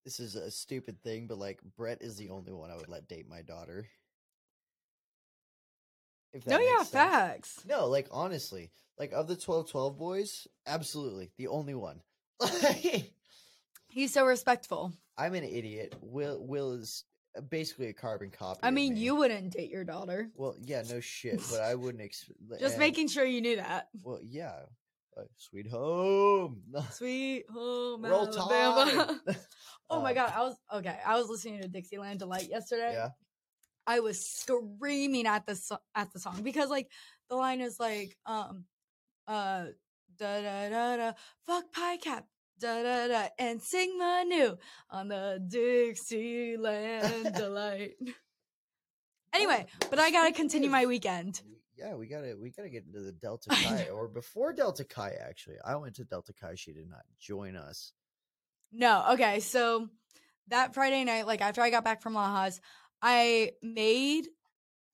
this 0.04 0.20
is 0.20 0.36
a 0.36 0.52
stupid 0.52 1.02
thing, 1.04 1.28
but 1.28 1.38
like, 1.38 1.60
Brett 1.78 2.02
is 2.02 2.18
the 2.18 2.30
only 2.30 2.52
one 2.52 2.70
I 2.70 2.76
would 2.76 2.90
let 2.90 3.08
date 3.08 3.30
my 3.30 3.42
daughter. 3.42 3.88
If 6.34 6.46
No, 6.48 6.60
yeah, 6.60 6.78
sense. 6.78 6.90
facts. 6.90 7.64
No, 7.68 7.88
like 7.88 8.08
honestly, 8.12 8.72
like 8.98 9.12
of 9.14 9.28
the 9.28 9.36
twelve 9.36 9.70
twelve 9.70 9.98
boys, 9.98 10.48
absolutely 10.66 11.32
the 11.38 11.48
only 11.48 11.76
one. 11.76 12.02
He's 13.90 14.14
so 14.14 14.26
respectful. 14.26 14.94
I'm 15.18 15.34
an 15.34 15.44
idiot. 15.44 15.96
Will 16.02 16.42
Will 16.42 16.74
is 16.74 17.04
basically 17.50 17.88
a 17.88 17.94
carbon 17.94 18.30
copy. 18.30 18.60
I 18.64 18.72
mean, 18.72 18.94
me. 18.94 19.00
you 19.00 19.16
wouldn't 19.16 19.54
date 19.54 19.70
your 19.70 19.84
daughter. 19.84 20.30
Well, 20.36 20.56
yeah, 20.62 20.84
no 20.90 21.00
shit, 21.00 21.42
but 21.50 21.62
I 21.62 21.76
wouldn't. 21.76 22.04
Ex- 22.04 22.30
Just 22.60 22.74
and- 22.76 22.80
making 22.80 23.08
sure 23.08 23.26
you 23.26 23.42
knew 23.42 23.56
that. 23.58 23.88
Well, 24.04 24.20
yeah, 24.24 24.56
uh, 25.18 25.24
sweet 25.38 25.68
home. 25.68 26.62
Sweet 26.92 27.46
home 27.52 28.04
Roll 28.06 28.28
Alabama. 28.28 29.20
Oh 29.90 30.02
my 30.02 30.12
Uh, 30.12 30.14
god, 30.14 30.34
I 30.34 30.42
was 30.44 30.56
okay. 30.76 30.98
I 31.06 31.18
was 31.20 31.28
listening 31.28 31.62
to 31.62 31.68
Dixieland 31.68 32.20
Delight 32.20 32.48
yesterday. 32.50 32.94
Yeah. 32.94 33.10
I 33.86 34.00
was 34.00 34.26
screaming 34.26 35.26
at 35.28 35.46
the 35.46 35.56
so- 35.56 35.80
at 35.96 36.14
the 36.14 36.20
song 36.20 36.42
because 36.44 36.70
like 36.70 36.90
the 37.30 37.36
line 37.36 37.60
is 37.60 37.78
like 37.78 38.16
um 38.26 38.64
uh 39.28 39.66
da 40.18 40.42
da 40.42 40.70
da 40.70 40.96
da 40.98 41.12
fuck 41.46 41.72
pie 41.74 41.98
cap 41.98 42.26
da 42.62 42.84
da 42.84 43.08
da 43.08 43.28
and 43.40 43.62
sing 43.62 43.98
my 43.98 44.24
new 44.24 44.58
on 44.90 45.08
the 45.08 45.44
Dixieland 45.48 47.34
delight. 47.36 47.96
Anyway, 49.34 49.66
Oh, 49.84 49.88
but 49.90 50.00
I 50.00 50.12
gotta 50.12 50.32
continue 50.34 50.70
my 50.70 50.86
weekend. 50.86 51.42
Yeah, 51.78 51.96
we 51.96 52.08
gotta 52.08 52.36
we 52.40 52.52
gotta 52.52 52.70
get 52.70 52.86
into 52.86 53.00
the 53.02 53.12
Delta 53.14 53.50
Chi 53.50 53.88
or 53.92 54.08
before 54.08 54.54
Delta 54.54 54.84
Chi. 54.84 55.14
Actually, 55.28 55.56
I 55.66 55.76
went 55.78 55.96
to 55.96 56.04
Delta 56.04 56.34
Chi. 56.34 56.54
She 56.56 56.74
did 56.74 56.90
not 56.90 57.02
join 57.20 57.56
us. 57.56 57.94
No, 58.72 59.06
okay, 59.14 59.40
so 59.40 59.90
that 60.50 60.74
Friday 60.74 61.04
night, 61.04 61.26
like 61.28 61.42
after 61.42 61.62
I 61.62 61.70
got 61.70 61.84
back 61.84 62.02
from 62.02 62.14
Lajas, 62.14 62.60
I 63.02 63.54
made 63.64 64.28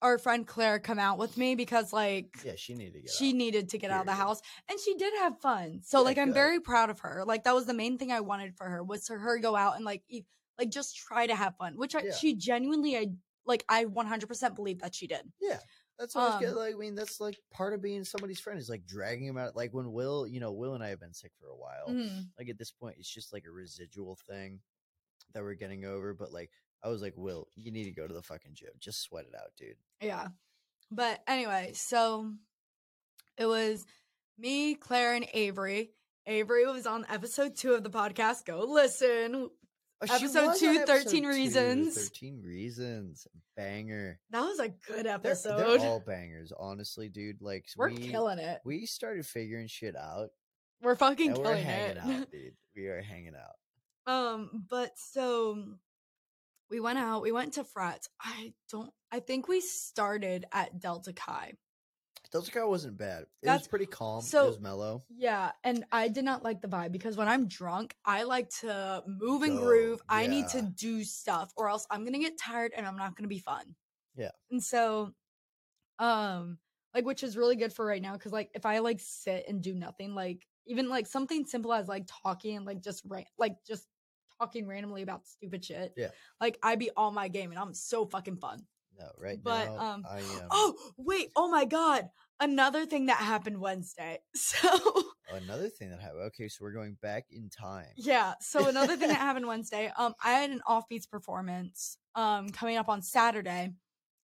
our 0.02 0.18
friend 0.18 0.46
Claire 0.46 0.80
come 0.80 1.00
out 1.00 1.18
with 1.18 1.38
me 1.38 1.56
because 1.56 1.92
like 1.94 2.38
Yeah, 2.46 2.54
she 2.56 2.74
needed 2.76 2.94
to 2.94 3.02
get. 3.02 3.10
she 3.12 3.30
out. 3.30 3.36
needed 3.36 3.70
to 3.70 3.78
get 3.78 3.92
out 3.92 4.02
of 4.02 4.06
the 4.08 4.14
house 4.14 4.42
and 4.70 4.80
she 4.80 4.94
did 4.96 5.14
have 5.20 5.40
fun 5.40 5.82
so 5.84 6.00
Yeah, 6.00 6.04
like 6.06 6.18
i'm 6.18 6.28
good. 6.30 6.34
very 6.36 6.60
proud 6.60 6.90
of 6.90 7.00
her 7.00 7.24
like 7.26 7.44
that 7.46 7.56
was 7.56 7.66
the 7.66 7.74
main 7.74 7.98
thing 7.98 8.12
i 8.12 8.20
wanted 8.20 8.56
for 8.56 8.68
her 8.70 8.84
was 8.84 9.08
for 9.08 9.18
her 9.18 9.38
to 9.38 9.42
go 9.42 9.56
out 9.56 9.76
and 9.76 9.86
like 9.86 10.04
e- 10.10 10.24
like 10.60 10.70
just 10.70 10.96
try 10.98 11.26
to 11.28 11.36
have 11.36 11.56
fun 11.58 11.74
which 11.78 11.96
I, 11.96 12.04
Yeah. 12.04 12.14
she 12.14 12.36
genuinely 12.36 12.96
i 12.98 13.08
like 13.46 13.64
i 13.70 13.86
100% 13.86 14.56
believe 14.56 14.80
that 14.82 14.94
she 14.94 15.08
did 15.08 15.22
Yeah, 15.42 15.60
that's 15.98 16.16
always 16.16 16.36
good. 16.40 16.50
Um, 16.50 16.56
Like, 16.58 16.76
I 16.76 16.78
mean, 16.78 16.94
that's 16.96 17.20
like 17.20 17.38
part 17.52 17.74
of 17.74 17.82
being 17.82 18.04
somebody's 18.04 18.40
friend 18.40 18.60
is 18.60 18.70
like 18.70 18.86
dragging 18.86 19.26
him 19.26 19.38
out. 19.38 19.56
Like 19.56 19.74
when 19.74 19.92
Will, 19.92 20.28
you 20.28 20.40
know, 20.40 20.52
Will 20.52 20.76
and 20.76 20.84
I 20.84 20.90
have 20.90 21.00
been 21.00 21.14
sick 21.14 21.32
for 21.40 21.48
a 21.48 21.56
while. 21.56 21.88
Mhm. 21.90 22.28
Like 22.38 22.50
at 22.50 22.58
this 22.60 22.72
point, 22.72 22.98
it's 23.00 23.10
just 23.12 23.34
like 23.34 23.46
a 23.48 23.52
residual 23.52 24.16
thing 24.30 24.60
that 25.34 25.42
we're 25.42 25.56
getting 25.56 25.86
over. 25.86 26.14
But 26.14 26.32
like, 26.32 26.52
I 26.88 26.90
was 26.90 27.02
like, 27.02 27.14
Will, 27.18 27.48
you 27.56 27.72
need 27.72 27.84
to 27.84 27.92
go 27.92 28.08
to 28.08 28.14
the 28.14 28.22
fucking 28.22 28.54
gym. 28.54 28.70
Just 28.80 29.02
sweat 29.02 29.26
it 29.26 29.36
out, 29.36 29.52
dude. 29.58 29.76
yeah 30.02 30.28
but 30.90 31.22
anyway 31.28 31.72
so 31.74 32.32
it 33.38 33.46
was 33.46 33.86
me 34.38 34.74
claire 34.74 35.16
and 35.16 35.28
avery 35.34 35.92
avery 36.26 36.66
was 36.66 36.88
on 36.88 37.06
episode 37.10 37.58
two 37.58 37.74
of 37.74 37.84
the 37.84 37.90
podcast 37.90 38.46
go 38.46 38.60
listen 38.68 39.50
Oh, 40.00 40.06
Episode 40.14 40.54
two, 40.60 40.80
on 40.80 40.86
13 40.86 41.24
two, 41.24 41.28
Reasons. 41.28 41.96
Thirteen 41.96 42.44
reasons, 42.46 43.28
banger. 43.56 44.20
that 44.30 44.42
was 44.42 44.60
a 44.60 44.70
good 44.70 45.08
They're, 45.08 45.16
episode 45.16 45.58
they're 45.58 45.90
all 45.90 46.00
bangers, 46.06 46.54
honestly, 46.56 47.10
dude. 47.10 47.42
Like 47.42 47.66
we're 47.76 47.90
we 47.90 47.98
killing 47.98 48.38
it 48.38 48.60
we 48.64 48.86
started 48.86 49.26
figuring 49.26 49.66
shit 49.66 49.96
out, 49.96 50.30
we're 50.84 50.96
fucking 50.96 51.30
and 51.32 51.38
we're 51.40 51.46
killing 51.46 51.64
hanging 51.64 51.98
it 51.98 51.98
out, 52.22 52.32
dude. 52.32 52.54
We 52.76 52.86
are 52.90 53.02
hanging 53.02 53.34
out. 53.36 54.14
Um, 54.14 54.66
but 54.70 54.92
so 54.98 55.64
we 56.70 56.80
went 56.80 57.00
out, 57.00 57.22
we 57.22 57.32
went 57.32 57.54
to 57.54 57.64
frats. 57.64 58.10
I 58.22 58.54
don't 58.72 58.92
I 59.12 59.20
think 59.22 59.48
we 59.48 59.62
started 59.62 60.46
at 60.52 60.80
Delta 60.80 61.14
Chi. 61.14 61.54
Delta 62.30 62.52
Chi 62.52 62.64
wasn't 62.66 62.98
bad. 62.98 63.22
It 63.24 63.30
That's- 63.44 63.62
was 63.62 63.68
pretty 63.70 63.86
calm. 63.86 64.22
so- 64.22 64.46
it 64.46 64.50
was 64.50 64.60
mellow. 64.60 65.06
Yeah, 65.10 65.52
and 65.64 65.86
I 65.94 66.10
did 66.10 66.26
not 66.26 66.44
like 66.44 66.60
the 66.62 66.68
vibe 66.68 66.92
because 66.92 67.16
when 67.16 67.30
I'm 67.30 67.48
drunk, 67.48 67.96
I 68.04 68.24
like 68.24 68.50
to 68.62 69.02
move 69.08 69.44
and 69.44 69.58
Go, 69.58 69.64
groove. 69.64 70.02
I 70.10 70.28
need 70.28 70.50
to 70.50 70.62
do 70.62 71.06
stuff 71.06 71.54
or 71.56 71.70
else 71.70 71.88
I'm 71.90 72.04
gonna 72.04 72.20
get 72.20 72.38
tired 72.38 72.74
and 72.76 72.86
I'm 72.86 72.98
not 72.98 73.16
gonna 73.16 73.30
be 73.30 73.40
fun. 73.40 73.76
Yeah. 74.16 74.32
And 74.52 74.62
so 74.64 75.14
um 76.00 76.58
like 76.94 77.06
which 77.06 77.24
is 77.24 77.38
really 77.38 77.56
good 77.56 77.72
for 77.74 77.86
right 77.86 78.02
now 78.02 78.14
because 78.14 78.32
like 78.32 78.50
if 78.54 78.66
I 78.66 78.80
like 78.80 79.00
sit 79.00 79.46
and 79.48 79.62
do 79.62 79.74
nothing, 79.74 80.14
like 80.16 80.46
even 80.66 80.90
like 80.90 81.08
something 81.08 81.46
simple 81.46 81.72
as 81.74 81.88
like 81.88 82.08
talking 82.08 82.58
and 82.58 82.66
like 82.66 82.82
just 82.82 83.04
ra- 83.08 83.22
like 83.38 83.56
just 83.66 83.88
talking 84.40 84.68
randomly 84.68 85.02
about 85.02 85.26
stupid 85.28 85.64
shit. 85.64 85.94
Yeah. 85.98 86.10
Like 86.40 86.58
I 86.64 86.76
be 86.76 86.90
on 86.96 87.14
my 87.14 87.28
game 87.28 87.52
and 87.52 87.60
I'm 87.60 87.74
so 87.74 88.06
fucking 88.06 88.38
fun. 88.38 88.66
No, 89.00 89.06
right 89.20 89.40
But, 89.42 89.66
now 89.66 89.80
um, 89.80 90.06
I 90.10 90.20
am. 90.20 90.48
Oh, 90.50 90.76
wait. 90.98 91.30
Oh 91.36 91.50
my 91.50 91.66
god. 91.66 92.10
Another 92.40 92.86
thing 92.86 93.08
that 93.08 93.18
happened 93.18 93.60
Wednesday. 93.60 94.20
So 94.36 95.04
Another 95.30 95.68
thing 95.68 95.90
that 95.90 96.00
happened. 96.00 96.22
Okay, 96.28 96.48
so 96.48 96.64
we're 96.64 96.72
going 96.72 96.98
back 97.02 97.26
in 97.30 97.50
time. 97.50 97.88
Yeah. 97.98 98.36
So 98.40 98.68
another 98.68 98.96
thing 98.96 99.10
that 99.10 99.18
happened 99.20 99.46
Wednesday, 99.46 99.92
um, 99.98 100.14
I 100.24 100.32
had 100.32 100.52
an 100.52 100.62
offbeats 100.68 101.10
performance 101.10 101.98
um 102.16 102.50
coming 102.50 102.78
up 102.78 102.90
on 102.90 103.02
Saturday. 103.02 103.74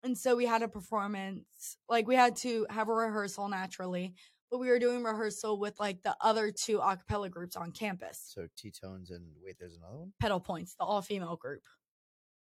And 0.04 0.18
so 0.18 0.36
we 0.36 0.46
had 0.46 0.64
a 0.64 0.68
performance, 0.68 1.78
like 1.88 2.08
we 2.08 2.16
had 2.16 2.36
to 2.38 2.66
have 2.70 2.90
a 2.90 2.94
rehearsal 2.94 3.50
naturally, 3.50 4.16
but 4.52 4.60
we 4.60 4.68
were 4.68 4.80
doing 4.80 5.02
rehearsal 5.02 5.58
with 5.58 5.80
like 5.80 6.04
the 6.04 6.16
other 6.22 6.52
two 6.52 6.80
a 6.80 6.98
cappella 6.98 7.30
groups 7.30 7.56
on 7.56 7.72
campus. 7.72 8.22
So 8.36 8.48
T 8.58 8.70
Tones 8.72 9.10
and 9.10 9.26
wait, 9.44 9.56
there's 9.58 9.78
another 9.78 9.98
one. 9.98 10.14
Pedal 10.20 10.42
Points, 10.42 10.76
the 10.78 10.84
all 10.84 11.02
female 11.02 11.38
group. 11.38 11.64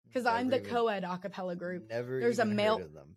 Because 0.07 0.25
I'm 0.25 0.49
the 0.49 0.61
co 0.61 0.89
ed 0.89 1.05
a 1.05 1.19
cappella 1.19 1.57
group. 1.57 1.89
Never. 1.91 2.21
There's 2.21 2.39
a 2.39 2.45
male- 2.45 2.77
of 2.77 2.95
them. 2.95 3.17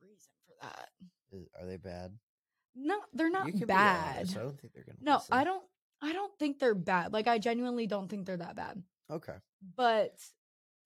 Reason 0.00 0.32
for 0.46 0.54
that. 0.66 0.88
Is- 1.32 1.48
are 1.60 1.66
they 1.66 1.76
bad? 1.76 2.16
No, 2.74 3.00
they're 3.12 3.28
not 3.28 3.48
bad. 3.66 4.16
Honest. 4.18 4.36
I 4.36 4.40
don't 4.40 4.60
think 4.60 4.72
they're 4.72 4.84
gonna. 4.84 4.98
No, 5.00 5.14
listen. 5.16 5.34
I 5.34 5.44
don't 5.44 5.64
I 6.00 6.12
don't 6.12 6.32
think 6.38 6.60
they're 6.60 6.76
bad. 6.76 7.12
Like 7.12 7.26
I 7.26 7.38
genuinely 7.38 7.88
don't 7.88 8.08
think 8.08 8.24
they're 8.24 8.36
that 8.36 8.54
bad. 8.54 8.82
Okay, 9.10 9.34
But 9.76 10.12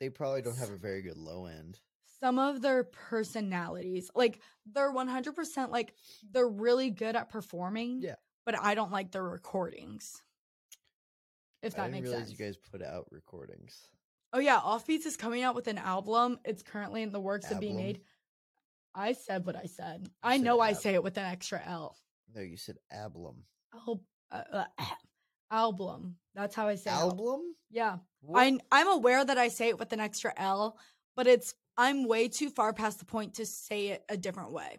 they 0.00 0.08
probably 0.08 0.42
don't 0.42 0.56
have 0.56 0.70
a 0.70 0.76
very 0.76 1.02
good 1.02 1.16
low 1.16 1.46
end. 1.46 1.78
Some 2.22 2.38
of 2.38 2.62
their 2.62 2.84
personalities, 2.84 4.10
like 4.14 4.40
they're 4.72 4.92
100% 4.92 5.70
like 5.70 5.94
they're 6.30 6.48
really 6.48 6.90
good 6.90 7.16
at 7.16 7.30
performing. 7.30 8.00
Yeah. 8.00 8.14
But 8.46 8.60
I 8.60 8.74
don't 8.74 8.92
like 8.92 9.12
their 9.12 9.24
recordings. 9.24 10.22
If 11.62 11.74
I 11.74 11.76
that 11.76 11.82
didn't 11.84 11.92
makes 11.92 12.08
realize 12.08 12.28
sense. 12.28 12.38
you 12.38 12.46
guys 12.46 12.56
put 12.56 12.82
out 12.82 13.06
recordings. 13.10 13.88
Oh 14.32 14.38
yeah, 14.38 14.58
Offbeats 14.58 15.06
is 15.06 15.16
coming 15.16 15.42
out 15.42 15.54
with 15.54 15.68
an 15.68 15.78
album. 15.78 16.38
It's 16.44 16.62
currently 16.62 17.02
in 17.02 17.12
the 17.12 17.20
works 17.20 17.50
of 17.50 17.60
being 17.60 17.76
made. 17.76 18.00
I 18.94 19.12
said 19.12 19.46
what 19.46 19.56
I 19.56 19.66
said. 19.66 20.08
I 20.22 20.36
said 20.36 20.44
know 20.44 20.60
I 20.60 20.72
say 20.72 20.94
it 20.94 21.02
with 21.02 21.16
an 21.18 21.24
extra 21.24 21.62
L. 21.64 21.96
No, 22.34 22.40
you 22.40 22.56
said 22.56 22.76
album. 22.90 23.44
Al- 23.74 24.02
uh, 24.30 24.42
uh, 24.52 24.64
album. 25.50 26.16
That's 26.34 26.54
how 26.54 26.66
I 26.66 26.76
say 26.76 26.90
it. 26.90 26.94
Album? 26.94 27.40
Yeah. 27.70 27.98
What? 28.22 28.40
I 28.40 28.58
I'm 28.70 28.88
aware 28.88 29.24
that 29.24 29.38
I 29.38 29.48
say 29.48 29.68
it 29.68 29.78
with 29.78 29.92
an 29.92 30.00
extra 30.00 30.32
L, 30.36 30.78
but 31.14 31.26
it's 31.26 31.54
I'm 31.76 32.06
way 32.06 32.28
too 32.28 32.50
far 32.50 32.72
past 32.72 32.98
the 32.98 33.04
point 33.04 33.34
to 33.34 33.46
say 33.46 33.88
it 33.88 34.04
a 34.08 34.16
different 34.16 34.52
way. 34.52 34.78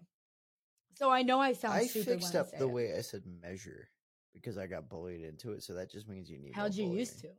So 0.95 1.09
I 1.09 1.23
know 1.23 1.39
I 1.39 1.53
sound 1.53 1.73
I 1.73 1.87
fixed 1.87 2.35
up 2.35 2.49
I 2.55 2.59
the 2.59 2.65
it. 2.65 2.71
way 2.71 2.95
I 2.95 3.01
said 3.01 3.23
measure 3.41 3.87
because 4.33 4.57
I 4.57 4.67
got 4.67 4.89
bullied 4.89 5.21
into 5.21 5.53
it. 5.53 5.63
So 5.63 5.73
that 5.73 5.91
just 5.91 6.07
means 6.07 6.29
you 6.29 6.37
need. 6.39 6.53
How'd 6.53 6.75
you 6.75 6.87
used 6.87 7.21
to? 7.21 7.29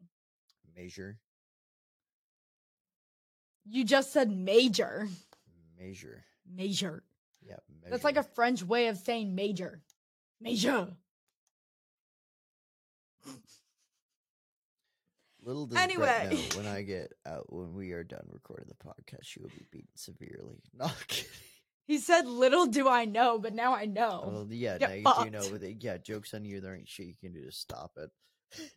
measure? 0.76 1.18
You 3.64 3.84
just 3.84 4.12
said 4.12 4.30
major. 4.30 5.08
Measure. 5.78 6.24
Major. 6.52 7.02
Yeah, 7.42 7.56
measure. 7.68 7.90
That's 7.90 8.04
like 8.04 8.16
a 8.16 8.22
French 8.22 8.62
way 8.62 8.88
of 8.88 8.98
saying 8.98 9.34
major. 9.34 9.80
Major. 10.40 10.88
Little 15.44 15.66
does 15.66 15.74
Brett 15.76 15.90
Anyway. 15.90 16.48
know 16.50 16.56
when 16.56 16.66
I 16.66 16.82
get 16.94 17.12
out 17.26 17.52
when 17.52 17.74
we 17.74 17.92
are 17.92 18.04
done 18.04 18.26
recording 18.30 18.66
the 18.68 18.74
podcast, 18.88 19.24
she 19.24 19.40
will 19.40 19.50
be 19.50 19.66
beaten 19.70 19.88
severely. 19.94 20.62
Not 20.74 20.94
kidding. 21.08 21.30
He 21.86 21.98
said, 21.98 22.26
"Little 22.26 22.66
do 22.66 22.88
I 22.88 23.04
know, 23.04 23.38
but 23.38 23.54
now 23.54 23.74
I 23.74 23.84
know." 23.84 24.24
Well, 24.26 24.46
yeah, 24.50 24.78
get 24.78 24.88
now 24.88 24.94
you 24.94 25.24
do 25.26 25.30
know. 25.30 25.40
fucked. 25.40 25.52
With 25.52 25.64
it, 25.64 25.76
yeah, 25.80 25.98
jokes 25.98 26.32
on 26.32 26.44
you. 26.44 26.60
There 26.60 26.74
ain't 26.74 26.88
shit 26.88 27.06
you 27.06 27.14
can 27.20 27.32
do 27.32 27.44
to 27.44 27.52
stop 27.52 27.92
it. 27.98 28.10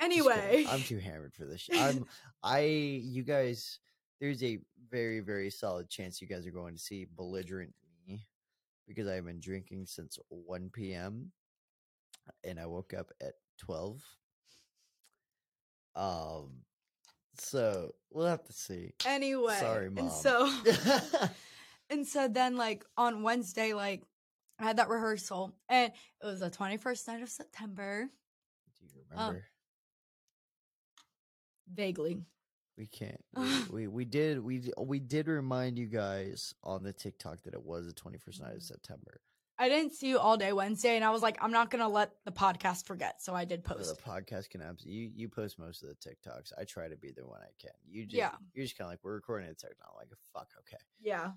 Anyway. 0.00 0.64
I'm 0.68 0.80
too 0.80 0.98
hammered 0.98 1.32
for 1.32 1.44
this. 1.44 1.60
Shit. 1.60 1.80
I'm. 1.80 2.06
I. 2.42 2.60
You 2.62 3.22
guys. 3.22 3.78
There's 4.20 4.42
a 4.42 4.58
very 4.90 5.20
very 5.20 5.48
solid 5.48 5.88
chance 5.88 6.20
you 6.20 6.26
guys 6.26 6.44
are 6.44 6.50
going 6.50 6.74
to 6.74 6.80
see 6.80 7.06
belligerent 7.16 7.72
me 8.06 8.26
because 8.88 9.06
I've 9.06 9.24
been 9.24 9.38
drinking 9.40 9.86
since 9.86 10.18
1 10.28 10.70
p.m. 10.72 11.30
and 12.44 12.58
I 12.58 12.66
woke 12.66 12.94
up 12.94 13.10
at 13.20 13.34
12. 13.58 14.02
Um. 15.94 16.62
So 17.38 17.94
we'll 18.10 18.26
have 18.26 18.44
to 18.44 18.52
see. 18.52 18.92
anyway. 19.06 19.56
Sorry, 19.58 19.90
mom. 19.90 20.04
And 20.04 20.12
so, 20.12 20.52
and 21.90 22.06
so 22.06 22.28
then, 22.28 22.56
like 22.56 22.84
on 22.96 23.22
Wednesday, 23.22 23.72
like 23.72 24.02
I 24.58 24.64
had 24.64 24.76
that 24.76 24.88
rehearsal, 24.88 25.54
and 25.68 25.92
it 26.22 26.26
was 26.26 26.40
the 26.40 26.50
twenty 26.50 26.76
first 26.76 27.06
night 27.08 27.22
of 27.22 27.28
September. 27.28 28.08
Do 28.78 28.86
you 28.86 29.02
remember? 29.10 29.44
Vaguely. 31.72 32.18
We 32.76 32.86
can't. 32.86 33.22
We, 33.70 33.86
we 33.86 33.86
we 33.88 34.04
did 34.04 34.38
we 34.40 34.62
we 34.78 34.98
did 34.98 35.28
remind 35.28 35.78
you 35.78 35.86
guys 35.86 36.54
on 36.62 36.82
the 36.82 36.92
TikTok 36.92 37.42
that 37.42 37.54
it 37.54 37.62
was 37.62 37.86
the 37.86 37.92
twenty 37.92 38.18
first 38.18 38.40
night 38.40 38.54
of 38.56 38.62
September. 38.62 39.20
I 39.58 39.68
didn't 39.68 39.92
see 39.92 40.08
you 40.08 40.18
all 40.18 40.36
day 40.36 40.52
Wednesday, 40.52 40.96
and 40.96 41.04
I 41.04 41.10
was 41.10 41.22
like, 41.22 41.38
I'm 41.40 41.52
not 41.52 41.70
gonna 41.70 41.88
let 41.88 42.12
the 42.24 42.32
podcast 42.32 42.86
forget, 42.86 43.22
so 43.22 43.34
I 43.34 43.44
did 43.44 43.64
So 43.66 43.74
post. 43.74 43.96
The 43.96 44.02
podcast 44.02 44.50
can 44.50 44.62
absolutely 44.62 44.92
you 44.92 45.10
you 45.14 45.28
post 45.28 45.58
most 45.58 45.82
of 45.82 45.88
the 45.88 45.94
TikToks. 45.94 46.52
I 46.58 46.64
try 46.64 46.88
to 46.88 46.96
be 46.96 47.12
the 47.12 47.26
one 47.26 47.40
I 47.42 47.50
can. 47.60 47.72
You 47.88 48.04
just, 48.04 48.16
Yeah. 48.16 48.32
You're 48.54 48.64
just 48.64 48.76
kind 48.76 48.86
of 48.86 48.92
like 48.92 49.00
we're 49.02 49.14
recording 49.14 49.48
a 49.48 49.54
TikTok. 49.54 49.88
I'm 49.88 49.96
like 49.96 50.08
fuck. 50.32 50.48
Okay. 50.60 50.82
Yeah. 51.00 51.32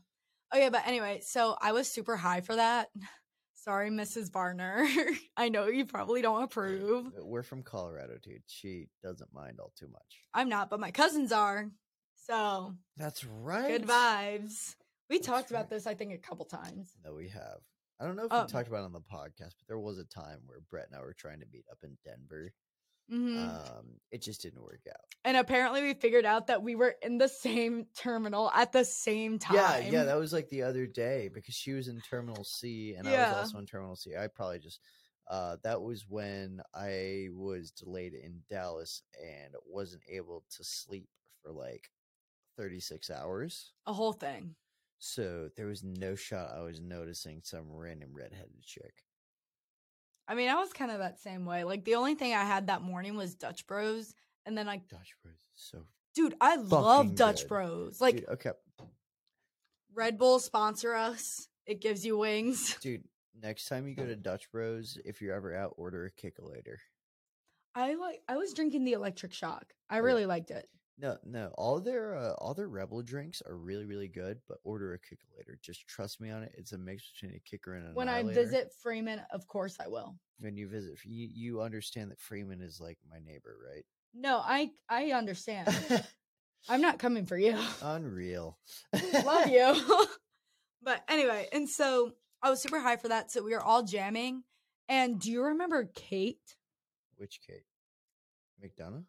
Okay, 0.53 0.70
but 0.70 0.88
anyway, 0.88 1.22
so 1.24 1.55
I 1.61 1.72
was 1.72 1.88
super 1.89 2.16
high 2.16 2.41
for 2.41 2.55
that. 2.55 2.89
Sorry, 3.55 3.89
Mrs. 3.89 4.32
Varner. 4.32 4.88
I 5.38 5.49
know 5.49 5.68
you 5.68 5.86
probably 5.86 6.22
don't 6.22 6.43
approve. 6.43 7.11
We're 7.20 7.41
from 7.41 7.63
Colorado, 7.63 8.18
dude. 8.22 8.43
She 8.45 8.89
doesn't 9.01 9.34
mind 9.34 9.59
all 9.59 9.72
too 9.76 9.88
much. 9.91 10.22
I'm 10.36 10.49
not, 10.49 10.70
but 10.70 10.80
my 10.80 10.91
cousins 10.91 11.32
are. 11.32 11.72
So 12.28 12.74
That's 12.95 13.24
right. 13.24 13.68
good 13.68 13.88
vibes. 13.88 14.76
We 15.09 15.18
That's 15.18 15.28
talked 15.28 15.49
about 15.51 15.70
this, 15.70 15.88
I 15.88 15.95
think, 15.95 16.13
a 16.13 16.18
couple 16.18 16.45
times. 16.45 16.91
No, 17.03 17.13
we 17.16 17.30
have. 17.30 17.59
I 18.00 18.06
don't 18.06 18.16
know 18.16 18.26
if 18.26 18.32
Um, 18.32 18.46
we 18.46 18.52
talked 18.52 18.68
about 18.68 18.82
it 18.82 18.86
on 18.86 18.91
the 18.93 19.00
podcast, 19.02 19.56
but 19.58 19.68
there 19.68 19.80
was 19.80 19.98
a 19.98 20.04
time 20.06 20.41
where 20.46 20.60
Brett 20.70 20.88
and 20.88 20.96
I 20.96 21.02
were 21.02 21.14
trying 21.14 21.39
to 21.39 21.46
meet 21.52 21.66
up 21.72 21.78
in 21.84 21.98
Denver. 22.04 22.52
Mhm. 23.10 23.38
Um, 23.78 24.00
it 24.12 24.22
just 24.24 24.41
didn't 24.41 24.64
work 24.64 24.82
out. 24.89 25.00
and 25.24 25.38
apparently 25.38 25.82
we 25.84 25.93
figured 25.93 26.26
out 26.26 26.48
that 26.48 26.62
we 26.64 26.76
were 26.76 26.96
in 27.04 27.18
the 27.20 27.28
same 27.30 27.86
terminal 27.96 28.50
at 28.52 28.72
the 28.72 28.84
same 28.84 29.38
time. 29.39 29.56
Yeah, 29.56 29.78
yeah, 29.78 30.04
that 30.06 30.16
was 30.18 30.34
like 30.34 30.50
the 30.50 30.64
other 30.64 30.88
day 30.88 31.30
because 31.34 31.54
she 31.56 31.74
was 31.74 31.88
in 31.88 32.02
Terminal 32.02 32.43
C 32.43 32.96
and 32.96 33.08
I 33.08 33.12
was 33.30 33.38
also 33.38 33.60
in 33.60 33.66
Terminal 33.68 33.96
C. 33.96 34.16
I 34.16 34.28
probably 34.28 34.60
just 34.60 34.80
uh 35.28 35.58
that 35.64 35.82
was 35.82 36.08
when 36.08 36.62
I 36.74 37.30
was 37.32 37.72
delayed 37.72 38.14
in 38.14 38.43
Dallas 38.50 39.02
and 39.20 39.56
wasn't 39.66 40.04
able 40.10 40.43
to 40.58 40.64
sleep 40.64 41.10
for 41.43 41.52
like 41.52 41.89
36 42.58 43.10
hours. 43.10 43.72
a 43.86 43.93
whole 43.93 44.14
thing. 44.14 44.56
So 45.00 45.50
there 45.56 45.68
was 45.68 45.84
no 45.84 46.16
shot 46.16 46.52
I 46.56 46.62
was 46.62 46.80
noticing 46.80 47.41
some 47.43 47.66
random 47.72 48.10
redheaded 48.14 48.64
chick. 48.64 49.04
I 50.28 50.36
mean, 50.36 50.50
I 50.50 50.56
was 50.56 50.74
kind 50.74 50.91
of 50.91 51.00
that 51.00 51.20
same 51.20 51.46
way. 51.46 51.64
Like 51.64 51.86
the 51.86 51.96
only 51.96 52.16
thing 52.16 52.34
I 52.34 52.43
had 52.43 52.68
that 52.68 52.82
morning 52.82 53.16
was 53.16 53.36
Dutch 53.36 53.68
Bros, 53.68 54.16
and 54.46 54.58
then 54.58 54.66
like, 54.66 54.88
Dutch 54.88 55.16
Bros 55.22 55.36
so 55.56 55.86
dude, 56.16 56.36
I 56.41 56.56
love 56.56 57.16
Dutch 57.16 57.41
good. 57.41 57.50
Bros. 57.50 58.02
Like 58.02 58.18
dude, 58.18 58.30
okay, 58.30 58.52
Red 59.93 60.18
Bull 60.18 60.39
sponsor 60.39 60.93
us. 60.93 61.48
It 61.66 61.82
gives 61.82 62.06
you 62.06 62.18
wings. 62.18 62.76
dude. 62.82 63.04
Next 63.41 63.66
time 63.68 63.86
you 63.86 63.96
go 63.96 64.06
to 64.06 64.16
Dutch 64.16 64.50
Bros, 64.50 64.98
if 65.04 65.22
you're 65.22 65.36
ever 65.36 65.54
out, 65.54 65.74
order 65.78 66.06
a 66.06 66.12
Kickalator. 66.12 66.78
I 67.76 67.96
like. 67.96 68.22
I 68.30 68.38
was 68.38 68.54
drinking 68.54 68.86
the 68.86 68.93
Electric 68.93 69.34
Shock. 69.34 69.74
I 69.89 69.96
yeah. 69.96 70.02
really 70.02 70.26
liked 70.26 70.52
it. 70.52 70.70
No, 70.98 71.18
no. 71.26 71.52
All 71.56 71.80
their 71.80 72.16
uh, 72.16 72.34
all 72.38 72.54
their 72.54 72.70
Rebel 72.70 73.02
drinks 73.02 73.41
are 73.46 73.58
really 73.58 73.86
really 73.86 74.08
good, 74.08 74.39
but 74.48 74.60
order 74.64 74.93
a 74.93 75.00
kicker 75.00 75.28
later. 75.38 75.60
Just 75.62 75.88
trust 75.88 76.22
me 76.22 76.32
on 76.32 76.43
it. 76.43 76.54
It's 76.58 76.72
a 76.72 76.78
mix 76.78 77.12
between 77.12 77.36
a 77.36 77.39
kicker 77.39 77.74
and 77.74 77.88
an 77.88 77.96
When 77.96 78.08
I 78.08 78.24
visit 78.24 78.72
Freeman, 78.82 79.22
of 79.32 79.48
course 79.48 79.78
I 79.84 79.88
will. 79.88 80.16
when 80.39 80.56
you 80.56 80.68
visit, 80.70 80.98
you 81.04 81.28
you 81.34 81.62
understand 81.62 82.12
that 82.12 82.20
Freeman 82.20 82.62
is 82.62 82.80
like 82.80 82.98
my 83.10 83.20
neighbor, 83.20 83.58
right? 83.74 83.86
No, 84.14 84.38
I 84.38 84.72
I 84.89 85.12
understand. 85.12 85.68
I'm 86.70 86.82
not 86.82 86.98
coming 86.98 87.26
for 87.26 87.38
you. 87.38 87.58
Unreal. 87.82 88.58
Love 89.26 89.50
you. 89.50 89.76
but 90.82 91.04
anyway, 91.08 91.48
and 91.52 91.70
so 91.70 92.14
I 92.41 92.50
was 92.50 92.62
super 92.62 92.80
high 92.80 92.98
for 92.98 93.10
that. 93.10 93.32
So 93.32 93.43
we 93.43 93.52
were 93.52 93.62
all 93.62 93.84
jamming. 93.84 94.43
And 94.88 95.20
do 95.20 95.32
you 95.32 95.43
remember 95.43 95.89
Kate? 95.93 96.56
Which 97.18 97.39
Kate? 97.46 97.66
McDonough? 98.64 99.04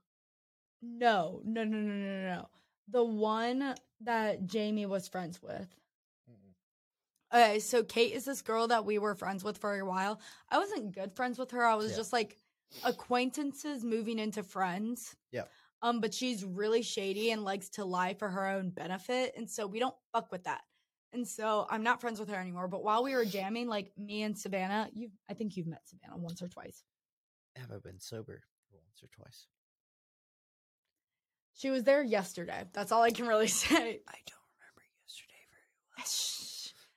No, 0.99 1.41
no, 1.45 1.65
no, 1.65 1.79
no, 1.79 1.95
no, 1.95 2.23
no. 2.35 2.49
The 2.89 3.05
one 3.05 3.75
that 4.03 4.47
Jamie 4.47 4.87
was 4.87 5.09
friends 5.09 5.43
with. 5.43 5.69
Okay, 7.35 7.59
so 7.59 7.83
Kate 7.83 8.13
is 8.13 8.25
this 8.25 8.41
girl 8.41 8.69
that 8.69 8.85
we 8.85 8.99
were 8.99 9.15
friends 9.17 9.43
with 9.43 9.59
for 9.59 9.77
a 9.79 9.85
while. 9.85 10.21
I 10.49 10.59
wasn't 10.59 10.95
good 10.95 11.13
friends 11.13 11.39
with 11.39 11.51
her. 11.51 11.65
I 11.67 11.75
was 11.75 11.91
Yeah. 11.91 11.97
just 11.97 12.13
like 12.13 12.39
acquaintances 12.85 13.85
moving 13.85 14.19
into 14.21 14.43
friends. 14.45 15.17
Yeah. 15.33 15.45
Um, 15.83 16.01
but 16.01 16.15
she's 16.15 16.45
really 16.45 16.83
shady 16.83 17.33
and 17.33 17.45
likes 17.45 17.69
to 17.71 17.85
lie 17.85 18.15
for 18.15 18.29
her 18.29 18.47
own 18.47 18.71
benefit, 18.71 19.35
and 19.37 19.51
so 19.51 19.67
we 19.67 19.79
don't 19.81 19.95
fuck 20.13 20.31
with 20.31 20.45
that. 20.45 20.63
And 21.13 21.27
so 21.27 21.67
I'm 21.69 21.83
not 21.83 22.01
friends 22.01 22.21
with 22.21 22.29
her 22.29 22.37
anymore. 22.37 22.69
But 22.69 22.85
while 22.85 23.03
we 23.03 23.15
were 23.15 23.25
jamming, 23.25 23.67
like 23.69 23.93
me 23.99 24.23
and 24.23 24.39
Savannah, 24.39 24.89
you 24.93 25.11
I 25.29 25.35
think 25.35 25.57
you've 25.57 25.67
met 25.67 25.87
Savannah 25.89 26.17
once 26.19 26.41
or 26.43 26.49
twice. 26.49 26.85
Have 27.57 27.73
I 27.73 27.79
been 27.79 27.99
sober 28.01 28.45
once 28.71 29.03
or 29.03 29.09
twice? 29.09 29.47
She 31.57 31.71
was 31.71 31.85
there 31.85 32.03
yesterday. 32.03 32.65
That's 32.73 32.93
all 32.93 33.03
I 33.03 33.11
can 33.11 33.27
really 33.27 33.47
say. 33.65 33.75
I 33.75 33.77
don't 33.77 34.47
remember 34.55 34.83
yesterday 35.05 35.43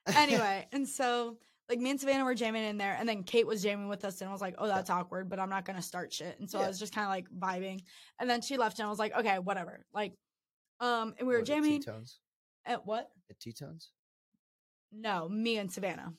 very 0.06 0.16
well. 0.16 0.22
anyway, 0.24 0.68
and 0.74 0.88
so 0.88 1.38
like 1.70 1.80
me 1.80 1.92
and 1.92 2.00
Savannah 2.00 2.26
were 2.26 2.36
jamming 2.36 2.64
in 2.64 2.78
there, 2.78 2.96
and 3.00 3.08
then 3.08 3.24
Kate 3.24 3.48
was 3.48 3.64
jamming 3.64 3.88
with 3.88 4.04
us, 4.04 4.22
and 4.22 4.30
I 4.30 4.34
was 4.34 4.42
like, 4.42 4.56
"Oh, 4.58 4.68
that's 4.68 4.90
awkward," 4.90 5.30
but 5.30 5.40
I'm 5.40 5.50
not 5.50 5.66
gonna 5.66 5.82
start 5.82 6.12
shit. 6.12 6.38
And 6.40 6.50
so 6.50 6.60
I 6.60 6.68
was 6.68 6.78
just 6.78 6.94
kind 6.94 7.06
of 7.06 7.10
like 7.10 7.28
vibing, 7.30 7.84
and 8.20 8.30
then 8.30 8.42
she 8.42 8.58
left, 8.58 8.80
and 8.80 8.86
I 8.86 8.90
was 8.90 9.00
like, 9.00 9.16
"Okay, 9.16 9.40
whatever." 9.40 9.86
Like, 9.94 10.14
um, 10.82 11.14
and 11.18 11.28
we 11.28 11.34
were 11.34 11.40
What, 11.40 11.50
at 11.50 11.56
jamming 11.56 11.84
at 12.66 12.86
what? 12.86 13.10
At 13.30 13.40
T-Tones? 13.40 13.92
No, 14.92 15.30
me 15.30 15.58
and 15.58 15.72
Savannah, 15.72 16.14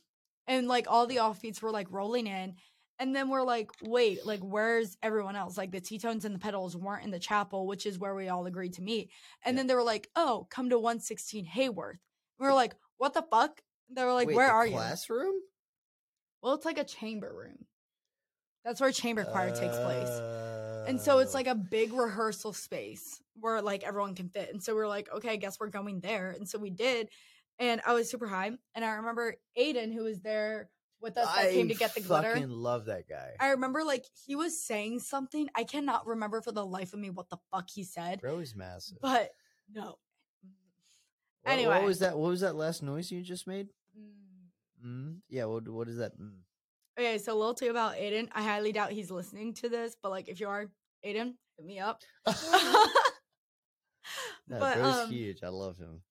and 0.47 0.67
like 0.67 0.87
all 0.89 1.07
the 1.07 1.19
off 1.19 1.43
offbeats 1.43 1.61
were 1.61 1.71
like 1.71 1.89
rolling 1.91 2.27
in. 2.27 2.55
And 3.01 3.17
then 3.17 3.31
we're 3.31 3.43
like, 3.43 3.71
wait, 3.83 4.25
like, 4.27 4.41
where's 4.41 4.97
everyone 5.03 5.35
else? 5.35 5.57
Like, 5.57 5.73
the 5.73 5.81
T-Tones 5.81 6.25
and 6.27 6.35
the 6.35 6.39
pedals 6.39 6.77
weren't 6.77 7.03
in 7.05 7.11
the 7.11 7.19
chapel, 7.19 7.67
which 7.67 7.87
is 7.87 7.99
where 7.99 8.15
we 8.15 8.29
all 8.29 8.45
agreed 8.47 8.75
to 8.75 8.83
meet. 8.83 9.11
And 9.45 9.55
Yeah. 9.55 9.61
then 9.61 9.67
they 9.67 9.75
were 9.75 9.83
like, 9.83 10.09
oh, 10.17 10.47
come 10.51 10.69
to 10.71 10.79
116 10.79 11.47
Hayworth. 11.47 11.99
We 12.39 12.47
were 12.47 12.53
like, 12.53 12.75
what 12.99 13.15
the 13.15 13.23
fuck? 13.23 13.63
They 13.89 14.05
were 14.05 14.13
like, 14.13 14.29
Wait, 14.29 14.37
where 14.37 14.51
are 14.53 14.67
you? 14.67 14.75
Classroom? 14.75 15.35
Well, 16.43 16.55
it's 16.55 16.65
like 16.67 16.79
a 16.79 16.85
chamber 16.85 17.33
room. 17.35 17.65
That's 18.65 18.81
where 18.81 18.93
chamber 18.93 19.25
choir 19.25 19.51
takes 19.51 19.79
place. 19.79 20.21
And 20.87 21.01
so 21.01 21.19
it's 21.19 21.35
Oh. 21.35 21.39
like 21.39 21.47
a 21.47 21.55
big 21.55 21.93
rehearsal 21.93 22.53
space 22.53 23.23
where 23.39 23.63
like 23.63 23.83
everyone 23.83 24.15
can 24.15 24.29
fit. 24.29 24.51
And 24.53 24.63
so 24.63 24.75
we 24.75 24.83
are 24.83 24.89
like, 24.89 25.11
okay, 25.13 25.31
I 25.31 25.37
guess 25.37 25.59
we're 25.59 25.69
going 25.69 26.01
there. 26.01 26.31
And 26.33 26.47
so 26.49 26.59
we 26.59 26.71
did. 26.71 27.09
And 27.59 27.81
I 27.87 27.95
was 27.95 28.11
super 28.11 28.27
high. 28.27 28.51
And 28.75 28.85
I 28.85 28.91
remember 28.93 29.37
Aiden, 29.59 29.93
who 29.93 30.05
was 30.05 30.21
there 30.21 30.69
with 31.01 31.17
us 31.17 31.35
that 31.35 31.51
came 31.51 31.69
to 31.69 31.75
get 31.75 31.95
the 31.95 32.01
glitter. 32.01 32.31
I 32.31 32.35
fucking 32.35 32.51
love 32.51 32.87
that 32.87 33.09
guy. 33.09 33.31
I 33.39 33.51
remember 33.51 33.85
like 33.85 34.05
he 34.27 34.37
was 34.37 34.63
saying 34.63 35.01
something. 35.01 35.49
I 35.55 35.65
cannot 35.65 36.07
remember 36.07 36.41
for 36.41 36.53
the 36.53 36.65
life 36.65 36.93
of 36.93 36.99
me 36.99 37.11
what 37.11 37.29
the 37.31 37.39
fuck 37.51 37.69
he 37.71 37.85
said. 37.85 38.21
Bro 38.21 38.41
is 38.41 38.55
massive. 38.55 38.99
But 39.01 39.31
no. 39.73 39.99
What- 41.43 41.53
anyway. 41.53 41.79
what 41.79 41.85
was 41.85 41.99
that? 42.01 42.19
What 42.19 42.29
was 42.29 42.41
that 42.41 42.55
last 42.55 42.83
noise 42.83 43.11
you 43.11 43.23
just 43.23 43.47
made? 43.47 43.69
Mm. 43.99 44.87
Mm? 44.87 45.17
Yeah. 45.29 45.47
What? 45.47 45.69
What 45.69 45.89
is 45.89 45.99
that? 45.99 46.19
Mm. 46.21 46.41
Okay, 46.99 47.19
so 47.19 47.33
a 47.33 47.39
little 47.39 47.55
too 47.55 47.71
about 47.71 47.95
Aiden. 47.95 48.29
I 48.33 48.43
highly 48.43 48.73
doubt 48.73 48.93
he's 48.93 49.11
listening 49.11 49.55
to 49.55 49.69
this, 49.69 49.97
but 50.03 50.11
like 50.11 50.29
if 50.29 50.39
you 50.41 50.49
are, 50.49 50.67
Aiden, 51.05 51.35
hit 51.57 51.67
me 51.67 51.79
up. 51.79 52.03
No, 54.49 54.59
but 54.59 54.79
bro's 54.79 54.95
um, 54.97 55.11
huge. 55.11 55.43
I 55.45 55.49
love 55.49 55.79
him. 55.79 56.03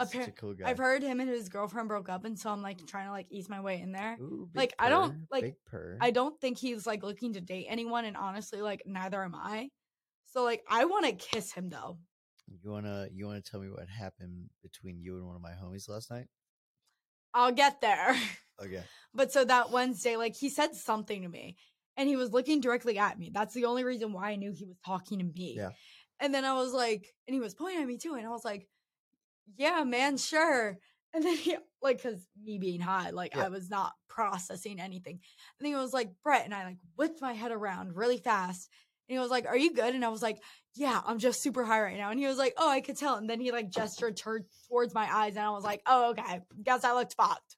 He's 0.00 0.10
such 0.12 0.28
a 0.28 0.32
cool 0.32 0.54
guy. 0.54 0.68
I've 0.68 0.78
heard 0.78 1.02
him 1.02 1.20
and 1.20 1.28
his 1.28 1.48
girlfriend 1.48 1.88
broke 1.88 2.08
up, 2.08 2.24
and 2.24 2.38
so 2.38 2.50
I'm 2.50 2.62
like 2.62 2.84
trying 2.86 3.06
to 3.06 3.12
like 3.12 3.26
ease 3.30 3.48
my 3.48 3.60
way 3.60 3.80
in 3.80 3.92
there. 3.92 4.16
Ooh, 4.20 4.48
like, 4.54 4.74
I 4.78 4.88
don't- 4.88 5.26
like, 5.30 5.56
purr. 5.66 5.98
I 6.00 6.10
don't 6.10 6.40
think 6.40 6.58
he's 6.58 6.86
like 6.86 7.02
looking 7.02 7.34
to 7.34 7.40
date 7.40 7.66
anyone, 7.68 8.04
and 8.04 8.16
honestly, 8.16 8.62
like 8.62 8.82
neither 8.86 9.22
am 9.22 9.34
I. 9.34 9.68
So 10.26 10.44
like 10.44 10.62
I 10.68 10.86
want 10.86 11.04
to 11.06 11.12
kiss 11.12 11.52
him 11.52 11.68
though. 11.68 11.98
You 12.62 12.70
wanna 12.70 13.08
you 13.12 13.26
wanna 13.26 13.42
tell 13.42 13.60
me 13.60 13.68
what 13.70 13.86
happened 13.88 14.48
between 14.62 14.98
you 15.00 15.16
and 15.16 15.26
one 15.26 15.36
of 15.36 15.42
my 15.42 15.52
homies 15.52 15.88
last 15.88 16.10
night? 16.10 16.26
I'll 17.34 17.52
get 17.52 17.80
there. 17.80 18.14
Okay. 18.62 18.82
But 19.12 19.32
so 19.32 19.44
that 19.44 19.72
Wednesday, 19.72 20.14
like 20.16 20.36
he 20.36 20.48
said 20.48 20.76
something 20.76 21.22
to 21.22 21.28
me 21.28 21.56
and 21.96 22.08
he 22.08 22.14
was 22.14 22.30
looking 22.32 22.60
directly 22.60 22.96
at 22.96 23.18
me. 23.18 23.30
That's 23.34 23.54
the 23.54 23.64
only 23.64 23.82
reason 23.82 24.12
why 24.12 24.30
I 24.30 24.36
knew 24.36 24.52
he 24.52 24.66
was 24.66 24.76
talking 24.86 25.18
to 25.18 25.24
me. 25.24 25.54
Yeah. 25.56 25.70
And 26.20 26.32
then 26.32 26.44
I 26.44 26.52
was 26.54 26.72
like, 26.72 27.06
and 27.26 27.34
he 27.34 27.40
was 27.40 27.54
pointing 27.54 27.82
at 27.82 27.88
me 27.88 27.98
too. 27.98 28.14
And 28.14 28.24
I 28.24 28.28
was 28.30 28.44
like, 28.44 28.68
yeah, 29.56 29.84
man, 29.84 30.16
sure. 30.16 30.78
And 31.14 31.24
then 31.24 31.36
he, 31.36 31.56
like, 31.82 32.02
cause 32.02 32.26
me 32.42 32.58
being 32.58 32.80
high, 32.80 33.10
like 33.10 33.34
Yeah. 33.34 33.44
I 33.44 33.48
was 33.48 33.68
not 33.68 33.92
processing 34.08 34.80
anything. 34.80 35.14
And 35.14 35.20
then 35.66 35.72
he 35.72 35.74
was 35.74 35.92
like, 35.92 36.10
Brett. 36.22 36.44
And 36.44 36.54
I 36.54 36.64
like 36.64 36.78
whipped 36.96 37.20
my 37.20 37.32
head 37.34 37.52
around 37.52 37.96
really 37.96 38.16
fast. 38.18 38.70
And 39.08 39.16
he 39.16 39.20
was 39.20 39.30
like, 39.30 39.46
are 39.46 39.56
you 39.56 39.74
good? 39.74 39.94
And 39.94 40.04
I 40.04 40.08
was 40.08 40.22
like, 40.22 40.38
yeah, 40.74 41.00
I'm 41.04 41.18
just 41.18 41.42
super 41.42 41.64
high 41.64 41.82
right 41.82 41.96
now. 41.98 42.10
And 42.10 42.18
he 42.18 42.26
was 42.26 42.38
like, 42.38 42.54
oh, 42.56 42.70
I 42.70 42.80
could 42.80 42.96
tell. 42.96 43.16
And 43.16 43.28
then 43.28 43.40
he 43.40 43.52
like 43.52 43.68
gestured 43.68 44.16
tur- 44.16 44.46
towards 44.68 44.94
my 44.94 45.06
eyes. 45.12 45.36
And 45.36 45.44
I 45.44 45.50
was 45.50 45.64
like, 45.64 45.82
oh, 45.86 46.10
okay. 46.10 46.40
Guess 46.62 46.84
I 46.84 46.94
looked 46.94 47.14
fucked. 47.14 47.56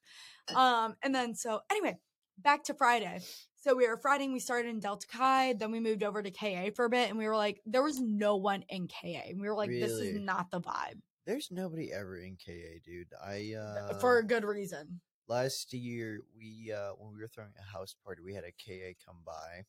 Um, 0.53 0.95
and 1.01 1.15
then 1.15 1.33
so 1.35 1.61
anyway, 1.71 1.97
back 2.37 2.65
to 2.65 2.73
Friday. 2.73 3.19
So 3.55 3.75
we 3.75 3.87
were 3.87 3.97
Friday, 3.97 4.27
we 4.27 4.39
started 4.39 4.69
in 4.69 4.79
Delta 4.79 5.07
Chi, 5.07 5.53
then 5.53 5.71
we 5.71 5.79
moved 5.79 6.03
over 6.03 6.21
to 6.21 6.29
KA 6.29 6.69
for 6.75 6.85
a 6.85 6.89
bit, 6.89 7.09
and 7.09 7.17
we 7.17 7.27
were 7.27 7.35
like, 7.35 7.61
there 7.65 7.81
was 7.81 7.99
no 7.99 8.35
one 8.35 8.63
in 8.69 8.87
KA. 8.87 9.23
And 9.29 9.41
we 9.41 9.47
were 9.49 9.55
like, 9.55 9.71
this 9.81 9.91
is 9.93 10.19
not 10.21 10.51
the 10.51 10.61
vibe. 10.61 10.99
There's 11.25 11.49
nobody 11.51 11.91
ever 11.91 12.17
in 12.17 12.37
KA, 12.37 12.79
dude. 12.83 13.07
I 13.23 13.55
uh 13.59 13.93
for 13.95 14.17
a 14.19 14.23
good 14.23 14.43
reason. 14.45 15.01
last 15.27 15.73
year 15.73 16.21
we 16.37 16.71
uh 16.71 16.91
when 16.97 17.13
we 17.13 17.19
were 17.19 17.27
throwing 17.27 17.53
a 17.59 17.77
house 17.77 17.95
party, 18.03 18.21
we 18.23 18.33
had 18.33 18.43
a 18.43 18.51
KA 18.51 18.93
come 19.05 19.17
by 19.25 19.65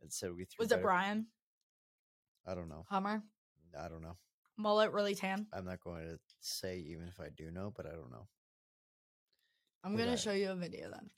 and 0.00 0.12
said 0.12 0.30
we 0.30 0.44
threw 0.44 0.64
Was 0.64 0.72
it 0.72 0.82
Brian? 0.82 1.26
I 2.46 2.54
don't 2.54 2.68
know. 2.68 2.84
Hummer? 2.88 3.22
I 3.78 3.88
don't 3.88 4.02
know. 4.02 4.16
Mullet 4.56 4.92
really 4.92 5.14
tan? 5.14 5.46
I'm 5.52 5.64
not 5.64 5.80
going 5.80 6.04
to 6.04 6.18
say 6.40 6.78
even 6.78 7.08
if 7.08 7.18
I 7.20 7.28
do 7.36 7.50
know, 7.50 7.72
but 7.76 7.86
I 7.86 7.90
don't 7.90 8.10
know. 8.10 8.28
I'm 9.82 9.96
gonna 9.96 10.16
show 10.16 10.32
you 10.32 10.50
a 10.50 10.56
video 10.56 10.90
then. 10.90 11.10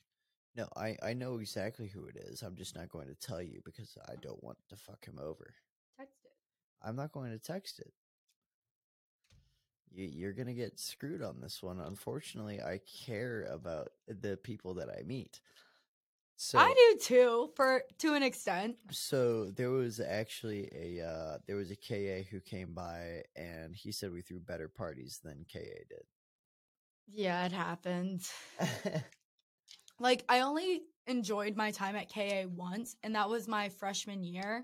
No, 0.55 0.67
I 0.75 0.97
I 1.01 1.13
know 1.13 1.37
exactly 1.37 1.87
who 1.87 2.05
it 2.07 2.17
is. 2.17 2.41
I'm 2.41 2.55
just 2.55 2.75
not 2.75 2.89
going 2.89 3.07
to 3.07 3.15
tell 3.15 3.41
you 3.41 3.61
because 3.63 3.97
I 4.09 4.15
don't 4.21 4.43
want 4.43 4.57
to 4.69 4.75
fuck 4.75 5.05
him 5.05 5.19
over. 5.21 5.53
Text 5.97 6.17
it. 6.25 6.31
I'm 6.85 6.95
not 6.95 7.11
going 7.13 7.31
to 7.31 7.39
text 7.39 7.79
it. 7.79 7.93
You, 9.93 10.05
you're 10.05 10.33
gonna 10.33 10.53
get 10.53 10.79
screwed 10.79 11.21
on 11.21 11.41
this 11.41 11.61
one. 11.61 11.79
Unfortunately, 11.79 12.61
I 12.61 12.79
care 13.05 13.47
about 13.51 13.89
the 14.07 14.37
people 14.37 14.75
that 14.75 14.89
I 14.89 15.03
meet. 15.03 15.39
So 16.35 16.59
I 16.59 16.73
do 16.73 16.99
too, 16.99 17.49
for 17.55 17.83
to 17.99 18.13
an 18.13 18.21
extent. 18.21 18.77
So 18.91 19.45
there 19.45 19.71
was 19.71 19.99
actually 19.99 20.69
a 20.75 21.05
uh, 21.05 21.37
there 21.47 21.55
was 21.55 21.71
a 21.71 21.75
KA 21.75 22.27
who 22.29 22.39
came 22.39 22.73
by 22.73 23.23
and 23.35 23.75
he 23.75 23.91
said 23.91 24.11
we 24.11 24.21
threw 24.21 24.39
better 24.39 24.67
parties 24.67 25.19
than 25.23 25.45
KA 25.51 25.83
did. 25.89 26.05
Yeah, 27.07 27.45
it 27.45 27.51
happened. 27.51 28.27
Like 29.99 30.23
I 30.29 30.41
only 30.41 30.83
enjoyed 31.07 31.55
my 31.55 31.71
time 31.71 31.95
at 31.95 32.11
KA 32.11 32.47
once, 32.47 32.95
and 33.03 33.15
that 33.15 33.29
was 33.29 33.47
my 33.47 33.69
freshman 33.69 34.23
year. 34.23 34.63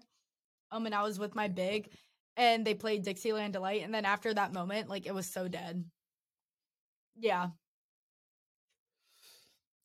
Um, 0.72 0.86
and 0.86 0.94
I 0.96 1.04
was 1.04 1.20
with 1.20 1.36
my 1.36 1.48
big, 1.48 1.90
and 2.38 2.66
they 2.66 2.74
played 2.74 3.04
Dixieland 3.04 3.54
Delight, 3.54 3.84
and 3.84 3.94
then 3.94 4.06
after 4.06 4.34
that 4.34 4.54
moment, 4.54 4.90
like 4.90 5.06
it 5.06 5.14
was 5.14 5.28
so 5.28 5.48
dead. 5.48 5.84
Yeah. 7.18 7.48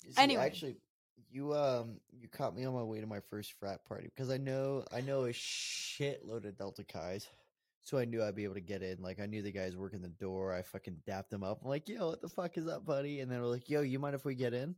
See, 0.04 0.14
Anyway. 0.16 0.42
actually, 0.42 0.76
you 1.30 1.54
um 1.54 2.00
you 2.10 2.28
caught 2.28 2.56
me 2.56 2.64
on 2.64 2.74
my 2.74 2.82
way 2.82 3.00
to 3.00 3.06
my 3.06 3.20
first 3.20 3.52
frat 3.60 3.84
party 3.84 4.08
because 4.14 4.30
I 4.30 4.38
know 4.38 4.84
I 4.92 5.00
know 5.02 5.24
a 5.24 5.30
shitload 5.30 6.46
of 6.46 6.56
Delta 6.56 6.84
Chi's, 6.84 7.26
so 7.82 7.98
I 7.98 8.06
knew 8.06 8.22
I'd 8.22 8.34
be 8.34 8.44
able 8.44 8.54
to 8.54 8.60
get 8.60 8.82
in. 8.82 9.02
Like 9.02 9.20
I 9.20 9.26
knew 9.26 9.42
the 9.42 9.52
guys 9.52 9.76
working 9.76 10.00
the 10.00 10.08
door. 10.08 10.54
I 10.54 10.62
fucking 10.62 10.96
dapped 11.06 11.30
them 11.30 11.42
up. 11.44 11.60
I'm 11.62 11.68
like, 11.68 11.88
yo, 11.88 12.08
what 12.08 12.22
the 12.22 12.28
fuck 12.28 12.56
is 12.56 12.66
up, 12.66 12.86
buddy? 12.86 13.20
And 13.20 13.30
then 13.30 13.40
we're 13.40 13.46
like, 13.48 13.68
yo, 13.68 13.82
you 13.82 13.98
mind 13.98 14.14
if 14.14 14.24
we 14.24 14.34
get 14.34 14.54
in? 14.54 14.74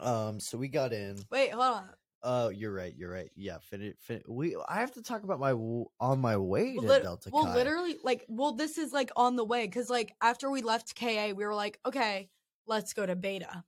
Um, 0.00 0.40
so 0.40 0.58
we 0.58 0.68
got 0.68 0.92
in. 0.92 1.18
Wait, 1.30 1.50
hold 1.52 1.76
on. 1.76 1.88
Oh, 2.28 2.48
you're 2.48 2.72
right. 2.72 2.92
You're 2.96 3.10
right. 3.12 3.30
Yeah, 3.36 3.58
fin- 3.58 3.94
fin- 4.00 4.22
we. 4.26 4.56
I 4.68 4.80
have 4.80 4.90
to 4.94 5.02
talk 5.02 5.22
about 5.22 5.38
my 5.38 5.50
w- 5.50 5.86
on 6.00 6.20
my 6.20 6.36
way 6.36 6.74
to 6.74 6.80
Well, 6.84 7.00
Delta 7.00 7.30
well, 7.32 7.44
Chi. 7.44 7.54
literally, 7.54 7.98
like, 8.02 8.24
well, 8.28 8.50
this 8.52 8.78
is 8.78 8.92
like 8.92 9.12
on 9.14 9.36
the 9.36 9.44
way 9.44 9.64
because, 9.64 9.88
like, 9.88 10.12
after 10.20 10.50
we 10.50 10.60
left 10.60 10.96
KA, 10.96 11.32
we 11.32 11.44
were 11.44 11.54
like, 11.54 11.78
okay, 11.86 12.28
let's 12.66 12.94
go 12.94 13.06
to 13.06 13.14
Beta. 13.14 13.62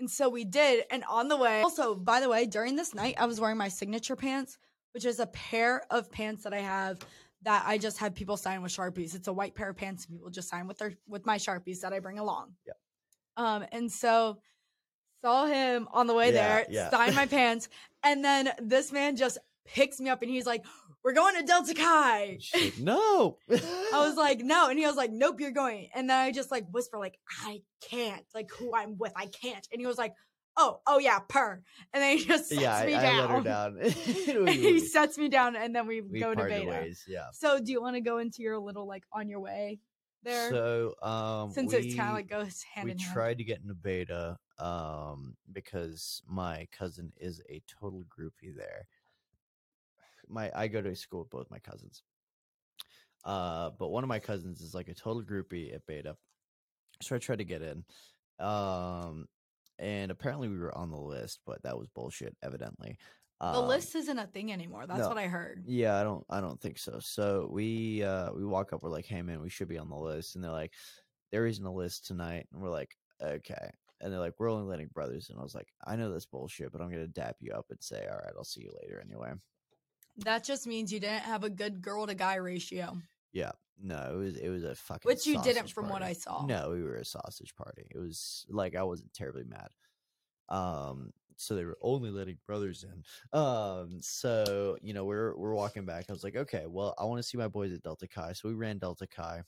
And 0.00 0.10
so 0.10 0.28
we 0.28 0.44
did. 0.44 0.84
And 0.90 1.04
on 1.08 1.28
the 1.28 1.36
way, 1.36 1.62
also, 1.62 1.94
by 1.94 2.18
the 2.18 2.28
way, 2.28 2.46
during 2.46 2.74
this 2.74 2.94
night, 2.96 3.14
I 3.16 3.26
was 3.26 3.40
wearing 3.40 3.58
my 3.58 3.68
signature 3.68 4.16
pants, 4.16 4.58
which 4.92 5.04
is 5.04 5.20
a 5.20 5.26
pair 5.28 5.82
of 5.88 6.10
pants 6.10 6.42
that 6.42 6.52
I 6.52 6.58
have 6.60 6.98
that 7.42 7.62
I 7.64 7.78
just 7.78 7.98
have 7.98 8.12
people 8.14 8.36
sign 8.36 8.60
with 8.60 8.72
Sharpies. 8.72 9.14
It's 9.14 9.28
a 9.28 9.32
white 9.32 9.54
pair 9.54 9.70
of 9.70 9.76
pants, 9.76 10.06
and 10.06 10.16
people 10.16 10.30
just 10.30 10.48
sign 10.48 10.66
with 10.66 10.78
their 10.78 10.94
with 11.06 11.24
my 11.26 11.36
Sharpies 11.36 11.80
that 11.82 11.92
I 11.92 12.00
bring 12.00 12.18
along. 12.18 12.54
Yep. 12.66 12.76
Um, 13.36 13.66
and 13.70 13.92
so 13.92 14.38
saw 15.24 15.46
him 15.46 15.88
on 15.92 16.06
the 16.06 16.14
way 16.14 16.26
Yeah, 16.26 16.32
there, 16.32 16.66
yeah. 16.68 16.90
signed 16.90 17.14
my 17.16 17.26
pants, 17.38 17.68
and 18.02 18.24
then 18.24 18.50
this 18.60 18.92
man 18.92 19.16
just 19.16 19.38
picks 19.64 19.98
me 19.98 20.10
up 20.10 20.20
and 20.22 20.30
he's 20.30 20.44
like, 20.46 20.64
"We're 21.02 21.14
going 21.14 21.34
to 21.36 21.42
Delta 21.42 21.74
Chi." 21.74 22.36
She's 22.40 22.78
no. 22.78 23.38
I 23.50 24.06
was 24.06 24.16
like, 24.26 24.40
no. 24.40 24.68
And 24.68 24.78
he 24.78 24.86
was 24.86 24.96
like, 24.96 25.10
nope, 25.10 25.40
you're 25.40 25.50
going. 25.52 25.88
And 25.94 26.08
then 26.10 26.18
I 26.18 26.30
just 26.32 26.50
like 26.50 26.66
whisper, 26.70 26.98
like, 26.98 27.18
I 27.42 27.62
can't. 27.80 28.24
Like 28.34 28.50
who 28.58 28.74
I'm 28.74 28.98
with, 28.98 29.12
I 29.16 29.26
can't. 29.26 29.66
And 29.72 29.80
he 29.80 29.86
was 29.86 29.96
like, 29.98 30.14
oh, 30.56 30.80
oh 30.86 30.98
yeah, 30.98 31.18
per. 31.20 31.62
And 31.92 32.02
then 32.02 32.18
he 32.18 32.24
just 32.24 32.48
sets 32.50 32.60
yeah, 32.60 32.76
I, 32.76 32.86
me 32.86 32.94
I 32.94 33.02
down. 33.02 33.18
let 33.20 33.30
her 33.30 33.40
down. 33.42 34.46
he 34.48 34.78
sets 34.80 35.16
me 35.18 35.28
down 35.28 35.56
and 35.56 35.74
then 35.74 35.86
we, 35.86 36.00
we 36.02 36.20
go 36.20 36.34
to 36.34 36.44
beta. 36.44 36.68
ways. 36.68 37.04
Yeah. 37.08 37.26
So 37.32 37.58
do 37.58 37.72
you 37.72 37.80
want 37.80 37.96
to 37.96 38.00
go 38.02 38.18
into 38.18 38.42
your 38.42 38.58
little 38.58 38.86
like 38.86 39.04
on 39.12 39.28
your 39.28 39.40
way 39.40 39.78
there? 40.22 40.50
So 40.50 40.94
um, 41.02 41.50
Since 41.52 41.72
we, 41.72 41.78
it's 41.78 41.94
kind 41.94 42.10
of 42.10 42.14
like 42.14 42.28
goes 42.28 42.62
hand 42.74 42.84
we 42.86 42.92
in 42.92 42.98
hand. 42.98 43.10
We 43.10 43.14
tried 43.14 43.38
to 43.38 43.44
get 43.44 43.60
into 43.62 43.74
beta 43.74 44.36
um 44.58 45.36
because 45.52 46.22
my 46.26 46.66
cousin 46.70 47.12
is 47.16 47.42
a 47.48 47.60
total 47.66 48.04
groupie 48.04 48.54
there. 48.56 48.86
My 50.28 50.50
I 50.54 50.68
go 50.68 50.80
to 50.80 50.94
school 50.96 51.20
with 51.20 51.30
both 51.30 51.50
my 51.50 51.58
cousins. 51.58 52.02
Uh, 53.24 53.70
but 53.78 53.88
one 53.88 54.04
of 54.04 54.08
my 54.08 54.18
cousins 54.18 54.60
is 54.60 54.74
like 54.74 54.88
a 54.88 54.94
total 54.94 55.22
groupie 55.22 55.74
at 55.74 55.86
beta. 55.86 56.16
So 57.02 57.16
I 57.16 57.18
tried 57.18 57.38
to 57.38 57.44
get 57.44 57.62
in. 57.62 57.84
Um, 58.38 59.26
and 59.78 60.10
apparently 60.10 60.48
we 60.48 60.58
were 60.58 60.76
on 60.76 60.90
the 60.90 60.98
list, 60.98 61.40
but 61.46 61.62
that 61.62 61.76
was 61.78 61.88
bullshit. 61.88 62.36
Evidently, 62.42 62.98
the 63.40 63.46
Um, 63.46 63.68
list 63.68 63.94
isn't 63.94 64.18
a 64.18 64.26
thing 64.26 64.52
anymore. 64.52 64.86
That's 64.86 65.00
no. 65.00 65.08
what 65.08 65.18
I 65.18 65.26
heard. 65.26 65.64
Yeah, 65.66 65.98
I 65.98 66.02
don't 66.04 66.24
I 66.30 66.40
don't 66.40 66.60
think 66.60 66.78
so. 66.78 66.98
So 67.00 67.48
we 67.50 68.02
uh 68.02 68.32
we 68.32 68.44
walk 68.44 68.72
up, 68.72 68.82
we're 68.82 68.90
like, 68.90 69.06
hey 69.06 69.22
man, 69.22 69.40
we 69.40 69.50
should 69.50 69.68
be 69.68 69.78
on 69.78 69.88
the 69.88 69.96
list. 69.96 70.34
And 70.34 70.44
they're 70.44 70.52
like, 70.52 70.72
there 71.32 71.46
isn't 71.46 71.64
a 71.64 71.72
list 71.72 72.06
tonight. 72.06 72.46
And 72.52 72.62
we're 72.62 72.70
like, 72.70 72.96
okay. 73.20 73.70
And 74.00 74.12
they're 74.12 74.20
like, 74.20 74.34
we're 74.38 74.50
only 74.50 74.68
letting 74.68 74.88
brothers. 74.88 75.30
And 75.30 75.38
I 75.38 75.42
was 75.42 75.54
like, 75.54 75.68
I 75.86 75.96
know 75.96 76.10
that's 76.10 76.26
bullshit, 76.26 76.72
but 76.72 76.80
I'm 76.80 76.90
gonna 76.90 77.06
dap 77.06 77.36
you 77.40 77.52
up 77.52 77.66
and 77.70 77.82
say, 77.82 78.06
All 78.10 78.18
right, 78.18 78.32
I'll 78.36 78.44
see 78.44 78.62
you 78.62 78.72
later 78.82 79.02
anyway. 79.04 79.32
That 80.18 80.44
just 80.44 80.66
means 80.66 80.92
you 80.92 81.00
didn't 81.00 81.22
have 81.22 81.44
a 81.44 81.50
good 81.50 81.82
girl 81.82 82.06
to 82.06 82.14
guy 82.14 82.36
ratio, 82.36 82.98
Yeah. 83.32 83.52
No, 83.82 84.12
it 84.12 84.16
was 84.16 84.36
it 84.36 84.48
was 84.48 84.64
a 84.64 84.74
fucking 84.74 85.08
which 85.08 85.26
you 85.26 85.40
didn't 85.42 85.70
from 85.70 85.88
what. 85.88 86.02
I 86.02 86.12
saw. 86.12 86.46
No, 86.46 86.70
we 86.70 86.82
were 86.82 86.96
a 86.96 87.04
sausage 87.04 87.54
party. 87.56 87.86
It 87.90 87.98
was 87.98 88.46
like 88.48 88.76
I 88.76 88.84
wasn't 88.84 89.12
terribly 89.12 89.44
mad. 89.44 89.68
Um, 90.48 91.12
so 91.36 91.56
they 91.56 91.64
were 91.64 91.78
only 91.82 92.10
letting 92.10 92.38
brothers 92.46 92.84
in. 92.84 93.38
Um, 93.38 93.98
so 94.00 94.76
you 94.80 94.94
know 94.94 95.04
we're 95.04 95.36
we're 95.36 95.54
walking 95.54 95.84
back. 95.84 96.06
I 96.08 96.12
was 96.12 96.22
like, 96.22 96.36
okay, 96.36 96.64
well, 96.68 96.94
I 96.98 97.04
want 97.04 97.18
to 97.18 97.22
see 97.24 97.36
my 97.36 97.48
boys 97.48 97.72
at 97.72 97.82
Delta 97.82 98.06
Chi. 98.06 98.32
So 98.32 98.48
we 98.48 98.54
ran 98.54 98.78
Delta 98.78 99.06
Chi. 99.06 99.42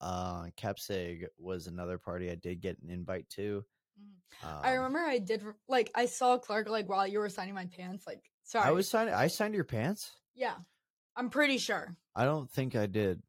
Uh, 0.00 0.46
Kappa 0.56 0.80
Sig 0.80 1.26
was 1.38 1.66
another 1.66 1.98
party 1.98 2.30
I 2.30 2.34
did 2.34 2.60
get 2.60 2.78
an 2.82 2.90
invite 2.90 3.28
to. 3.30 3.64
Mhm. 4.00 4.46
Um, 4.48 4.60
I 4.62 4.72
remember 4.74 5.00
I 5.00 5.18
did 5.18 5.42
like 5.68 5.90
I 5.94 6.06
saw 6.06 6.38
Clark 6.38 6.68
like 6.68 6.88
while 6.88 7.06
you 7.06 7.18
were 7.18 7.28
signing 7.28 7.54
my 7.54 7.66
pants. 7.66 8.06
Like 8.06 8.22
sorry, 8.44 8.66
I 8.68 8.70
was 8.70 8.88
signing. 8.88 9.12
I 9.14 9.26
signed 9.26 9.54
your 9.54 9.64
pants. 9.64 10.10
yeah, 10.34 10.56
I'm 11.16 11.30
pretty 11.30 11.58
sure. 11.58 11.96
I 12.14 12.24
don't 12.24 12.50
think 12.50 12.74
I 12.76 12.86
did. 12.86 13.22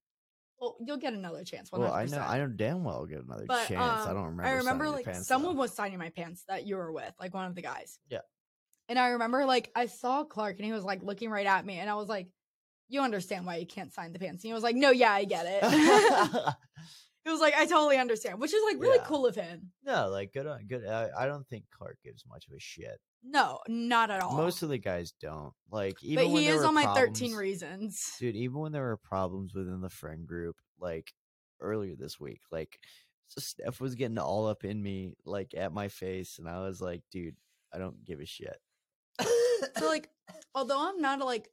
Well, 0.59 0.77
you'll 0.79 0.97
get 0.97 1.13
another 1.13 1.43
chance. 1.43 1.71
100%. 1.71 1.79
Well, 1.79 1.91
I 1.91 2.05
know. 2.05 2.19
I 2.19 2.37
know 2.37 2.47
damn 2.47 2.83
well 2.83 2.97
I'll 2.97 3.05
get 3.07 3.23
another 3.23 3.45
But, 3.47 3.67
chance. 3.67 4.05
I 4.05 4.09
um, 4.09 4.15
don't 4.15 4.25
remember. 4.25 4.43
I 4.45 4.51
remember 4.53 4.89
like 4.91 5.05
pants, 5.05 5.27
someone 5.27 5.55
though. 5.55 5.61
was 5.61 5.73
signing 5.73 5.97
my 5.97 6.09
pants 6.09 6.43
that 6.47 6.67
you 6.67 6.75
were 6.75 6.91
with, 6.91 7.11
like 7.19 7.33
one 7.33 7.47
of 7.47 7.55
the 7.55 7.63
guys. 7.63 7.97
Yeah. 8.09 8.19
And 8.87 8.99
I 8.99 9.09
remember 9.09 9.45
like 9.45 9.71
I 9.75 9.87
saw 9.87 10.23
Clark 10.23 10.57
and 10.57 10.65
he 10.65 10.71
was 10.71 10.83
like 10.83 11.01
looking 11.01 11.29
right 11.31 11.47
at 11.47 11.65
me, 11.65 11.79
and 11.79 11.89
I 11.89 11.95
was 11.95 12.07
like, 12.09 12.27
"You 12.91 13.01
understand 13.01 13.45
why 13.45 13.55
you 13.57 13.65
can't 13.65 13.91
sign 13.93 14.13
the 14.13 14.19
pants?" 14.19 14.43
And 14.43 14.49
he 14.49 14.53
was 14.53 14.63
like, 14.63 14.75
"No, 14.75 14.91
yeah, 14.91 15.11
I 15.11 15.23
get 15.25 15.45
it." 15.47 15.63
it 17.25 17.29
was 17.29 17.39
like 17.39 17.55
I 17.55 17.65
totally 17.65 17.97
understand, 17.97 18.39
which 18.39 18.53
is 18.53 18.61
like 18.63 18.81
really 18.81 18.97
Yeah. 18.97 19.05
cool 19.05 19.25
of 19.25 19.35
him. 19.35 19.71
no, 19.83 20.09
like 20.09 20.33
good 20.33 20.45
on 20.47 20.67
good. 20.67 20.85
I, 20.87 21.09
I 21.17 21.25
don't 21.25 21.47
think 21.47 21.65
Clark 21.71 21.97
gives 22.03 22.23
much 22.27 22.47
of 22.47 22.53
a 22.53 22.59
shit. 22.59 22.99
No, 23.23 23.59
not 23.67 24.09
at 24.09 24.21
all. 24.21 24.35
Most 24.35 24.63
of 24.63 24.69
the 24.69 24.77
guys 24.79 25.13
don't. 25.21 25.53
Like 25.71 26.03
even 26.03 26.25
but 26.25 26.31
when 26.31 26.41
he 26.41 26.47
there 26.47 26.55
is 26.55 26.61
were 26.61 26.67
on 26.67 26.73
my 26.73 26.83
problems, 26.83 27.19
13 27.19 27.35
reasons. 27.35 28.15
dude. 28.19 28.35
Even 28.35 28.57
when 28.59 28.71
there 28.71 28.83
were 28.83 28.97
problems 28.97 29.53
within 29.53 29.81
the 29.81 29.89
friend 29.89 30.25
group, 30.27 30.55
like 30.79 31.13
earlier 31.59 31.95
this 31.95 32.19
week, 32.19 32.41
like 32.51 32.79
Steph 33.37 33.79
was 33.79 33.95
getting 33.95 34.17
all 34.17 34.47
up 34.47 34.63
in 34.65 34.81
me, 34.81 35.13
like 35.23 35.53
at 35.55 35.71
my 35.71 35.87
face, 35.87 36.37
and 36.39 36.49
I 36.49 36.59
was 36.61 36.81
like, 36.81 37.03
dude, 37.11 37.35
I 37.73 37.77
don't 37.77 38.03
give 38.03 38.19
a 38.19 38.25
shit. 38.25 38.57
So 39.77 39.85
like, 39.87 40.09
although 40.55 40.89
I'm 40.89 40.99
not 40.99 41.19
like 41.19 41.47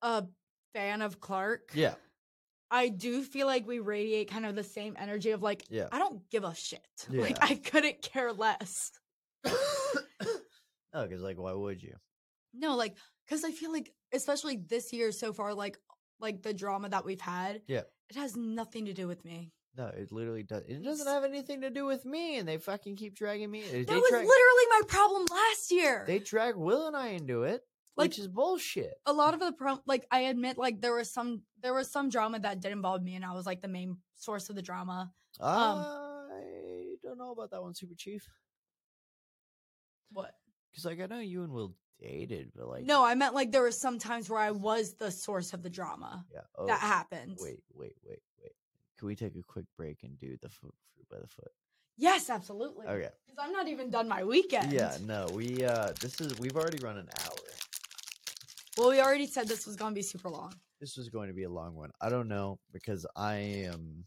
a 0.00 0.24
fan 0.74 1.02
of 1.02 1.20
Clark, 1.20 1.70
yeah, 1.74 1.94
I 2.70 2.88
do 2.88 3.22
feel 3.22 3.46
like 3.46 3.66
we 3.66 3.78
radiate 3.80 4.30
kind 4.30 4.46
of 4.46 4.54
the 4.54 4.62
same 4.64 4.96
energy 4.98 5.30
of 5.32 5.42
like, 5.42 5.64
yeah. 5.70 5.88
I 5.92 5.98
don't 5.98 6.28
give 6.30 6.44
a 6.44 6.54
shit. 6.54 6.80
Like 7.10 7.38
I 7.42 7.54
couldn't 7.56 8.02
care 8.02 8.32
less. 8.32 8.92
no, 9.44 11.02
because 11.06 11.22
like, 11.22 11.38
why 11.38 11.52
would 11.52 11.82
you? 11.82 11.94
No, 12.54 12.76
like 12.76 12.96
because 13.26 13.44
I 13.44 13.52
feel 13.52 13.72
like, 13.72 13.92
especially 14.12 14.56
this 14.56 14.92
year 14.92 15.12
so 15.12 15.32
far, 15.32 15.54
like 15.54 15.78
like 16.20 16.42
the 16.42 16.52
drama 16.54 16.88
that 16.90 17.04
we've 17.04 17.20
had, 17.20 17.62
Yeah. 17.66 17.82
it 18.10 18.16
has 18.16 18.36
nothing 18.36 18.86
to 18.86 18.92
do 18.92 19.06
with 19.08 19.24
me. 19.24 19.52
No, 19.76 19.86
it 19.86 20.10
literally 20.12 20.42
does. 20.42 20.64
It 20.66 20.82
doesn't 20.82 21.06
have 21.06 21.22
anything 21.24 21.60
to 21.60 21.70
do 21.70 21.86
with 21.86 22.04
me, 22.04 22.38
and 22.38 22.46
they 22.48 22.58
fucking 22.58 22.96
keep 22.96 23.14
dragging 23.14 23.50
me. 23.50 23.62
They 23.62 23.84
That 23.84 23.94
was 23.94 24.10
drag, 24.10 24.26
literally 24.26 24.66
my 24.68 24.80
problem 24.88 25.26
last 25.30 25.70
year. 25.70 26.04
they 26.06 26.18
drag 26.18 26.56
Will 26.56 26.88
and 26.88 26.96
I 26.96 27.08
into 27.10 27.44
it, 27.44 27.62
Like- 28.00 28.10
which 28.10 28.18
is 28.18 28.28
bullshit. 28.28 28.94
a 29.06 29.12
lot 29.12 29.34
of 29.34 29.40
the 29.40 29.52
pro- 29.52 29.82
like 29.86 30.06
I 30.10 30.20
admit 30.32 30.58
like 30.58 30.80
there 30.80 30.94
was 30.94 31.10
some 31.10 31.42
there 31.62 31.74
was 31.74 31.90
some 31.90 32.08
drama 32.08 32.38
that 32.40 32.60
did 32.60 32.72
involve 32.72 33.02
me 33.02 33.14
and 33.14 33.24
I 33.24 33.32
was 33.32 33.46
like 33.46 33.60
the 33.62 33.68
main 33.68 33.98
source 34.16 34.50
of 34.50 34.56
the 34.56 34.62
drama. 34.62 35.12
Um, 35.38 35.78
I 35.78 36.96
don't 37.02 37.18
know 37.18 37.30
about 37.32 37.50
that 37.52 37.62
one, 37.62 37.74
Super 37.74 37.94
Chief. 37.96 38.28
What? 40.12 40.32
Because 40.70 40.84
like 40.84 41.00
I 41.00 41.06
know 41.06 41.20
you 41.20 41.42
and 41.44 41.52
Will 41.52 41.74
dated, 42.00 42.52
but 42.56 42.68
like 42.68 42.84
No, 42.84 43.04
I 43.04 43.14
meant 43.14 43.34
like 43.34 43.52
there 43.52 43.62
was 43.62 43.78
some 43.78 43.98
times 43.98 44.28
where 44.30 44.40
I 44.40 44.50
was 44.50 44.94
the 44.94 45.10
source 45.10 45.52
of 45.52 45.62
the 45.62 45.70
drama 45.70 46.24
yeah. 46.32 46.40
Oh, 46.56 46.66
that 46.66 46.80
happened. 46.80 47.36
wait, 47.40 47.62
wait, 47.74 47.96
wait, 48.04 48.22
wait. 48.42 48.52
Can 48.98 49.06
we 49.08 49.14
take 49.16 49.36
a 49.36 49.42
quick 49.42 49.66
break 49.76 50.02
and 50.02 50.18
do 50.18 50.36
the 50.42 50.48
foot 50.48 50.74
fruit 50.94 51.08
by 51.10 51.18
the 51.20 51.26
foot? 51.28 51.50
Yes, 51.96 52.30
absolutely. 52.30 52.86
Okay. 52.86 53.08
Because 53.26 53.38
I'm 53.38 53.52
not 53.52 53.68
even 53.68 53.90
done 53.90 54.08
my 54.08 54.24
weekend. 54.24 54.72
Yeah, 54.72 54.96
no, 55.04 55.26
we 55.34 55.64
uh 55.64 55.92
this 56.00 56.20
is 56.20 56.38
we've 56.38 56.56
already 56.56 56.78
run 56.78 56.96
an 56.96 57.08
hour. 57.24 57.36
Well, 58.76 58.90
we 58.90 59.00
already 59.00 59.26
said 59.26 59.48
this 59.48 59.66
was 59.66 59.76
gonna 59.76 59.94
be 59.94 60.02
super 60.02 60.28
long. 60.28 60.52
This 60.80 60.96
was 60.96 61.08
going 61.10 61.28
to 61.28 61.34
be 61.34 61.42
a 61.44 61.50
long 61.50 61.74
one. 61.74 61.90
I 62.00 62.08
don't 62.08 62.26
know 62.28 62.58
because 62.72 63.04
I 63.14 63.34
am 63.34 64.06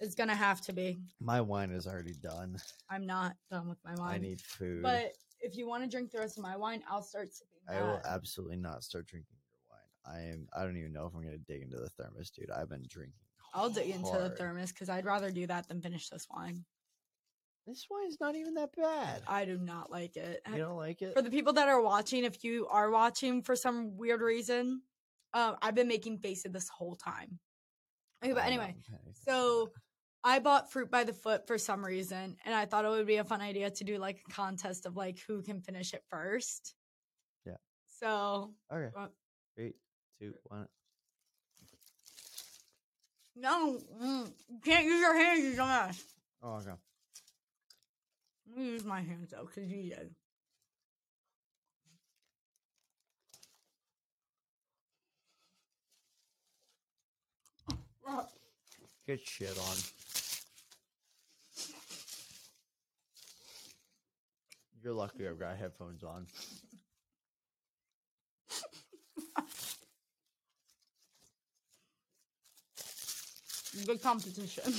It's 0.00 0.14
gonna 0.14 0.34
have 0.34 0.62
to 0.62 0.72
be. 0.72 0.98
my 1.20 1.40
wine 1.40 1.70
is 1.70 1.86
already 1.86 2.14
done. 2.14 2.56
I'm 2.88 3.04
not 3.06 3.36
done 3.50 3.68
with 3.68 3.78
my 3.84 3.94
wine. 3.96 4.14
I 4.14 4.18
need 4.18 4.40
food. 4.40 4.82
But 4.82 5.12
if 5.40 5.56
you 5.56 5.68
want 5.68 5.84
to 5.84 5.88
drink 5.90 6.10
the 6.10 6.18
rest 6.18 6.38
of 6.38 6.42
my 6.42 6.56
wine, 6.56 6.82
I'll 6.88 7.02
start 7.02 7.28
sipping. 7.34 7.58
I 7.68 7.82
will 7.82 8.00
absolutely 8.08 8.56
not 8.56 8.82
start 8.82 9.06
drinking 9.06 9.36
your 9.36 9.68
wine. 9.68 10.16
I 10.16 10.32
am 10.32 10.48
I 10.56 10.64
don't 10.64 10.78
even 10.78 10.92
know 10.92 11.06
if 11.06 11.14
I'm 11.14 11.22
gonna 11.22 11.36
dig 11.36 11.62
into 11.62 11.76
the 11.76 11.90
thermos, 11.90 12.30
dude. 12.30 12.50
I've 12.50 12.70
been 12.70 12.86
drinking. 12.88 13.12
I'll 13.52 13.68
dig 13.70 13.90
into 13.90 14.12
the 14.12 14.30
thermos 14.30 14.72
because 14.72 14.88
I'd 14.88 15.04
rather 15.04 15.30
do 15.30 15.46
that 15.48 15.68
than 15.68 15.82
finish 15.82 16.08
this 16.08 16.26
wine. 16.30 16.64
This 17.68 17.86
wine's 17.90 18.16
not 18.18 18.34
even 18.34 18.54
that 18.54 18.74
bad. 18.74 19.20
I 19.28 19.44
do 19.44 19.58
not 19.58 19.90
like 19.90 20.16
it. 20.16 20.40
you 20.50 20.56
don't 20.56 20.78
like 20.78 21.02
it? 21.02 21.12
For 21.12 21.20
the 21.20 21.28
people 21.28 21.52
that 21.52 21.68
are 21.68 21.82
watching, 21.82 22.24
if 22.24 22.42
you 22.42 22.66
are 22.68 22.90
watching 22.90 23.42
for 23.42 23.54
some 23.54 23.98
weird 23.98 24.22
reason, 24.22 24.80
um, 25.34 25.56
I've 25.60 25.74
been 25.74 25.86
making 25.86 26.16
faces 26.16 26.50
this 26.50 26.70
whole 26.70 26.96
time. 26.96 27.38
Okay, 28.24 28.32
but 28.32 28.44
anyway, 28.44 28.74
don't 28.90 29.14
so 29.14 29.70
I 30.24 30.38
bought 30.38 30.72
fruit 30.72 30.90
by 30.90 31.04
the 31.04 31.12
foot 31.12 31.46
for 31.46 31.58
some 31.58 31.84
reason, 31.84 32.38
and 32.46 32.54
I 32.54 32.64
thought 32.64 32.86
it 32.86 32.88
would 32.88 33.06
be 33.06 33.16
a 33.16 33.24
fun 33.24 33.42
idea 33.42 33.70
to 33.70 33.84
do 33.84 33.98
like 33.98 34.22
a 34.26 34.32
contest 34.32 34.86
of 34.86 34.96
like 34.96 35.18
who 35.28 35.42
can 35.42 35.60
finish 35.60 35.92
it 35.92 36.02
first. 36.08 36.74
Yeah. 37.44 37.56
So 38.00 38.54
Okay. 38.72 38.90
uh, 38.96 39.08
Three, 39.56 39.74
two, 40.18 40.32
one. 40.44 40.68
no, 43.36 43.78
mm, 44.02 44.32
you 44.48 44.58
can't 44.64 44.86
use 44.86 45.00
your 45.00 45.14
hands, 45.14 45.44
you 45.44 45.52
dumbass. 45.52 46.02
Oh, 46.42 46.54
okay. 46.54 46.70
Let 48.48 48.58
me 48.58 48.70
use 48.70 48.84
my 48.84 49.00
hands 49.00 49.30
though, 49.30 49.44
cause 49.44 49.64
you 49.68 49.90
did. 49.90 50.14
Get 59.06 59.26
shit 59.26 59.58
on. 59.58 59.76
You're 64.82 64.92
lucky 64.92 65.26
I've 65.26 65.38
got 65.38 65.56
headphones 65.56 66.04
on. 66.04 66.26
Good 73.86 74.02
competition. 74.02 74.74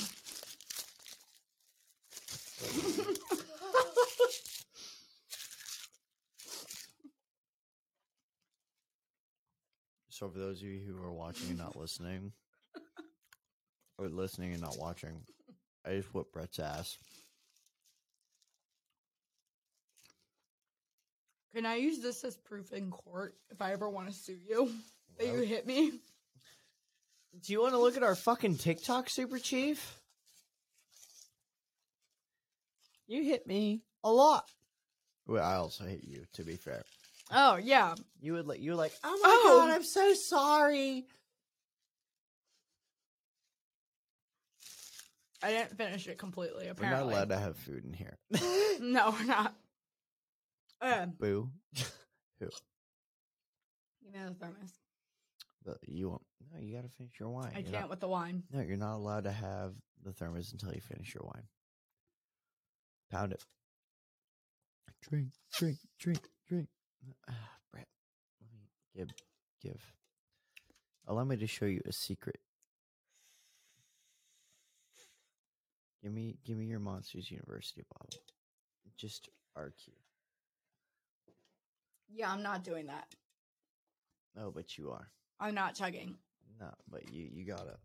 So, 10.19 10.27
for 10.27 10.37
those 10.37 10.57
of 10.61 10.67
you 10.67 10.81
who 10.85 11.01
are 11.01 11.13
watching 11.13 11.47
and 11.47 11.57
not 11.57 11.77
listening, 11.77 12.33
or 13.97 14.09
listening 14.09 14.51
and 14.51 14.61
not 14.61 14.77
watching, 14.77 15.21
I 15.85 15.91
just 15.91 16.13
whipped 16.13 16.33
Brett's 16.33 16.59
ass. 16.59 16.97
Can 21.55 21.65
I 21.65 21.75
use 21.75 21.99
this 21.99 22.25
as 22.25 22.35
proof 22.35 22.73
in 22.73 22.91
court 22.91 23.35
if 23.49 23.61
I 23.61 23.71
ever 23.71 23.89
want 23.89 24.09
to 24.09 24.13
sue 24.13 24.37
you 24.45 24.69
that 25.17 25.27
you 25.27 25.39
hit 25.39 25.65
me? 25.65 25.91
Do 27.41 27.53
you 27.53 27.61
want 27.61 27.73
to 27.73 27.79
look 27.79 27.95
at 27.95 28.03
our 28.03 28.15
fucking 28.15 28.57
TikTok, 28.57 29.09
Super 29.09 29.39
Chief? 29.39 29.99
You 33.07 33.23
hit 33.23 33.47
me 33.47 33.83
a 34.03 34.11
lot. 34.11 34.45
Well, 35.27 35.43
I 35.43 35.55
also 35.55 35.85
hate 35.85 36.03
you. 36.03 36.25
To 36.33 36.43
be 36.43 36.55
fair, 36.55 36.83
Oh 37.31 37.57
yeah, 37.57 37.93
you 38.21 38.33
would 38.33 38.47
like 38.47 38.59
you 38.59 38.71
were 38.71 38.77
like, 38.77 38.93
"Oh 39.03 39.11
my 39.21 39.29
Oh. 39.43 39.59
god, 39.67 39.75
I'm 39.75 39.83
so 39.83 40.13
sorry." 40.15 41.05
I 45.41 45.51
didn't 45.51 45.77
finish 45.77 46.07
it 46.07 46.17
completely. 46.17 46.67
Apparently, 46.67 47.05
we're 47.05 47.09
not 47.11 47.13
allowed 47.13 47.29
to 47.29 47.37
have 47.39 47.57
food 47.57 47.85
in 47.85 47.93
here. 47.93 48.17
No, 48.81 49.11
we're 49.11 49.25
not. 49.25 49.53
Uh, 50.81 51.05
Boo. 51.05 51.49
give 51.75 51.87
me 54.13 54.19
the 54.27 54.33
thermos. 54.35 54.73
The- 55.65 55.77
you 55.85 56.09
want? 56.09 56.21
No, 56.53 56.59
you 56.61 56.73
got 56.75 56.83
to 56.83 56.89
finish 56.97 57.11
your 57.19 57.29
wine. 57.29 57.51
I 57.53 57.59
You're 57.59 57.63
can't 57.71 57.81
not- 57.81 57.89
with 57.89 57.99
the 57.99 58.07
wine. 58.07 58.43
no, 58.51 58.61
you're 58.61 58.77
not 58.77 58.95
allowed 58.95 59.25
to 59.25 59.31
have 59.31 59.73
the 60.03 60.13
thermos 60.13 60.51
until 60.53 60.73
you 60.73 60.79
finish 60.81 61.13
your 61.13 61.23
wine. 61.25 61.43
Pound 63.11 63.33
it. 63.33 63.43
Drink, 65.01 65.29
drink, 65.53 65.77
drink, 65.99 66.19
drink. 66.47 66.67
Ah, 67.29 67.33
Brett, 67.71 67.87
let 68.41 68.51
me 68.51 68.67
give, 68.95 69.09
give. 69.61 69.81
Allow 71.07 71.23
me 71.23 71.37
to 71.37 71.47
show 71.47 71.65
you 71.65 71.81
a 71.87 71.91
secret. 71.91 72.39
Give 76.03 76.13
me, 76.13 76.37
give 76.45 76.57
me 76.57 76.65
your 76.65 76.79
Monsters 76.79 77.31
University 77.31 77.83
bottle. 77.93 78.19
Just 78.97 79.29
RQ. 79.57 79.89
Yeah, 82.11 82.31
I'm 82.31 82.43
not 82.43 82.63
doing 82.63 82.87
that. 82.87 83.05
No, 84.35 84.51
but 84.53 84.77
you 84.77 84.91
are. 84.91 85.09
I'm 85.39 85.55
not 85.55 85.75
chugging. 85.75 86.15
No, 86.59 86.69
but 86.89 87.11
you, 87.11 87.27
you 87.31 87.45
gotta. 87.45 87.77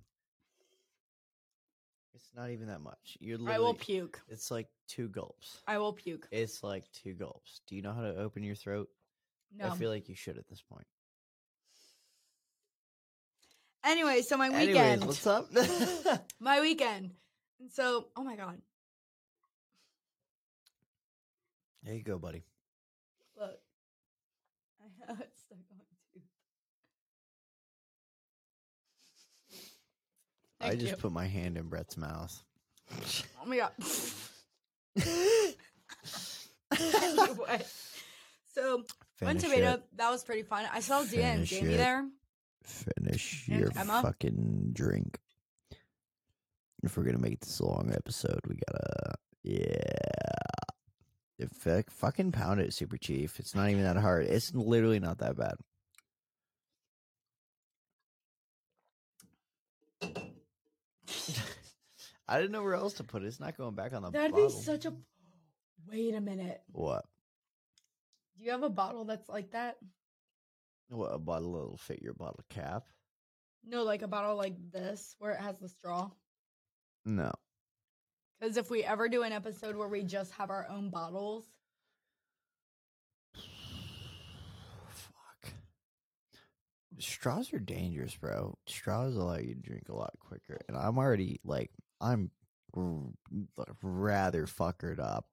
It's 2.15 2.31
not 2.37 2.51
even 2.51 2.69
that 2.69 2.81
much. 2.81 3.17
You're 3.21 3.39
I 3.39 3.43
literally. 3.43 3.65
will 3.65 3.75
puke. 3.75 4.21
It's 4.29 4.51
like 4.51 4.69
two 4.87 5.09
gulps. 5.09 5.59
I 5.67 5.79
will 5.79 5.93
puke. 5.93 6.29
It's 6.31 6.63
like 6.63 6.85
two 6.93 7.15
gulps. 7.15 7.61
Do 7.67 7.75
you 7.75 7.83
know 7.83 7.93
how 7.93 8.03
to 8.03 8.17
open 8.17 8.45
your 8.45 8.55
throat? 8.55 8.89
No. 9.57 9.67
I 9.67 9.71
feel 9.77 9.91
like 9.91 10.09
you 10.09 10.15
should 10.15 10.39
at 10.39 10.49
this 10.49 10.63
point. 10.63 10.87
anyway, 13.85 14.23
so 14.23 14.37
my 14.37 14.47
Anyways, 14.47 14.69
weekend. 14.69 15.05
what's 15.05 15.27
up? 15.27 15.49
my 16.41 16.61
weekend. 16.61 17.11
And 17.61 17.71
so, 17.73 18.07
oh 18.17 18.25
my 18.25 18.37
god, 18.37 18.59
there 21.85 21.95
you 21.95 22.03
go, 22.03 22.19
buddy. 22.19 22.43
look, 23.39 23.59
I 25.09 25.11
have 25.13 25.21
it 25.21 25.33
stuck 25.37 25.59
tooth. 30.65 30.73
I 30.73 30.77
just 30.77 30.91
you. 30.93 30.97
put 30.97 31.13
my 31.13 31.27
hand 31.27 31.57
in 31.57 31.69
Brett's 31.69 31.97
mouth. 31.97 32.43
Oh 33.43 33.47
my 33.47 33.57
god. 33.57 33.73
anyway, 36.81 37.63
so 38.55 38.83
went 39.23 39.41
to 39.41 39.47
Finish 39.47 39.59
beta. 39.59 39.75
it. 39.75 39.83
That 39.97 40.11
was 40.11 40.25
pretty 40.25 40.43
fun. 40.43 40.67
I 40.73 40.81
saw 40.81 41.03
Zia 41.03 41.23
and 41.25 41.49
Finish 41.49 41.51
Jamie 41.51 41.75
it. 41.75 41.79
there. 41.79 42.05
Finish 42.63 43.49
And 43.49 43.61
your 43.61 43.71
Emma? 43.77 44.01
fucking 44.03 44.71
drink. 44.73 45.19
If 46.83 46.97
we're 46.97 47.05
gonna 47.05 47.19
make 47.19 47.41
this 47.41 47.61
a 47.61 47.67
long 47.67 47.93
episode, 47.95 48.41
we 48.47 48.57
gotta 48.67 49.15
yeah. 49.43 49.79
If 51.39 51.51
fuck- 51.51 51.91
fucking 51.91 52.33
pound 52.33 52.61
it, 52.61 52.73
Super 52.75 52.97
Chief. 52.97 53.41
It's 53.41 53.55
not 53.55 53.69
even 53.71 53.83
that 53.85 53.97
hard. 53.97 54.27
It's 54.27 54.55
literally 54.55 55.01
not 55.01 55.19
that 55.19 55.37
bad. 55.37 55.55
I 62.29 62.39
didn't 62.39 62.53
know 62.53 62.63
where 62.63 62.75
else 62.75 62.95
to 62.95 63.05
put 63.05 63.23
it. 63.23 63.27
It's 63.27 63.41
not 63.41 63.57
going 63.57 63.75
back 63.75 63.93
on 63.93 64.03
the 64.03 64.11
That'd 64.11 64.33
bottle. 64.33 64.49
be 64.49 64.55
such 64.55 64.87
a. 64.87 64.95
Wait 65.91 66.15
a 66.15 66.21
minute. 66.21 66.63
what? 66.73 67.05
Do 68.39 68.45
you 68.45 68.51
have 68.51 68.63
a 68.63 68.71
bottle 68.71 69.05
that's 69.05 69.29
like 69.29 69.53
that? 69.53 69.77
What 70.89 71.09
a 71.09 71.19
bottle 71.19 71.53
that'll 71.53 71.77
fit 71.77 72.03
your 72.03 72.15
bottle 72.15 72.45
cap? 72.51 72.85
No, 73.65 73.83
like 73.85 74.03
a 74.03 74.09
bottle 74.09 74.37
like 74.37 74.55
this 74.73 75.15
where 75.19 75.33
it 75.33 75.41
has 75.41 75.59
the 75.59 75.69
straw. 75.69 76.11
No. 77.05 77.33
Because 78.41 78.57
if 78.57 78.71
we 78.71 78.83
ever 78.83 79.09
do 79.09 79.23
an 79.23 79.33
episode 79.33 79.77
where 79.77 79.89
we 79.89 80.03
just 80.03 80.33
have 80.33 80.51
our 80.51 80.67
own 80.69 80.91
bottles, 80.91 81.45
Straws 86.99 87.53
are 87.53 87.59
dangerous, 87.59 88.15
bro. 88.17 88.57
Straws 88.67 89.17
allow 89.17 89.37
you 89.37 89.55
to 89.55 89.61
drink 89.61 89.89
a 89.89 89.95
lot 89.95 90.15
quicker, 90.21 90.59
and 90.69 90.77
I'm 90.77 90.99
already 90.99 91.41
like 91.45 91.71
I'm 92.01 92.31
r- 92.77 93.13
rather 93.83 94.47
fuckered 94.47 95.01
up. 95.01 95.27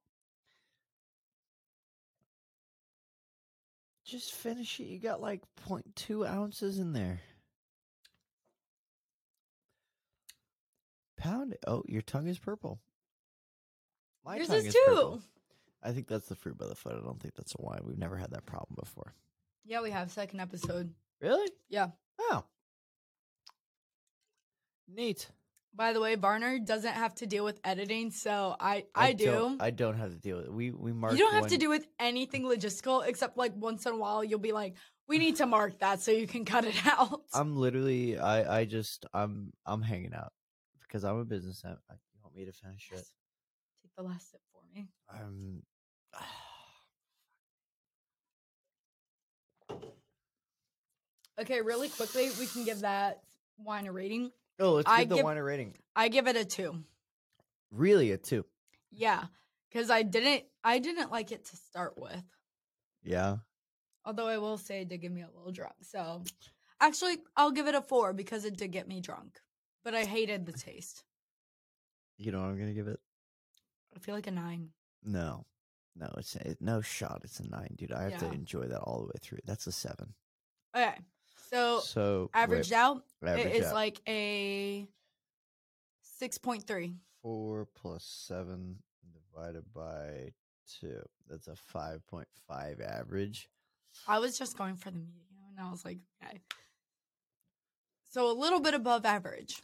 Just 4.06 4.34
finish 4.34 4.80
it. 4.80 4.86
You 4.86 5.00
got 5.00 5.22
like 5.22 5.42
0.2 5.68 6.28
ounces 6.28 6.80
in 6.80 6.94
there. 6.94 7.22
Pound 11.18 11.54
it. 11.54 11.60
Oh, 11.68 11.84
your 11.88 12.02
tongue 12.02 12.28
is 12.28 12.40
purple. 12.40 12.80
My 14.26 14.38
yours 14.38 14.48
tongue 14.48 14.58
is 14.58 14.66
is 14.68 14.74
too. 14.74 14.82
purple. 14.88 15.22
I 15.84 15.92
think 15.92 16.08
that's 16.08 16.28
the 16.28 16.36
fruit 16.36 16.58
by 16.58 16.68
the 16.68 16.76
foot. 16.76 16.94
I 17.00 17.06
don't 17.06 17.22
think 17.22 17.36
that's 17.36 17.54
a 17.54 17.62
wine. 17.62 17.82
We've 17.84 17.98
never 17.98 18.18
had 18.18 18.32
that 18.32 18.46
problem 18.46 18.76
before. 18.80 19.14
Yeah, 19.66 19.82
we 19.82 19.92
have 19.92 20.12
second 20.12 20.40
episode. 20.40 20.94
Really? 21.22 21.50
Yeah. 21.70 21.88
Oh. 22.20 22.44
Neat. 24.88 25.30
By 25.74 25.94
the 25.94 26.02
way, 26.02 26.16
Varner 26.16 26.60
doesn't 26.60 26.92
have 26.94 27.16
to 27.16 27.26
deal 27.26 27.46
with 27.46 27.60
editing, 27.64 28.12
so 28.12 28.58
I 28.60 28.86
I, 28.94 29.14
do. 29.14 29.26
don't- 29.26 29.62
I 29.62 29.70
don't 29.70 29.98
have 29.98 30.10
to 30.12 30.18
deal 30.18 30.38
with 30.38 30.48
it. 30.48 30.54
We 30.54 30.72
we 30.72 30.92
mark. 30.92 31.14
you 31.14 31.20
don't 31.20 31.32
have 31.34 31.42
one- 31.44 31.50
to 31.50 31.58
do 31.58 31.70
with 31.70 31.88
anything 31.98 32.44
logistical 32.44 33.06
except 33.08 33.38
like 33.38 33.54
once 33.56 33.86
in 33.86 33.94
a 33.94 33.98
while 33.98 34.22
you'll 34.24 34.40
be 34.40 34.52
like, 34.52 34.76
we 35.08 35.18
need 35.18 35.38
to 35.38 35.46
mark 35.46 35.80
that 35.80 36.02
so 36.02 36.12
you 36.12 36.28
can 36.28 36.44
cut 36.44 36.66
it 36.66 36.76
out. 36.86 37.22
I'm 37.34 37.56
literally. 37.56 38.18
I 38.20 38.60
I 38.60 38.66
just. 38.66 39.06
I'm 39.14 39.54
I'm 39.66 39.82
hanging 39.82 40.14
out 40.14 40.34
because 40.82 41.06
I'm 41.06 41.18
a 41.20 41.26
business. 41.26 41.62
I, 41.64 41.70
I, 41.70 41.94
you 41.94 42.20
want 42.22 42.36
me 42.36 42.44
to 42.46 42.52
finish 42.52 42.90
it? 42.92 42.96
Take 43.82 43.96
the 43.96 44.04
last 44.04 44.30
sip 44.32 44.42
for 44.52 44.62
me. 44.76 44.88
I'm. 45.10 45.61
Okay, 51.42 51.62
really 51.62 51.90
quickly, 51.90 52.30
we 52.40 52.46
can 52.46 52.64
give 52.66 52.82
that 52.82 53.22
wine 53.58 53.88
a 53.88 53.92
rating. 53.92 54.32
Oh, 54.60 54.74
let's 54.74 54.88
I 54.90 55.00
give 55.02 55.10
the 55.10 55.16
give- 55.16 55.26
wine 55.26 55.38
a 55.38 55.44
rating. 55.44 55.76
I 55.96 56.08
give 56.08 56.28
it 56.28 56.36
a 56.36 56.46
two. 56.46 56.84
Really, 57.72 58.12
a 58.12 58.18
two. 58.18 58.46
Yeah, 58.92 59.26
because 59.70 59.90
I 59.90 60.04
didn't 60.04 60.44
I 60.64 60.80
didn't 60.80 61.12
like 61.12 61.32
it 61.32 61.46
to 61.46 61.56
start 61.56 61.98
with. 61.98 62.24
Yeah. 63.04 63.38
Although 64.06 64.28
I 64.28 64.38
will 64.38 64.58
say 64.58 64.82
it 64.82 64.90
did 64.90 65.02
get 65.02 65.12
me 65.12 65.22
a 65.22 65.30
little 65.36 65.52
drunk. 65.52 65.74
So 65.82 66.24
actually, 66.80 67.18
I'll 67.36 67.52
give 67.52 67.68
it 67.68 67.76
a 67.76 67.82
four 67.82 68.14
because 68.14 68.46
it 68.46 68.58
did 68.58 68.72
get 68.72 68.88
me 68.88 69.00
drunk. 69.00 69.40
But 69.84 69.96
I 69.96 70.06
hated 70.06 70.46
the 70.46 70.52
taste. 70.68 71.04
You 72.18 72.32
know 72.32 72.40
what 72.42 72.48
I'm 72.50 72.60
gonna 72.60 72.74
give 72.74 72.88
it? 72.88 73.00
I 73.96 74.00
feel 74.00 74.14
like 74.16 74.28
a 74.28 74.32
nine. 74.32 74.70
No. 75.04 75.46
No, 75.96 76.10
it's 76.18 76.36
it, 76.36 76.58
no 76.62 76.82
shot. 76.82 77.22
It's 77.24 77.40
a 77.40 77.50
nine, 77.50 77.76
dude. 77.78 77.92
I 77.92 78.04
have 78.04 78.20
to 78.20 78.26
Yeah. 78.28 78.34
enjoy 78.34 78.66
that 78.68 78.80
all 78.80 79.00
the 79.02 79.08
way 79.08 79.20
through. 79.22 79.40
That's 79.46 79.68
a 79.68 79.72
seven. 79.72 80.14
Okay. 80.76 80.98
So 81.52 81.80
So 81.82 82.30
averaged 82.34 82.74
out, 82.74 83.04
average 83.24 83.46
it 83.46 83.56
is 83.58 83.66
out. 83.68 83.74
like 83.74 84.02
a 84.08 84.88
6.3. 86.22 86.96
four 87.22 87.68
plus 87.76 88.04
seven 88.04 88.78
divided 89.14 89.66
by 89.74 90.32
two. 90.80 91.02
That's 91.30 91.48
a 91.48 91.56
five 91.56 92.06
point 92.08 92.28
five 92.48 92.80
average. 92.82 93.50
I 94.08 94.20
was 94.20 94.38
just 94.38 94.58
going 94.58 94.76
for 94.76 94.92
the 94.92 95.00
medium 95.00 95.44
and 95.58 95.60
I 95.68 95.70
was 95.72 95.84
like, 95.84 96.00
okay. 96.24 96.40
So 98.10 98.30
a 98.32 98.34
little 98.38 98.60
bit 98.60 98.74
above 98.74 99.06
average. 99.06 99.62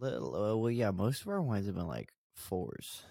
Little, 0.00 0.34
uh, 0.34 0.56
well, 0.56 0.70
yeah. 0.70 0.90
Most 0.90 1.22
of 1.22 1.28
our 1.28 1.40
wines 1.42 1.66
have 1.66 1.74
been 1.74 1.86
like 1.88 2.12
fours. 2.34 3.02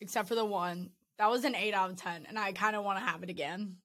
except 0.00 0.28
for 0.28 0.34
the 0.34 0.44
one 0.44 0.90
that 1.18 1.30
was 1.30 1.44
an 1.44 1.54
8 1.54 1.72
out 1.74 1.90
of 1.90 1.96
10 1.96 2.26
and 2.28 2.38
i 2.38 2.52
kind 2.52 2.76
of 2.76 2.84
want 2.84 2.98
to 2.98 3.04
have 3.04 3.22
it 3.22 3.30
again 3.30 3.76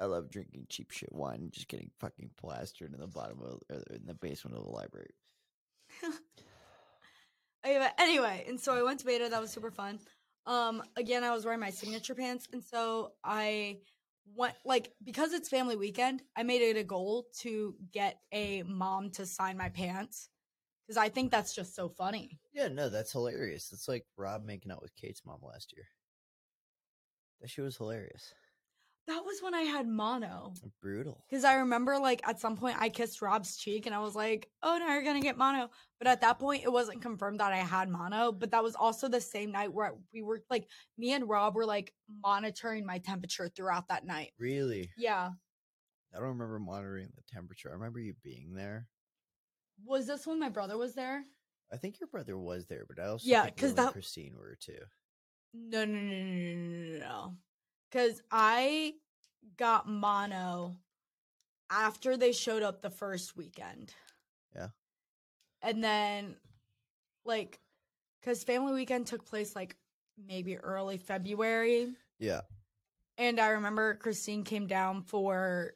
I 0.00 0.04
love 0.04 0.30
drinking 0.30 0.66
cheap 0.68 0.90
shit 0.90 1.12
wine 1.12 1.40
and 1.40 1.52
just 1.52 1.68
getting 1.68 1.90
fucking 1.98 2.30
plastered 2.36 2.94
in 2.94 3.00
the 3.00 3.06
bottom 3.06 3.40
of 3.42 3.60
or 3.70 3.82
in 3.94 4.06
the 4.06 4.14
basement 4.14 4.56
of 4.56 4.64
the 4.64 4.70
library. 4.70 5.14
But 7.64 7.94
anyway 7.98 8.44
and 8.48 8.58
so 8.58 8.72
i 8.72 8.82
went 8.82 9.00
to 9.00 9.06
beta 9.06 9.28
that 9.28 9.40
was 9.40 9.50
super 9.50 9.70
fun 9.70 9.98
um 10.46 10.82
again 10.96 11.22
i 11.24 11.30
was 11.34 11.44
wearing 11.44 11.60
my 11.60 11.68
signature 11.70 12.14
pants 12.14 12.48
and 12.52 12.64
so 12.64 13.12
i 13.24 13.76
went 14.34 14.54
like 14.64 14.92
because 15.04 15.32
it's 15.32 15.48
family 15.48 15.76
weekend 15.76 16.22
i 16.36 16.42
made 16.42 16.62
it 16.62 16.76
a 16.78 16.84
goal 16.84 17.26
to 17.40 17.74
get 17.92 18.20
a 18.32 18.62
mom 18.62 19.10
to 19.10 19.26
sign 19.26 19.56
my 19.58 19.68
pants 19.68 20.30
because 20.86 20.96
i 20.96 21.08
think 21.10 21.30
that's 21.30 21.54
just 21.54 21.74
so 21.74 21.88
funny 21.90 22.38
Yeah, 22.52 22.68
no, 22.68 22.88
that's 22.88 23.12
hilarious. 23.12 23.70
It's 23.72 23.88
like 23.88 24.06
Rob 24.16 24.44
making 24.44 24.72
out 24.72 24.80
with 24.82 24.96
Kate's 24.96 25.24
mom 25.26 25.40
last 25.42 25.72
year. 25.76 25.84
That 27.40 27.50
shit 27.50 27.64
was 27.64 27.76
hilarious. 27.76 28.32
That 29.08 29.24
was 29.24 29.40
when 29.42 29.54
i 29.54 29.62
had 29.62 29.88
mono 29.88 30.52
Brutal. 30.80 31.24
Because 31.28 31.44
I 31.44 31.54
remember, 31.54 31.98
like, 31.98 32.20
at 32.28 32.38
some 32.38 32.56
point 32.56 32.76
I 32.78 32.88
kissed 32.88 33.20
Rob's 33.20 33.56
cheek 33.56 33.86
and 33.86 33.94
I 33.94 33.98
was 33.98 34.14
like, 34.14 34.48
oh, 34.62 34.78
no, 34.78 34.86
you're 34.86 35.02
going 35.02 35.20
to 35.20 35.26
get 35.26 35.36
mono. 35.36 35.70
But 35.98 36.06
at 36.06 36.20
that 36.20 36.38
point, 36.38 36.62
it 36.62 36.70
wasn't 36.72 37.02
confirmed 37.02 37.40
that 37.40 37.52
I 37.52 37.56
had 37.58 37.88
mono. 37.88 38.30
But 38.32 38.50
that 38.52 38.62
was 38.62 38.74
also 38.76 39.08
the 39.08 39.20
same 39.20 39.50
night 39.50 39.72
where 39.72 39.94
we 40.12 40.22
were, 40.22 40.42
like, 40.50 40.68
me 40.96 41.12
and 41.12 41.28
Rob 41.28 41.54
were, 41.56 41.66
like, 41.66 41.92
monitoring 42.22 42.86
my 42.86 42.98
temperature 42.98 43.48
throughout 43.48 43.88
that 43.88 44.04
night. 44.06 44.32
Really? 44.38 44.90
Yeah. 44.96 45.30
I 46.14 46.18
don't 46.18 46.28
remember 46.28 46.58
monitoring 46.58 47.08
the 47.16 47.22
temperature. 47.32 47.70
I 47.70 47.72
remember 47.74 47.98
you 48.00 48.14
being 48.22 48.54
there. 48.54 48.86
Was 49.84 50.06
this 50.06 50.26
when 50.26 50.38
my 50.38 50.48
brother 50.48 50.78
was 50.78 50.94
there? 50.94 51.24
I 51.72 51.76
think 51.76 52.00
your 52.00 52.08
brother 52.08 52.38
was 52.38 52.66
there, 52.66 52.84
but 52.88 53.02
I 53.02 53.08
also 53.08 53.26
Yeah, 53.26 53.46
because 53.46 53.74
that- 53.74 53.92
Christine 53.92 54.34
were 54.38 54.56
too. 54.60 54.78
No, 55.54 55.84
no, 55.84 55.98
no, 55.98 56.14
no, 56.14 56.24
no, 56.24 56.98
no, 56.98 56.98
no. 56.98 57.36
Because 57.90 58.22
I 58.30 58.94
got 59.56 59.88
mono 59.88 60.76
after 61.70 62.16
they 62.16 62.32
showed 62.32 62.62
up 62.62 62.82
the 62.82 62.90
first 62.90 63.36
weekend. 63.36 63.92
Yeah. 64.54 64.68
And 65.62 65.82
then, 65.82 66.36
like, 67.24 67.60
because 68.20 68.44
family 68.44 68.72
weekend 68.72 69.06
took 69.06 69.24
place 69.24 69.56
like 69.56 69.76
maybe 70.26 70.56
early 70.56 70.98
February. 70.98 71.94
Yeah. 72.18 72.42
And 73.16 73.40
I 73.40 73.50
remember 73.50 73.94
Christine 73.94 74.44
came 74.44 74.66
down 74.66 75.02
for 75.02 75.72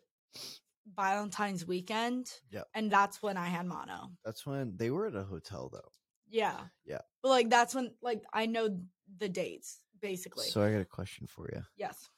Valentine's 0.97 1.67
weekend. 1.67 2.31
Yeah. 2.51 2.63
And 2.75 2.91
that's 2.91 3.23
when 3.23 3.37
I 3.37 3.47
had 3.47 3.67
mono. 3.67 4.11
That's 4.25 4.47
when 4.47 4.77
they 4.77 4.91
were 4.91 5.07
at 5.07 5.15
a 5.15 5.25
hotel 5.25 5.71
though. 5.73 5.91
Yeah. 6.29 6.59
Yeah. 6.85 7.01
But 7.23 7.29
like, 7.31 7.51
that's 7.51 7.75
when, 7.75 7.93
like, 8.03 8.23
I 8.33 8.47
know 8.47 8.79
the 9.19 9.29
dates 9.29 9.81
basically. 10.03 10.47
So 10.47 10.63
I 10.63 10.71
got 10.73 10.81
a 10.81 10.85
question 10.85 11.27
for 11.27 11.49
you. 11.53 11.63
yes. 11.79 12.09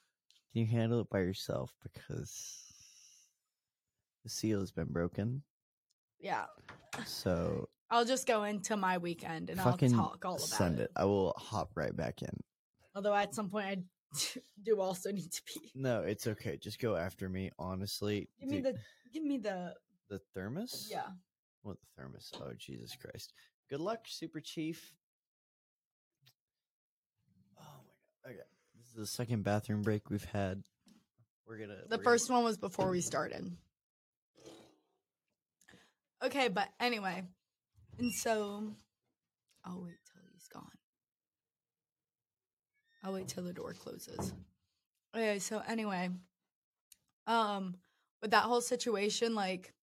Can 0.51 0.61
you 0.61 0.67
handle 0.67 1.01
it 1.01 1.09
by 1.09 1.19
yourself 1.19 1.73
because 1.83 2.63
the 4.23 4.29
seal 4.29 4.59
has 4.61 4.71
been 4.71 4.87
broken? 4.91 5.43
Yeah. 6.19 6.45
So 7.05 7.67
I'll 7.91 8.05
just 8.05 8.25
go 8.25 8.43
into 8.43 8.75
my 8.77 8.97
weekend 8.97 9.49
and 9.49 9.59
I'll 9.61 9.77
talk 9.77 10.25
all 10.25 10.35
about 10.35 10.39
send 10.41 10.79
it. 10.79 10.83
it. 10.83 10.91
I 10.95 11.05
will 11.05 11.33
hop 11.37 11.71
right 11.75 11.95
back 11.95 12.21
in. 12.21 12.29
Although 12.95 13.13
at 13.13 13.35
some 13.35 13.49
point 13.49 13.65
I 13.65 13.77
do 14.63 14.79
also 14.79 15.11
need 15.11 15.31
to 15.31 15.41
pee. 15.45 15.71
No, 15.75 16.01
it's 16.01 16.25
okay. 16.25 16.57
Just 16.57 16.79
go 16.79 16.95
after 16.95 17.27
me. 17.29 17.51
Honestly, 17.59 18.29
Give 18.39 18.49
me 18.49 18.61
dude, 18.61 18.65
the 18.75 18.79
give 19.13 19.23
me 19.23 19.37
the 19.37 19.73
the 20.09 20.19
thermos. 20.33 20.87
yeah. 20.89 21.07
What 21.63 21.77
the 21.81 22.01
thermos? 22.01 22.31
Oh 22.41 22.53
Jesus 22.57 22.95
Christ! 22.95 23.33
Good 23.69 23.81
luck, 23.81 24.05
Super 24.07 24.39
Chief. 24.39 24.93
Oh 27.59 27.63
my 27.63 28.29
god. 28.31 28.31
Okay, 28.31 28.39
this 28.77 28.84
is 28.84 28.84
the 28.95 29.05
second 29.05 29.43
bathroom 29.43 29.81
break 29.81 30.09
we've 30.09 30.25
had. 30.25 30.63
We're 31.47 31.57
gonna. 31.57 31.75
The 31.87 31.97
we're 31.97 32.03
first 32.03 32.29
one 32.29 32.43
was 32.43 32.57
before 32.57 32.89
we 32.89 33.01
started. 33.01 33.51
Okay, 36.23 36.47
but 36.47 36.69
anyway. 36.79 37.23
And 37.99 38.11
so 38.21 38.73
I'll 39.63 39.83
wait 39.83 39.97
till 40.11 40.21
he's 40.33 40.47
gone. 40.47 40.67
I'll 43.03 43.13
wait 43.13 43.27
till 43.27 43.43
the 43.43 43.53
door 43.53 43.73
closes. 43.73 44.33
Okay, 45.13 45.39
so 45.39 45.61
anyway. 45.67 46.09
Um 47.27 47.75
with 48.21 48.31
that 48.31 48.43
whole 48.43 48.61
situation, 48.61 49.35
like 49.35 49.73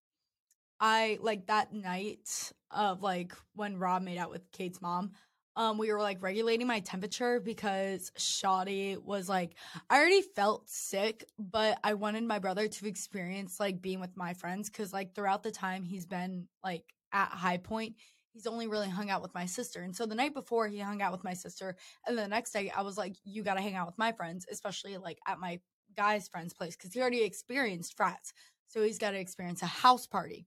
I 0.80 1.18
like 1.20 1.46
that 1.46 1.72
night 1.72 2.52
of 2.70 3.02
like 3.02 3.34
when 3.54 3.78
Rob 3.78 4.02
made 4.02 4.18
out 4.18 4.30
with 4.30 4.50
Kate's 4.50 4.82
mom, 4.82 5.12
um, 5.56 5.78
we 5.78 5.92
were 5.92 6.00
like 6.00 6.22
regulating 6.22 6.66
my 6.66 6.80
temperature 6.80 7.40
because 7.40 8.10
Shoddy 8.16 8.96
was 8.96 9.28
like, 9.28 9.54
I 9.90 9.98
already 9.98 10.22
felt 10.22 10.68
sick, 10.68 11.24
but 11.38 11.78
I 11.84 11.94
wanted 11.94 12.24
my 12.24 12.38
brother 12.38 12.68
to 12.68 12.88
experience 12.88 13.60
like 13.60 13.82
being 13.82 14.00
with 14.00 14.16
my 14.16 14.34
friends 14.34 14.70
because 14.70 14.92
like 14.92 15.14
throughout 15.14 15.42
the 15.42 15.50
time 15.50 15.84
he's 15.84 16.06
been 16.06 16.48
like 16.64 16.84
at 17.12 17.28
High 17.28 17.58
Point, 17.58 17.96
he's 18.32 18.46
only 18.46 18.66
really 18.66 18.88
hung 18.88 19.10
out 19.10 19.22
with 19.22 19.34
my 19.34 19.44
sister. 19.44 19.82
And 19.82 19.94
so 19.94 20.06
the 20.06 20.14
night 20.14 20.34
before 20.34 20.68
he 20.68 20.78
hung 20.78 21.02
out 21.02 21.12
with 21.12 21.24
my 21.24 21.34
sister, 21.34 21.76
and 22.06 22.16
the 22.16 22.28
next 22.28 22.52
day 22.52 22.70
I 22.74 22.82
was 22.82 22.96
like, 22.96 23.16
you 23.24 23.42
got 23.42 23.54
to 23.54 23.60
hang 23.60 23.74
out 23.74 23.86
with 23.86 23.98
my 23.98 24.12
friends, 24.12 24.46
especially 24.50 24.96
like 24.96 25.18
at 25.26 25.38
my 25.38 25.60
guy's 25.96 26.28
friend's 26.28 26.54
place 26.54 26.74
because 26.76 26.94
he 26.94 27.00
already 27.00 27.22
experienced 27.22 27.94
frats, 27.96 28.32
so 28.68 28.82
he's 28.82 28.98
got 28.98 29.10
to 29.10 29.18
experience 29.18 29.62
a 29.62 29.66
house 29.66 30.06
party. 30.06 30.46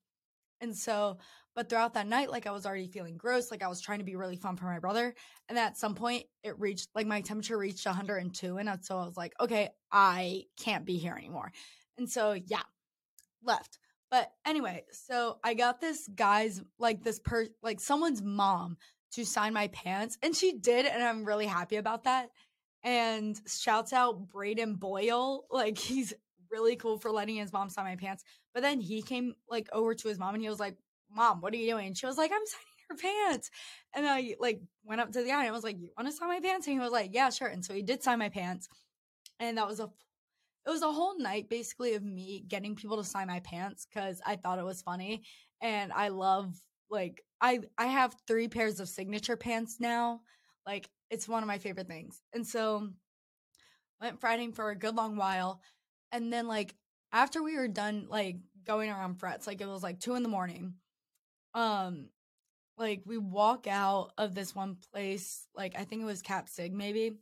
And 0.66 0.76
so, 0.76 1.20
but 1.53 1.70
throughout 1.70 1.93
that 1.93 2.07
night, 2.07 2.32
like 2.32 2.47
I 2.47 2.51
was 2.51 2.66
already 2.66 2.88
feeling 2.88 3.18
gross, 3.18 3.51
like 3.51 3.61
I 3.61 3.68
was 3.68 3.80
trying 3.80 3.99
to 3.99 4.03
be 4.03 4.16
really 4.16 4.36
fun 4.36 4.57
for 4.57 4.66
my 4.66 4.80
brother. 4.80 5.13
And 5.47 5.59
at 5.59 5.78
some 5.78 5.93
point, 5.93 6.25
it 6.43 6.59
reached 6.59 6.89
like 6.96 7.05
my 7.05 7.21
temperature 7.21 7.55
reached 7.58 7.86
102. 7.86 8.58
And 8.58 8.70
so 8.83 8.97
I 8.97 9.05
was 9.05 9.16
like, 9.16 9.33
okay, 9.39 9.70
I 9.92 10.46
can't 10.58 10.86
be 10.86 10.97
here 10.97 11.13
anymore. 11.13 11.51
And 12.00 12.09
so, 12.09 12.33
yeah, 12.33 12.63
left. 13.43 13.78
But 14.09 14.32
anyway, 14.43 14.86
so 14.92 15.37
I 15.43 15.54
got 15.54 15.79
this 15.79 16.09
guy's, 16.13 16.63
like 16.79 17.04
this 17.04 17.20
per, 17.20 17.46
like 17.62 17.79
someone's 17.79 18.24
mom 18.24 18.78
to 19.13 19.24
sign 19.24 19.54
my 19.54 19.67
pants. 19.67 20.17
And 20.24 20.36
she 20.36 20.58
did. 20.58 20.87
And 20.87 21.04
I'm 21.04 21.25
really 21.25 21.46
happy 21.46 21.75
about 21.75 22.05
that. 22.05 22.29
And 22.83 23.39
shouts 23.47 23.93
out 23.93 24.28
Braden 24.29 24.75
Boyle. 24.75 25.46
Like 25.51 25.78
he's 25.78 26.16
really 26.51 26.76
cool 26.76 26.97
for 26.97 27.12
letting 27.12 27.36
his 27.36 27.54
mom 27.54 27.70
sign 27.70 27.86
my 27.86 27.96
pants. 27.96 28.24
But 28.54 28.63
then 28.63 28.80
he 28.80 29.01
came 29.01 29.34
like 29.50 29.67
over 29.72 29.93
to 29.93 30.08
his 30.08 30.20
mom 30.20 30.36
and 30.36 30.43
he 30.43 30.50
was 30.50 30.59
like, 30.59 30.78
Mom, 31.12 31.42
what 31.42 31.54
are 31.54 31.58
you 31.58 31.72
doing? 31.72 31.88
And 31.88 31.97
she 31.97 32.05
was 32.05 32.17
like, 32.17 32.32
I'm 32.32 32.46
signing 32.46 32.86
her 32.89 32.96
pants. 32.96 33.51
And 33.93 34.08
I 34.08 34.36
like 34.39 34.62
went 34.84 35.01
up 35.01 35.12
to 35.12 35.22
the 35.22 35.30
guy 35.30 35.39
and 35.39 35.47
I 35.47 35.51
was 35.51 35.63
like, 35.63 35.78
You 35.80 35.89
want 35.97 36.09
to 36.09 36.16
sign 36.16 36.30
my 36.30 36.39
pants? 36.39 36.67
And 36.67 36.74
he 36.74 36.80
was 36.80 36.92
like, 36.92 37.12
Yeah, 37.13 37.30
sure. 37.30 37.47
And 37.47 37.63
so 37.63 37.74
he 37.74 37.82
did 37.82 38.04
sign 38.04 38.20
my 38.20 38.30
pants. 38.30 38.67
And 39.39 39.58
that 39.58 39.67
was 39.67 39.80
a 39.80 39.89
it 40.66 40.70
was 40.72 40.82
a 40.82 40.92
whole 40.92 41.17
night 41.20 41.47
basically 41.47 41.93
of 41.93 42.04
me 42.04 42.43
getting 42.47 42.76
people 42.76 42.97
to 42.97 43.04
sign 43.04 43.28
my 43.28 43.39
pants 43.42 43.86
because 43.86 44.20
I 44.26 44.36
thought 44.36 44.59
it 44.59 44.66
was 44.66 44.82
funny. 44.82 45.24
And 45.62 45.93
I 45.93 46.08
love 46.08 46.55
like 46.89 47.24
I 47.42 47.59
I 47.78 47.86
have 47.88 48.16
three 48.28 48.47
pairs 48.47 48.80
of 48.80 48.89
signature 48.89 49.38
pants 49.38 49.78
now. 49.80 50.22
Like 50.66 50.89
it's 51.09 51.28
one 51.28 51.43
of 51.43 51.47
my 51.47 51.59
favorite 51.59 51.88
things. 51.88 52.22
And 52.34 52.46
so 52.46 52.89
went 54.01 54.20
Friday 54.20 54.51
for 54.51 54.72
a 54.72 54.76
good 54.76 54.96
long 54.96 55.16
while. 55.16 55.62
And 56.11 56.32
then 56.32 56.47
like 56.47 56.75
after 57.11 57.41
we 57.43 57.57
were 57.57 57.67
done 57.67 58.07
like 58.09 58.37
going 58.65 58.89
around 58.89 59.15
frets, 59.15 59.47
like 59.47 59.61
it 59.61 59.67
was 59.67 59.83
like 59.83 59.99
two 59.99 60.15
in 60.15 60.23
the 60.23 60.29
morning. 60.29 60.75
Um 61.53 62.09
like 62.77 63.03
we 63.05 63.17
walk 63.17 63.67
out 63.67 64.11
of 64.17 64.36
this 64.36 64.53
one 64.53 64.77
place, 64.91 65.47
like 65.55 65.75
I 65.77 65.83
think 65.86 66.01
it 66.01 66.05
was 66.05 66.21
Cap 66.21 66.49
Sig 66.49 66.73
maybe. 66.73 67.17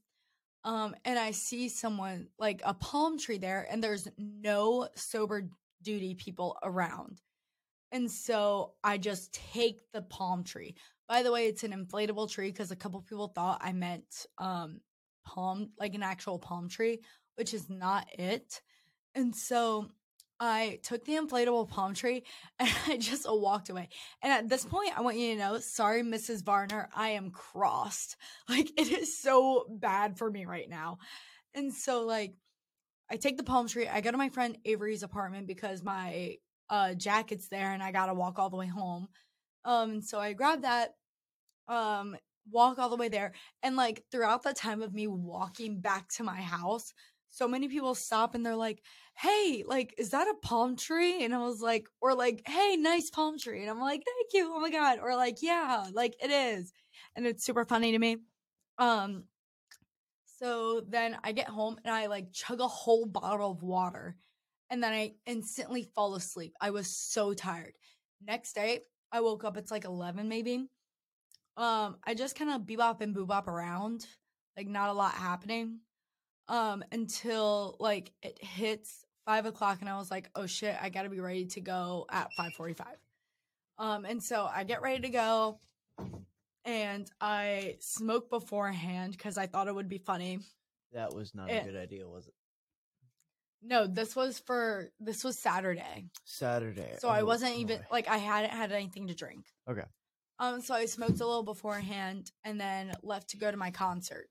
Um, 0.64 0.96
and 1.04 1.20
I 1.20 1.32
see 1.32 1.68
someone 1.70 2.28
like 2.40 2.62
a 2.64 2.74
palm 2.74 3.18
tree 3.20 3.38
there, 3.38 3.68
and 3.70 3.84
there's 3.84 4.08
no 4.18 4.88
sober 4.96 5.50
duty 5.82 6.16
people 6.16 6.58
around. 6.64 7.22
And 7.92 8.10
so 8.10 8.74
I 8.84 8.98
just 8.98 9.34
take 9.34 9.82
the 9.94 10.02
palm 10.02 10.44
tree. 10.44 10.76
By 11.08 11.22
the 11.22 11.32
way, 11.32 11.48
it's 11.48 11.64
an 11.64 11.74
inflatable 11.74 12.32
tree 12.32 12.50
because 12.50 12.72
a 12.72 12.76
couple 12.76 13.02
people 13.02 13.28
thought 13.28 13.62
I 13.64 13.74
meant 13.74 14.26
um 14.38 14.80
palm 15.26 15.72
like 15.80 15.96
an 15.96 16.04
actual 16.04 16.40
palm 16.40 16.70
tree, 16.70 17.02
which 17.36 17.54
is 17.54 17.70
not 17.70 18.08
it. 18.18 18.62
And 19.16 19.36
so 19.36 19.90
I 20.40 20.80
took 20.84 21.06
the 21.06 21.14
inflatable 21.14 21.70
palm 21.70 21.94
tree 21.94 22.24
and 22.60 22.70
I 22.88 22.98
just 22.98 23.26
walked 23.30 23.70
away. 23.70 23.90
And 24.22 24.34
at 24.34 24.50
this 24.50 24.66
point, 24.66 24.98
I 24.98 25.02
want 25.02 25.18
you 25.18 25.34
to 25.34 25.40
know, 25.40 25.60
sorry, 25.60 26.04
Mrs. 26.04 26.44
Varner, 26.44 26.90
I 26.96 27.10
am 27.10 27.32
crossed. 27.32 28.18
Like 28.50 28.70
it 28.78 28.92
is 28.92 29.18
so 29.18 29.66
bad 29.70 30.18
for 30.18 30.30
me 30.30 30.46
right 30.46 30.70
now. 30.70 30.98
And 31.56 31.74
so 31.74 32.06
like 32.06 32.34
I 33.12 33.18
take 33.18 33.38
the 33.38 33.44
palm 33.44 33.68
tree, 33.68 33.88
I 33.88 34.02
go 34.02 34.12
to 34.12 34.18
my 34.18 34.30
friend 34.30 34.58
Avery's 34.66 35.04
apartment 35.04 35.48
because 35.48 35.84
my 35.84 36.38
uh 36.70 36.94
jacket's 36.94 37.48
there 37.48 37.72
and 37.74 37.84
I 37.84 37.92
gotta 37.92 38.14
walk 38.14 38.40
all 38.40 38.50
the 38.50 38.58
way 38.58 38.68
home. 38.68 39.08
Um 39.66 40.02
so 40.02 40.20
I 40.20 40.34
grab 40.34 40.64
that, 40.64 40.96
um, 41.68 42.18
walk 42.52 42.80
all 42.80 42.90
the 42.90 42.98
way 42.98 43.10
there. 43.10 43.34
And 43.62 43.76
like 43.76 44.04
throughout 44.12 44.44
the 44.44 44.54
time 44.54 44.82
of 44.82 44.94
me 44.94 45.08
walking 45.08 45.80
back 45.80 46.10
to 46.14 46.24
my 46.24 46.42
house, 46.42 46.94
so 47.30 47.48
many 47.48 47.68
people 47.68 47.96
stop 47.96 48.36
and 48.36 48.46
they're 48.46 48.56
like, 48.56 48.82
Hey, 49.16 49.64
like, 49.66 49.94
is 49.98 50.10
that 50.10 50.28
a 50.28 50.36
palm 50.46 50.76
tree? 50.76 51.24
And 51.24 51.34
I 51.34 51.40
was 51.40 51.62
like, 51.62 51.88
or 52.02 52.16
like, 52.16 52.42
hey, 52.48 52.76
nice 52.78 53.10
palm 53.10 53.38
tree. 53.38 53.62
And 53.62 53.70
I'm 53.70 53.80
like, 53.80 54.04
thank 54.06 54.34
you. 54.34 54.52
Oh 54.54 54.60
my 54.60 54.72
God. 54.72 55.00
Or 55.02 55.16
like, 55.16 55.38
yeah, 55.42 55.86
like 55.94 56.16
it 56.22 56.32
is. 56.32 56.74
And 57.16 57.26
it's 57.28 57.46
super 57.46 57.66
funny 57.66 57.92
to 57.92 58.00
me. 58.00 58.18
Um, 58.80 59.26
so 60.26 60.82
then 60.88 61.18
I 61.24 61.32
get 61.32 61.48
home 61.48 61.78
and 61.84 61.94
I 61.94 62.08
like 62.08 62.32
chug 62.34 62.60
a 62.60 62.68
whole 62.68 63.06
bottle 63.06 63.52
of 63.52 63.64
water 63.64 64.18
and 64.70 64.84
then 64.84 64.94
I 64.94 65.14
instantly 65.26 65.84
fall 65.96 66.16
asleep. 66.16 66.54
I 66.60 66.72
was 66.72 66.88
so 66.88 67.34
tired. 67.34 67.74
Next 68.26 68.54
day, 68.54 68.82
I 69.12 69.22
woke 69.22 69.44
up, 69.44 69.58
it's 69.58 69.72
like 69.72 69.86
11 69.86 70.28
maybe. 70.28 70.68
Um, 71.58 71.98
I 72.06 72.16
just 72.16 72.36
kind 72.36 72.52
of 72.52 72.64
bebop 72.64 73.02
and 73.02 73.16
boobop 73.16 73.48
around, 73.48 74.08
like 74.58 74.68
not 74.68 74.90
a 74.90 74.94
lot 74.94 75.14
happening. 75.14 75.80
Um, 76.48 76.84
until 76.92 77.78
like 77.80 78.14
it 78.22 78.44
hits 78.44 79.03
five 79.26 79.46
o'clock 79.46 79.80
and 79.82 79.90
I 79.90 79.98
was 79.98 80.12
like, 80.12 80.30
oh 80.36 80.46
shit, 80.46 80.76
I 80.82 80.90
gotta 80.90 81.10
be 81.10 81.20
ready 81.20 81.46
to 81.46 81.62
go 81.62 82.06
at 82.10 82.34
545. 82.34 82.88
Um, 83.78 84.06
and 84.06 84.22
so 84.22 84.50
I 84.54 84.64
get 84.64 84.82
ready 84.82 85.02
to 85.02 85.10
go 85.10 85.60
and 86.66 87.10
I 87.20 87.78
smoke 87.80 88.30
beforehand 88.30 89.14
because 89.14 89.38
I 89.38 89.48
thought 89.48 89.68
it 89.68 89.76
would 89.76 89.90
be 89.90 89.98
funny. 89.98 90.40
That 90.94 91.14
was 91.14 91.34
not 91.34 91.50
Eh. 91.50 91.60
a 91.60 91.66
good 91.66 91.76
idea, 91.76 92.08
was 92.08 92.28
it? 92.28 92.34
No, 93.66 93.88
this 93.88 94.16
was 94.16 94.40
for 94.40 94.92
this 95.00 95.24
was 95.24 95.40
Saturday. 95.40 96.10
Saturday. 96.26 96.96
So 97.00 97.08
I 97.08 97.22
oh, 97.22 97.26
wasn't 97.26 97.56
even 97.56 97.80
like 97.92 98.10
I 98.10 98.18
hadn't 98.18 98.52
had 98.52 98.72
anything 98.74 99.08
to 99.08 99.16
drink. 99.16 99.46
Okay. 99.70 99.86
Um 100.40 100.62
so 100.62 100.74
I 100.74 100.86
smoked 100.86 101.22
a 101.22 101.26
little 101.26 101.44
beforehand 101.44 102.32
and 102.44 102.60
then 102.60 102.94
left 103.02 103.30
to 103.30 103.38
go 103.38 103.50
to 103.50 103.58
my 103.58 103.72
concert. 103.72 104.28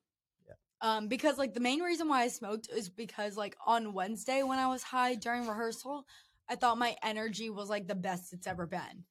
Um 0.83 1.09
because 1.09 1.39
like 1.39 1.55
the 1.55 1.61
main 1.61 1.81
reason 1.81 2.09
why 2.09 2.23
I 2.23 2.29
smoked 2.29 2.69
is 2.69 2.89
because 2.91 3.37
like 3.37 3.57
on 3.67 3.95
Wednesday 3.95 4.43
when 4.43 4.59
I 4.59 4.67
was 4.67 4.83
high 4.83 5.15
during 5.15 5.47
rehearsal, 5.47 6.05
I 6.51 6.57
thought 6.57 6.77
my 6.77 6.97
energy 7.03 7.49
was 7.51 7.71
like 7.71 7.87
the 7.89 7.95
best 7.95 8.33
it's 8.33 8.47
ever 8.47 8.67
been. 8.67 9.05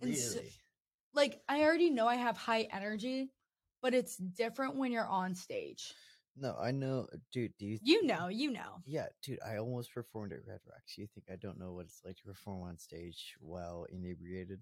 And 0.00 0.16
so- 0.16 0.38
Really? 0.40 0.50
like 1.14 1.40
I 1.48 1.62
already 1.62 1.90
know 1.90 2.06
I 2.08 2.16
have 2.16 2.36
high 2.36 2.62
energy, 2.72 3.30
but 3.80 3.94
it's 3.94 4.16
different 4.16 4.76
when 4.76 4.92
you're 4.92 5.06
on 5.06 5.34
stage. 5.34 5.94
No, 6.34 6.56
I 6.58 6.70
know, 6.70 7.06
dude. 7.30 7.52
Do 7.58 7.66
you? 7.66 7.78
You 7.82 8.06
know, 8.06 8.28
you 8.28 8.50
know. 8.50 8.80
Yeah, 8.86 9.08
dude. 9.22 9.38
I 9.46 9.58
almost 9.58 9.92
performed 9.92 10.32
at 10.32 10.38
Red 10.46 10.60
Rocks. 10.66 10.96
You 10.96 11.06
think 11.06 11.26
I 11.30 11.36
don't 11.36 11.58
know 11.60 11.72
what 11.72 11.84
it's 11.84 12.00
like 12.06 12.16
to 12.16 12.22
perform 12.24 12.62
on 12.62 12.78
stage 12.78 13.34
while 13.38 13.84
inebriated? 13.92 14.60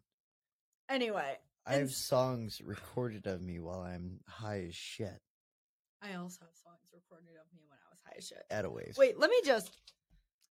Anyway, 0.88 1.38
I 1.64 1.74
have 1.74 1.92
songs 1.92 2.60
recorded 2.60 3.28
of 3.28 3.40
me 3.40 3.60
while 3.60 3.82
I'm 3.82 4.18
high 4.26 4.64
as 4.68 4.74
shit. 4.74 5.22
I 6.02 6.14
also 6.14 6.40
have 6.44 6.54
songs 6.54 6.88
recorded 6.92 7.36
of 7.36 7.46
me 7.54 7.62
when 7.68 7.78
I 7.78 7.88
was 7.90 7.98
high 8.06 8.14
as 8.18 8.26
shit. 8.26 8.44
At 8.50 8.64
a 8.64 8.70
waves. 8.70 8.96
Wait, 8.96 9.18
let 9.18 9.30
me 9.30 9.36
just. 9.44 9.70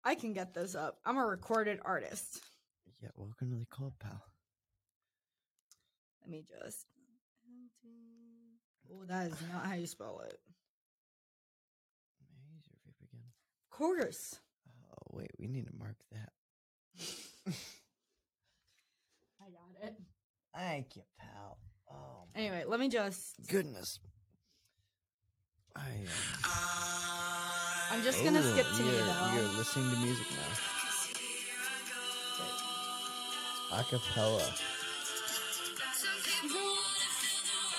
I 0.05 0.15
can 0.15 0.33
get 0.33 0.55
this 0.55 0.75
up. 0.75 0.99
I'm 1.05 1.17
a 1.17 1.25
recorded 1.25 1.81
artist. 1.85 2.41
Yeah, 3.03 3.09
welcome 3.17 3.51
to 3.51 3.57
the 3.57 3.67
club, 3.67 3.93
pal. 3.99 4.23
Let 6.23 6.31
me 6.31 6.45
just. 6.49 6.87
Oh, 8.93 9.05
that 9.07 9.27
is 9.29 9.35
not 9.53 9.67
how 9.67 9.75
you 9.75 9.87
spell 9.87 10.21
it. 10.21 10.39
Maze 12.37 12.69
or 12.71 12.77
vape 12.89 13.09
again? 13.09 13.25
Of 13.71 13.77
course. 13.77 14.41
Oh 14.91 15.17
wait, 15.17 15.31
we 15.39 15.47
need 15.47 15.67
to 15.67 15.73
mark 15.79 15.97
that. 16.13 16.33
I 19.41 19.51
got 19.51 19.87
it. 19.89 19.95
Thank 20.55 20.97
you, 20.97 21.03
pal. 21.19 21.59
Oh 21.91 22.25
Anyway, 22.35 22.65
let 22.67 22.81
me 22.81 22.89
just. 22.89 23.37
goodness. 23.49 24.01
I. 25.79 25.91
Um, 26.45 26.51
I'm 27.91 28.03
just 28.03 28.23
gonna 28.25 28.43
skip 28.43 28.67
to 28.67 28.83
me 28.83 28.91
you're, 28.91 29.07
though. 29.07 29.31
You're 29.35 29.49
listening 29.57 29.91
to 29.91 29.97
music 29.99 30.27
now. 30.31 30.37
Acapella. 33.79 34.47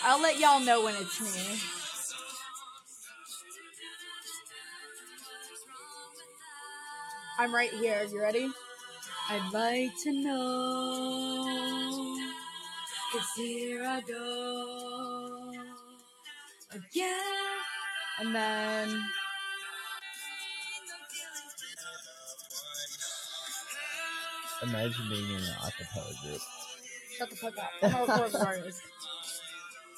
I'll 0.03 0.21
let 0.21 0.39
y'all 0.39 0.59
know 0.59 0.83
when 0.83 0.95
it's 0.95 1.19
me. 1.19 1.59
I'm 7.39 7.53
right 7.53 7.71
here. 7.71 8.05
You 8.11 8.21
ready? 8.21 8.49
I'd 9.29 9.53
like 9.53 9.91
to 10.03 10.11
know. 10.11 11.45
Cause 13.11 13.27
here 13.35 13.83
I 13.85 14.01
go. 14.01 15.53
Again. 16.71 17.58
And 18.19 18.35
then. 18.35 19.05
Imagine 24.61 25.09
being 25.09 25.29
in 25.29 25.35
an 25.37 25.55
acapella 25.61 26.21
group. 26.21 26.41
Shut 27.17 27.29
the 27.29 27.35
fuck 27.37 27.57
up. 27.57 27.71
I'm 27.81 28.01
recording 28.01 28.41
artist. 28.41 28.81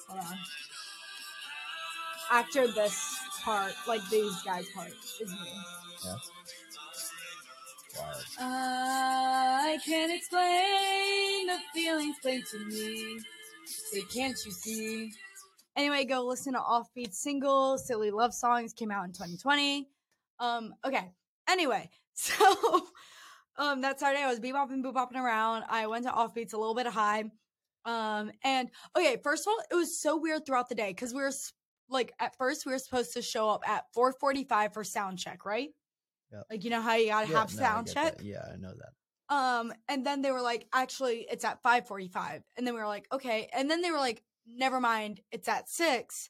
Hold 0.07 0.19
on. 0.19 0.38
After 2.31 2.68
this 2.68 3.18
part, 3.43 3.73
like 3.88 4.07
these 4.11 4.41
guys' 4.43 4.69
part, 4.76 4.93
is 5.19 5.31
me. 5.31 5.35
Yeah. 6.06 6.15
Wow. 7.98 8.14
I 8.39 9.80
can't 9.84 10.11
explain 10.11 11.48
the 11.48 11.57
feelings 11.73 12.18
plain 12.22 12.43
to 12.52 12.60
me. 12.65 13.19
Say, 13.65 14.02
can't 14.14 14.38
you 14.45 14.52
see? 14.52 15.14
Anyway, 15.76 16.06
go 16.06 16.26
listen 16.26 16.53
to 16.53 16.60
Offbeat 16.60 17.14
single, 17.14 17.77
Silly 17.77 18.11
Love 18.11 18.34
Songs 18.34 18.73
came 18.73 18.91
out 18.91 19.06
in 19.06 19.11
2020. 19.14 19.88
Um, 20.39 20.73
okay. 20.85 21.11
Anyway, 21.49 21.89
so 22.14 22.34
um 23.57 23.81
that 23.81 23.99
Saturday 23.99 24.23
I 24.23 24.30
was 24.30 24.39
bebopping, 24.39 24.84
boop-bopping 24.84 25.15
around. 25.15 25.64
I 25.69 25.88
went 25.88 26.06
to 26.06 26.11
Offbeats 26.11 26.53
a 26.53 26.57
little 26.57 26.76
bit 26.76 26.88
high. 26.88 27.23
Um, 27.85 28.31
and 28.43 28.69
okay, 28.98 29.18
first 29.23 29.48
of 29.48 29.52
all, 29.52 29.60
it 29.72 29.76
was 29.76 29.99
so 29.99 30.18
weird 30.18 30.45
throughout 30.45 30.69
the 30.69 30.76
day 30.76 30.89
because 30.89 31.14
we 31.14 31.22
were 31.22 31.31
like 31.89 32.14
at 32.19 32.38
first 32.38 32.65
we 32.65 32.72
were 32.72 32.80
supposed 32.80 33.14
to 33.14 33.22
show 33.22 33.49
up 33.49 33.68
at 33.68 33.85
4:45 33.95 34.73
for 34.73 34.84
sound 34.84 35.19
check, 35.19 35.45
right? 35.45 35.69
Yep. 36.31 36.43
Like 36.49 36.64
you 36.64 36.69
know 36.69 36.81
how 36.81 36.95
you 36.95 37.07
gotta 37.07 37.30
Yeah, 37.31 37.39
have 37.39 37.53
no, 37.53 37.60
sound 37.60 37.91
check. 37.91 38.18
that. 38.18 38.26
Yeah, 38.26 38.45
I 38.53 38.57
know 38.57 38.73
that. 38.73 39.35
Um, 39.35 39.73
and 39.88 40.06
then 40.06 40.22
they 40.22 40.31
were 40.31 40.41
like, 40.41 40.68
actually, 40.73 41.26
it's 41.31 41.45
at 41.45 41.61
545. 41.64 42.43
And 42.57 42.68
then 42.68 42.73
we 42.73 42.81
were 42.81 42.88
like, 42.88 43.07
okay. 43.14 43.48
And 43.53 43.72
then 43.72 43.81
they 43.81 43.89
were 43.89 43.98
like, 43.98 44.22
never 44.45 44.80
mind, 44.80 45.22
it's 45.31 45.47
at 45.47 45.69
six. 45.69 46.30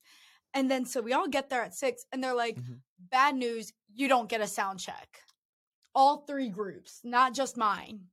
And 0.54 0.70
then 0.70 0.86
so 0.86 1.02
we 1.02 1.14
all 1.14 1.28
get 1.28 1.50
there 1.50 1.64
at 1.64 1.74
six, 1.74 2.06
and 2.12 2.24
they're 2.24 2.34
like, 2.36 2.58
Mhm. 2.58 2.82
bad 3.00 3.36
news, 3.36 3.72
you 3.94 4.08
don't 4.08 4.30
get 4.30 4.42
a 4.42 4.48
sound 4.48 4.80
check. 4.80 5.22
All 5.96 6.26
three 6.26 6.50
groups, 6.50 7.02
not 7.04 7.34
just 7.34 7.58
mine. 7.58 8.10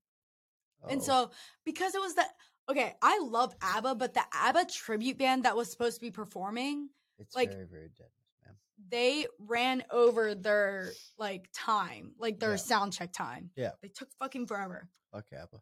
And 0.89 1.01
Oh, 1.01 1.05
so 1.05 1.31
because 1.65 1.95
it 1.95 2.01
was 2.01 2.15
that 2.15 2.37
okay, 2.69 2.97
I 3.01 3.19
love 3.21 3.55
ABBA, 3.63 3.95
but 3.95 4.13
the 4.15 4.25
ABBA 4.33 4.67
tribute 4.67 5.17
band 5.19 5.45
that 5.45 5.57
was 5.57 5.71
supposed 5.71 5.97
to 5.97 6.01
be 6.03 6.11
performing, 6.11 6.91
it's 7.19 7.35
like- 7.35 7.51
very, 7.51 7.65
very 7.67 7.89
dead, 7.89 8.11
man. 8.45 8.57
they 8.91 9.27
ran 9.39 9.85
over 9.91 10.35
their 10.35 10.93
like 11.17 11.49
time, 11.53 12.15
like 12.19 12.39
their 12.39 12.51
Yeah. 12.53 12.57
sound 12.57 12.93
check 12.93 13.13
time. 13.13 13.51
Yeah. 13.57 13.73
They 13.81 13.89
took 13.89 14.13
fucking 14.13 14.47
forever. 14.47 14.89
Fuck 15.11 15.33
ABBA. 15.33 15.61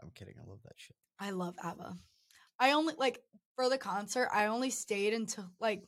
I'm 0.00 0.10
kidding. 0.12 0.38
I 0.38 0.44
love 0.44 0.62
that 0.62 0.78
shit. 0.78 0.96
I 1.18 1.30
love 1.30 1.56
ABBA. 1.58 1.98
I 2.60 2.72
only 2.72 2.94
like 2.98 3.20
for 3.56 3.68
the 3.68 3.78
concert, 3.78 4.28
I 4.32 4.46
only 4.46 4.70
stayed 4.70 5.14
until 5.14 5.50
like 5.60 5.82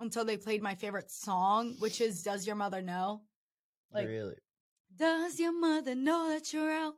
until 0.00 0.24
they 0.24 0.36
played 0.36 0.62
my 0.62 0.74
favorite 0.74 1.10
song, 1.10 1.76
which 1.78 2.00
is 2.00 2.22
Does 2.22 2.46
Your 2.46 2.56
Mother 2.56 2.82
Know? 2.82 3.22
Like 3.92 4.08
really. 4.08 4.34
Does 4.96 5.40
your 5.40 5.58
mother 5.58 5.94
know 5.94 6.28
that 6.30 6.52
you're 6.52 6.70
out? 6.70 6.94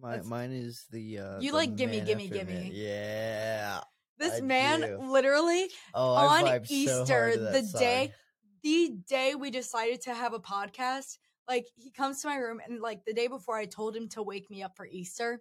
My, 0.00 0.10
that's- 0.12 0.26
mine 0.26 0.52
is 0.52 0.86
the 0.90 1.18
uh 1.18 1.40
You 1.40 1.50
the 1.50 1.56
like 1.56 1.76
Gimme, 1.76 2.00
Gimme, 2.00 2.28
Gimme. 2.28 2.70
Yeah. 2.72 3.80
This 4.18 4.38
I 4.38 4.40
man 4.42 4.80
do. 4.82 4.98
literally 5.00 5.68
Oh, 5.94 6.14
on 6.14 6.46
so 6.46 6.60
Easter, 6.68 7.36
that 7.36 7.52
the 7.52 7.62
song. 7.62 7.80
day 7.80 8.12
the 8.62 8.94
day 9.08 9.34
we 9.34 9.50
decided 9.50 10.02
to 10.02 10.14
have 10.14 10.34
a 10.34 10.38
podcast, 10.38 11.16
like 11.48 11.66
he 11.76 11.90
comes 11.90 12.20
to 12.22 12.28
my 12.28 12.36
room 12.36 12.60
and 12.64 12.80
like 12.80 13.04
the 13.06 13.14
day 13.14 13.26
before 13.26 13.56
I 13.56 13.64
told 13.64 13.96
him 13.96 14.08
to 14.10 14.22
wake 14.22 14.50
me 14.50 14.62
up 14.62 14.76
for 14.76 14.86
Easter. 14.86 15.40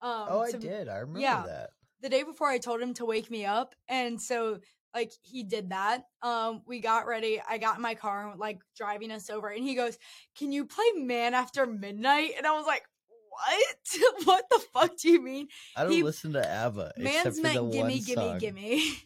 Um 0.00 0.26
Oh, 0.30 0.40
I 0.42 0.50
to- 0.52 0.58
did. 0.58 0.88
I 0.88 0.96
remember 0.98 1.20
yeah. 1.20 1.42
that. 1.46 1.70
The 2.06 2.10
day 2.10 2.22
before 2.22 2.46
I 2.46 2.58
told 2.58 2.80
him 2.80 2.94
to 2.94 3.04
wake 3.04 3.32
me 3.32 3.44
up. 3.44 3.74
And 3.88 4.22
so 4.22 4.60
like 4.94 5.10
he 5.22 5.42
did 5.42 5.70
that. 5.70 6.04
Um 6.22 6.62
we 6.64 6.78
got 6.78 7.08
ready. 7.08 7.42
I 7.48 7.58
got 7.58 7.76
in 7.76 7.82
my 7.82 7.96
car 7.96 8.30
and 8.30 8.38
like 8.38 8.60
driving 8.76 9.10
us 9.10 9.28
over 9.28 9.48
and 9.48 9.64
he 9.64 9.74
goes, 9.74 9.98
"Can 10.38 10.52
you 10.52 10.66
play 10.66 10.84
Man 10.94 11.34
After 11.34 11.66
Midnight?" 11.66 12.34
And 12.38 12.46
I 12.46 12.52
was 12.52 12.64
like, 12.64 12.84
what? 13.28 14.24
what 14.24 14.44
the 14.50 14.60
fuck 14.72 14.96
do 14.96 15.10
you 15.10 15.20
mean? 15.20 15.48
I 15.76 15.82
don't 15.82 15.92
He- 15.92 16.04
listen 16.04 16.32
to 16.34 16.48
ABBA 16.48 16.92
Man's 16.96 17.40
meant 17.40 17.56
the 17.56 17.70
gimme, 17.70 17.78
one 17.80 17.88
gimme, 17.88 18.14
song. 18.14 18.38
gimme. 18.38 18.82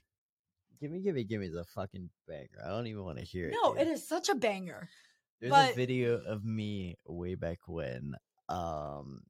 Gimme, 0.81 1.01
gimme, 1.01 1.25
gimme 1.25 1.45
is 1.47 1.55
a 1.55 1.65
fucking 1.65 2.09
banger. 2.27 2.63
I 2.65 2.69
don't 2.71 2.87
even 2.87 3.05
want 3.05 3.19
to 3.19 3.25
hear 3.25 3.49
it. 3.49 3.55
No, 3.63 3.75
it 3.75 3.87
is 3.87 4.09
such 4.09 4.31
a 4.31 4.35
banger. 4.35 4.89
There's 5.39 5.51
but- 5.51 5.73
a 5.73 5.75
video 5.75 6.15
of 6.15 6.43
me 6.43 6.97
way 7.07 7.35
back 7.35 7.59
when. 7.67 8.15
Um, 8.49 9.21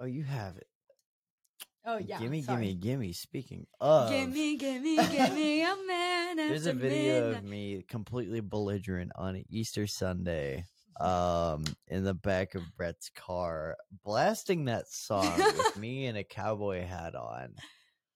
oh, 0.00 0.04
you 0.04 0.24
have 0.24 0.56
it. 0.56 0.66
Oh 1.88 1.98
yeah. 1.98 2.18
gimme, 2.18 2.40
gimme, 2.42 2.74
gimme. 2.74 3.12
Speaking 3.12 3.64
of, 3.80 4.10
Gimme, 4.10 4.56
gimme, 4.56 4.96
gimme 5.10 5.62
a 5.62 5.76
man. 5.86 6.36
there's 6.36 6.66
a 6.66 6.72
video 6.72 7.26
midnight. 7.28 7.38
of 7.38 7.44
me 7.44 7.84
completely 7.88 8.40
belligerent 8.40 9.12
on 9.14 9.44
Easter 9.48 9.86
Sunday, 9.86 10.64
um, 11.00 11.64
in 11.86 12.02
the 12.02 12.12
back 12.12 12.56
of 12.56 12.62
Brett's 12.76 13.10
car, 13.14 13.76
blasting 14.04 14.64
that 14.64 14.88
song 14.88 15.32
with 15.38 15.76
me 15.78 16.06
and 16.06 16.18
a 16.18 16.24
cowboy 16.24 16.84
hat 16.84 17.14
on. 17.14 17.54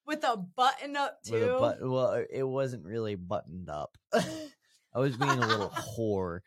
with 0.04 0.24
a 0.24 0.36
button 0.36 0.96
up 0.96 1.18
too. 1.24 1.34
With 1.34 1.80
a 1.80 1.88
well, 1.88 2.24
it 2.28 2.42
wasn't 2.42 2.84
really 2.84 3.14
buttoned 3.14 3.70
up. 3.70 3.96
I 4.12 4.98
was 4.98 5.16
being 5.16 5.30
a 5.30 5.46
little 5.46 5.70
whore. 5.70 6.40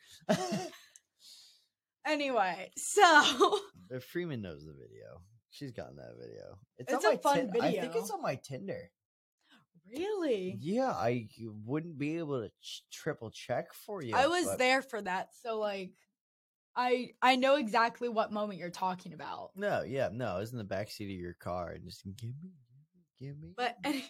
Anyway, 2.05 2.69
so 2.75 3.59
But 3.89 4.03
Freeman 4.03 4.41
knows 4.41 4.65
the 4.65 4.73
video. 4.73 5.21
She's 5.53 5.71
gotten 5.71 5.97
that 5.97 6.15
video. 6.19 6.57
It's 6.79 6.91
on 6.91 7.05
a 7.05 7.09
my 7.09 7.17
fun 7.17 7.51
Tin- 7.51 7.61
I 7.61 7.71
think 7.73 7.95
it's 7.95 8.09
on 8.09 8.23
my 8.23 8.35
Tinder. 8.35 8.89
really, 9.95 10.57
Yeah, 10.59 10.89
I 10.89 11.27
wouldn't 11.63 11.99
be 11.99 12.17
able 12.17 12.41
to 12.41 12.49
ch- 12.59 12.83
triple 12.91 13.29
check 13.29 13.71
for 13.71 14.01
you. 14.01 14.15
I 14.15 14.25
was 14.25 14.45
but- 14.45 14.57
there 14.57 14.81
for 14.81 14.99
that. 15.03 15.29
So 15.43 15.59
like, 15.59 15.91
I 16.75 17.11
I 17.21 17.35
know 17.35 17.57
exactly 17.57 18.09
what 18.09 18.31
moment 18.31 18.57
you're 18.59 18.71
talking 18.71 19.13
about. 19.13 19.51
No, 19.55 19.83
yeah, 19.83 20.09
no, 20.11 20.25
I 20.25 20.39
was 20.39 20.53
in 20.53 20.57
the 20.57 20.63
back 20.63 20.89
seat 20.89 21.13
of 21.13 21.19
your 21.19 21.35
car 21.35 21.73
and 21.73 21.83
just 21.83 22.03
give 22.03 22.33
me, 22.41 22.49
give 23.19 23.37
me. 23.39 23.53
But 23.55 23.77
any, 23.83 24.03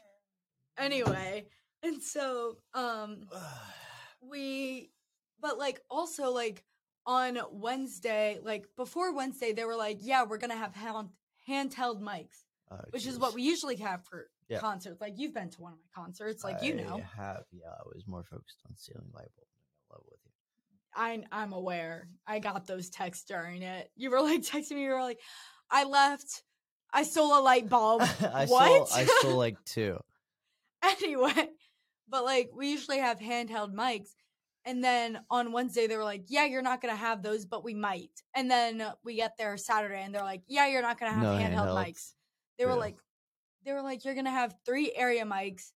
anyway, 0.77 1.47
and 1.83 2.01
so 2.01 2.59
um 2.73 3.25
we 4.21 4.91
but 5.41 5.57
like 5.57 5.81
also 5.89 6.31
like 6.31 6.63
on 7.05 7.37
Wednesday, 7.51 8.39
like 8.41 8.65
before 8.77 9.13
Wednesday, 9.13 9.51
they 9.51 9.65
were 9.65 9.75
like, 9.75 9.97
yeah, 9.99 10.23
we're 10.23 10.37
gonna 10.37 10.55
have 10.55 10.73
hand, 10.73 11.09
handheld 11.49 12.01
mics, 12.01 12.43
Oh, 12.71 12.77
which 12.91 13.05
is 13.05 13.19
what 13.19 13.33
we 13.33 13.43
usually 13.43 13.75
have 13.77 14.05
for 14.05 14.29
Yeah. 14.49 14.59
concerts. 14.59 14.99
Like 15.01 15.13
you've 15.17 15.33
been 15.33 15.49
to 15.51 15.61
one 15.61 15.73
of 15.73 15.79
my 15.79 16.03
concerts, 16.03 16.43
like 16.43 16.61
you 16.63 16.75
know. 16.75 17.01
I 17.03 17.21
have, 17.21 17.43
yeah, 17.51 17.69
I 17.69 17.83
was 17.93 18.07
more 18.07 18.23
focused 18.23 18.61
on 18.67 18.75
stealing 18.75 19.09
light 19.13 19.29
bulb 19.89 20.01
in 20.01 20.05
with 20.09 20.19
you. 20.25 20.31
I 20.95 21.23
I'm 21.31 21.53
aware. 21.53 22.07
I 22.27 22.39
got 22.39 22.67
those 22.67 22.89
texts 22.89 23.25
during 23.25 23.61
it. 23.63 23.91
You 23.95 24.11
were 24.11 24.21
like 24.21 24.41
texting 24.51 24.73
me. 24.75 24.83
You 24.83 24.91
were 24.91 25.01
like, 25.01 25.19
I 25.69 25.83
left. 25.85 26.43
I 26.93 27.03
stole 27.03 27.37
a 27.37 27.41
light 27.41 27.67
bulb. 27.69 28.01
I 28.33 28.45
what? 28.45 28.87
stole, 28.87 28.99
I 28.99 29.05
stole 29.05 29.37
like 29.37 29.57
two. 29.65 29.99
anyway, 30.83 31.49
but 32.07 32.23
like 32.23 32.51
we 32.55 32.69
usually 32.71 32.99
have 32.99 33.19
handheld 33.19 33.73
mics. 33.73 34.09
And 34.65 34.83
then 34.83 35.25
on 35.29 35.51
Wednesday 35.51 35.87
they 35.87 35.97
were 35.97 36.03
like, 36.03 36.25
"Yeah, 36.29 36.45
you're 36.45 36.61
not 36.61 36.81
gonna 36.81 36.95
have 36.95 37.21
those, 37.21 37.45
but 37.45 37.63
we 37.63 37.73
might." 37.73 38.23
And 38.35 38.49
then 38.49 38.93
we 39.03 39.15
get 39.15 39.37
there 39.37 39.57
Saturday, 39.57 40.01
and 40.03 40.13
they're 40.15 40.23
like, 40.23 40.43
"Yeah, 40.47 40.67
you're 40.67 40.81
not 40.81 40.99
gonna 40.99 41.11
have 41.13 41.29
No 41.29 41.37
handheld 41.37 41.71
handhelds. 41.71 41.73
mics." 41.73 42.13
They 42.57 42.65
were 42.65 42.75
Yeah. 42.75 42.77
like, 42.77 42.97
"They 43.63 43.73
were 43.73 43.81
like, 43.83 44.05
you're 44.05 44.15
gonna 44.15 44.31
have 44.31 44.57
three 44.65 44.93
area 44.93 45.25
mics, 45.25 45.73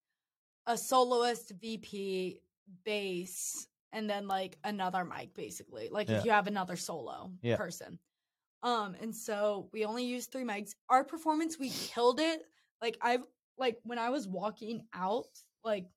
a 0.66 0.78
soloist, 0.78 1.52
VP, 1.60 2.42
bass, 2.84 3.68
and 3.92 4.10
then 4.10 4.28
like 4.28 4.58
another 4.64 5.04
mic, 5.04 5.34
basically. 5.34 5.88
Like 5.90 6.08
Yeah. 6.08 6.14
if 6.14 6.24
you 6.24 6.30
have 6.32 6.46
another 6.48 6.76
solo 6.76 7.32
Yeah. 7.42 7.58
person." 7.58 8.00
Um, 8.62 8.94
and 9.00 9.14
so 9.16 9.70
we 9.72 9.84
only 9.86 10.04
used 10.04 10.32
three 10.32 10.44
mics. 10.44 10.74
Our 10.90 11.04
performance, 11.04 11.58
we 11.58 11.72
killed 11.72 12.20
it. 12.20 12.44
Like 12.82 12.98
I've 13.02 13.24
like 13.58 13.80
when 13.84 13.98
I 14.00 14.10
was 14.10 14.28
walking 14.28 14.88
out, 14.94 15.28
like 15.64 15.88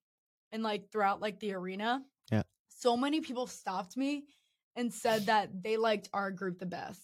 and 0.54 0.64
like 0.64 0.92
throughout 0.92 1.22
like 1.22 1.40
the 1.40 1.54
arena, 1.56 2.06
Yeah. 2.32 2.44
So 2.82 2.98
many 2.98 3.22
people 3.22 3.48
stopped 3.48 3.96
me 3.98 4.26
and 4.76 4.94
said 4.94 5.26
that 5.28 5.50
they 5.64 5.78
liked 5.78 6.10
our 6.14 6.32
group 6.32 6.60
the 6.60 6.66
best, 6.66 7.02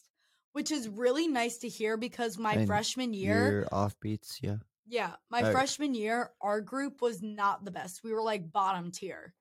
which 0.54 0.72
is 0.72 0.88
really 0.88 1.28
nice 1.28 1.58
to 1.60 1.68
hear 1.70 1.98
because 1.98 2.38
my 2.38 2.54
And 2.54 2.68
freshman 2.68 3.14
year, 3.14 3.68
offbeats, 3.72 4.38
yeah. 4.42 4.58
yeah, 4.88 5.16
my 5.30 5.42
Okay. 5.42 5.52
freshman 5.52 5.94
year, 5.94 6.32
our 6.42 6.62
group 6.62 7.02
was 7.02 7.22
not 7.22 7.64
the 7.66 7.72
best. 7.72 8.04
We 8.04 8.14
were 8.14 8.22
like 8.24 8.52
bottom 8.52 8.92
tier. 8.92 9.34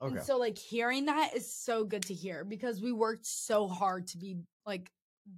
Okay. 0.00 0.16
And 0.16 0.24
so 0.24 0.38
like 0.38 0.58
hearing 0.58 1.06
that 1.06 1.34
is 1.34 1.52
so 1.52 1.84
good 1.84 2.02
to 2.06 2.14
hear 2.14 2.44
because 2.44 2.80
we 2.80 2.92
worked 2.92 3.26
so 3.26 3.68
hard 3.68 4.06
to 4.08 4.18
be 4.18 4.36
like 4.66 4.90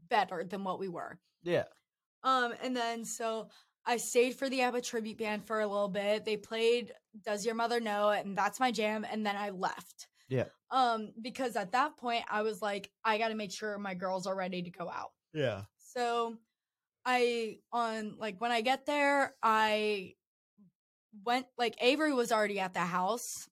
better 0.09 0.45
than 0.45 0.65
what 0.65 0.79
we 0.79 0.89
were. 0.89 1.19
yeah. 1.43 1.65
Um, 2.23 2.55
and 2.63 2.75
then 2.75 3.05
so 3.05 3.49
I 3.85 3.99
stayed 3.99 4.35
for 4.37 4.49
the 4.49 4.63
ABBA 4.63 4.81
tribute 4.81 5.19
band 5.19 5.45
for 5.45 5.61
a 5.61 5.67
little 5.67 5.89
bit. 5.91 6.25
They 6.25 6.39
played 6.39 6.95
"Does 7.23 7.45
Your 7.45 7.55
Mother 7.55 7.81
Know?" 7.81 8.09
and 8.09 8.35
that's 8.39 8.59
my 8.59 8.71
jam. 8.73 9.05
And 9.11 9.27
then 9.27 9.37
I 9.37 9.51
left. 9.51 10.09
Yeah. 10.35 10.45
Um, 10.71 11.13
because 11.23 11.55
at 11.57 11.73
that 11.73 11.97
point 11.97 12.25
I 12.31 12.43
was 12.43 12.61
like, 12.61 12.91
I 13.05 13.19
got 13.19 13.29
to 13.29 13.35
make 13.35 13.53
sure 13.53 13.79
my 13.79 13.95
girls 13.95 14.27
are 14.27 14.35
ready 14.35 14.63
to 14.63 14.71
go 14.71 14.91
out. 14.91 15.11
Yeah. 15.33 15.63
So 15.79 16.37
I 17.05 17.59
on 17.73 18.17
like 18.19 18.41
when 18.41 18.51
I 18.51 18.61
get 18.61 18.87
there, 18.87 19.35
I 19.43 20.15
went 21.25 21.47
like 21.57 21.77
Avery 21.81 22.13
was 22.13 22.33
already 22.33 22.59
at 22.61 22.75
the 22.75 22.81
house. 22.81 23.49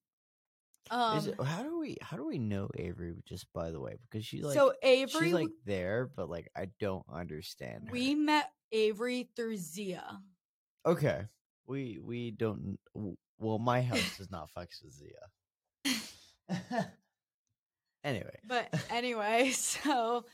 Um, 0.90 1.18
Is 1.18 1.26
it, 1.28 1.40
how 1.40 1.62
do 1.62 1.78
we 1.78 1.96
how 2.02 2.16
do 2.16 2.26
we 2.26 2.38
know 2.38 2.68
Avery 2.76 3.14
just 3.24 3.46
by 3.54 3.70
the 3.70 3.80
way 3.80 3.96
because 4.02 4.26
she's 4.26 4.42
like 4.42 4.54
so 4.54 4.72
Avery, 4.82 5.26
she's 5.26 5.32
like 5.32 5.48
there 5.64 6.10
but 6.16 6.28
like 6.28 6.50
I 6.56 6.68
don't 6.80 7.04
understand 7.10 7.84
her. 7.86 7.92
we 7.92 8.16
met 8.16 8.50
Avery 8.72 9.30
through 9.36 9.58
Zia. 9.58 10.04
okay 10.84 11.22
we 11.66 12.00
we 12.02 12.32
don't 12.32 12.78
well 13.38 13.58
my 13.58 13.80
house 13.80 14.18
does 14.18 14.30
not 14.30 14.50
fucks 14.56 14.82
with 14.82 14.92
Zia 14.92 15.30
anyway 18.04 18.38
But 18.46 18.74
anyway, 18.90 19.50
so 19.54 20.24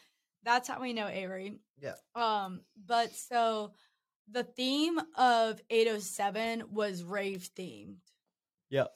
that's 0.44 0.68
how 0.68 0.80
we 0.80 0.92
know 0.92 1.08
Avery. 1.08 1.54
Yeah. 1.80 1.94
Um, 2.14 2.60
but 2.86 3.12
so 3.14 3.72
the 4.30 4.44
theme 4.44 4.98
of 5.16 5.60
807 5.70 6.64
was 6.70 7.02
rave 7.02 7.48
themed. 7.56 7.96
yep 8.70 8.90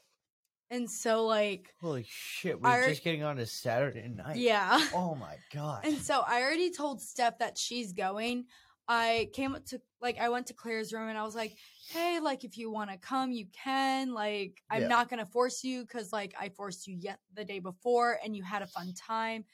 And 0.71 0.91
so 0.91 1.25
like 1.27 1.73
holy 1.81 2.05
shit 2.09 2.61
we're 2.61 2.69
Our- 2.69 2.89
just 2.89 3.05
getting 3.05 3.23
on 3.23 3.37
to 3.37 3.47
Saturday 3.47 4.09
night 4.09 4.37
yeah. 4.37 4.79
oh 4.95 5.15
my 5.15 5.37
god 5.55 5.85
And 5.85 5.99
so 5.99 6.23
I 6.27 6.43
already 6.43 6.71
told 6.71 7.01
Steph 7.01 7.39
that 7.39 7.57
she's 7.59 7.93
going. 7.93 8.45
I 8.89 9.31
came 9.33 9.55
up 9.55 9.65
to 9.67 9.81
like 10.01 10.19
I 10.19 10.29
went 10.29 10.47
to 10.49 10.55
Claire's 10.55 10.93
room 10.93 11.09
and 11.09 11.17
I 11.17 11.23
was 11.23 11.35
like, 11.35 11.57
"Hey, 11.89 12.19
like 12.21 12.45
if 12.45 12.59
you 12.59 12.71
want 12.71 12.91
to 12.91 12.97
come, 12.99 13.31
you 13.33 13.47
can. 13.53 14.13
Like 14.13 14.63
I'm 14.71 14.83
Yeah. 14.83 14.89
not 14.89 15.09
going 15.09 15.21
to 15.21 15.27
force 15.27 15.63
you 15.63 15.87
cuz 15.87 16.13
like 16.13 16.35
I 16.39 16.49
forced 16.49 16.87
you 16.87 16.97
yet 16.97 17.21
the 17.33 17.45
day 17.45 17.61
before 17.61 18.19
and 18.25 18.37
you 18.37 18.43
had 18.43 18.63
a 18.63 18.67
fun 18.67 18.93
time 18.95 19.45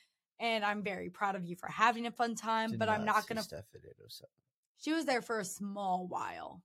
and 0.41 0.65
I'm 0.65 0.83
very 0.83 1.11
proud 1.11 1.35
of 1.35 1.45
you 1.45 1.57
for 1.57 1.69
having 1.69 2.07
a 2.07 2.11
fun 2.11 2.35
time, 2.35 2.71
Did 2.71 2.79
but 2.79 2.89
I'm 2.89 3.05
not 3.05 3.27
going 3.27 3.43
to 3.43 3.57
at 3.57 3.67
807. 3.75 4.31
She 4.79 4.93
was 4.93 5.05
there 5.05 5.23
for 5.23 5.41
a 5.41 5.45
small 5.45 6.07
while. 6.07 6.63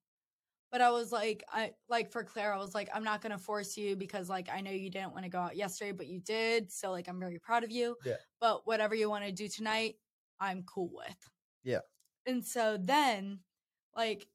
But 0.72 0.82
I 0.82 0.90
was 0.90 1.12
like 1.12 1.44
I 1.50 1.74
like 1.88 2.12
for 2.12 2.24
Claire 2.24 2.54
I 2.54 2.58
was 2.58 2.74
like 2.74 2.90
I'm 2.94 3.04
not 3.04 3.22
going 3.22 3.32
to 3.32 3.38
force 3.38 3.78
you 3.78 3.96
because 3.96 4.30
like 4.30 4.50
I 4.50 4.62
know 4.62 4.72
you 4.72 4.90
didn't 4.90 5.14
want 5.14 5.24
to 5.26 5.30
go 5.30 5.40
out 5.40 5.56
yesterday, 5.56 5.92
but 5.92 6.08
you 6.08 6.20
did. 6.20 6.72
So 6.72 6.92
like 6.92 7.08
I'm 7.08 7.20
very 7.20 7.40
proud 7.40 7.64
of 7.64 7.72
you. 7.72 7.98
Yeah. 8.06 8.18
But 8.40 8.66
whatever 8.66 8.96
you 8.96 9.10
want 9.10 9.26
to 9.26 9.32
do 9.32 9.48
tonight, 9.48 10.00
I'm 10.40 10.64
cool 10.64 10.90
with. 10.92 11.30
Yeah. 11.64 11.82
And 12.26 12.44
so 12.46 12.78
then, 12.80 13.40
like, 13.96 14.28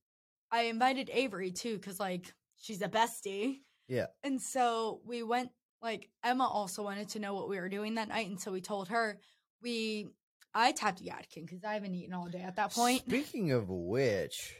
I 0.50 0.62
invited 0.62 1.10
Avery 1.12 1.50
too, 1.50 1.76
because 1.76 2.00
like 2.00 2.32
she's 2.56 2.82
a 2.82 2.88
bestie. 2.88 3.60
Yeah. 3.88 4.06
And 4.22 4.40
so 4.40 5.00
we 5.04 5.22
went. 5.22 5.50
Like 5.80 6.08
Emma 6.24 6.44
also 6.44 6.82
wanted 6.82 7.08
to 7.10 7.20
know 7.20 7.34
what 7.34 7.48
we 7.48 7.56
were 7.56 7.68
doing 7.68 7.94
that 7.94 8.08
night, 8.08 8.26
and 8.28 8.40
so 8.40 8.50
we 8.50 8.60
told 8.60 8.88
her. 8.88 9.20
We, 9.62 10.08
I 10.54 10.72
tapped 10.72 11.02
Yadkin 11.02 11.46
because 11.46 11.64
I 11.64 11.74
haven't 11.74 11.94
eaten 11.94 12.14
all 12.14 12.26
day 12.26 12.42
at 12.42 12.56
that 12.56 12.72
point. 12.72 13.02
speaking 13.02 13.52
of 13.52 13.68
which 13.68 14.56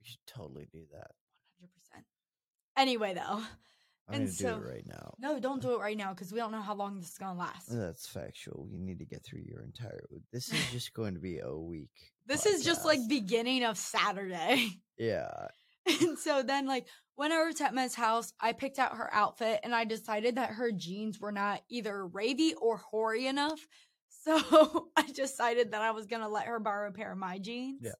we 0.00 0.06
should 0.06 0.26
totally 0.26 0.68
do 0.72 0.82
that 0.92 1.10
Hundred 1.58 1.72
percent. 1.74 2.04
Anyway, 2.76 3.14
though, 3.14 3.42
I'm 4.08 4.14
And 4.14 4.24
gonna 4.24 4.32
so- 4.32 4.58
do 4.60 4.64
it 4.64 4.70
right 4.70 4.86
now 4.86 5.14
no, 5.18 5.40
don't 5.40 5.60
do 5.60 5.74
it 5.74 5.80
right 5.80 5.96
now 5.96 6.12
because 6.14 6.32
we 6.32 6.38
don't 6.38 6.52
know 6.52 6.60
how 6.60 6.74
long 6.74 6.98
this 6.98 7.10
is 7.10 7.18
gonna 7.18 7.38
last. 7.38 7.66
That's 7.68 8.06
factual. 8.06 8.68
You 8.70 8.78
need 8.78 8.98
to 8.98 9.04
get 9.04 9.24
through 9.24 9.42
your 9.46 9.62
entire. 9.62 10.04
This 10.32 10.52
is 10.52 10.70
just 10.70 10.92
going 10.94 11.14
to 11.14 11.20
be 11.20 11.38
a 11.38 11.54
week. 11.56 11.90
This 12.26 12.46
is 12.46 12.64
just 12.64 12.84
like 12.84 13.00
beginning 13.08 13.64
of 13.64 13.76
Saturday. 13.78 14.80
yeah. 14.98 15.48
And 15.86 16.18
so 16.18 16.42
then, 16.42 16.66
like, 16.66 16.86
went 17.16 17.32
over 17.32 17.52
to 17.52 17.66
Emma's 17.68 17.94
house. 17.94 18.32
I 18.40 18.52
picked 18.52 18.78
out 18.78 18.96
her 18.96 19.12
outfit 19.14 19.60
and 19.62 19.74
I 19.74 19.84
decided 19.84 20.34
that 20.36 20.50
her 20.50 20.70
jeans 20.72 21.18
were 21.20 21.32
not 21.32 21.62
either 21.68 22.08
ravey 22.12 22.52
or 22.60 22.76
hoary 22.78 23.26
enough. 23.26 23.60
So 24.26 24.88
I 24.96 25.02
decided 25.14 25.70
that 25.70 25.82
I 25.82 25.92
was 25.92 26.06
going 26.06 26.22
to 26.22 26.28
let 26.28 26.46
her 26.46 26.58
borrow 26.58 26.88
a 26.88 26.92
pair 26.92 27.12
of 27.12 27.18
my 27.18 27.38
jeans. 27.38 27.78
Yeah. 27.80 27.92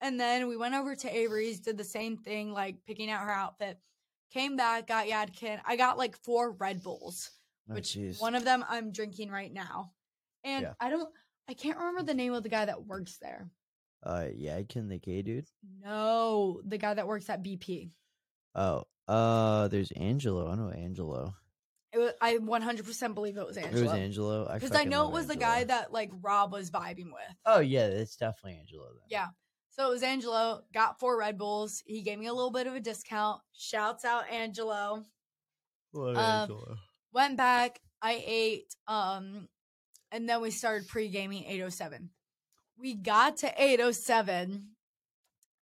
And 0.00 0.18
then 0.20 0.46
we 0.46 0.56
went 0.56 0.76
over 0.76 0.94
to 0.94 1.12
Avery's, 1.12 1.58
did 1.58 1.76
the 1.76 1.82
same 1.82 2.16
thing, 2.18 2.52
like 2.52 2.76
picking 2.86 3.10
out 3.10 3.24
her 3.24 3.32
outfit. 3.32 3.76
Came 4.32 4.56
back, 4.56 4.86
got 4.86 5.06
Yadkin. 5.06 5.60
I 5.66 5.76
got 5.76 5.98
like 5.98 6.16
four 6.16 6.52
Red 6.52 6.82
Bulls, 6.82 7.30
Oh, 7.68 7.74
which 7.74 7.90
jeez. 7.94 8.20
one 8.20 8.34
of 8.34 8.44
them 8.44 8.64
I'm 8.68 8.92
drinking 8.92 9.30
right 9.30 9.52
now. 9.52 9.92
And 10.44 10.62
Yeah. 10.62 10.74
I 10.80 10.88
don't, 10.90 11.08
I 11.48 11.54
can't 11.54 11.78
remember 11.78 12.02
the 12.04 12.14
name 12.14 12.32
of 12.32 12.42
the 12.42 12.48
guy 12.48 12.64
that 12.64 12.86
works 12.86 13.18
there. 13.20 13.50
Uh, 14.02 14.26
Yadkin, 14.32 14.88
the 14.88 14.98
gay 14.98 15.22
dude. 15.22 15.46
No, 15.84 16.60
the 16.64 16.78
guy 16.78 16.94
that 16.94 17.06
works 17.06 17.28
at 17.28 17.42
BP. 17.42 17.90
Oh, 18.54 18.84
uh, 19.08 19.68
there's 19.68 19.90
Angelo. 19.92 20.50
I 20.50 20.54
know 20.54 20.70
Angelo. 20.70 21.34
It 21.92 21.98
was, 21.98 22.12
I 22.20 22.36
100% 22.36 23.14
believe 23.14 23.36
it 23.36 23.46
was 23.46 23.56
Angelo. 23.56 23.80
It 23.80 23.82
was 23.82 23.92
Angelo. 23.92 24.44
Because 24.54 24.70
I 24.70 24.74
fucking 24.74 24.90
know 24.90 25.08
it 25.08 25.12
was 25.12 25.26
the 25.26 25.36
guy 25.36 25.64
that 25.64 25.92
like 25.92 26.10
Rob 26.22 26.52
was 26.52 26.70
vibing 26.70 27.06
with. 27.12 27.36
Oh 27.44 27.58
yeah, 27.58 27.86
it's 27.86 28.14
definitely 28.16 28.58
Angelo. 28.60 28.84
Then. 28.84 29.02
Yeah. 29.08 29.26
So 29.70 29.86
it 29.88 29.90
was 29.90 30.02
Angelo, 30.02 30.62
got 30.74 30.98
four 30.98 31.18
Red 31.18 31.38
Bulls. 31.38 31.82
He 31.86 32.02
gave 32.02 32.18
me 32.18 32.26
a 32.26 32.32
little 32.34 32.50
bit 32.50 32.66
of 32.66 32.74
a 32.74 32.80
discount. 32.80 33.40
Shouts 33.52 34.04
out 34.04 34.28
Angelo. 34.30 35.04
Love 35.92 36.16
Um, 36.16 36.22
Angelo. 36.42 36.76
Went 37.12 37.36
back, 37.36 37.80
I 38.02 38.22
ate, 38.24 38.74
um, 38.86 39.48
and 40.12 40.28
then 40.28 40.40
we 40.40 40.50
started 40.50 40.88
pre-gaming 40.88 41.44
807. 41.44 42.10
We 42.76 42.94
got 42.94 43.38
to 43.38 43.52
807, 43.56 44.68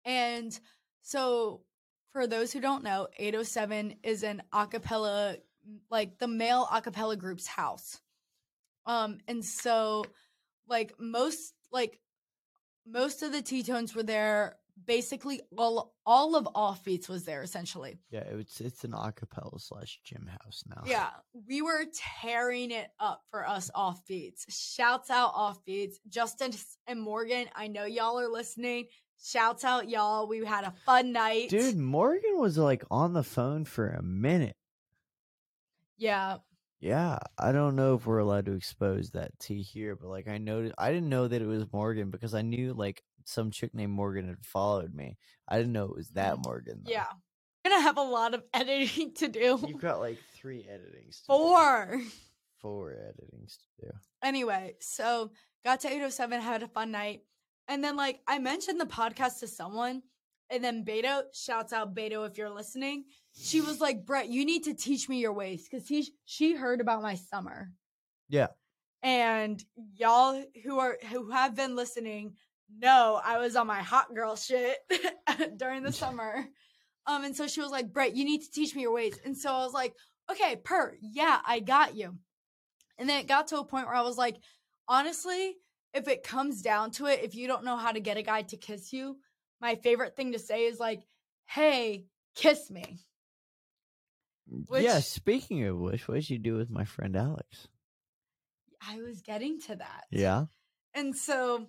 and 0.05 0.59
so 1.01 1.61
for 2.11 2.27
those 2.27 2.51
who 2.51 2.59
don't 2.59 2.83
know, 2.83 3.07
807 3.17 3.95
is 4.03 4.23
an 4.23 4.43
acapella, 4.53 5.37
like 5.89 6.17
the 6.17 6.27
male 6.27 6.65
acapella 6.65 7.17
group's 7.17 7.47
house. 7.47 7.99
Um, 8.85 9.19
and 9.27 9.43
so 9.43 10.03
like 10.67 10.93
most 10.99 11.53
like 11.71 11.99
most 12.89 13.23
of 13.23 13.31
the 13.31 13.41
T-tones 13.41 13.95
were 13.95 14.03
there. 14.03 14.57
Basically, 14.85 15.41
all 15.57 15.95
all 16.05 16.35
of 16.35 16.47
off 16.53 16.83
beats 16.83 17.09
was 17.09 17.25
there 17.25 17.41
essentially. 17.41 17.97
Yeah, 18.11 18.19
it's 18.19 18.61
it's 18.61 18.83
an 18.83 18.91
acapella 18.91 19.59
slash 19.59 19.99
gym 20.03 20.29
house 20.43 20.63
now. 20.69 20.83
Yeah, 20.85 21.09
we 21.47 21.63
were 21.63 21.85
tearing 22.21 22.69
it 22.69 22.87
up 22.99 23.23
for 23.31 23.47
us 23.47 23.71
off 23.73 24.05
beats. 24.05 24.45
Shouts 24.55 25.09
out 25.09 25.31
off 25.33 25.65
beats. 25.65 25.99
Justin 26.07 26.51
and 26.85 27.01
Morgan, 27.01 27.47
I 27.55 27.67
know 27.67 27.85
y'all 27.85 28.19
are 28.19 28.29
listening. 28.29 28.85
Shouts 29.19 29.63
out 29.63 29.89
y'all. 29.89 30.27
We 30.27 30.45
had 30.45 30.63
a 30.63 30.73
fun 30.85 31.11
night. 31.11 31.49
dude, 31.49 31.75
Morgan 31.75 32.37
was 32.37 32.55
like 32.59 32.83
on 32.91 33.13
the 33.13 33.23
phone 33.23 33.65
for 33.65 33.87
a 33.87 34.03
minute. 34.03 34.55
Yeah. 35.97 36.37
Yeah, 36.79 37.17
I 37.39 37.51
don't 37.51 37.75
know 37.75 37.95
if 37.95 38.05
we're 38.05 38.19
allowed 38.19 38.45
to 38.45 38.53
expose 38.53 39.11
that 39.11 39.37
tea 39.39 39.63
here, 39.63 39.95
but 39.95 40.09
like 40.09 40.27
I 40.27 40.37
noticed, 40.37 40.75
I 40.77 40.91
didn't 40.91 41.09
know 41.09 41.27
that 41.27 41.41
it 41.41 41.47
was 41.47 41.65
Morgan 41.73 42.11
because 42.11 42.35
I 42.35 42.43
knew 42.43 42.73
like 42.73 43.03
some 43.25 43.49
chick 43.51 43.73
named 43.73 43.93
Morgan 43.93 44.27
had 44.27 44.45
followed 44.45 44.93
me. 44.93 45.17
I 45.47 45.57
didn't 45.57 45.73
know 45.73 45.85
it 45.85 45.95
was 45.95 46.09
that 46.09 46.35
mm, 46.35 46.45
Morgan. 46.45 46.81
though. 46.85 46.91
Yeah. 46.91 47.07
Gonna 47.65 47.81
have 47.81 47.97
a 47.97 48.01
lot 48.01 48.33
of 48.33 48.43
editing 48.53 49.13
to 49.15 49.27
do. 49.27 49.59
you've 49.67 49.81
got 49.81 49.99
like 49.99 50.19
three 50.35 50.67
editings. 50.69 51.21
To 51.21 51.27
do. 51.27 51.37
Four. 51.37 52.01
four 52.59 52.91
editings 52.91 53.57
to 53.57 53.85
do. 53.87 53.91
Anyway, 54.23 54.75
so 54.79 55.31
got 55.65 55.81
to 55.81 55.87
807, 55.87 56.41
had 56.41 56.63
a 56.63 56.67
fun 56.67 56.91
night. 56.91 57.21
And 57.67 57.83
then 57.83 57.95
like 57.95 58.19
I 58.27 58.37
mentioned 58.37 58.79
the 58.79 58.85
podcast 58.85 59.39
to 59.39 59.47
someone, 59.47 60.03
and 60.49 60.63
then 60.63 60.85
Beto, 60.85 61.23
shouts 61.33 61.73
out 61.73 61.95
Beto 61.95 62.29
if 62.29 62.37
you're 62.37 62.49
listening. 62.49 63.05
She 63.39 63.61
was 63.61 63.79
like, 63.79 64.05
Brett, 64.05 64.29
you 64.29 64.45
need 64.45 64.63
to 64.63 64.73
teach 64.73 65.07
me 65.07 65.19
your 65.19 65.33
ways 65.33 65.67
because 65.69 65.87
he 65.87 66.11
she 66.25 66.55
heard 66.55 66.81
about 66.81 67.01
my 67.01 67.15
summer. 67.15 67.71
Yeah. 68.29 68.47
And 69.03 69.63
y'all 69.95 70.43
who 70.63 70.79
are 70.79 70.97
who 71.09 71.29
have 71.31 71.55
been 71.55 71.75
listening 71.75 72.33
know 72.79 73.21
I 73.23 73.37
was 73.37 73.55
on 73.55 73.67
my 73.67 73.81
hot 73.81 74.13
girl 74.13 74.35
shit 74.35 74.77
during 75.57 75.83
the 75.83 75.91
summer. 75.93 76.45
Um, 77.05 77.23
and 77.23 77.35
so 77.35 77.47
she 77.47 77.61
was 77.61 77.71
like, 77.71 77.93
Brett, 77.93 78.15
you 78.15 78.25
need 78.25 78.41
to 78.41 78.51
teach 78.51 78.75
me 78.75 78.81
your 78.81 78.93
ways. 78.93 79.17
And 79.23 79.37
so 79.37 79.51
I 79.51 79.63
was 79.63 79.73
like, 79.73 79.93
okay, 80.29 80.57
per, 80.57 80.95
yeah, 81.01 81.39
I 81.45 81.59
got 81.59 81.95
you. 81.95 82.17
And 82.97 83.07
then 83.07 83.21
it 83.21 83.27
got 83.27 83.47
to 83.47 83.59
a 83.59 83.65
point 83.65 83.85
where 83.85 83.95
I 83.95 84.01
was 84.01 84.17
like, 84.17 84.35
honestly, 84.87 85.55
if 85.93 86.07
it 86.07 86.23
comes 86.23 86.61
down 86.61 86.91
to 86.91 87.05
it, 87.05 87.21
if 87.23 87.35
you 87.35 87.47
don't 87.47 87.63
know 87.63 87.77
how 87.77 87.91
to 87.91 87.99
get 87.99 88.17
a 88.17 88.21
guy 88.23 88.41
to 88.43 88.57
kiss 88.57 88.91
you, 88.91 89.17
my 89.61 89.75
favorite 89.75 90.15
thing 90.15 90.33
to 90.33 90.39
say 90.39 90.65
is 90.65 90.79
like, 90.79 91.01
hey, 91.45 92.05
kiss 92.35 92.69
me. 92.69 92.99
Yeah, 94.71 94.99
speaking 94.99 95.65
of 95.65 95.77
which, 95.77 96.07
what 96.07 96.15
did 96.15 96.29
you 96.29 96.39
do 96.39 96.55
with 96.55 96.69
my 96.69 96.85
friend 96.85 97.15
Alex? 97.15 97.67
I 98.87 99.01
was 99.01 99.21
getting 99.21 99.59
to 99.61 99.75
that. 99.75 100.05
Yeah. 100.11 100.45
And 100.93 101.15
so 101.15 101.67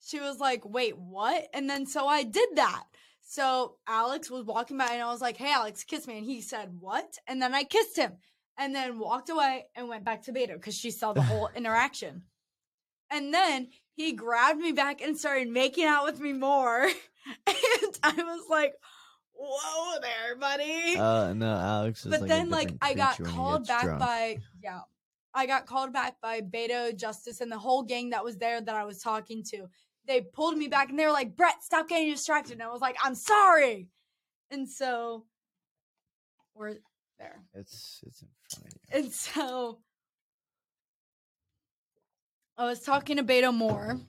she 0.00 0.20
was 0.20 0.38
like, 0.38 0.64
wait, 0.64 0.96
what? 0.98 1.46
And 1.52 1.68
then 1.68 1.86
so 1.86 2.06
I 2.06 2.22
did 2.22 2.48
that. 2.56 2.84
So 3.22 3.76
Alex 3.86 4.30
was 4.30 4.44
walking 4.44 4.78
by 4.78 4.92
and 4.92 5.02
I 5.02 5.12
was 5.12 5.20
like, 5.20 5.36
hey, 5.36 5.52
Alex, 5.52 5.84
kiss 5.84 6.06
me. 6.06 6.18
And 6.18 6.26
he 6.26 6.40
said, 6.40 6.70
what? 6.80 7.18
And 7.26 7.42
then 7.42 7.54
I 7.54 7.64
kissed 7.64 7.96
him 7.96 8.12
and 8.58 8.74
then 8.74 8.98
walked 8.98 9.30
away 9.30 9.66
and 9.74 9.88
went 9.88 10.04
back 10.04 10.22
to 10.22 10.32
Beto 10.32 10.54
because 10.54 10.76
she 10.76 10.90
saw 10.90 11.12
the 11.12 11.22
whole 11.22 11.50
interaction. 11.56 12.22
And 13.10 13.32
then 13.32 13.68
he 13.94 14.12
grabbed 14.12 14.60
me 14.60 14.72
back 14.72 15.00
and 15.00 15.16
started 15.16 15.48
making 15.48 15.84
out 15.84 16.04
with 16.04 16.20
me 16.20 16.32
more. 16.32 16.84
and 17.46 17.98
I 18.02 18.14
was 18.16 18.46
like, 18.48 18.74
whoa 19.38 20.00
there, 20.00 20.36
buddy. 20.36 20.96
Uh, 20.96 21.32
no, 21.32 21.56
Alex 21.56 22.04
is 22.04 22.10
but 22.10 22.20
like 22.22 22.28
then 22.28 22.50
like 22.50 22.72
I 22.82 22.94
got 22.94 23.16
creature 23.16 23.22
when 23.24 23.32
he 23.32 23.36
called 23.36 23.66
back 23.66 23.84
drunk. 23.84 24.00
by 24.00 24.38
yeah. 24.62 24.80
I 25.34 25.46
got 25.46 25.66
called 25.66 25.92
back 25.92 26.16
by 26.20 26.40
Beto, 26.40 26.96
Justice, 26.96 27.40
and 27.40 27.52
the 27.52 27.58
whole 27.58 27.82
gang 27.82 28.10
that 28.10 28.24
was 28.24 28.38
there 28.38 28.60
that 28.60 28.74
I 28.74 28.84
was 28.84 28.98
talking 28.98 29.44
to. 29.50 29.68
They 30.06 30.22
pulled 30.22 30.56
me 30.56 30.68
back 30.68 30.88
and 30.90 30.98
they 30.98 31.04
were 31.04 31.12
like, 31.12 31.36
Brett, 31.36 31.62
stop 31.62 31.88
getting 31.88 32.10
distracted. 32.10 32.54
And 32.54 32.62
I 32.62 32.68
was 32.68 32.80
like, 32.80 32.96
I'm 33.04 33.14
sorry. 33.14 33.88
And 34.50 34.68
so 34.68 35.26
we're 36.54 36.76
there. 37.18 37.42
It's 37.54 38.00
it's 38.06 38.22
in 38.22 38.28
front 38.50 38.66
of 38.66 38.72
you. 38.72 38.98
And 39.00 39.12
so 39.12 39.78
I 42.56 42.64
was 42.64 42.80
talking 42.80 43.18
to 43.18 43.22
Beto 43.22 43.54
more. 43.54 44.00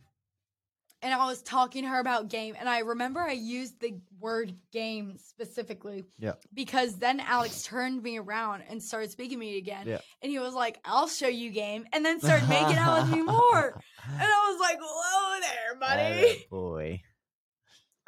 And 1.02 1.14
I 1.14 1.26
was 1.28 1.42
talking 1.42 1.84
to 1.84 1.90
her 1.90 2.00
about 2.00 2.28
game. 2.28 2.56
And 2.60 2.68
I 2.68 2.80
remember 2.80 3.22
I 3.22 3.32
used 3.32 3.80
the 3.80 3.96
word 4.20 4.54
game 4.74 5.18
specifically. 5.18 6.06
Yeah. 6.18 6.34
Because 6.54 6.98
then 6.98 7.22
Alex 7.22 7.64
turned 7.64 8.04
me 8.04 8.20
around 8.20 8.64
and 8.70 8.84
started 8.84 9.10
speaking 9.10 9.38
to 9.38 9.46
me 9.46 9.58
again. 9.58 9.88
Yeah. 9.88 10.00
And 10.22 10.30
he 10.32 10.40
was 10.40 10.54
like, 10.54 10.80
I'll 10.84 11.08
show 11.08 11.28
you 11.28 11.52
game. 11.52 11.86
And 11.94 12.04
then 12.04 12.20
started 12.20 12.50
making 12.50 12.76
out 12.76 13.04
with 13.04 13.16
me 13.16 13.22
more. 13.24 13.82
And 14.12 14.22
I 14.22 14.52
was 14.52 14.60
like, 14.60 14.78
whoa 14.82 15.40
there, 15.40 15.80
buddy. 15.80 16.46
Boy. 16.50 17.02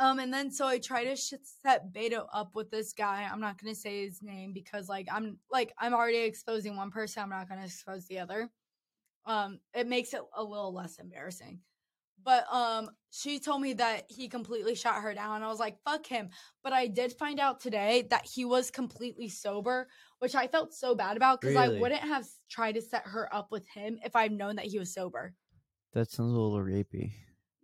Um, 0.01 0.17
and 0.17 0.33
then 0.33 0.49
so 0.49 0.65
I 0.65 0.79
try 0.79 1.03
to 1.05 1.15
sh- 1.15 1.33
set 1.61 1.93
Beto 1.93 2.25
up 2.33 2.55
with 2.55 2.71
this 2.71 2.91
guy. 2.91 3.29
I'm 3.31 3.39
not 3.39 3.61
gonna 3.61 3.75
say 3.75 4.03
his 4.03 4.23
name 4.23 4.51
because 4.51 4.89
like 4.89 5.07
I'm 5.11 5.37
like 5.51 5.73
I'm 5.77 5.93
already 5.93 6.17
exposing 6.17 6.75
one 6.75 6.89
person. 6.89 7.21
I'm 7.21 7.29
not 7.29 7.47
gonna 7.47 7.65
expose 7.65 8.07
the 8.07 8.17
other. 8.17 8.49
Um, 9.27 9.59
it 9.75 9.85
makes 9.87 10.15
it 10.15 10.21
a 10.35 10.43
little 10.43 10.73
less 10.73 10.97
embarrassing. 10.97 11.59
But 12.23 12.45
um, 12.51 12.91
she 13.09 13.39
told 13.39 13.61
me 13.61 13.73
that 13.73 14.05
he 14.09 14.27
completely 14.29 14.75
shot 14.75 15.01
her 15.01 15.13
down. 15.13 15.43
I 15.43 15.47
was 15.47 15.59
like, 15.59 15.77
fuck 15.83 16.05
him. 16.05 16.29
But 16.63 16.73
I 16.73 16.87
did 16.87 17.13
find 17.13 17.39
out 17.39 17.59
today 17.59 18.07
that 18.09 18.25
he 18.25 18.45
was 18.45 18.69
completely 18.71 19.27
sober, 19.29 19.87
which 20.19 20.35
I 20.35 20.47
felt 20.47 20.73
so 20.73 20.93
bad 20.95 21.17
about 21.17 21.41
because 21.41 21.55
Really? 21.55 21.77
I 21.77 21.79
wouldn't 21.79 22.01
have 22.01 22.27
tried 22.49 22.73
to 22.73 22.81
set 22.81 23.07
her 23.07 23.33
up 23.33 23.51
with 23.51 23.67
him 23.69 23.99
if 24.03 24.15
I'd 24.15 24.31
known 24.31 24.57
that 24.57 24.65
he 24.65 24.77
was 24.79 24.93
sober. 24.93 25.33
That 25.93 26.09
sounds 26.09 26.31
a 26.33 26.37
little 26.39 26.59
rapey. 26.59 27.11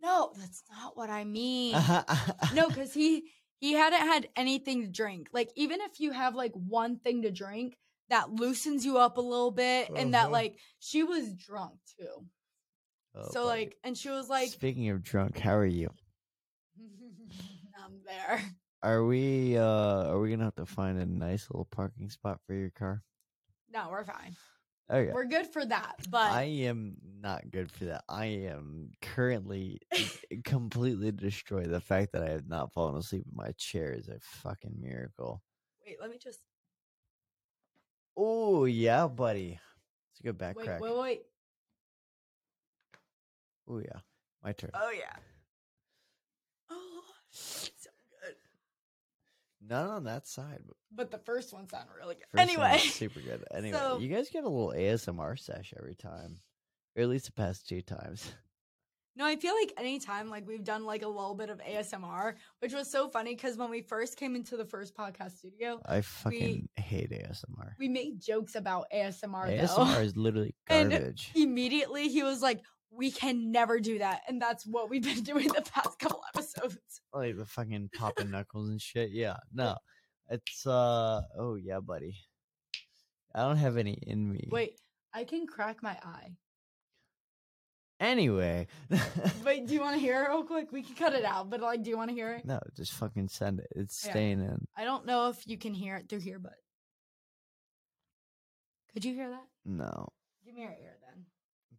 No, 0.00 0.32
that's 0.36 0.62
not 0.70 0.96
what 0.96 1.10
I 1.10 1.24
mean. 1.24 1.74
no, 2.54 2.68
because 2.68 2.92
he 2.94 3.30
he 3.60 3.72
hadn't 3.72 4.00
had 4.06 4.28
anything 4.36 4.82
to 4.82 4.88
drink. 4.88 5.28
Like 5.32 5.50
even 5.56 5.80
if 5.80 5.98
you 6.00 6.12
have 6.12 6.34
like 6.34 6.52
one 6.54 6.98
thing 6.98 7.22
to 7.22 7.30
drink, 7.30 7.76
that 8.08 8.30
loosens 8.30 8.84
you 8.86 8.98
up 8.98 9.18
a 9.18 9.20
little 9.20 9.50
bit, 9.50 9.90
and 9.96 10.14
that 10.14 10.24
Uh-huh. 10.24 10.32
like 10.32 10.58
she 10.78 11.02
was 11.02 11.32
drunk 11.34 11.78
too. 11.98 12.26
Oh, 13.18 13.28
so 13.30 13.44
buddy. 13.44 13.60
like, 13.60 13.76
and 13.84 13.96
she 13.96 14.10
was 14.10 14.28
like, 14.28 14.50
speaking 14.50 14.88
of 14.90 15.02
drunk, 15.02 15.38
how 15.38 15.56
are 15.56 15.66
you? 15.66 15.90
I'm 17.84 18.00
there. 18.06 18.42
Are 18.82 19.04
we 19.04 19.56
uh 19.56 20.10
are 20.10 20.20
we 20.20 20.30
gonna 20.30 20.44
have 20.44 20.54
to 20.56 20.66
find 20.66 20.98
a 20.98 21.06
nice 21.06 21.48
little 21.50 21.66
parking 21.70 22.10
spot 22.10 22.38
for 22.46 22.54
your 22.54 22.70
car? 22.70 23.02
No, 23.72 23.88
we're 23.90 24.04
fine. 24.04 24.36
Okay. 24.90 25.12
We're 25.12 25.26
good 25.26 25.46
for 25.46 25.64
that. 25.66 25.96
But 26.08 26.30
I 26.30 26.44
am 26.44 26.96
not 27.20 27.50
good 27.50 27.70
for 27.70 27.86
that. 27.86 28.04
I 28.08 28.26
am 28.26 28.92
currently 29.02 29.80
completely 30.44 31.12
destroyed. 31.12 31.70
The 31.70 31.80
fact 31.80 32.12
that 32.12 32.22
I 32.22 32.30
have 32.30 32.48
not 32.48 32.72
fallen 32.72 32.96
asleep 32.96 33.24
in 33.28 33.36
my 33.36 33.52
chair 33.58 33.92
is 33.92 34.08
a 34.08 34.18
fucking 34.20 34.76
miracle. 34.80 35.42
wait, 35.84 35.96
let 36.00 36.10
me 36.10 36.18
just 36.18 36.40
Oh 38.16 38.64
yeah, 38.64 39.06
buddy. 39.06 39.58
It's 40.12 40.20
a 40.20 40.22
good 40.22 40.38
back 40.38 40.56
wait, 40.56 40.66
crack. 40.66 40.80
wait, 40.80 40.96
wait. 40.96 41.22
Oh 43.68 43.78
yeah, 43.78 44.00
my 44.42 44.52
turn. 44.52 44.70
Oh 44.74 44.90
yeah. 44.90 45.14
Oh, 46.70 47.02
so 47.30 47.68
good. 48.24 48.34
Not 49.60 49.88
on 49.90 50.04
that 50.04 50.26
side. 50.26 50.60
But 50.66 50.76
But 50.94 51.10
the 51.10 51.18
first 51.18 51.52
one 51.52 51.68
sounded 51.68 51.92
really 51.98 52.14
good. 52.16 52.24
first 52.32 52.42
anyway, 52.42 52.78
super 52.78 53.20
good. 53.20 53.44
Anyway, 53.54 53.76
so- 53.78 53.98
you 53.98 54.08
guys 54.08 54.30
get 54.30 54.44
a 54.44 54.48
little 54.48 54.72
ASMR 54.76 55.38
sesh 55.38 55.72
every 55.76 55.94
time, 55.94 56.40
or 56.96 57.02
at 57.02 57.08
least 57.08 57.26
the 57.26 57.32
past 57.32 57.68
two 57.68 57.82
times. 57.82 58.32
No, 59.16 59.24
I 59.26 59.34
feel 59.34 59.52
like 59.60 59.72
anytime 59.76 60.30
like 60.30 60.46
we've 60.46 60.62
done 60.62 60.84
like 60.84 61.02
a 61.02 61.08
little 61.08 61.34
bit 61.34 61.50
of 61.50 61.58
ASMR, 61.58 62.34
which 62.60 62.72
was 62.72 62.88
so 62.88 63.08
funny 63.08 63.34
because 63.34 63.56
when 63.56 63.68
we 63.68 63.80
first 63.82 64.16
came 64.16 64.36
into 64.36 64.56
the 64.56 64.64
first 64.64 64.94
podcast 64.96 65.38
studio, 65.38 65.80
I 65.84 66.02
fucking 66.02 66.68
hate 66.76 67.10
ASMR. 67.10 67.72
we 67.80 67.88
made 67.88 68.20
jokes 68.20 68.54
about 68.54 68.86
ASMR, 68.94 69.50
ASMR 69.60 69.76
though. 69.96 70.00
is 70.02 70.16
literally 70.16 70.54
And 70.68 70.90
garbage. 70.92 71.32
Immediately 71.34 72.06
he 72.10 72.22
was 72.22 72.42
like, 72.42 72.60
we 72.90 73.10
can 73.10 73.50
never 73.52 73.80
do 73.80 73.98
that. 73.98 74.22
And 74.28 74.40
that's 74.40 74.66
what 74.66 74.88
we've 74.90 75.02
been 75.02 75.22
doing 75.22 75.48
the 75.48 75.62
past 75.62 75.98
couple 75.98 76.22
episodes. 76.34 77.00
Like 77.12 77.36
the 77.36 77.46
fucking 77.46 77.90
popping 77.96 78.30
knuckles 78.32 78.68
and 78.70 78.80
shit. 78.80 79.10
Yeah, 79.10 79.36
no, 79.52 79.76
it's 80.28 80.66
uh. 80.66 81.20
Oh 81.38 81.56
yeah, 81.56 81.80
buddy. 81.80 82.14
I 83.34 83.42
don't 83.42 83.56
have 83.58 83.76
any 83.76 83.92
in 84.06 84.30
me. 84.32 84.48
Wait, 84.50 84.80
I 85.12 85.24
can 85.24 85.46
crack 85.46 85.82
my 85.82 85.96
eye. 86.02 86.32
Anyway. 88.00 88.68
Wait, 89.44 89.66
do 89.66 89.74
you 89.74 89.80
want 89.80 89.94
to 89.94 90.00
hear 90.00 90.22
it 90.24 90.28
real 90.28 90.44
quick? 90.46 90.70
We 90.70 90.82
can 90.82 90.94
cut 90.94 91.14
it 91.14 91.24
out, 91.24 91.50
but 91.50 91.60
like, 91.60 91.82
do 91.82 91.90
you 91.90 91.96
want 91.96 92.10
to 92.10 92.14
hear 92.14 92.32
it? 92.32 92.44
no, 92.44 92.60
just 92.76 92.92
fucking 92.92 93.28
send 93.28 93.58
it. 93.58 93.66
It's 93.74 94.04
Yeah. 94.04 94.12
staying 94.12 94.40
in. 94.40 94.66
I 94.76 94.84
don't 94.84 95.04
know 95.04 95.28
if 95.28 95.46
you 95.46 95.58
can 95.58 95.74
hear 95.74 95.96
it 95.96 96.08
through 96.08 96.20
here, 96.20 96.38
but 96.38 96.54
could 98.92 99.04
you 99.04 99.14
hear 99.14 99.30
that? 99.30 99.44
No. 99.64 100.08
Give 100.44 100.54
me 100.54 100.62
your 100.62 100.70
ear 100.70 100.96
then. 101.06 101.24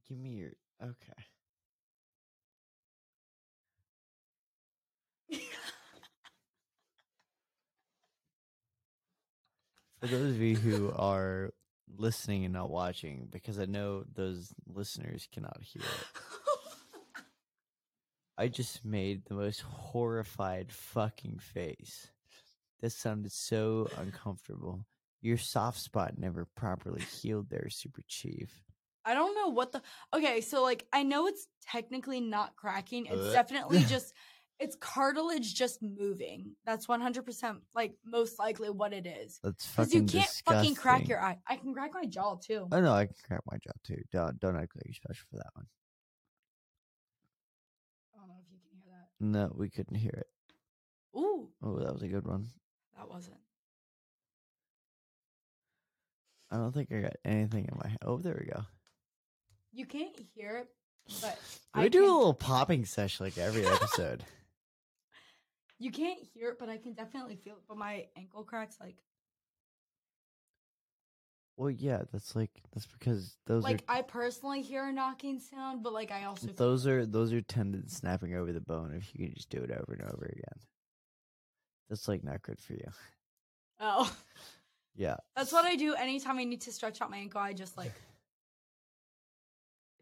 Give 0.07 0.18
me 0.18 0.31
your. 0.31 0.52
Okay. 0.81 1.26
For 9.99 10.07
those 10.07 10.35
of 10.35 10.41
you 10.41 10.56
who 10.56 10.91
are 10.95 11.51
listening 11.97 12.45
and 12.45 12.53
not 12.53 12.69
watching, 12.69 13.27
because 13.31 13.60
I 13.60 13.65
know 13.65 14.03
those 14.14 14.53
listeners 14.65 15.27
cannot 15.31 15.57
hear 15.61 15.81
it, 15.84 16.07
I 18.38 18.47
just 18.47 18.85
made 18.85 19.26
the 19.26 19.34
most 19.34 19.61
horrified 19.61 20.72
fucking 20.72 21.39
face. 21.39 22.07
This 22.81 22.95
sounded 22.95 23.31
so 23.31 23.89
uncomfortable. 23.97 24.85
Your 25.22 25.38
soft 25.38 25.80
spot 25.80 26.18
never 26.18 26.45
properly 26.45 27.01
healed 27.01 27.49
there, 27.49 27.69
Super 27.69 28.03
Chief. 28.07 28.69
I 29.10 29.14
don't 29.15 29.34
know 29.36 29.48
what 29.49 29.72
the. 29.72 29.81
Okay, 30.14 30.40
so 30.41 30.61
like, 30.61 30.86
I 30.94 31.03
know 31.03 31.27
it's 31.27 31.48
technically 31.72 32.22
not 32.22 32.56
cracking. 32.56 33.07
It's 33.07 33.31
definitely 33.34 33.80
just. 33.88 34.14
It's 34.60 34.76
cartilage 34.76 35.56
just 35.56 35.81
moving. 35.81 36.52
That's 36.65 36.86
100% 36.86 37.60
like 37.73 37.94
most 38.06 38.38
likely 38.38 38.69
what 38.69 38.91
it 38.91 39.07
is. 39.07 39.40
That's 39.41 39.65
Because 39.65 39.86
fucking 39.88 40.02
you 40.10 40.19
can't 40.19 40.41
fucking 40.45 40.76
crack 40.76 41.07
your 41.07 41.22
eye. 41.22 41.38
I 41.48 41.56
can 41.56 41.73
crack 41.73 41.91
my 41.94 42.03
jaw 42.03 42.36
too. 42.36 42.68
Oh 42.69 42.81
no, 42.81 42.91
I 42.91 43.06
can 43.06 43.15
crack 43.26 43.40
my 43.49 43.57
jaw 43.57 43.72
too. 43.86 44.02
Don't 44.11 44.38
don't 44.38 44.57
act 44.57 44.76
like 44.76 44.84
you're 44.86 44.94
special 44.95 45.26
for 45.31 45.38
that 45.38 45.49
one. 45.53 45.65
I 48.14 48.19
don't 48.19 48.27
know 48.27 48.36
if 48.45 48.52
you 48.52 48.60
can 48.60 48.81
hear 48.84 48.91
that. 48.91 49.26
No, 49.49 49.56
we 49.57 49.69
couldn't 49.69 49.95
hear 49.95 50.11
it. 50.18 50.27
Ooh, 51.18 51.48
Oh, 51.64 51.80
that 51.80 51.94
was 51.94 52.03
a 52.03 52.10
good 52.10 52.27
one. 52.27 52.48
that 52.98 53.07
wasn't. 53.10 53.38
I 56.52 56.57
don't 56.57 56.73
think 56.73 56.91
I 56.91 56.99
got 56.99 57.15
anything 57.23 57.65
in 57.72 57.80
my 57.81 57.90
head. 57.91 57.99
Oh, 58.03 58.18
there 58.18 58.38
we 58.38 58.52
go. 58.52 58.64
You 59.80 59.85
can't 59.85 60.14
hear 60.35 60.57
it, 60.57 60.68
but 61.22 61.39
We 61.73 61.84
I 61.84 61.88
do 61.88 62.03
a 62.03 62.11
little 62.11 62.34
popping 62.34 62.84
session 62.84 63.26
like 63.26 63.38
every 63.38 63.65
episode. 63.65 64.26
You 65.81 65.91
can't 65.91 66.19
hear 66.34 66.49
it, 66.49 66.60
but 66.60 66.68
I 66.68 66.76
can 66.76 66.91
definitely 66.91 67.38
feel 67.38 67.53
it. 67.53 67.61
But 67.65 67.77
my 67.77 68.07
ankle 68.18 68.43
cracks 68.43 68.76
like 68.81 68.97
well, 71.56 71.69
yeah, 71.69 72.01
that's 72.11 72.35
like 72.35 72.49
that's 72.73 72.85
because 72.85 73.38
those 73.45 73.64
like 73.64 73.85
I 73.88 74.01
personally 74.01 74.61
hear 74.61 74.84
a 74.85 74.91
knocking 74.91 75.39
sound, 75.39 75.81
but 75.81 75.93
like 75.93 76.11
I 76.11 76.26
also 76.26 76.47
those 76.47 76.85
are 76.85 77.06
those 77.06 77.31
are 77.31 77.39
tendons 77.39 77.95
snapping 77.95 78.35
over 78.35 78.51
the 78.51 78.60
bone. 78.60 78.93
If 78.93 79.14
you 79.14 79.26
can 79.26 79.34
just 79.34 79.49
do 79.49 79.60
it 79.60 79.72
over 79.72 79.93
and 79.93 80.01
over 80.01 80.26
again, 80.26 80.60
that's 81.89 82.10
like 82.10 82.26
not 82.26 82.41
good 82.41 82.60
for 82.60 82.73
you. 82.73 82.91
oh 83.80 84.14
Yeah, 84.97 85.15
that's 85.38 85.53
what 85.53 85.64
I 85.64 85.77
do 85.77 85.93
anytime 85.93 86.39
I 86.39 86.43
need 86.43 86.60
to 86.61 86.73
stretch 86.73 87.01
out 87.01 87.10
my 87.10 87.18
ankle. 87.19 87.39
I 87.39 87.53
just 87.53 87.77
like 87.77 87.93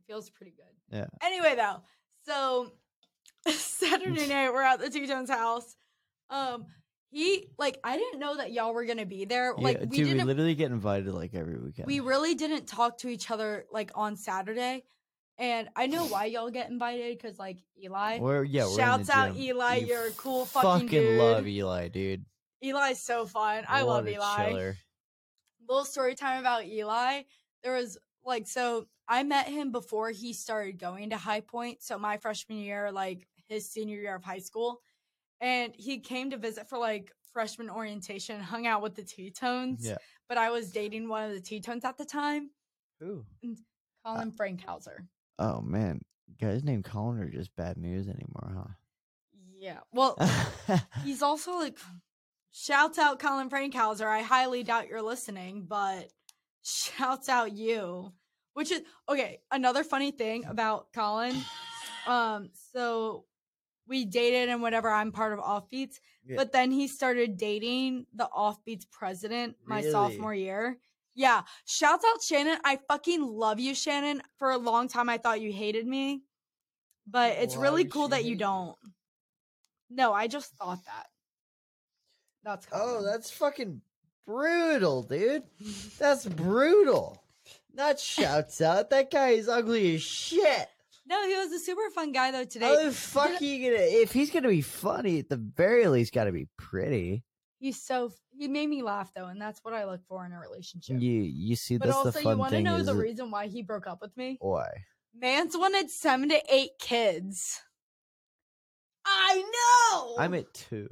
feels 0.07 0.29
pretty 0.29 0.53
good. 0.55 0.97
Yeah. 0.97 1.05
Anyway, 1.21 1.55
though, 1.55 1.81
so 2.25 2.71
Saturday 3.51 4.27
night 4.27 4.51
we're 4.51 4.61
at 4.63 4.79
the 4.79 4.89
Two 4.89 5.05
Tones 5.07 5.29
house. 5.29 5.75
Um, 6.29 6.65
he 7.09 7.47
like 7.57 7.79
I 7.83 7.97
didn't 7.97 8.19
know 8.19 8.37
that 8.37 8.51
y'all 8.51 8.73
were 8.73 8.85
gonna 8.85 9.05
be 9.05 9.25
there. 9.25 9.53
yeah, 9.57 9.63
Like 9.63 9.79
we 9.89 9.97
dude, 9.97 10.17
we 10.17 10.23
literally 10.23 10.55
get 10.55 10.71
invited 10.71 11.13
like 11.13 11.33
every 11.33 11.57
weekend. 11.57 11.87
we 11.87 11.99
really 11.99 12.35
didn't 12.35 12.67
talk 12.67 12.97
to 12.99 13.07
each 13.07 13.31
other 13.31 13.65
like 13.71 13.91
on 13.95 14.15
Saturday. 14.15 14.83
And 15.39 15.69
I 15.75 15.85
know 15.85 16.05
why 16.07 16.25
y'all 16.25 16.49
get 16.49 16.69
invited 16.69 17.15
because 17.17 17.37
like 17.37 17.57
Eli. 17.81 18.19
We're 18.19 18.43
yeah. 18.43 18.65
We're 18.65 18.75
Shouts 18.75 19.09
out. 19.09 19.35
Eli, 19.37 19.79
We 19.81 19.85
you're 19.89 20.07
a 20.07 20.11
cool 20.11 20.45
fucking 20.45 20.87
dude. 20.87 21.03
Fucking 21.03 21.17
love 21.17 21.47
Eli, 21.47 21.87
dude. 21.89 22.25
Eli's 22.61 22.99
so 23.03 23.25
fun. 23.27 23.63
I 23.67 23.83
What 23.83 24.05
love 24.05 24.07
Eli. 24.07 24.49
chiller. 24.49 24.77
Little 25.69 25.85
story 25.85 26.15
time 26.15 26.39
about 26.39 26.65
Eli. 26.65 27.21
There 27.63 27.75
was 27.75 27.97
like 28.27 28.47
so 28.47 28.87
I 29.07 29.23
met 29.23 29.47
him 29.47 29.71
before 29.71 30.11
he 30.11 30.33
started 30.33 30.77
going 30.77 31.09
to 31.11 31.17
High 31.17 31.39
Point. 31.39 31.81
So 31.81 31.97
my 31.97 32.17
freshman 32.17 32.57
year, 32.57 32.91
like 32.91 33.27
his 33.47 33.69
senior 33.69 33.97
year 33.97 34.15
of 34.15 34.23
high 34.23 34.39
school. 34.39 34.81
And 35.39 35.73
he 35.75 35.99
came 35.99 36.31
to 36.31 36.37
visit 36.37 36.67
for 36.67 36.77
like 36.77 37.11
freshman 37.31 37.69
orientation, 37.69 38.39
hung 38.39 38.65
out 38.67 38.81
with 38.81 38.95
the 38.95 39.03
T-Tones. 39.03 39.85
Yeah. 39.85 39.97
But 40.27 40.37
I 40.37 40.49
was 40.49 40.71
dating 40.71 41.07
one 41.07 41.23
of 41.23 41.31
the 41.31 41.39
T-Tones 41.39 41.85
at 41.85 41.97
the 41.97 42.05
time, 42.05 42.49
Ooh. 43.03 43.25
Mm, 43.45 43.57
Colin 44.05 44.33
uh 44.37 44.43
Frankhauser. 44.43 45.07
Oh 45.39 45.61
man, 45.61 46.01
guys 46.41 46.63
named 46.63 46.83
Colin 46.83 47.19
are 47.19 47.29
just 47.29 47.55
bad 47.55 47.77
news 47.77 48.07
anymore, 48.07 48.53
huh? 48.55 48.73
Yeah. 49.57 49.79
Well, 49.93 50.17
he's 51.03 51.21
also 51.23 51.53
like 51.53 51.77
shouts 52.51 52.97
out 52.97 53.19
Colin 53.19 53.49
Frankhauser. 53.49 54.07
I 54.07 54.21
highly 54.21 54.63
doubt 54.63 54.87
you're 54.87 55.01
listening, 55.01 55.65
but 55.67 56.09
shouts 56.67 57.29
out 57.29 57.53
you. 57.53 58.11
Which 58.53 58.71
is 58.71 58.81
okay, 59.07 59.41
another 59.51 59.83
funny 59.83 60.11
thing 60.11 60.45
about 60.45 60.87
Colin. 60.93 61.35
Um, 62.07 62.49
so 62.73 63.25
we 63.87 64.03
dated 64.05 64.49
and 64.49 64.61
whatever, 64.61 64.89
I'm 64.89 65.11
part 65.11 65.31
of 65.33 65.39
Offbeats, 65.39 65.99
Yeah. 66.25 66.37
but 66.37 66.51
then 66.51 66.71
he 66.71 66.87
started 66.87 67.37
dating 67.37 68.07
the 68.15 68.27
Offbeats 68.35 68.89
president 68.89 69.55
my 69.65 69.79
Really? 69.79 69.91
sophomore 69.91 70.33
year. 70.33 70.79
Yeah. 71.13 71.43
Shouts 71.65 72.03
out 72.07 72.21
Shannon. 72.23 72.59
I 72.63 72.77
fucking 72.87 73.21
love 73.21 73.59
you, 73.59 73.75
Shannon. 73.75 74.21
For 74.37 74.51
a 74.51 74.57
long 74.57 74.87
time 74.87 75.09
I 75.09 75.17
thought 75.17 75.41
you 75.41 75.51
hated 75.53 75.85
me. 75.85 76.23
But 77.05 77.37
it's 77.37 77.55
really 77.55 77.85
cool 77.85 78.09
that 78.09 78.25
you 78.25 78.35
don't. 78.35 78.77
No, 79.89 80.13
I 80.13 80.27
just 80.27 80.53
thought 80.55 80.83
that. 80.85 81.07
That's 82.43 82.67
oh, 82.71 83.03
that's 83.03 83.29
fucking 83.31 83.81
brutal, 84.27 85.01
dude. 85.03 85.43
That's 85.97 86.25
brutal. 86.25 87.23
Not 87.73 87.99
shouts 87.99 88.61
out. 88.61 88.89
That 88.91 89.09
guy 89.11 89.29
is 89.29 89.47
ugly 89.49 89.95
as 89.95 90.01
shit. 90.03 90.67
no. 91.07 91.27
He 91.27 91.35
was 91.35 91.51
a 91.51 91.59
super 91.59 91.89
fun 91.91 92.11
guy 92.11 92.31
though 92.31 92.43
today. 92.45 92.65
How 92.67 92.83
the 92.83 92.91
fuck 92.91 93.39
Did- 93.39 93.41
you 93.41 93.71
gonna? 93.71 93.83
If 93.83 94.11
he's 94.11 94.29
gonna 94.31 94.49
be 94.49 94.61
funny, 94.61 95.19
at 95.19 95.29
the 95.29 95.37
very 95.37 95.87
least, 95.87 96.13
got 96.13 96.25
to 96.25 96.31
be 96.31 96.47
pretty. 96.57 97.23
He's 97.59 97.81
so 97.81 98.11
he 98.37 98.47
made 98.47 98.67
me 98.67 98.83
laugh 98.83 99.11
though, 99.15 99.25
and 99.27 99.41
that's 99.41 99.59
what 99.63 99.73
I 99.73 99.85
look 99.85 100.01
for 100.07 100.23
in 100.25 100.31
a 100.31 100.39
relationship. 100.39 101.01
You 101.01 101.21
you 101.21 101.55
see, 101.55 101.77
but 101.77 101.85
that's 101.87 101.97
also, 101.97 102.11
the 102.11 102.21
you 102.21 102.37
want 102.37 102.51
to 102.53 102.61
know 102.61 102.77
the 102.79 102.93
that- 102.93 102.95
reason 102.95 103.31
why 103.31 103.47
he 103.47 103.63
broke 103.63 103.87
up 103.87 103.99
with 104.01 104.15
me? 104.17 104.37
why? 104.41 104.69
Man's 105.19 105.57
wanted 105.57 105.89
seven 105.89 106.29
to 106.29 106.39
eight 106.53 106.71
kids. 106.79 107.61
I 109.05 109.43
know. 109.93 110.15
I'm 110.19 110.33
at 110.35 110.53
two. 110.53 110.89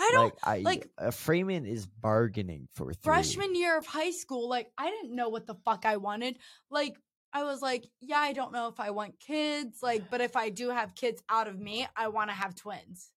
I 0.00 0.10
don't. 0.12 0.24
like. 0.24 0.34
I 0.42 0.58
like- 0.60 0.90
uh, 0.98 1.10
Freeman 1.10 1.66
is 1.66 1.86
bargaining 1.86 2.68
for 2.74 2.92
three. 2.92 3.00
freshman 3.02 3.54
year 3.54 3.76
of 3.78 3.86
high 3.86 4.10
school, 4.10 4.48
like 4.48 4.72
I 4.78 4.90
didn't 4.90 5.14
know 5.14 5.28
what 5.28 5.46
the 5.46 5.54
fuck 5.64 5.84
I 5.84 5.98
wanted. 5.98 6.38
Like 6.70 6.96
I 7.32 7.44
was 7.44 7.60
like, 7.62 7.84
yeah, 8.00 8.18
I 8.18 8.32
don't 8.32 8.52
know 8.52 8.68
if 8.68 8.80
I 8.80 8.90
want 8.90 9.20
kids, 9.20 9.78
like, 9.82 10.10
but 10.10 10.20
if 10.20 10.34
I 10.36 10.48
do 10.48 10.70
have 10.70 10.94
kids 10.96 11.22
out 11.28 11.46
of 11.46 11.58
me, 11.60 11.86
I 11.96 12.08
want 12.08 12.30
to 12.30 12.34
have 12.34 12.54
twins. 12.56 13.10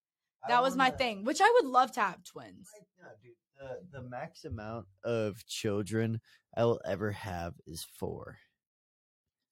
That 0.46 0.62
was 0.62 0.76
my 0.76 0.90
thing, 0.90 1.24
which 1.24 1.40
I 1.40 1.50
would 1.54 1.66
love 1.70 1.90
to 1.92 2.00
have 2.00 2.22
twins. 2.22 2.68
No, 3.00 3.08
dude. 3.22 3.32
The 3.90 3.98
the 4.00 4.08
max 4.08 4.44
amount 4.44 4.86
of 5.02 5.44
children 5.46 6.20
I 6.56 6.64
will 6.64 6.80
ever 6.84 7.12
have 7.12 7.54
is 7.66 7.82
four. 7.98 8.36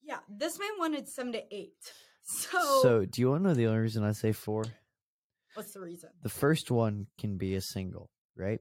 Yeah, 0.02 0.18
this 0.28 0.58
man 0.58 0.68
wanted 0.78 1.08
seven 1.08 1.32
to 1.32 1.42
eight. 1.54 1.72
So, 2.24 2.82
So, 2.82 3.04
do 3.04 3.20
you 3.20 3.30
want 3.30 3.42
to 3.42 3.48
know 3.48 3.54
the 3.54 3.66
only 3.66 3.80
reason 3.80 4.04
I 4.04 4.12
say 4.12 4.30
four? 4.30 4.64
What's 5.54 5.72
the 5.72 5.80
reason? 5.80 6.10
The 6.22 6.28
first 6.28 6.70
one 6.70 7.06
can 7.18 7.36
be 7.38 7.54
a 7.54 7.60
single, 7.60 8.10
right? 8.36 8.60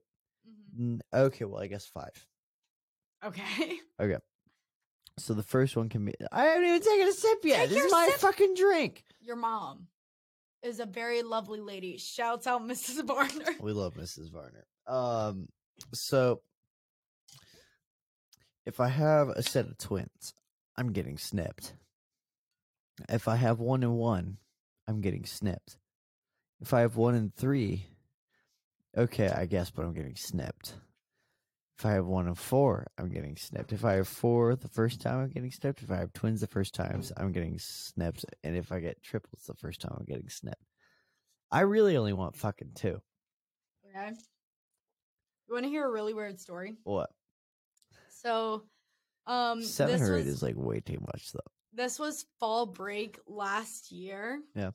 Mhm. 0.78 1.00
Okay, 1.14 1.46
well, 1.46 1.62
I 1.62 1.68
guess 1.68 1.86
five. 1.86 2.26
Okay. 3.24 3.80
Okay. 4.00 4.18
So 5.20 5.34
the 5.36 5.44
first 5.44 5.76
one 5.78 5.90
can 5.90 6.06
be. 6.06 6.14
I 6.32 6.46
haven't 6.46 6.66
even 6.68 6.82
taken 6.82 7.08
a 7.08 7.12
sip 7.12 7.40
yet. 7.44 7.60
Take 7.62 7.70
this 7.70 7.84
is 7.86 7.92
my 7.92 8.08
sip. 8.12 8.20
fucking 8.22 8.56
drink. 8.56 9.04
Your 9.20 9.36
mom 9.36 9.88
is 10.64 10.80
a 10.80 10.86
very 10.86 11.22
lovely 11.22 11.60
lady. 11.60 11.98
Shouts 11.98 12.48
out 12.48 12.62
Mrs. 12.68 13.06
Varner. 13.06 13.52
We 13.60 13.74
love 13.74 13.94
Mrs. 13.96 14.32
Varner. 14.32 14.66
Um, 14.88 15.50
so 15.94 16.42
if 18.66 18.80
I 18.80 18.88
have 18.88 19.30
a 19.30 19.44
set 19.44 19.66
of 19.66 19.78
twins, 19.78 20.34
I'm 20.78 20.94
getting 20.94 21.18
snipped. 21.18 21.74
If 23.10 23.28
I 23.28 23.36
have 23.36 23.60
one 23.60 23.84
and 23.84 23.98
one, 23.98 24.38
I'm 24.88 25.02
getting 25.02 25.26
snipped. 25.26 25.78
If 26.62 26.74
I 26.74 26.82
have 26.82 26.96
one 26.96 27.16
and 27.16 27.34
three, 27.36 27.86
okay, 28.98 29.30
I 29.30 29.46
guess, 29.46 29.72
but 29.72 29.84
I'm 29.84 29.94
getting 29.94 30.16
snipped. 30.16 30.76
If 31.80 31.86
I 31.88 31.94
have 31.94 32.06
one 32.06 32.28
and 32.28 32.38
four, 32.38 32.86
I'm 33.00 33.10
getting 33.10 33.36
snipped. 33.36 33.74
If 33.74 33.84
I 33.84 33.94
have 33.94 34.08
four 34.08 34.56
the 34.56 34.68
first 34.68 35.02
time, 35.02 35.20
I'm 35.20 35.30
getting 35.32 35.52
snipped. 35.52 35.82
If 35.82 35.90
I 35.90 35.98
have 35.98 36.14
twins 36.14 36.42
the 36.42 36.48
first 36.48 36.76
times, 36.76 37.12
I'm 37.18 37.32
getting 37.32 37.58
snipped. 37.58 38.24
And 38.44 38.56
if 38.56 38.72
I 38.72 38.80
get 38.80 39.02
triplets 39.02 39.48
the 39.48 39.56
first 39.56 39.82
time, 39.82 39.96
I'm 40.00 40.06
getting 40.06 40.30
snipped. 40.30 40.64
I 41.52 41.62
really 41.62 41.98
only 41.98 42.14
want 42.14 42.36
fucking 42.36 42.74
two. 42.76 43.02
Okay. 43.90 44.12
You 45.48 45.54
want 45.56 45.66
to 45.66 45.70
hear 45.70 45.88
a 45.88 45.92
really 45.92 46.14
weird 46.14 46.40
story? 46.40 46.76
What? 46.84 47.10
So, 48.22 48.64
um, 49.26 49.64
Seven 49.64 50.00
this 50.00 50.08
or 50.08 50.16
eight 50.16 50.26
was, 50.26 50.36
is 50.36 50.44
like 50.44 50.56
way 50.56 50.82
too 50.82 51.00
much, 51.02 51.32
though. 51.34 51.40
this 51.74 51.98
was 51.98 52.26
fall 52.40 52.68
break 52.68 53.18
last 53.26 53.92
year. 53.92 54.40
Yeah. 54.56 54.70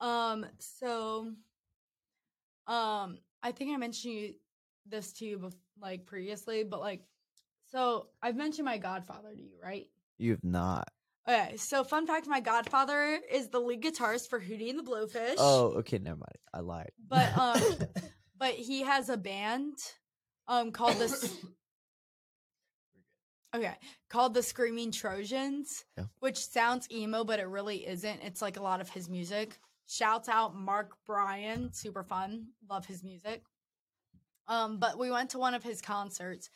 Um. 0.00 0.46
So, 0.58 1.32
um, 2.66 3.18
I 3.42 3.52
think 3.52 3.72
I 3.74 3.76
mentioned 3.76 4.14
you, 4.14 4.34
this 4.86 5.12
to 5.14 5.24
you, 5.26 5.38
bef- 5.38 5.54
like 5.80 6.06
previously, 6.06 6.64
but 6.64 6.80
like, 6.80 7.02
so 7.70 8.06
I've 8.22 8.36
mentioned 8.36 8.64
my 8.64 8.78
godfather 8.78 9.34
to 9.34 9.40
you, 9.42 9.56
right? 9.62 9.86
You 10.18 10.32
have 10.32 10.44
not. 10.44 10.88
Okay. 11.28 11.56
So, 11.56 11.84
fun 11.84 12.06
fact: 12.06 12.26
my 12.26 12.40
godfather 12.40 13.18
is 13.30 13.48
the 13.48 13.60
lead 13.60 13.82
guitarist 13.82 14.28
for 14.28 14.40
Hootie 14.40 14.70
and 14.70 14.78
the 14.78 14.82
Blowfish. 14.82 15.34
Oh, 15.38 15.74
okay, 15.78 15.98
never 15.98 16.16
mind. 16.16 16.38
I 16.52 16.60
lied. 16.60 16.90
But, 17.06 17.36
um, 17.36 17.62
but 18.38 18.54
he 18.54 18.82
has 18.82 19.08
a 19.08 19.16
band, 19.16 19.74
um, 20.48 20.72
called 20.72 20.98
the. 20.98 21.04
S- 21.04 21.34
Okay, 23.52 23.74
called 24.08 24.32
the 24.34 24.44
Screaming 24.44 24.92
Trojans, 24.92 25.84
Yeah. 25.98 26.04
which 26.20 26.36
sounds 26.38 26.88
emo, 26.88 27.24
but 27.24 27.40
it 27.40 27.48
really 27.48 27.84
isn't. 27.84 28.20
It's 28.22 28.40
like 28.40 28.56
a 28.56 28.62
lot 28.62 28.80
of 28.80 28.88
his 28.90 29.08
music. 29.08 29.58
Shouts 29.90 30.28
out 30.28 30.54
Mark 30.54 30.92
Bryan, 31.04 31.72
super 31.72 32.04
fun. 32.04 32.46
Love 32.68 32.86
his 32.86 33.02
music. 33.02 33.42
Um, 34.46 34.78
but 34.78 34.96
we 34.98 35.10
went 35.10 35.30
to 35.30 35.38
one 35.38 35.52
of 35.52 35.64
his 35.64 35.80
concerts, 35.82 36.48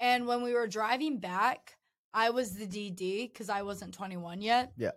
and 0.00 0.26
when 0.26 0.42
we 0.42 0.52
were 0.52 0.66
driving 0.66 1.18
back, 1.18 1.78
I 2.12 2.28
was 2.28 2.54
the 2.54 2.66
DD 2.66 3.32
because 3.32 3.48
I 3.48 3.62
wasn't 3.62 3.94
21 3.94 4.42
yet. 4.42 4.72
Yeah. 4.76 4.90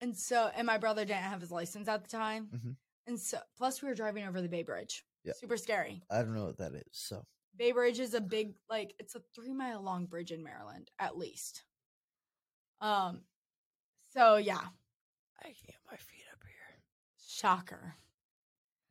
And 0.00 0.16
so, 0.16 0.50
and 0.56 0.66
my 0.66 0.78
brother 0.78 1.04
didn't 1.04 1.22
have 1.22 1.42
his 1.42 1.50
license 1.50 1.88
at 1.88 2.02
the 2.04 2.10
time. 2.10 2.48
Mhm. 2.54 2.76
And 3.06 3.20
so, 3.20 3.38
plus 3.58 3.82
we 3.82 3.88
were 3.88 3.94
driving 3.94 4.24
over 4.24 4.40
the 4.40 4.48
Bay 4.48 4.62
Bridge. 4.62 5.04
Yeah. 5.24 5.34
Super 5.34 5.58
scary. 5.58 6.02
I 6.10 6.18
don't 6.22 6.34
know 6.34 6.46
what 6.46 6.56
that 6.58 6.74
is. 6.74 6.84
So 6.92 7.26
Bay 7.54 7.72
Bridge 7.72 8.00
is 8.00 8.14
a 8.14 8.20
big 8.20 8.54
like 8.70 8.94
it's 8.98 9.14
a 9.14 9.20
three 9.34 9.52
mile 9.52 9.82
long 9.82 10.06
bridge 10.06 10.32
in 10.32 10.42
Maryland, 10.42 10.90
at 10.98 11.18
least. 11.18 11.64
Um 12.80 13.26
so 14.08 14.36
yeah, 14.36 14.60
I 15.40 15.44
can't 15.44 15.66
get 15.66 15.76
my 15.90 15.96
feet 15.96 16.08
up 16.08 16.23
here. 16.23 16.23
Shocker. 17.34 17.94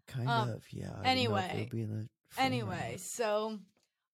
Kind 0.08 0.30
Um, 0.30 0.50
of, 0.50 0.64
yeah. 0.72 0.92
I 1.02 1.16
didn't 1.16 1.32
know 1.32 1.38
if 1.38 1.46
it 1.46 1.50
anyway, 1.50 1.70
be 1.72 1.82
in 1.82 1.90
the 1.90 2.10
frame 2.30 2.38
or 2.38 2.42
Anyway, 2.46 2.96
so 2.98 3.60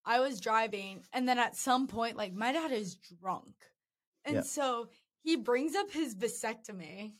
I 0.05 0.19
was 0.19 0.39
driving 0.39 1.03
and 1.13 1.27
then 1.27 1.39
at 1.39 1.55
some 1.55 1.87
point, 1.87 2.15
like 2.15 2.33
my 2.33 2.51
dad 2.51 2.71
is 2.71 2.95
drunk. 2.95 3.55
And 4.25 4.35
Yeah. 4.37 4.41
so 4.43 4.89
he 5.23 5.35
brings 5.35 5.75
up 5.75 5.91
his 5.91 6.15
vasectomy. 6.15 7.13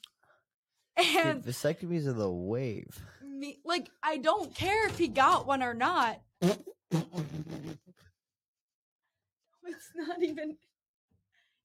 Dude, 0.98 1.44
vasectomies 1.44 2.06
are 2.08 2.14
the 2.14 2.32
wave. 2.32 3.02
me 3.24 3.58
like 3.66 3.90
I 4.04 4.18
don't 4.18 4.54
care 4.54 4.86
if 4.88 4.98
he 4.98 5.08
got 5.08 5.48
one 5.48 5.64
or 5.64 5.74
not. 5.74 6.22
It's 9.64 9.92
not 9.96 10.22
even 10.24 10.58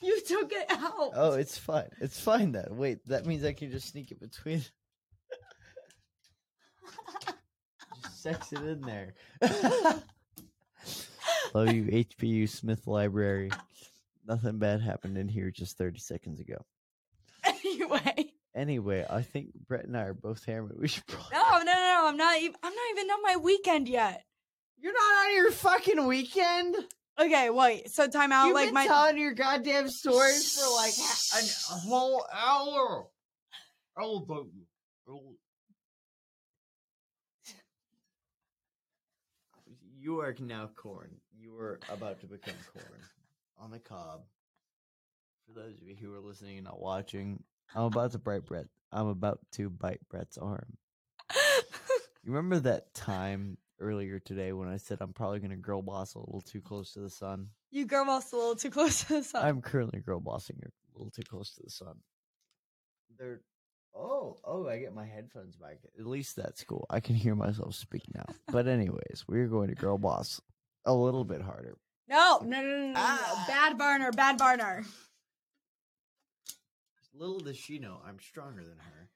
you 0.00 0.20
took 0.26 0.52
it 0.52 0.66
out. 0.70 1.12
Oh, 1.14 1.32
it's 1.32 1.56
fine. 1.56 1.88
It's 2.00 2.20
fine 2.20 2.52
then. 2.52 2.66
Wait, 2.76 2.98
that 3.06 3.24
means 3.24 3.44
I 3.44 3.54
can 3.54 3.70
just 3.70 3.88
sneak 3.88 4.10
it 4.10 4.20
between. 4.20 4.62
just 8.02 8.22
sex 8.22 8.52
it 8.52 8.62
in 8.62 8.80
there. 8.80 9.14
Love 11.54 11.72
you, 11.72 11.84
HPU 11.84 12.48
Smith 12.48 12.86
Library. 12.86 13.50
Nothing 14.26 14.58
bad 14.58 14.80
happened 14.80 15.18
in 15.18 15.28
here 15.28 15.50
just 15.50 15.78
30 15.78 15.98
seconds 15.98 16.40
ago. 16.40 16.64
anyway. 17.44 18.32
Anyway, 18.54 19.04
I 19.08 19.22
think 19.22 19.48
Brett 19.66 19.84
and 19.84 19.96
I 19.96 20.02
are 20.02 20.14
both 20.14 20.44
hammered. 20.44 20.76
We 20.78 20.88
should 20.88 21.06
probably. 21.06 21.36
No, 21.36 21.58
no, 21.58 21.64
no, 21.64 21.72
no. 21.72 22.04
I'm 22.08 22.16
not 22.16 22.40
even 22.40 22.56
I'm 22.62 22.72
not 22.72 22.90
even 22.92 23.10
on 23.10 23.22
my 23.22 23.36
weekend 23.36 23.88
yet. 23.88 24.24
You're 24.78 24.92
not 24.92 25.26
on 25.26 25.34
your 25.34 25.50
fucking 25.50 26.06
weekend? 26.06 26.76
Okay, 27.18 27.50
wait. 27.50 27.90
So 27.90 28.08
time 28.08 28.32
out. 28.32 28.46
You've 28.46 28.54
like 28.54 28.66
been 28.68 28.74
my 28.74 28.86
telling 28.86 29.18
your 29.18 29.32
goddamn 29.32 29.88
stories 29.88 30.56
for 30.58 30.72
like 30.74 30.92
an, 31.42 31.48
a 31.70 31.80
whole 31.80 32.24
hour. 32.32 33.06
How 33.96 34.16
about 34.16 34.46
you? 34.54 35.36
You 40.04 40.20
are 40.20 40.34
now 40.38 40.68
corn. 40.76 41.16
You 41.34 41.56
are 41.58 41.80
about 41.90 42.20
to 42.20 42.26
become 42.26 42.52
corn 42.74 43.00
on 43.58 43.70
the 43.70 43.78
cob. 43.78 44.20
For 45.46 45.58
those 45.58 45.80
of 45.80 45.82
you 45.82 45.96
who 45.98 46.12
are 46.12 46.20
listening 46.20 46.58
and 46.58 46.66
not 46.66 46.78
watching, 46.78 47.42
I'm 47.74 47.84
about 47.84 48.12
to 48.12 48.18
bite 48.18 48.44
Brett. 48.44 48.66
I'm 48.92 49.06
about 49.06 49.38
to 49.52 49.70
bite 49.70 50.00
Brett's 50.10 50.36
arm. 50.36 50.76
You 51.34 52.32
remember 52.32 52.58
that 52.60 52.92
time 52.92 53.56
earlier 53.80 54.18
today 54.18 54.52
when 54.52 54.68
I 54.68 54.76
said 54.76 54.98
I'm 55.00 55.14
probably 55.14 55.38
going 55.38 55.52
to 55.52 55.56
girl 55.56 55.80
boss 55.80 56.16
a 56.16 56.18
little 56.18 56.42
too 56.42 56.60
close 56.60 56.92
to 56.92 57.00
the 57.00 57.08
sun? 57.08 57.48
you 57.70 57.86
girl 57.86 58.04
bossed 58.04 58.34
a 58.34 58.36
little 58.36 58.56
too 58.56 58.70
close 58.70 59.04
to 59.04 59.14
the 59.14 59.22
sun. 59.22 59.42
I'm 59.42 59.62
currently 59.62 60.00
girl 60.00 60.20
bossing 60.20 60.60
a 60.62 60.98
little 60.98 61.10
too 61.12 61.22
close 61.22 61.54
to 61.54 61.62
the 61.64 61.70
sun. 61.70 61.96
They're 63.18 63.40
oh 63.94 64.36
oh 64.44 64.68
I 64.68 64.78
get 64.78 64.94
my 64.94 65.06
headphones 65.06 65.56
back. 65.56 65.78
At 65.98 66.06
least 66.06 66.36
that's 66.36 66.64
cool. 66.64 66.86
I 66.90 67.00
can 67.00 67.14
hear 67.14 67.34
myself 67.34 67.74
speak 67.74 68.02
now. 68.14 68.26
But 68.50 68.66
anyways, 68.68 69.24
we're 69.28 69.46
going 69.48 69.68
to 69.68 69.74
girl 69.74 69.98
boss 69.98 70.40
a 70.84 70.92
little 70.94 71.24
bit 71.24 71.40
harder. 71.40 71.76
no, 72.08 72.40
no, 72.44 72.60
no, 72.60 72.68
no, 72.68 72.86
no. 72.88 72.94
Ah. 72.96 73.44
Bad 73.48 73.78
Varner, 73.78 74.12
bad 74.12 74.38
Varner. 74.38 74.84
Little 77.14 77.40
does 77.40 77.56
she 77.56 77.78
know 77.78 78.00
I'm 78.06 78.18
stronger 78.18 78.62
than 78.62 78.78
her. 78.78 79.08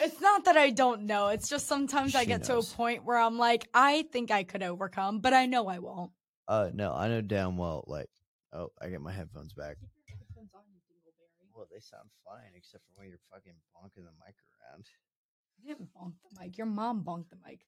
It's 0.00 0.20
not 0.20 0.44
that 0.44 0.56
I 0.56 0.70
don't 0.70 1.02
know. 1.06 1.28
It's 1.28 1.48
just 1.48 1.66
sometimes 1.66 2.14
I 2.14 2.24
get 2.26 2.48
knows. 2.48 2.68
to 2.68 2.72
a 2.72 2.76
point 2.76 3.04
where 3.04 3.18
I'm 3.18 3.38
like, 3.38 3.66
I 3.74 4.02
think 4.12 4.30
I 4.30 4.44
could 4.44 4.62
overcome, 4.62 5.20
but 5.20 5.32
I 5.32 5.46
know 5.46 5.66
I 5.66 5.78
won't. 5.78 6.12
Uh 6.46 6.68
no, 6.74 6.92
I 6.92 7.08
know 7.08 7.22
damn 7.22 7.56
well 7.56 7.84
like 7.86 8.10
oh 8.52 8.68
I 8.80 8.88
get 8.88 9.00
my 9.00 9.12
headphones 9.12 9.52
back. 9.54 9.78
They 11.70 11.80
sound 11.80 12.08
fine 12.24 12.52
except 12.56 12.84
for 12.84 13.00
when 13.00 13.08
you're 13.08 13.18
fucking 13.30 13.52
bonking 13.74 14.04
the 14.04 14.12
mic 14.24 14.36
around. 14.70 14.86
You 15.58 15.68
didn't 15.74 15.90
bonk 15.94 16.14
the 16.22 16.40
mic. 16.40 16.58
Your 16.58 16.66
mom 16.66 17.02
bonked 17.04 17.30
the 17.30 17.36
mic. 17.46 17.60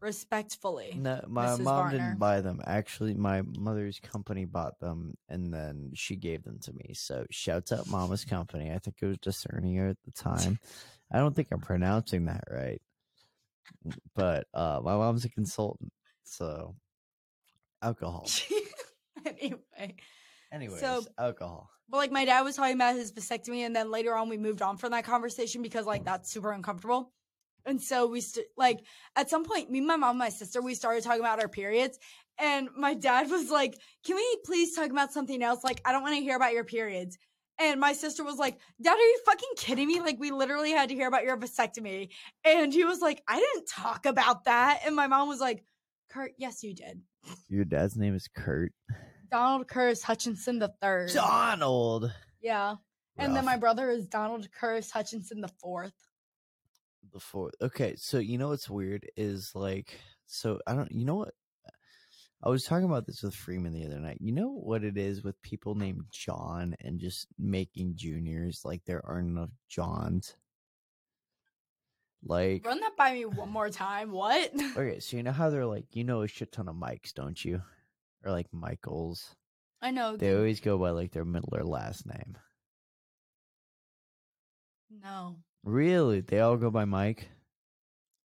Respectfully. 0.00 0.94
No, 0.98 1.24
my 1.28 1.46
Mrs. 1.46 1.58
mom 1.60 1.64
Varner. 1.64 1.90
didn't 1.90 2.18
buy 2.18 2.40
them. 2.40 2.60
Actually, 2.66 3.14
my 3.14 3.42
mother's 3.42 4.00
company 4.00 4.44
bought 4.44 4.80
them, 4.80 5.14
and 5.28 5.54
then 5.54 5.92
she 5.94 6.16
gave 6.16 6.42
them 6.42 6.58
to 6.62 6.72
me. 6.72 6.90
So, 6.94 7.24
shouts 7.30 7.70
out 7.70 7.88
Mama's 7.88 8.24
company. 8.24 8.72
I 8.72 8.78
think 8.78 8.96
it 9.00 9.06
was 9.06 9.18
Discernier 9.18 9.86
at 9.88 9.98
the 10.04 10.10
time. 10.10 10.58
I 11.12 11.18
don't 11.18 11.36
think 11.36 11.48
I'm 11.52 11.60
pronouncing 11.60 12.24
that 12.24 12.44
right, 12.50 12.82
but 14.16 14.46
uh, 14.54 14.80
my 14.82 14.96
mom's 14.96 15.24
a 15.24 15.28
consultant, 15.28 15.92
so 16.24 16.74
alcohol. 17.80 18.28
anyway. 19.26 19.94
Anyways, 20.52 20.80
alcohol. 21.18 21.70
But 21.88 21.96
like 21.96 22.12
my 22.12 22.24
dad 22.24 22.42
was 22.42 22.56
talking 22.56 22.74
about 22.74 22.96
his 22.96 23.12
vasectomy, 23.12 23.66
and 23.66 23.74
then 23.74 23.90
later 23.90 24.14
on 24.14 24.28
we 24.28 24.38
moved 24.38 24.62
on 24.62 24.76
from 24.76 24.92
that 24.92 25.04
conversation 25.04 25.62
because 25.62 25.86
like 25.86 26.04
that's 26.04 26.30
super 26.30 26.52
uncomfortable. 26.52 27.12
And 27.64 27.80
so 27.80 28.06
we 28.06 28.20
st- 28.20 28.46
like 28.56 28.80
at 29.16 29.30
some 29.30 29.44
point, 29.44 29.70
me, 29.70 29.80
my 29.80 29.96
mom, 29.96 30.10
and 30.10 30.18
my 30.18 30.28
sister, 30.28 30.60
we 30.60 30.74
started 30.74 31.04
talking 31.04 31.20
about 31.20 31.40
our 31.40 31.48
periods, 31.48 31.98
and 32.38 32.68
my 32.76 32.94
dad 32.94 33.30
was 33.30 33.50
like, 33.50 33.78
"Can 34.04 34.16
we 34.16 34.38
please 34.44 34.74
talk 34.74 34.90
about 34.90 35.12
something 35.12 35.42
else? 35.42 35.64
Like 35.64 35.80
I 35.84 35.92
don't 35.92 36.02
want 36.02 36.16
to 36.16 36.22
hear 36.22 36.36
about 36.36 36.52
your 36.52 36.64
periods." 36.64 37.18
And 37.58 37.78
my 37.78 37.92
sister 37.92 38.24
was 38.24 38.38
like, 38.38 38.58
Dad, 38.80 38.94
are 38.94 38.96
you 38.96 39.20
fucking 39.24 39.50
kidding 39.56 39.86
me? 39.86 40.00
Like, 40.00 40.18
we 40.18 40.30
literally 40.30 40.72
had 40.72 40.88
to 40.88 40.94
hear 40.94 41.06
about 41.06 41.22
your 41.22 41.36
vasectomy. 41.36 42.08
And 42.44 42.72
he 42.72 42.84
was 42.84 43.00
like, 43.00 43.22
I 43.28 43.38
didn't 43.38 43.68
talk 43.68 44.06
about 44.06 44.44
that. 44.44 44.80
And 44.84 44.96
my 44.96 45.06
mom 45.06 45.28
was 45.28 45.38
like, 45.38 45.62
Kurt, 46.10 46.32
yes, 46.38 46.62
you 46.64 46.74
did. 46.74 47.02
Your 47.48 47.64
dad's 47.64 47.96
name 47.96 48.16
is 48.16 48.26
Kurt. 48.34 48.72
Donald 49.32 49.66
Curtis 49.66 50.02
Hutchinson 50.02 50.58
the 50.58 50.72
third. 50.80 51.10
Donald. 51.12 52.12
Yeah. 52.42 52.76
And 53.16 53.34
then 53.34 53.44
my 53.44 53.56
brother 53.56 53.90
is 53.90 54.06
Donald 54.06 54.46
Curtis 54.52 54.90
Hutchinson 54.90 55.40
the 55.40 55.48
fourth. 55.48 55.94
the 57.12 57.20
fourth. 57.20 57.54
Okay, 57.60 57.94
so 57.96 58.18
you 58.18 58.38
know 58.38 58.48
what's 58.48 58.70
weird 58.70 59.10
is 59.16 59.52
like, 59.54 59.98
so 60.26 60.60
I 60.66 60.74
don't, 60.74 60.92
you 60.92 61.04
know 61.04 61.16
what? 61.16 61.34
I 62.44 62.48
was 62.48 62.64
talking 62.64 62.86
about 62.86 63.06
this 63.06 63.22
with 63.22 63.34
Freeman 63.34 63.72
the 63.72 63.86
other 63.86 64.00
night. 64.00 64.18
You 64.20 64.32
know 64.32 64.50
what 64.50 64.82
it 64.82 64.98
is 64.98 65.22
with 65.22 65.40
people 65.42 65.76
named 65.76 66.04
John 66.10 66.74
and 66.80 66.98
just 66.98 67.28
making 67.38 67.94
juniors 67.94 68.62
like 68.64 68.84
there 68.84 69.04
aren't 69.06 69.28
enough 69.28 69.50
Johns. 69.68 70.34
Like, 72.24 72.66
Run 72.66 72.80
that 72.80 72.96
by 72.96 73.12
me 73.14 73.24
one 73.26 73.50
more 73.50 73.70
time. 73.70 74.10
What? 74.10 74.52
okay, 74.76 74.98
so 75.00 75.16
you 75.16 75.22
know 75.22 75.32
how 75.32 75.50
they're 75.50 75.66
like, 75.66 75.86
you 75.92 76.04
know, 76.04 76.22
a 76.22 76.28
shit 76.28 76.52
ton 76.52 76.68
of 76.68 76.76
Mikes, 76.76 77.12
don't 77.12 77.42
you? 77.44 77.62
Or 78.24 78.30
like 78.30 78.46
Michaels. 78.52 79.34
I 79.80 79.90
know. 79.90 80.16
They 80.16 80.34
always 80.34 80.60
go 80.60 80.78
by 80.78 80.90
like 80.90 81.10
their 81.12 81.24
middle 81.24 81.48
or 81.52 81.64
last 81.64 82.06
name. 82.06 82.36
no. 85.02 85.36
Really? 85.64 86.20
They 86.20 86.40
all 86.40 86.56
go 86.56 86.70
by 86.70 86.84
Mike? 86.84 87.28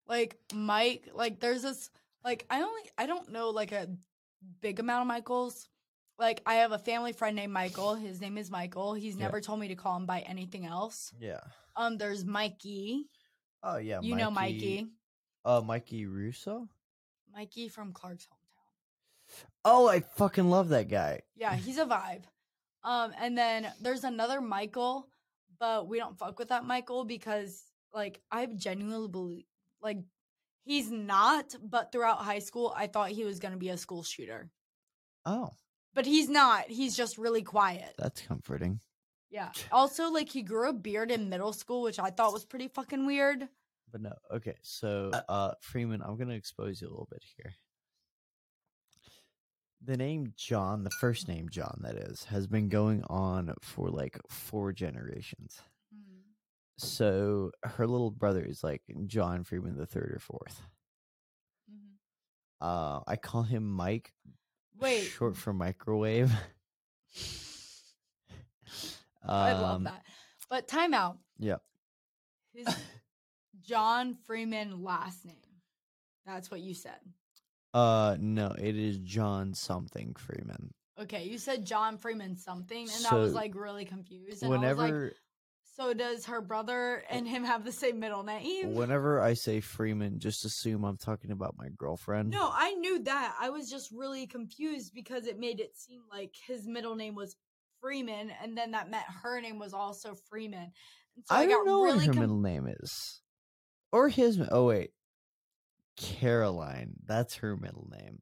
Like 0.07 0.37
Mike, 0.53 1.09
like 1.13 1.39
there's 1.39 1.61
this 1.61 1.89
like 2.23 2.45
I 2.49 2.61
only 2.61 2.81
I 2.97 3.05
don't 3.05 3.31
know 3.31 3.49
like 3.49 3.71
a 3.71 3.87
big 4.61 4.79
amount 4.79 5.01
of 5.01 5.07
Michaels. 5.07 5.67
Like 6.17 6.41
I 6.45 6.55
have 6.55 6.71
a 6.71 6.79
family 6.79 7.13
friend 7.13 7.35
named 7.35 7.53
Michael. 7.53 7.93
His 7.95 8.19
name 8.21 8.37
is 8.37 8.49
Michael. 8.49 8.93
He's 8.95 9.15
Yeah. 9.15 9.23
never 9.25 9.41
told 9.41 9.59
me 9.59 9.67
to 9.67 9.75
call 9.75 9.95
him 9.97 10.05
by 10.05 10.21
anything 10.21 10.65
else. 10.65 11.13
Yeah. 11.19 11.41
Um, 11.75 11.97
there's 11.97 12.25
Mikey. 12.25 13.05
Oh 13.63 13.77
yeah. 13.77 14.01
you 14.01 14.15
know 14.15 14.31
Mikey. 14.31 14.87
Uh, 15.45 15.61
Mikey 15.63 16.05
Russo. 16.05 16.67
Mikey 17.31 17.67
from 17.69 17.93
Clark's 17.93 18.25
hometown. 18.25 18.36
Oh, 19.65 19.87
I 19.87 19.99
fucking 19.99 20.49
love 20.49 20.69
that 20.69 20.87
guy. 20.89 21.21
Yeah, 21.35 21.55
he's 21.55 21.77
a 21.77 21.85
vibe. 21.85 22.23
Um, 22.83 23.11
and 23.19 23.37
then 23.37 23.67
there's 23.81 24.03
another 24.03 24.39
Michael, 24.39 25.07
but 25.59 25.87
we 25.87 25.97
don't 25.97 26.17
fuck 26.17 26.39
with 26.39 26.49
that 26.49 26.63
Michael 26.65 27.03
because 27.05 27.63
like 27.93 28.21
I 28.31 28.45
genuinely 28.45 29.07
believe 29.09 29.43
like 29.81 29.97
he's 30.63 30.89
not, 30.91 31.55
but 31.61 31.91
throughout 31.91 32.19
high 32.19 32.39
school 32.39 32.73
I 32.77 32.87
thought 32.87 33.09
he 33.09 33.25
was 33.25 33.39
gonna 33.39 33.57
be 33.57 33.69
a 33.69 33.77
school 33.77 34.03
shooter. 34.03 34.49
Oh, 35.25 35.49
But 35.93 36.05
he's 36.05 36.29
not. 36.29 36.65
He's 36.69 36.95
just 36.95 37.17
really 37.17 37.41
quiet. 37.43 37.93
that's 37.97 38.21
comforting. 38.21 38.79
Yeah. 39.29 39.51
Also, 39.73 40.09
like 40.09 40.29
he 40.29 40.41
grew 40.41 40.69
a 40.69 40.73
beard 40.73 41.11
in 41.11 41.27
middle 41.29 41.51
school, 41.51 41.81
which 41.81 41.99
I 41.99 42.09
thought 42.11 42.31
was 42.31 42.45
pretty 42.45 42.69
fucking 42.69 43.05
weird. 43.05 43.49
But 43.91 44.01
no, 44.01 44.13
okay. 44.31 44.55
So, 44.61 45.11
uh, 45.27 45.51
Freeman, 45.59 46.01
I'm 46.01 46.15
gonna 46.17 46.35
expose 46.35 46.81
you 46.81 46.87
a 46.87 46.91
little 46.91 47.09
bit 47.11 47.23
here. 47.35 47.53
The 49.83 49.95
name 49.97 50.33
John, 50.35 50.83
the 50.83 50.89
first 50.89 51.27
name 51.27 51.49
John, 51.49 51.79
that 51.83 51.95
is, 51.95 52.23
has 52.25 52.47
been 52.47 52.67
going 52.69 53.03
on 53.09 53.53
for 53.61 53.89
like 53.89 54.17
four 54.29 54.73
generations. 54.73 55.61
So 56.79 57.51
her 57.63 57.87
little 57.87 58.11
brother 58.11 58.43
is 58.43 58.63
like 58.63 58.81
John 59.07 59.43
Freeman 59.43 59.77
the 59.77 59.85
third 59.85 60.11
or 60.15 60.19
fourth. 60.19 60.61
Uh, 62.61 62.99
I 63.07 63.15
call 63.15 63.43
him 63.43 63.63
Mike, 63.69 64.11
Wait, 64.79 65.03
short 65.03 65.35
for 65.37 65.53
microwave. 65.53 66.31
I 69.27 69.53
love 69.53 69.75
Um, 69.77 69.83
that. 69.85 70.03
But 70.49 70.67
timeout. 70.67 71.17
Yeah. 71.39 71.57
His 72.53 72.67
John 73.61 74.15
Freeman 74.25 74.83
last 74.83 75.25
name. 75.25 75.35
That's 76.25 76.49
what 76.49 76.61
you 76.61 76.73
said. 76.73 76.99
Uh, 77.77 78.17
no, 78.19 78.55
it 78.57 78.75
is 78.75 78.97
John 78.97 79.53
something 79.53 80.15
Freeman. 80.17 80.73
Okay, 80.99 81.25
you 81.25 81.37
said 81.37 81.63
John 81.63 81.99
Freeman 81.99 82.35
something, 82.35 82.87
and 82.89 83.05
I 83.05 83.15
was 83.15 83.35
like 83.35 83.53
really 83.53 83.85
confused. 83.85 84.41
And 84.41 84.51
I 84.51 84.57
was 84.57 84.77
like, 84.79 84.91
Whenever, 84.91 85.13
so 85.75 85.93
does 85.93 86.25
her 86.25 86.41
brother 86.41 87.03
and 87.07 87.27
him 87.27 87.43
have 87.43 87.63
the 87.63 87.71
same 87.71 87.99
middle 87.99 88.23
name? 88.23 88.73
whenever 88.73 89.21
I 89.21 89.35
say 89.35 89.59
Freeman, 89.59 90.17
just 90.17 90.43
assume 90.43 90.85
I'm 90.85 90.97
talking 90.97 91.29
about 91.29 91.53
my 91.55 91.67
girlfriend. 91.77 92.31
No, 92.31 92.49
I 92.51 92.73
knew 92.73 93.03
that. 93.03 93.35
I 93.39 93.51
was 93.51 93.69
just 93.69 93.91
really 93.91 94.25
confused 94.25 94.95
because 94.95 95.27
it 95.27 95.37
made 95.37 95.59
it 95.59 95.77
seem 95.77 96.01
like 96.11 96.33
his 96.47 96.65
middle 96.65 96.95
name 96.95 97.13
was 97.13 97.35
Freeman, 97.79 98.31
and 98.41 98.57
then 98.57 98.71
that 98.71 98.89
meant 98.89 99.05
her 99.21 99.39
name 99.39 99.59
was 99.59 99.73
also 99.73 100.15
Freeman. 100.31 100.71
And 101.15 101.25
so 101.25 101.35
I, 101.35 101.41
I 101.41 101.45
don't 101.45 101.67
know 101.67 101.83
really 101.83 101.97
what 101.97 102.07
her 102.07 102.13
com- 102.13 102.21
middle 102.21 102.41
name 102.41 102.67
is, 102.79 103.21
or 103.91 104.09
his. 104.09 104.41
Oh 104.49 104.65
wait, 104.65 104.93
Caroline. 105.97 106.93
That's 107.05 107.35
her 107.35 107.57
middle 107.57 107.89
name. 107.91 108.21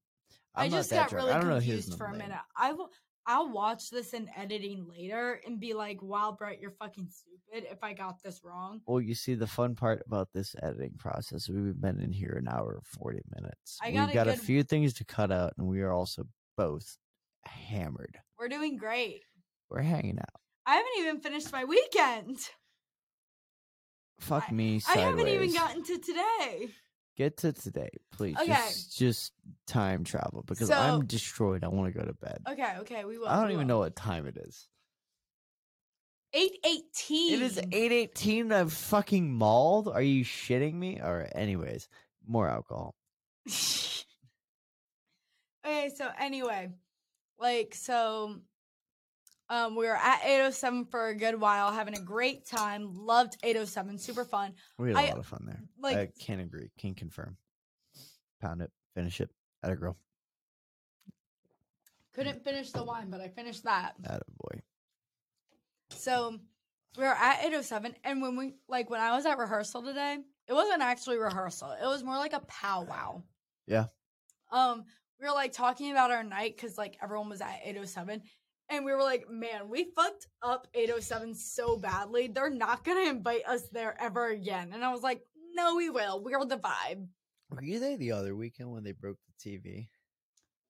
i 0.56 0.66
I'm 0.66 0.72
not 0.72 0.78
just 0.78 0.92
got 0.92 1.10
drunk. 1.10 1.26
really 1.28 1.36
I 1.38 1.40
don't 1.40 1.50
know 1.50 1.56
his 1.60 1.86
confused 1.86 1.98
for 1.98 2.06
a 2.08 2.12
name. 2.12 2.20
minute. 2.20 2.40
I 2.58 2.72
will. 2.74 2.90
I'll 3.28 3.52
watch 3.52 3.90
this 3.90 4.14
in 4.14 4.30
editing 4.38 4.88
later 4.88 5.42
and 5.48 5.60
be 5.60 5.74
like, 5.74 6.02
"Wow, 6.02 6.36
Brett, 6.38 6.62
you're 6.62 6.72
fucking 6.72 7.10
stupid." 7.10 7.68
If 7.72 7.84
I 7.84 7.94
got 7.94 8.22
this 8.24 8.42
wrong, 8.44 8.82
Well, 8.86 9.02
you 9.02 9.16
see, 9.16 9.34
the 9.34 9.48
fun 9.48 9.74
part 9.76 10.04
about 10.06 10.30
this 10.32 10.56
editing 10.62 10.94
process, 11.00 11.50
we've 11.50 11.80
been 11.82 12.00
in 12.00 12.12
here 12.12 12.38
an 12.40 12.48
hour 12.48 12.74
and 12.76 12.86
forty 12.86 13.22
minutes. 13.36 13.80
I 13.82 13.88
We've 13.88 13.96
got 13.96 14.10
a 14.12 14.14
got 14.14 14.28
a 14.28 14.38
few 14.38 14.62
things 14.64 14.94
to 14.96 15.06
cut 15.06 15.32
out, 15.32 15.54
and 15.58 15.68
we 15.68 15.82
are 15.82 15.92
also 15.92 16.28
both 16.56 16.98
hammered. 17.46 18.20
we're 18.40 18.48
doing 18.48 18.78
great. 18.78 19.24
We're 19.72 19.82
hanging 19.82 20.20
out. 20.20 20.40
I 20.68 20.76
haven't 20.76 20.92
even 21.00 21.20
finished 21.20 21.52
my 21.52 21.66
weekend. 21.66 22.38
Fuck 24.20 24.52
me 24.52 24.76
I 24.76 24.80
sideways. 24.80 25.04
haven't 25.06 25.28
even 25.28 25.54
gotten 25.54 25.84
to 25.84 25.98
today. 25.98 26.70
Get 27.18 27.38
to 27.38 27.54
today, 27.54 27.90
please. 28.12 28.36
Okay. 28.36 28.48
Just, 28.48 28.98
just 28.98 29.32
time 29.68 30.04
travel 30.04 30.44
because 30.46 30.68
So- 30.68 30.78
I'm 30.78 31.06
destroyed. 31.06 31.64
I 31.64 31.70
want 31.70 31.94
to 31.94 31.98
go 31.98 32.06
to 32.06 32.14
bed. 32.14 32.40
Okay, 32.50 32.74
okay, 32.80 33.06
we 33.06 33.18
will. 33.18 33.28
I 33.28 33.40
don't 33.40 33.52
even 33.52 33.60
will. 33.60 33.68
know 33.68 33.80
what 33.80 33.96
time 33.96 34.28
it 34.28 34.36
is. 34.38 34.68
Eight 36.34 36.58
eighteen. 36.66 37.36
It 37.36 37.42
is 37.42 37.58
eight 37.72 37.94
eighteen. 37.94 38.52
I'm 38.52 38.68
fucking 38.68 39.32
mauled. 39.32 39.88
Are 39.88 40.02
you 40.02 40.26
shitting 40.26 40.74
me? 40.74 41.00
All 41.00 41.16
right. 41.16 41.32
Anyways, 41.34 41.88
more 42.28 42.50
alcohol. 42.50 42.94
okay, 43.48 44.04
so 45.96 46.10
anyway, 46.20 46.72
like 47.40 47.74
so 47.74 48.42
um 49.50 49.76
we 49.76 49.86
were 49.86 49.96
at 49.96 50.22
807 50.24 50.86
for 50.86 51.08
a 51.08 51.16
good 51.16 51.40
while, 51.40 51.72
having 51.72 51.96
a 51.96 52.02
great 52.02 52.46
time. 52.46 52.94
Loved 52.96 53.38
807, 53.44 53.98
super 54.00 54.26
fun. 54.26 54.54
We 54.78 54.90
had 54.90 54.98
a 54.98 55.00
I- 55.00 55.10
lot 55.10 55.20
of 55.20 55.26
fun 55.26 55.44
there. 55.46 55.62
like- 55.80 55.98
I 55.98 56.08
can't 56.20 56.42
agree. 56.42 56.72
Can 56.78 56.96
confirm. 56.96 57.38
Pound 58.42 58.62
it. 58.62 58.72
Finish 58.96 59.22
it. 59.22 59.30
At 59.64 59.72
a 59.72 59.76
girl. 59.76 59.98
Couldn't 62.14 62.44
finish 62.44 62.72
the 62.72 62.84
wine, 62.84 63.10
but 63.10 63.20
I 63.22 63.28
finished 63.28 63.64
that. 63.66 63.94
At 64.06 64.22
a 64.22 64.32
boy. 64.44 64.62
So 65.90 66.40
we 66.98 67.04
were 67.04 67.10
at 67.10 67.40
807 67.44 67.96
and 68.04 68.22
when 68.22 68.38
we 68.38 68.56
like 68.70 68.90
when 68.90 69.02
I 69.02 69.16
was 69.16 69.26
at 69.26 69.38
rehearsal 69.38 69.84
today, 69.84 70.18
it 70.48 70.54
wasn't 70.54 70.82
actually 70.82 71.18
rehearsal. 71.18 71.72
It 71.72 71.86
was 71.86 72.04
more 72.04 72.18
like 72.18 72.34
a 72.34 72.40
powwow. 72.42 73.22
Yeah. 73.68 73.86
Um 74.52 74.86
we 75.20 75.28
were 75.28 75.34
like 75.34 75.52
talking 75.52 75.92
about 75.92 76.12
our 76.12 76.24
night 76.24 76.58
cuz 76.58 76.78
like 76.78 76.98
everyone 77.02 77.30
was 77.30 77.42
at 77.42 77.60
807 77.64 78.22
and 78.70 78.84
we 78.86 78.92
were 78.92 79.04
like, 79.04 79.30
"Man, 79.30 79.70
we 79.70 79.86
fucked 79.96 80.28
up 80.42 80.68
807 80.74 81.34
so 81.36 81.78
badly. 81.78 82.28
They're 82.28 82.50
not 82.50 82.84
going 82.84 83.04
to 83.04 83.10
invite 83.10 83.46
us 83.46 83.64
there 83.72 83.96
ever 84.02 84.28
again." 84.30 84.72
And 84.74 84.84
I 84.84 84.92
was 84.92 85.02
like, 85.04 85.22
"No, 85.54 85.76
we 85.76 85.90
will. 85.90 86.24
We're 86.24 86.46
the 86.46 86.58
vibe." 86.58 87.08
Were 87.50 87.64
you 87.64 87.80
there 87.80 87.98
the 87.98 88.12
other 88.12 88.36
weekend 88.36 88.72
when 88.72 88.84
they 88.84 88.92
broke 88.92 89.18
the 89.28 89.50
TV? 89.50 89.90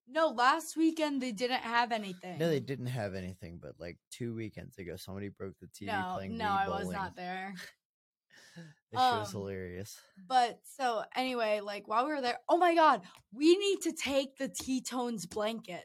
No, 0.08 0.28
last 0.28 0.78
weekend 0.78 1.22
they 1.22 1.32
didn't 1.32 1.62
have 1.62 1.92
anything. 1.92 2.38
No, 2.38 2.48
they 2.48 2.60
didn't 2.60 2.86
have 2.88 3.16
anything, 3.16 3.58
but 3.62 3.72
like 3.80 3.98
two 4.12 4.36
weekends 4.36 4.78
ago, 4.78 4.98
somebody 4.98 5.30
broke 5.30 5.56
the 5.60 5.68
TV 5.68 5.88
No, 5.88 6.14
playing. 6.16 6.38
no, 6.38 6.46
I 6.46 6.68
was 6.70 6.90
not 6.90 7.16
there. 7.16 7.54
It 8.92 8.98
shit 9.00 9.20
was 9.20 9.28
Um, 9.36 9.42
hilarious. 9.42 10.00
But 10.28 10.60
so 10.64 11.04
anyway, 11.16 11.60
like 11.60 11.88
while 11.90 12.06
we 12.06 12.14
were 12.14 12.22
there, 12.22 12.38
oh 12.48 12.56
my 12.58 12.74
god, 12.76 13.02
we 13.34 13.58
need 13.58 13.82
to 13.82 13.92
take 13.92 14.38
the 14.38 14.48
T 14.48 14.80
Tones 14.80 15.26
blanket. 15.26 15.84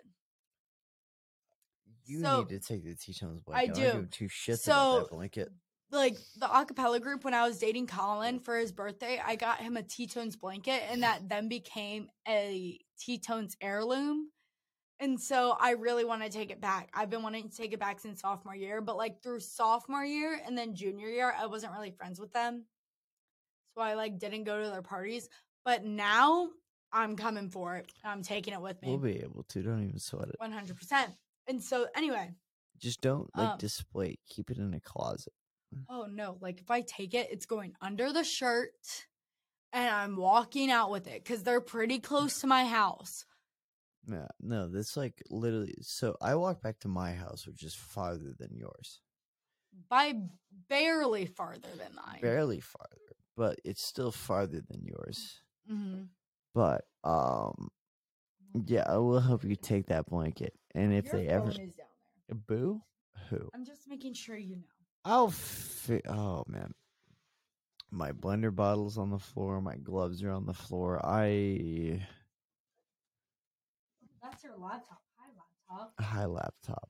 You 2.10 2.20
so- 2.20 2.40
need 2.40 2.48
to 2.48 2.58
take 2.58 2.84
the 2.84 2.94
T-Tones 2.94 3.40
I 3.46 3.66
blanket. 3.66 3.74
do. 3.74 3.82
don't 3.82 4.00
give 4.02 4.10
two 4.10 4.28
shits 4.28 4.58
So- 4.58 4.72
about 4.72 5.10
that 5.10 5.14
blanket. 5.14 5.52
Like 5.92 6.16
the 6.36 6.46
acapella 6.46 7.00
group, 7.00 7.24
when 7.24 7.34
I 7.34 7.44
was 7.48 7.58
dating 7.58 7.88
Colin 7.88 8.38
mm. 8.38 8.44
for 8.44 8.56
his 8.56 8.70
birthday, 8.70 9.20
I 9.24 9.34
got 9.34 9.58
him 9.58 9.76
a 9.76 9.82
T 9.82 10.06
Tones 10.06 10.36
blanket, 10.36 10.84
and 10.88 11.02
that 11.02 11.28
then 11.28 11.48
became 11.48 12.08
a 12.28 12.78
T 13.00 13.18
Tones 13.18 13.56
heirloom. 13.60 14.30
And 15.00 15.20
so 15.20 15.56
I 15.58 15.72
really 15.72 16.04
want 16.04 16.22
to 16.22 16.28
take 16.28 16.52
it 16.52 16.60
back. 16.60 16.90
I've 16.94 17.10
been 17.10 17.24
wanting 17.24 17.48
to 17.48 17.56
take 17.56 17.72
it 17.72 17.80
back 17.80 17.98
since 17.98 18.20
sophomore 18.20 18.54
year, 18.54 18.80
but 18.80 18.96
like 18.96 19.20
through 19.20 19.40
sophomore 19.40 20.04
year 20.04 20.40
and 20.46 20.56
then 20.56 20.76
junior 20.76 21.08
year, 21.08 21.34
I 21.36 21.46
wasn't 21.46 21.72
really 21.72 21.90
friends 21.90 22.20
with 22.20 22.32
them. 22.32 22.66
So 23.74 23.82
I 23.82 23.94
like 23.94 24.18
didn't 24.20 24.44
go 24.44 24.62
to 24.62 24.70
their 24.70 24.82
parties. 24.82 25.28
But 25.64 25.84
now 25.84 26.50
I'm 26.92 27.16
coming 27.16 27.48
for 27.48 27.76
it. 27.78 27.90
I'm 28.04 28.22
taking 28.22 28.54
it 28.54 28.60
with 28.60 28.80
me. 28.80 28.90
We'll 28.90 28.98
be 28.98 29.20
able 29.22 29.42
to. 29.42 29.62
Don't 29.62 29.82
even 29.82 29.98
sweat 29.98 30.28
it. 30.28 30.36
One 30.38 30.52
hundred 30.52 30.76
percent. 30.76 31.10
And 31.46 31.62
so 31.62 31.86
anyway, 31.94 32.32
Just 32.78 33.00
don't 33.00 33.28
like 33.36 33.50
Um, 33.52 33.58
display. 33.58 34.10
it. 34.10 34.20
Keep 34.28 34.50
it 34.50 34.58
in 34.58 34.74
a 34.74 34.80
closet. 34.80 35.32
oh 35.88 36.06
no, 36.10 36.38
like 36.40 36.60
if 36.60 36.70
I 36.70 36.82
take 36.82 37.14
it, 37.14 37.28
it's 37.30 37.46
going 37.46 37.74
under 37.80 38.12
the 38.12 38.24
shirt 38.24 39.06
and 39.72 39.88
I'm 39.88 40.16
walking 40.16 40.70
out 40.70 40.90
with 40.90 41.06
it 41.06 41.22
because 41.24 41.42
they're 41.42 41.60
pretty 41.60 41.98
close 41.98 42.40
to 42.40 42.46
my 42.46 42.64
house. 42.64 43.24
Yeah, 44.06 44.28
no, 44.40 44.68
that's 44.68 44.96
like 44.96 45.22
literally. 45.30 45.74
So 45.82 46.16
I 46.20 46.34
walk 46.34 46.62
back 46.62 46.78
to 46.80 46.88
my 46.88 47.12
house, 47.12 47.46
which 47.46 47.62
is 47.62 47.74
farther 47.74 48.32
than 48.38 48.56
yours, 48.56 49.00
By 49.88 50.14
barely 50.68 51.26
farther 51.26 51.68
than 51.76 51.94
mine. 51.94 52.20
barely 52.20 52.60
farther, 52.60 53.14
but 53.36 53.58
it's 53.64 53.82
still 53.82 54.10
farther 54.10 54.62
than 54.68 54.84
yours. 54.84 55.42
hmm 55.68 56.04
But 56.54 56.84
um, 57.04 57.68
yeah, 58.66 58.84
I 58.88 58.96
will 58.96 59.20
help 59.20 59.44
you 59.44 59.54
take 59.54 59.86
that 59.86 60.06
blanket, 60.06 60.54
and 60.74 60.92
if 60.94 61.06
Your 61.06 61.14
they 61.16 61.28
ever 61.28 61.50
is 61.50 61.56
down 61.56 61.72
there. 61.76 61.86
Uh, 62.30 62.34
boo, 62.46 62.80
who? 63.28 63.48
I'm 63.54 63.64
just 63.64 63.88
making 63.88 64.14
sure 64.14 64.36
you 64.36 64.56
know. 64.56 64.62
I'll 65.04 65.30
fi- 65.30 66.02
oh 66.08 66.44
man. 66.46 66.72
My 67.92 68.12
blender 68.12 68.54
bottle's 68.54 68.98
on 68.98 69.10
the 69.10 69.18
floor, 69.18 69.60
my 69.60 69.76
gloves 69.76 70.22
are 70.22 70.30
on 70.30 70.46
the 70.46 70.54
floor. 70.54 71.00
I 71.04 72.06
That's 74.22 74.44
your 74.44 74.56
laptop. 74.56 75.00
Hi, 75.18 75.26
laptop. 75.36 76.00
high 76.00 76.26
laptop. 76.26 76.88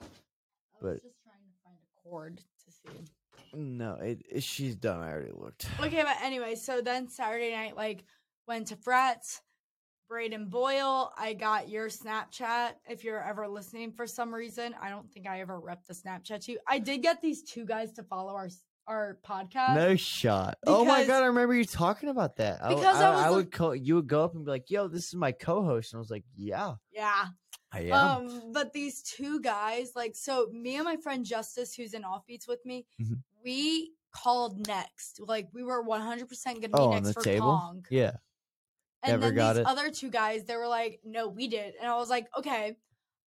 I 0.00 0.04
was 0.04 0.10
But- 0.80 1.02
just 1.02 1.22
trying 1.22 1.36
to 1.44 1.52
find 1.64 1.76
a 1.78 2.08
cord 2.08 2.38
to 2.38 2.72
see. 2.72 3.04
No, 3.54 3.94
it, 3.94 4.22
it 4.28 4.42
she's 4.42 4.74
done. 4.76 5.00
I 5.02 5.12
already 5.12 5.32
looked. 5.32 5.66
Okay, 5.80 6.02
but 6.02 6.16
anyway, 6.22 6.54
so 6.56 6.80
then 6.80 7.08
Saturday 7.08 7.52
night, 7.52 7.76
like, 7.76 8.04
went 8.46 8.66
to 8.68 8.76
Frats, 8.76 9.40
Braden 10.08 10.48
Boyle, 10.48 11.12
I 11.18 11.32
got 11.32 11.68
your 11.68 11.88
Snapchat. 11.88 12.72
If 12.88 13.02
you're 13.04 13.22
ever 13.22 13.48
listening 13.48 13.92
for 13.92 14.06
some 14.06 14.32
reason, 14.34 14.74
I 14.80 14.88
don't 14.88 15.10
think 15.12 15.26
I 15.26 15.40
ever 15.40 15.60
repped 15.60 15.86
the 15.86 15.94
Snapchat 15.94 16.44
to 16.44 16.52
you. 16.52 16.58
I 16.68 16.78
did 16.78 17.02
get 17.02 17.20
these 17.20 17.42
two 17.42 17.64
guys 17.64 17.92
to 17.94 18.02
follow 18.02 18.34
our 18.34 18.48
our 18.88 19.18
podcast. 19.28 19.74
No 19.74 19.96
shot. 19.96 20.58
Oh 20.64 20.84
my 20.84 21.04
god, 21.04 21.24
I 21.24 21.26
remember 21.26 21.54
you 21.54 21.64
talking 21.64 22.08
about 22.08 22.36
that. 22.36 22.62
I, 22.64 22.68
Because 22.68 22.84
I 22.96 23.06
I, 23.06 23.10
was 23.10 23.18
I 23.20 23.28
like- 23.28 23.36
would 23.36 23.52
call 23.52 23.74
you 23.74 23.96
would 23.96 24.06
go 24.06 24.22
up 24.22 24.34
and 24.36 24.44
be 24.44 24.50
like, 24.52 24.70
"Yo, 24.70 24.86
this 24.86 25.06
is 25.08 25.14
my 25.16 25.32
co-host," 25.32 25.92
and 25.92 25.98
I 25.98 26.00
was 26.00 26.10
like, 26.10 26.24
"Yeah, 26.36 26.74
Yeah. 26.92 27.24
I 27.72 27.80
am." 27.80 27.92
Um, 27.92 28.52
but 28.52 28.72
these 28.72 29.02
two 29.02 29.40
guys, 29.40 29.90
like, 29.96 30.14
so 30.14 30.46
me 30.52 30.76
and 30.76 30.84
my 30.84 30.96
friend 30.98 31.24
Justice, 31.24 31.74
who's 31.74 31.94
in 31.94 32.02
Offbeats 32.02 32.46
with 32.46 32.64
me, 32.64 32.86
Mhm. 33.02 33.22
we 33.44 33.92
called 34.12 34.66
next. 34.68 35.18
Like, 35.20 35.48
we 35.52 35.64
were 35.64 35.82
100% 35.82 36.60
going 36.60 36.62
to 36.62 36.68
be 36.68 36.74
oh, 36.78 36.92
next 36.92 37.12
for 37.12 37.22
table. 37.22 37.58
Pong. 37.58 37.84
Yeah. 37.90 38.12
And 39.02 39.20
Never 39.20 39.32
then 39.32 39.48
these 39.48 39.58
it. 39.58 39.66
other 39.66 39.90
two 39.90 40.10
guys, 40.10 40.44
they 40.44 40.56
were 40.56 40.66
like, 40.68 41.00
no, 41.04 41.28
we 41.28 41.48
did. 41.48 41.74
And 41.80 41.88
I 41.88 41.96
was 41.96 42.08
like, 42.10 42.26
okay, 42.38 42.76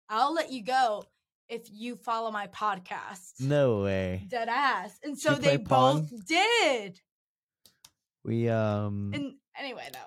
I'll 0.09 0.32
let 0.35 0.51
you 0.51 0.65
go 0.65 1.05
if 1.49 1.69
you 1.73 1.97
follow 1.97 2.31
my 2.31 2.47
podcast. 2.49 3.40
No 3.40 3.82
way. 3.82 4.27
Dead 4.28 4.49
ass. 4.49 4.99
And 5.03 5.19
so 5.19 5.35
they 5.35 5.57
both 5.57 6.09
Pong? 6.11 6.23
did. 6.27 7.01
We 8.24 8.49
um 8.49 9.12
And 9.15 9.35
anyway, 9.59 9.89
though. 9.93 9.99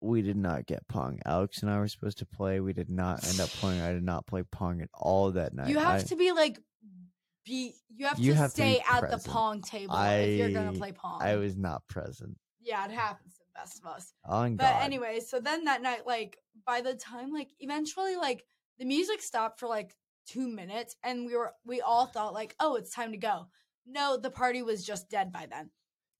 we 0.00 0.22
did 0.22 0.36
not 0.36 0.66
get 0.66 0.86
Pong. 0.88 1.18
Alex 1.26 1.62
and 1.62 1.70
I 1.70 1.78
were 1.78 1.88
supposed 1.88 2.18
to 2.18 2.26
play. 2.26 2.60
We 2.60 2.72
did 2.72 2.90
not 2.90 3.26
end 3.26 3.40
up 3.40 3.48
playing. 3.48 3.80
I 3.80 3.92
did 3.92 4.04
not 4.04 4.26
play 4.26 4.42
Pong 4.44 4.80
at 4.80 4.88
all 4.94 5.32
that 5.32 5.54
night. 5.54 5.68
You 5.68 5.78
have 5.78 6.00
I, 6.00 6.04
to 6.04 6.16
be 6.16 6.32
like, 6.32 6.58
be 7.44 7.74
you 7.94 8.06
have 8.06 8.18
You 8.18 8.32
to 8.32 8.38
have 8.38 8.50
to 8.50 8.54
stay 8.54 8.82
at 8.90 9.10
the 9.10 9.18
pong 9.30 9.60
table 9.60 9.94
if 9.98 10.38
you're 10.38 10.50
gonna 10.50 10.72
play 10.72 10.92
pong. 10.92 11.20
I 11.22 11.36
was 11.36 11.56
not 11.56 11.86
present. 11.88 12.36
yeah, 12.62 12.84
it 12.86 12.90
happens 12.92 13.34
to 13.36 13.43
best 13.54 13.80
of 13.80 13.86
us. 13.86 14.12
On 14.24 14.56
But 14.56 14.72
God. 14.72 14.82
anyway, 14.82 15.20
so 15.20 15.40
then 15.40 15.64
that 15.64 15.82
night, 15.82 16.06
like 16.06 16.38
by 16.66 16.80
the 16.80 16.94
time 16.94 17.32
like 17.32 17.48
eventually 17.60 18.16
like 18.16 18.44
the 18.78 18.84
music 18.84 19.22
stopped 19.22 19.60
for 19.60 19.68
like 19.68 19.94
two 20.26 20.48
minutes 20.48 20.96
and 21.02 21.26
we 21.26 21.36
were 21.36 21.52
we 21.64 21.80
all 21.80 22.06
thought 22.06 22.34
like, 22.34 22.54
oh, 22.60 22.76
it's 22.76 22.94
time 22.94 23.12
to 23.12 23.18
go. 23.18 23.46
No, 23.86 24.16
the 24.16 24.30
party 24.30 24.62
was 24.62 24.84
just 24.84 25.10
dead 25.10 25.32
by 25.32 25.46
then. 25.50 25.70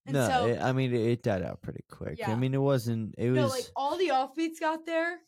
And 0.06 0.14
no, 0.14 0.28
so 0.28 0.46
it, 0.46 0.60
I 0.60 0.72
mean 0.72 0.94
it, 0.94 1.22
died 1.22 1.42
out 1.42 1.62
pretty 1.62 1.84
quick. 1.90 2.20
I 2.26 2.34
mean 2.34 2.54
it 2.54 2.60
wasn't. 2.60 3.14
It 3.16 3.30
no, 3.30 3.44
was 3.44 3.52
like 3.52 3.66
all 3.74 3.96
the 3.96 4.08
offbeats 4.08 4.60
got 4.60 4.84
there 4.84 5.18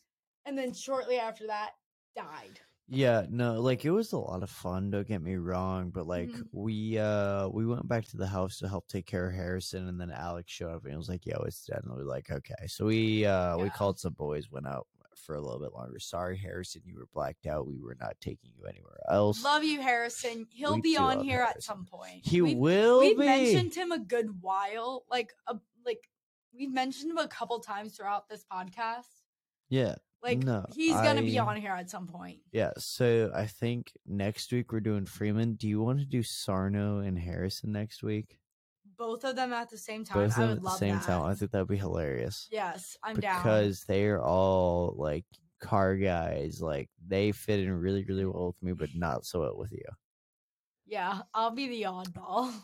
and 0.45 0.57
then 0.57 0.73
shortly 0.73 1.17
after 1.17 1.47
that 1.47 1.71
died. 2.15 2.59
Yeah, 2.89 3.25
no, 3.29 3.59
like 3.61 3.83
it 3.83 3.91
was 3.91 4.13
a 4.13 4.17
lot 4.17 4.43
of 4.43 4.49
fun, 4.49 4.91
don't 4.91 5.07
get 5.07 5.21
me 5.21 5.35
wrong, 5.35 5.89
but 5.89 6.07
like 6.07 6.29
Mhm. 6.29 6.47
we 6.53 6.97
uh 6.97 7.49
we 7.49 7.65
went 7.65 7.87
back 7.87 8.05
to 8.07 8.17
the 8.17 8.27
house 8.27 8.59
to 8.59 8.69
help 8.69 8.87
take 8.87 9.05
care 9.05 9.27
of 9.27 9.35
Harrison 9.35 9.87
and 9.89 9.99
then 9.99 10.09
Alex 10.11 10.51
showed 10.51 10.73
up 10.73 10.83
and 10.83 10.91
he 10.91 10.97
was 10.97 11.09
like, 11.09 11.25
Yo, 11.25 11.35
it's 11.45 11.65
dead 11.65 11.81
and 11.83 11.91
we 11.93 11.97
were 12.03 12.09
like, 12.09 12.31
Okay. 12.31 12.67
So 12.67 12.85
we 12.85 13.25
uh 13.25 13.57
we 13.57 13.69
called 13.69 13.99
some 13.99 14.13
boys, 14.13 14.49
went 14.49 14.67
out 14.67 14.87
for 15.15 15.35
a 15.35 15.41
little 15.41 15.59
bit 15.59 15.73
longer. 15.73 15.99
Sorry, 15.99 16.37
Harrison, 16.37 16.83
you 16.85 16.95
were 16.95 17.07
blacked 17.13 17.45
out. 17.47 17.67
We 17.67 17.77
were 17.81 17.97
not 17.99 18.15
taking 18.21 18.51
you 18.55 18.65
anywhere 18.67 18.99
else. 19.09 19.43
Love 19.43 19.63
you, 19.65 19.81
Harrison. 19.81 20.47
He'll 20.51 20.75
We 20.75 20.81
be 20.81 20.95
on 20.97 21.21
here 21.25 21.41
at 21.41 21.61
some 21.63 21.85
point. 21.85 22.25
he 22.25 22.41
We've- 22.41 22.55
will 22.55 22.99
We've 22.99 23.17
be 23.17 23.25
mentioned 23.25 23.73
him 23.75 23.91
a 23.91 23.99
good 23.99 24.41
while, 24.41 25.03
like 25.11 25.33
a 25.47 25.59
like 25.85 26.09
we've 26.53 26.71
mentioned 26.71 27.11
him 27.11 27.17
a 27.17 27.27
couple 27.27 27.59
times 27.59 27.97
throughout 27.97 28.29
this 28.29 28.45
podcast. 28.49 29.07
Yeah. 29.69 29.95
Like 30.23 30.39
No, 30.39 30.65
he's 30.75 30.93
gonna 30.93 31.21
be 31.21 31.37
on 31.39 31.57
here 31.57 31.71
at 31.71 31.89
some 31.89 32.07
point. 32.07 32.39
Yeah. 32.51 32.71
So 32.77 33.31
I 33.35 33.45
think 33.45 33.91
next 34.05 34.51
week 34.51 34.71
we're 34.71 34.79
doing 34.79 35.05
Freeman. 35.05 35.53
Do 35.53 35.67
you 35.67 35.81
want 35.81 35.99
to 35.99 36.05
do 36.05 36.23
Sarno 36.23 36.99
and 36.99 37.17
Harrison 37.17 37.71
next 37.71 38.03
week? 38.03 38.39
Both 38.97 39.23
of 39.25 39.35
them 39.35 39.53
at 39.53 39.69
the 39.69 39.77
same 39.77 40.03
time. 40.03 40.23
Both 40.23 40.31
of 40.31 40.37
I 40.37 40.41
them 40.41 40.49
would 40.49 40.57
at 40.57 40.63
the 40.63 40.69
same 40.71 40.95
that. 40.95 41.03
time. 41.03 41.23
I 41.23 41.35
think 41.35 41.51
that'd 41.51 41.67
be 41.67 41.77
hilarious. 41.77 42.47
yes, 42.51 42.97
I'm 43.03 43.19
down. 43.19 43.37
because 43.43 43.83
they're 43.83 44.21
all 44.21 44.95
like 44.97 45.25
car 45.61 45.95
guys. 45.95 46.61
Like 46.61 46.89
they 47.07 47.31
fit 47.31 47.59
in 47.59 47.71
really, 47.71 48.03
really 48.03 48.25
well 48.25 48.47
with 48.47 48.63
me, 48.63 48.73
but 48.73 48.89
not 48.95 49.23
so 49.25 49.41
well 49.41 49.55
with 49.57 49.71
you. 49.71 49.85
Yeah, 50.87 51.19
I'll 51.33 51.51
be 51.51 51.67
the 51.67 51.83
oddball. 51.83 52.51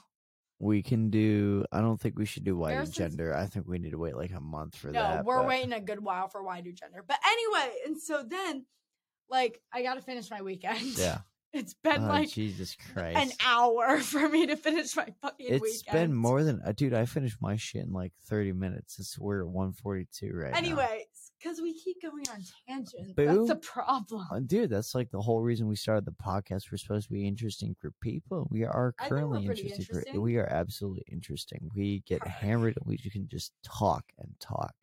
We 0.64 0.82
can 0.82 1.10
do. 1.10 1.66
I 1.72 1.82
don't 1.82 2.00
think 2.00 2.18
we 2.18 2.26
should 2.26 2.44
do 2.44 2.64
Harrison's- 2.64 2.96
gender. 2.96 3.36
I 3.36 3.46
think 3.48 3.68
we 3.68 3.80
need 3.80 3.92
to 3.92 3.98
wait 3.98 4.16
like 4.16 4.32
a 4.32 4.40
month 4.40 4.76
for 4.76 4.88
that. 4.88 4.94
No, 4.94 5.00
that. 5.02 5.26
we're 5.26 5.40
but- 5.40 5.48
waiting 5.48 5.74
a 5.74 5.82
good 5.82 6.00
while 6.04 6.28
for 6.30 6.42
why 6.44 6.62
do 6.62 6.72
gender. 6.72 7.04
But 7.08 7.18
anyway, 7.28 7.76
and 7.86 7.98
so 8.02 8.24
then, 8.24 8.66
like, 9.30 9.62
I 9.74 9.84
gotta 9.84 10.02
finish 10.02 10.30
my 10.32 10.42
weekend. 10.42 10.98
Yeah. 10.98 11.20
it's 11.54 11.74
been 11.76 12.04
Oh, 12.04 12.08
like 12.08 12.30
Jesus 12.30 12.76
Christ. 12.94 13.18
an 13.18 13.32
hour 13.46 14.00
for 14.02 14.28
me 14.28 14.48
to 14.48 14.56
finish 14.56 14.96
my 14.96 15.08
fucking 15.22 15.46
It's 15.48 15.62
weekend. 15.62 15.94
been 16.10 16.14
more 16.16 16.44
than 16.44 16.62
uh, 16.66 16.72
dude. 16.72 16.94
I 16.94 17.06
finished 17.06 17.38
my 17.42 17.58
shit 17.58 17.84
in 17.86 17.92
like 17.94 18.14
thirty 18.26 18.54
minutes. 18.54 18.98
It's 19.00 19.20
we're 19.20 19.42
at 19.44 19.48
one 19.48 19.74
forty 19.74 20.08
two 20.12 20.32
right 20.34 20.52
now. 20.52 20.58
Anyway, 20.58 21.06
because 21.44 21.62
we 21.62 21.74
keep 21.74 22.02
going 22.02 22.24
on 22.32 22.42
tangents. 22.68 23.14
Boo. 23.16 23.26
That's 23.26 23.48
the 23.48 23.56
problem. 23.56 24.26
Uh, 24.32 24.40
dude, 24.40 24.70
that's 24.70 24.96
like 24.96 25.12
the 25.12 25.22
whole 25.22 25.42
reason 25.42 25.68
we 25.68 25.76
started 25.76 26.06
the 26.06 26.12
podcast. 26.12 26.72
We're 26.72 26.78
supposed 26.78 27.08
to 27.08 27.14
be 27.14 27.28
interesting 27.28 27.76
for 27.80 27.92
people. 28.02 28.48
We 28.50 28.64
are 28.64 28.94
I 29.00 29.04
think 29.04 29.12
we're 29.12 29.18
currently 29.18 29.46
interesting, 29.46 29.86
for 29.86 30.00
interesting. 30.00 30.22
We 30.22 30.38
are 30.38 30.48
absolutely 30.48 31.04
interesting. 31.12 31.70
We 31.76 32.04
get 32.08 32.26
hammered 32.26 32.78
and 32.78 32.86
we 32.86 32.98
can 32.98 33.28
just 33.28 33.52
talk 33.64 34.06
and 34.20 34.30
talk. 34.40 34.74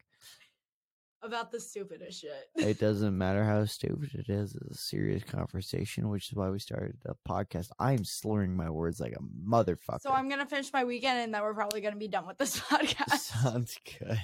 About 1.23 1.53
the 1.53 1.61
stupidest 1.61 2.23
shit. 2.23 2.49
it 2.57 2.79
doesn't 2.81 3.17
matter 3.17 3.45
how 3.45 3.67
stupid 3.67 4.11
it 4.15 4.31
is. 4.31 4.55
It's 4.55 4.79
a 4.79 4.83
serious 4.83 5.23
conversation, 5.23 6.09
which 6.09 6.31
is 6.31 6.35
why 6.35 6.49
we 6.49 6.59
started 6.59 6.97
a 7.05 7.15
podcast. 7.29 7.69
I'm 7.79 8.05
slurring 8.05 8.57
my 8.57 8.71
words 8.71 9.01
like 9.01 9.13
a 9.13 9.23
motherfucker. 9.47 10.01
So 10.01 10.13
I'm 10.13 10.31
gonna 10.31 10.47
finish 10.47 10.73
my 10.73 10.85
weekend, 10.85 11.19
and 11.19 11.35
then 11.35 11.43
we're 11.43 11.53
probably 11.53 11.83
gonna 11.83 11.97
be 11.97 12.09
done 12.09 12.27
with 12.27 12.39
this 12.39 12.59
podcast. 12.61 13.19
Sounds 13.19 13.77
good. 13.99 14.19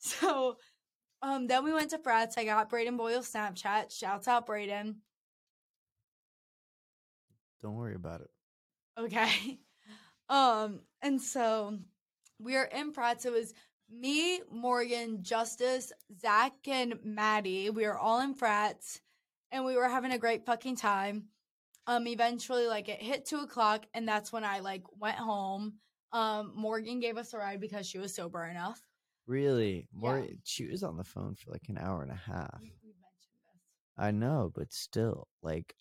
So, 0.00 0.56
um, 1.24 1.46
then 1.46 1.64
we 1.64 1.72
went 1.72 1.90
to 1.90 1.98
Frat's. 1.98 2.36
I 2.36 2.44
got 2.44 2.68
Braden 2.68 2.96
Boyle's 2.96 3.32
Snapchat. 3.32 3.96
Shouts 3.96 4.28
out 4.28 4.46
Braden. 4.46 4.96
Don't 7.62 7.74
worry 7.74 7.94
about 7.94 8.20
it. 8.20 8.30
Okay. 8.98 9.58
Um, 10.30 10.80
and 11.02 11.20
so 11.20 11.76
we 12.40 12.56
are 12.56 12.64
in 12.64 12.94
Pratt's. 12.94 13.26
It 13.26 13.32
was 13.32 13.52
me, 13.90 14.40
Morgan, 14.50 15.22
Justice, 15.22 15.92
Zach, 16.18 16.54
and 16.66 16.94
Maddie. 17.04 17.68
We 17.68 17.86
were 17.86 17.98
all 17.98 18.22
in 18.22 18.32
Frats 18.32 19.02
and 19.54 19.64
we 19.64 19.76
were 19.76 19.88
having 19.88 20.10
a 20.10 20.18
great 20.18 20.44
fucking 20.44 20.76
time. 20.76 21.26
Um, 21.86 22.06
eventually, 22.08 22.66
like 22.66 22.88
it 22.88 23.00
hit 23.00 23.24
two 23.24 23.38
o'clock, 23.38 23.86
and 23.94 24.08
that's 24.08 24.32
when 24.32 24.44
I 24.44 24.60
like 24.60 24.82
went 24.98 25.16
home. 25.16 25.74
Um, 26.12 26.52
Morgan 26.56 26.98
gave 26.98 27.16
us 27.16 27.34
a 27.34 27.38
ride 27.38 27.60
because 27.60 27.86
she 27.86 27.98
was 27.98 28.14
sober 28.14 28.44
enough. 28.44 28.80
Really, 29.26 29.88
more. 29.92 30.18
Yeah. 30.20 30.34
She 30.44 30.66
was 30.66 30.82
on 30.82 30.96
the 30.96 31.04
phone 31.04 31.34
for 31.34 31.50
like 31.50 31.68
an 31.68 31.78
hour 31.78 32.02
and 32.02 32.10
a 32.10 32.14
half. 32.14 32.58
We, 32.60 32.72
we 32.82 32.90
mentioned 32.90 33.40
this. 33.46 33.62
I 33.96 34.10
know, 34.10 34.52
but 34.54 34.72
still, 34.72 35.28
like, 35.42 35.74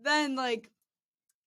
Then 0.00 0.36
like, 0.36 0.70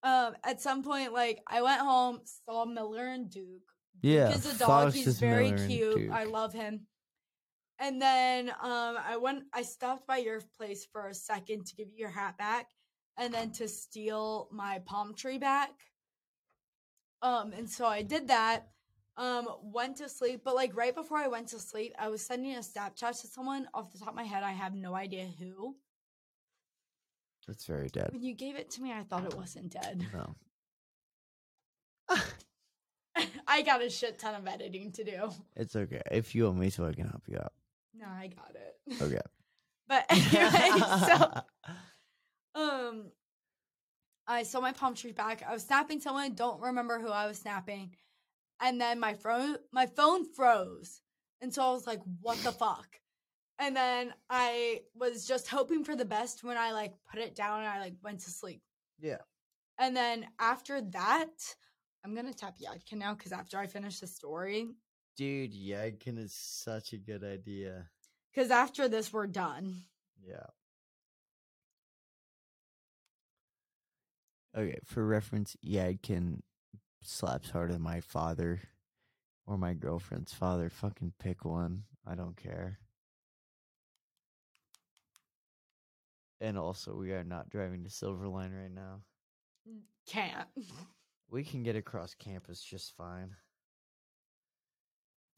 um, 0.03 0.35
at 0.43 0.61
some 0.61 0.83
point, 0.83 1.13
like 1.13 1.41
I 1.47 1.61
went 1.61 1.81
home, 1.81 2.19
saw 2.45 2.65
Miller 2.65 3.07
and 3.07 3.29
Duke. 3.29 3.71
yeah. 4.01 4.31
He's 4.31 4.45
a 4.45 4.57
dog. 4.59 4.93
He's 4.93 5.19
very 5.19 5.51
Miller 5.51 5.67
cute. 5.67 6.11
I 6.11 6.25
love 6.25 6.53
him. 6.53 6.87
And 7.79 8.01
then 8.01 8.49
um 8.49 8.97
I 9.03 9.17
went 9.19 9.43
I 9.53 9.63
stopped 9.63 10.07
by 10.07 10.17
your 10.17 10.39
place 10.57 10.87
for 10.91 11.07
a 11.07 11.13
second 11.13 11.65
to 11.65 11.75
give 11.75 11.89
you 11.89 11.97
your 11.97 12.09
hat 12.09 12.37
back 12.37 12.67
and 13.17 13.33
then 13.33 13.51
to 13.53 13.67
steal 13.67 14.47
my 14.51 14.79
palm 14.85 15.13
tree 15.13 15.39
back. 15.39 15.71
Um 17.21 17.51
and 17.51 17.69
so 17.69 17.85
I 17.85 18.01
did 18.01 18.29
that. 18.29 18.67
Um 19.17 19.47
went 19.61 19.97
to 19.97 20.09
sleep, 20.09 20.41
but 20.43 20.55
like 20.55 20.75
right 20.75 20.93
before 20.93 21.17
I 21.17 21.27
went 21.27 21.47
to 21.49 21.59
sleep, 21.59 21.93
I 21.97 22.09
was 22.09 22.21
sending 22.21 22.53
a 22.55 22.59
Snapchat 22.59 23.21
to 23.21 23.27
someone 23.27 23.67
off 23.73 23.91
the 23.91 23.99
top 23.99 24.09
of 24.09 24.15
my 24.15 24.23
head. 24.23 24.43
I 24.43 24.51
have 24.51 24.73
no 24.73 24.93
idea 24.93 25.29
who. 25.39 25.75
It's 27.47 27.65
very 27.65 27.89
dead. 27.89 28.09
When 28.11 28.23
you 28.23 28.33
gave 28.33 28.55
it 28.55 28.71
to 28.71 28.81
me, 28.81 28.91
I 28.91 29.03
thought 29.03 29.23
it 29.23 29.35
wasn't 29.35 29.71
dead. 29.71 30.03
No. 30.13 30.35
I 33.47 33.61
got 33.61 33.83
a 33.83 33.89
shit 33.89 34.19
ton 34.19 34.35
of 34.35 34.47
editing 34.47 34.91
to 34.93 35.03
do. 35.03 35.29
It's 35.55 35.75
okay. 35.75 36.01
If 36.11 36.35
you 36.35 36.45
want 36.45 36.57
me 36.57 36.71
to, 36.71 36.85
I 36.85 36.93
can 36.93 37.07
help 37.07 37.23
you 37.27 37.37
out. 37.37 37.53
No, 37.93 38.07
I 38.07 38.27
got 38.27 38.55
it. 38.55 39.01
Okay. 39.01 39.21
But 39.87 40.03
anyway, 40.09 40.79
so 41.05 41.31
um 42.55 43.11
I 44.25 44.41
saw 44.41 44.59
my 44.59 44.71
palm 44.71 44.95
tree 44.95 45.11
back. 45.11 45.43
I 45.47 45.53
was 45.53 45.61
snapping 45.61 45.99
someone, 45.99 46.33
don't 46.33 46.59
remember 46.59 46.99
who 46.99 47.09
I 47.09 47.27
was 47.27 47.37
snapping. 47.37 47.95
And 48.61 48.79
then 48.79 48.99
my 48.99 49.13
phone 49.13 49.57
my 49.71 49.85
phone 49.85 50.25
froze. 50.33 51.01
And 51.41 51.53
so 51.53 51.63
I 51.63 51.71
was 51.71 51.85
like, 51.85 51.99
what 52.21 52.37
the 52.39 52.51
fuck? 52.51 52.87
And 53.59 53.75
then 53.75 54.13
I 54.29 54.81
was 54.95 55.25
just 55.27 55.47
hoping 55.47 55.83
for 55.83 55.95
the 55.95 56.05
best 56.05 56.43
when 56.43 56.57
I 56.57 56.71
like 56.71 56.93
put 57.11 57.21
it 57.21 57.35
down 57.35 57.59
and 57.59 57.69
I 57.69 57.79
like 57.79 57.93
went 58.03 58.19
to 58.21 58.29
sleep. 58.31 58.61
Yeah. 58.99 59.19
And 59.77 59.95
then 59.95 60.25
after 60.39 60.81
that, 60.81 61.55
I'm 62.03 62.15
gonna 62.15 62.33
tap 62.33 62.55
Yadkin 62.57 62.97
now 62.97 63.13
because 63.13 63.31
after 63.31 63.57
I 63.57 63.67
finish 63.67 63.99
the 63.99 64.07
story, 64.07 64.67
Dude, 65.17 65.53
Yadkin 65.53 66.17
is 66.17 66.33
such 66.33 66.91
a 66.93 66.97
good 66.97 67.23
idea. 67.23 67.89
because 68.33 68.51
after 68.51 68.87
this 68.89 69.13
we're 69.13 69.27
done. 69.27 69.83
Yeah. 70.25 70.47
Okay, 74.57 74.79
for 74.85 75.05
reference, 75.05 75.55
Yadkin 75.65 76.39
slaps 77.07 77.49
harder 77.49 77.73
than 77.73 77.81
my 77.81 78.01
father 78.01 78.61
or 79.45 79.57
my 79.57 79.73
girlfriend's 79.73 80.33
father. 80.33 80.69
Fucking 80.69 81.13
pick 81.19 81.45
one. 81.45 81.83
I 82.05 82.15
don't 82.15 82.37
care. 82.37 82.79
And 86.41 86.57
also, 86.57 86.95
we 86.95 87.11
are 87.11 87.23
not 87.23 87.49
driving 87.49 87.83
to 87.83 87.89
Silverline 87.89 88.55
right 88.55 88.71
now. 88.73 89.01
Can't. 90.07 90.47
We 91.27 91.43
can 91.43 91.63
get 91.63 91.75
across 91.75 92.13
campus 92.13 92.61
just 92.61 92.95
fine. 92.95 93.35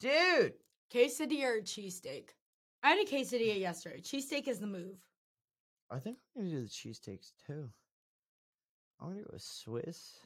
Dude! 0.00 0.52
Quesadilla 0.92 1.58
or 1.58 1.60
cheesesteak? 1.62 2.28
I 2.82 2.90
had 2.90 2.98
a 2.98 3.10
quesadilla 3.10 3.56
mm. 3.56 3.60
yesterday. 3.60 4.00
Cheesesteak 4.00 4.48
is 4.48 4.60
the 4.60 4.66
move. 4.66 4.98
I 5.90 5.98
think 5.98 6.18
I'm 6.36 6.42
gonna 6.42 6.54
do 6.54 6.62
the 6.62 6.68
cheesesteaks 6.68 7.32
too. 7.46 7.70
I'm 9.00 9.08
gonna 9.08 9.22
go 9.22 9.30
with 9.32 9.42
Swiss. 9.42 10.18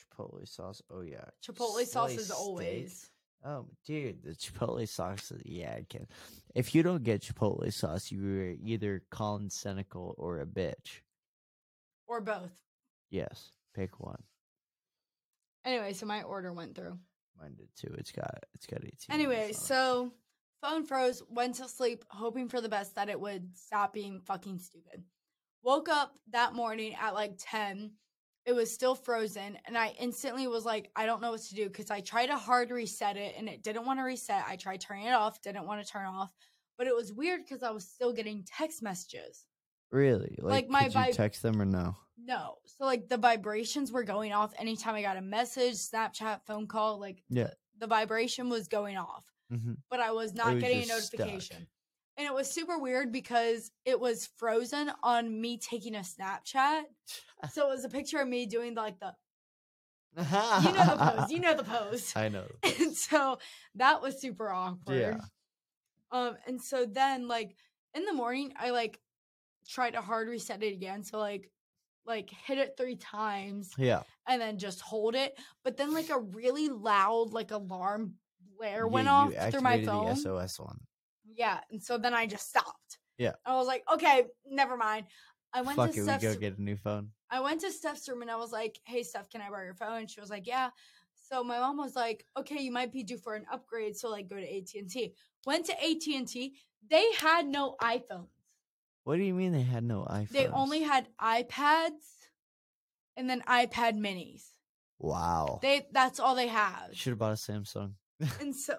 Chipotle 0.00 0.46
sauce. 0.48 0.82
Oh 0.90 1.02
yeah. 1.02 1.24
Chipotle 1.44 1.84
sauce 1.86 2.12
is 2.16 2.30
always. 2.30 3.10
Oh, 3.44 3.66
dude, 3.86 4.22
the 4.22 4.32
Chipotle 4.32 4.86
sauce. 4.88 5.30
is- 5.30 5.42
Yeah, 5.46 5.72
I 5.78 5.86
can. 5.88 6.06
If 6.54 6.74
you 6.74 6.82
don't 6.82 7.02
get 7.02 7.22
Chipotle 7.22 7.72
sauce, 7.72 8.10
you 8.10 8.40
are 8.40 8.54
either 8.62 9.02
Colin 9.10 9.48
cynical 9.48 10.14
or 10.18 10.40
a 10.40 10.46
bitch. 10.46 11.00
Or 12.06 12.20
both. 12.20 12.50
Yes, 13.10 13.52
pick 13.74 13.98
one. 14.00 14.22
Anyway, 15.64 15.92
so 15.92 16.06
my 16.06 16.22
order 16.22 16.52
went 16.52 16.74
through. 16.74 16.98
Mine 17.38 17.54
did 17.56 17.68
too. 17.76 17.94
It's 17.98 18.12
got 18.12 18.44
it's 18.54 18.66
got 18.66 18.84
eighteen. 18.84 19.10
Anyway, 19.14 19.36
minutes 19.36 19.66
so 19.66 20.12
phone 20.60 20.84
froze, 20.84 21.22
went 21.28 21.54
to 21.56 21.68
sleep, 21.68 22.04
hoping 22.10 22.48
for 22.48 22.60
the 22.60 22.68
best 22.68 22.94
that 22.96 23.08
it 23.08 23.18
would 23.18 23.56
stop 23.56 23.92
being 23.94 24.20
fucking 24.20 24.58
stupid. 24.58 25.02
Woke 25.62 25.88
up 25.88 26.14
that 26.32 26.54
morning 26.54 26.94
at 27.00 27.14
like 27.14 27.34
10. 27.38 27.92
It 28.46 28.52
was 28.52 28.72
still 28.72 28.94
frozen, 28.94 29.58
and 29.66 29.76
I 29.76 29.94
instantly 30.00 30.46
was 30.48 30.64
like, 30.64 30.90
I 30.96 31.04
don't 31.06 31.20
know 31.20 31.30
what 31.32 31.42
to 31.42 31.54
do 31.54 31.66
because 31.68 31.90
I 31.90 32.00
tried 32.00 32.26
to 32.26 32.36
hard 32.36 32.70
reset 32.70 33.16
it 33.16 33.34
and 33.36 33.48
it 33.48 33.62
didn't 33.62 33.84
want 33.84 33.98
to 34.00 34.02
reset. 34.04 34.44
I 34.48 34.56
tried 34.56 34.80
turning 34.80 35.04
it 35.06 35.12
off, 35.12 35.42
didn't 35.42 35.66
want 35.66 35.84
to 35.84 35.90
turn 35.92 36.06
off, 36.06 36.30
but 36.78 36.86
it 36.86 36.94
was 36.96 37.12
weird 37.12 37.42
because 37.44 37.62
I 37.62 37.70
was 37.70 37.86
still 37.86 38.12
getting 38.12 38.42
text 38.44 38.82
messages. 38.82 39.44
really, 39.92 40.38
like, 40.40 40.50
like, 40.52 40.68
my 40.68 40.84
could 40.84 40.94
you 40.94 41.00
vibe- 41.00 41.16
text 41.16 41.42
them 41.42 41.60
or 41.60 41.64
no? 41.66 41.96
No. 42.16 42.56
So, 42.64 42.84
like, 42.84 43.08
the 43.08 43.16
vibrations 43.18 43.90
were 43.92 44.04
going 44.04 44.32
off 44.32 44.52
anytime 44.58 44.94
I 44.94 45.02
got 45.02 45.16
a 45.16 45.20
message, 45.22 45.74
Snapchat, 45.74 46.42
phone 46.46 46.66
call, 46.66 46.98
like, 47.00 47.22
Yeah. 47.28 47.48
the, 47.78 47.80
the 47.80 47.86
vibration 47.88 48.48
was 48.48 48.68
going 48.68 48.96
off 48.96 49.24
Mm-hmm. 49.52 49.72
but 49.90 49.98
I 50.00 50.12
was 50.12 50.32
not 50.32 50.54
was 50.54 50.62
getting 50.62 50.84
a 50.84 50.86
notification 50.86 51.56
stuck. 51.56 51.68
And 52.20 52.26
it 52.26 52.34
was 52.34 52.50
super 52.50 52.78
weird 52.78 53.12
because 53.12 53.70
it 53.86 53.98
was 53.98 54.28
frozen 54.36 54.92
on 55.02 55.40
me 55.40 55.56
taking 55.56 55.94
a 55.94 56.00
Snapchat. 56.00 56.82
so 57.50 57.66
it 57.66 57.74
was 57.74 57.86
a 57.86 57.88
picture 57.88 58.18
of 58.18 58.28
me 58.28 58.44
doing 58.44 58.74
like 58.74 59.00
the 59.00 59.14
you 60.18 60.22
know 60.74 60.84
the 60.84 61.14
pose, 61.16 61.30
you 61.30 61.40
know 61.40 61.54
the 61.54 61.64
pose. 61.64 62.12
I 62.14 62.28
know. 62.28 62.44
and 62.62 62.94
so 62.94 63.38
that 63.76 64.02
was 64.02 64.20
super 64.20 64.50
awkward. 64.52 64.98
Yeah. 65.00 65.18
Um 66.12 66.36
and 66.46 66.60
so 66.60 66.84
then 66.84 67.26
like 67.26 67.56
in 67.94 68.04
the 68.04 68.12
morning 68.12 68.52
I 68.54 68.68
like 68.68 69.00
tried 69.66 69.92
to 69.92 70.02
hard 70.02 70.28
reset 70.28 70.62
it 70.62 70.74
again. 70.74 71.04
So 71.04 71.18
like 71.18 71.50
like 72.04 72.28
hit 72.28 72.58
it 72.58 72.74
three 72.76 72.96
times 72.96 73.72
Yeah. 73.78 74.02
and 74.28 74.42
then 74.42 74.58
just 74.58 74.82
hold 74.82 75.14
it. 75.14 75.38
But 75.64 75.78
then 75.78 75.94
like 75.94 76.10
a 76.10 76.18
really 76.18 76.68
loud 76.68 77.32
like 77.32 77.50
alarm 77.50 78.16
blare 78.58 78.86
went 78.86 79.08
off 79.08 79.32
through 79.50 79.62
my 79.62 79.82
phone. 79.82 80.10
The 80.10 80.16
SOS 80.16 80.60
one. 80.60 80.80
Yeah, 81.36 81.60
and 81.70 81.82
so 81.82 81.98
then 81.98 82.14
I 82.14 82.26
just 82.26 82.48
stopped. 82.48 82.98
Yeah. 83.18 83.32
I 83.44 83.56
was 83.56 83.66
like, 83.66 83.84
okay, 83.92 84.24
never 84.46 84.76
mind. 84.76 85.06
I 85.52 85.62
went 85.62 85.76
Fuck 85.76 85.92
to 85.92 86.00
it, 86.00 86.22
we 86.22 86.28
go 86.28 86.34
get 86.34 86.58
a 86.58 86.62
new 86.62 86.76
phone. 86.76 87.10
I 87.30 87.40
went 87.40 87.60
to 87.62 87.70
Steph's 87.70 88.08
room 88.08 88.22
and 88.22 88.30
I 88.30 88.36
was 88.36 88.52
like, 88.52 88.78
hey 88.84 89.02
Steph, 89.02 89.30
can 89.30 89.40
I 89.40 89.48
borrow 89.48 89.64
your 89.64 89.74
phone? 89.74 89.98
And 89.98 90.10
she 90.10 90.20
was 90.20 90.30
like, 90.30 90.46
yeah. 90.46 90.70
So 91.28 91.44
my 91.44 91.58
mom 91.58 91.76
was 91.76 91.94
like, 91.94 92.24
okay, 92.36 92.60
you 92.60 92.72
might 92.72 92.92
be 92.92 93.02
due 93.02 93.18
for 93.18 93.34
an 93.34 93.46
upgrade, 93.52 93.96
so 93.96 94.10
like 94.10 94.28
go 94.28 94.36
to 94.36 94.56
AT 94.56 94.68
and 94.74 94.90
T. 94.90 95.14
Went 95.46 95.66
to 95.66 95.72
AT 95.72 96.02
and 96.14 96.26
T. 96.26 96.54
They 96.88 97.12
had 97.18 97.46
no 97.46 97.76
iPhones. 97.80 98.28
What 99.04 99.16
do 99.16 99.22
you 99.22 99.34
mean 99.34 99.52
they 99.52 99.62
had 99.62 99.84
no 99.84 100.06
iPhones? 100.10 100.30
They 100.30 100.46
only 100.48 100.82
had 100.82 101.08
iPads, 101.20 102.28
and 103.16 103.28
then 103.28 103.42
iPad 103.42 103.98
Minis. 103.98 104.42
Wow. 104.98 105.58
They 105.62 105.86
that's 105.92 106.20
all 106.20 106.34
they 106.34 106.48
have. 106.48 106.90
should 106.92 107.10
have 107.10 107.18
bought 107.18 107.32
a 107.32 107.36
Samsung. 107.36 107.92
And 108.40 108.54
so. 108.54 108.74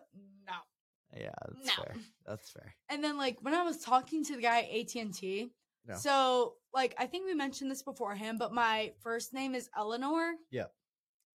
Yeah, 1.15 1.31
that's 1.47 1.77
No. 1.77 1.83
fair. 1.83 1.95
That's 2.25 2.49
fair. 2.51 2.75
And 2.89 3.03
then 3.03 3.17
like 3.17 3.37
when 3.41 3.53
I 3.53 3.63
was 3.63 3.79
talking 3.79 4.23
to 4.25 4.35
the 4.35 4.41
guy 4.41 4.59
at 4.61 4.69
AT 4.69 4.95
and 5.01 5.13
T, 5.13 5.51
No. 5.85 5.95
so 5.95 6.55
like 6.73 6.95
I 6.97 7.05
think 7.05 7.25
we 7.25 7.33
mentioned 7.33 7.69
this 7.71 7.83
beforehand, 7.83 8.39
but 8.39 8.53
my 8.53 8.93
first 9.01 9.33
name 9.33 9.55
is 9.55 9.69
Eleanor. 9.75 10.33
Yeah. 10.49 10.65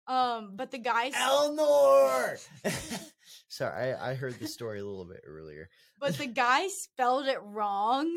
Um, 0.07 0.53
but 0.55 0.71
the 0.71 0.79
guy, 0.79 1.11
Eleanor. 1.15 2.37
Sorry, 3.47 3.93
I, 3.93 4.11
I 4.11 4.15
heard 4.15 4.33
the 4.39 4.47
story 4.47 4.79
a 4.79 4.85
little 4.85 5.05
bit 5.05 5.21
earlier. 5.25 5.69
but 5.99 6.17
the 6.17 6.25
guy 6.27 6.67
spelled 6.67 7.27
it 7.27 7.39
wrong. 7.41 8.09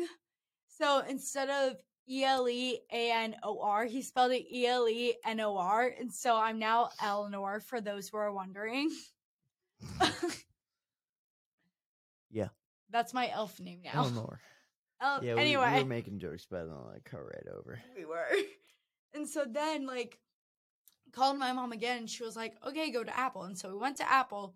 So 0.67 1.03
instead 1.07 1.49
of 1.49 1.77
E 2.09 2.23
L 2.25 2.49
E 2.49 2.79
A 2.91 3.11
N 3.11 3.35
O 3.43 3.61
R, 3.61 3.85
he 3.85 4.01
spelled 4.01 4.31
it 4.33 4.45
E 4.51 4.65
L 4.67 4.89
E 4.89 5.13
N 5.25 5.39
O 5.39 5.55
R, 5.57 5.93
and 5.97 6.11
so 6.11 6.35
I'm 6.35 6.59
now 6.59 6.89
Eleanor. 7.01 7.59
For 7.61 7.79
those 7.79 8.09
who 8.09 8.17
are 8.17 8.33
wondering, 8.33 8.89
Yeah. 12.35 12.49
that's 12.91 13.13
my 13.13 13.29
elf 13.31 13.59
name 13.59 13.81
now. 13.83 14.03
Elnor. 14.03 14.37
El- 15.01 15.23
Yeah, 15.23 15.35
we, 15.35 15.41
anyway, 15.41 15.73
we 15.75 15.79
were 15.83 15.89
making 15.89 16.19
jokes, 16.19 16.45
but 16.49 16.65
then 16.65 16.75
like 16.91 17.03
cut 17.05 17.23
right 17.23 17.47
over. 17.57 17.79
we 17.97 18.05
were. 18.05 18.27
And 19.13 19.27
so 19.27 19.45
then 19.49 19.85
like 19.87 20.19
called 21.13 21.37
my 21.39 21.53
mom 21.53 21.71
again 21.71 21.99
and 21.99 22.09
she 22.09 22.21
was 22.23 22.35
like, 22.35 22.53
"Okay, 22.67 22.91
go 22.91 23.01
to 23.01 23.17
Apple." 23.17 23.43
And 23.43 23.57
so 23.57 23.69
we 23.69 23.77
went 23.77 23.95
to 23.97 24.11
Apple. 24.11 24.55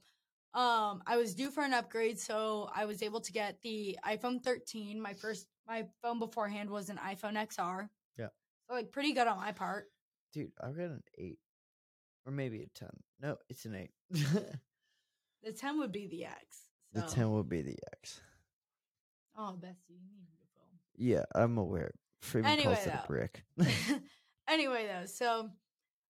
Um 0.54 1.02
I 1.08 1.16
was 1.16 1.34
due 1.34 1.50
for 1.50 1.64
an 1.64 1.74
upgrade, 1.74 2.20
so 2.20 2.70
I 2.76 2.84
was 2.86 3.02
able 3.02 3.22
to 3.22 3.32
get 3.32 3.62
the 3.62 3.98
iPhone 4.06 4.44
13. 4.44 5.00
My 5.02 5.14
first 5.14 5.48
my 5.66 5.86
phone 6.02 6.20
beforehand 6.20 6.70
was 6.70 6.90
an 6.90 6.98
iPhone 6.98 7.36
XR. 7.48 7.88
Yeah. 8.18 8.28
So 8.68 8.74
like 8.76 8.92
pretty 8.92 9.14
good 9.14 9.28
on 9.28 9.38
my 9.38 9.54
part. 9.54 9.86
Dude, 10.34 10.52
I've 10.62 10.76
got 10.76 10.86
an 10.92 11.04
eight, 11.18 11.40
or 12.26 12.32
maybe 12.34 12.62
a 12.64 12.68
ten. 12.78 12.90
No, 13.22 13.38
it's 13.50 13.64
an 13.66 13.76
eight. 13.76 13.92
The 15.42 15.54
10 15.54 15.80
would 15.80 15.94
be 15.94 16.08
the 16.08 16.26
X. 16.26 16.69
the 16.94 17.02
ten 17.04 17.32
would 17.32 17.50
be 17.50 17.62
the 17.62 17.78
X. 17.94 18.20
Oh, 19.38 19.54
Bessie, 19.54 19.76
you 19.90 20.00
need 20.18 20.28
a 20.42 20.48
phone. 20.56 20.80
Yeah, 20.98 21.24
I'm 21.34 21.58
aware. 21.58 21.92
Freeman 22.20 22.52
Anyway, 22.52 22.76
calls 22.76 22.88
it 22.88 22.94
a 22.94 23.08
brick. 23.08 23.44
anyway 24.50 24.88
though 24.88 25.06
so 25.06 25.48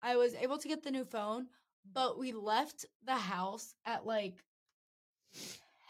i 0.02 0.16
was 0.16 0.34
able 0.34 0.56
to 0.56 0.68
get 0.68 0.82
the 0.84 0.90
new 0.90 1.04
phone 1.04 1.46
but 1.92 2.16
we 2.18 2.32
left 2.32 2.86
the 3.04 3.14
house 3.16 3.74
at 3.84 4.06
like 4.06 4.44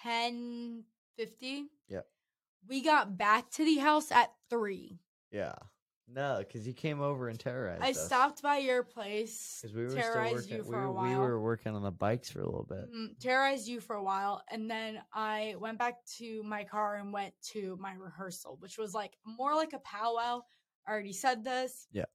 10 0.03 0.85
50 1.17 1.67
Yep. 1.89 2.07
we 2.67 2.83
got 2.83 3.19
back 3.19 3.51
to 3.51 3.65
the 3.65 3.77
house 3.77 4.11
at 4.11 4.31
3 4.49 4.99
yeah. 5.31 5.55
No, 6.13 6.39
because 6.39 6.65
he 6.65 6.73
came 6.73 7.01
over 7.01 7.29
and 7.29 7.39
terrorized 7.39 7.83
i 7.83 7.91
us. 7.91 8.05
stopped 8.07 8.43
by 8.43 8.59
your 8.59 8.83
place 8.83 9.59
because 9.63 9.77
we 9.77 9.85
were 9.85 9.91
terrorized 9.95 10.45
still 10.45 10.59
you 10.59 10.65
for 10.65 10.71
we, 10.81 10.85
a 10.85 10.91
were, 10.91 11.09
we 11.09 11.15
were 11.17 11.41
working 11.41 11.75
on 11.75 11.83
the 11.83 11.91
bikes 11.91 12.31
for 12.31 12.41
a 12.41 12.45
little 12.45 12.67
bit. 12.69 12.93
Mm, 12.93 13.19
terrorized 13.21 13.69
you 13.69 13.81
for 13.81 13.95
a 13.97 14.03
while 14.03 14.43
and 14.51 14.71
then 14.71 15.01
i 15.13 15.55
went 15.61 15.79
back 15.79 16.05
to 16.19 16.43
my 16.43 16.65
car 16.65 16.97
and 16.97 17.13
went 17.13 17.33
to 17.53 17.77
my 17.81 17.95
rehearsal 17.95 18.57
which 18.61 18.77
was 18.79 18.93
like 18.95 19.17
more 19.25 19.55
like 19.55 19.73
a 19.73 19.79
powwow 19.81 20.41
i 20.87 20.91
already 20.91 21.13
said 21.13 21.45
this 21.45 21.87
Yeah. 21.93 22.07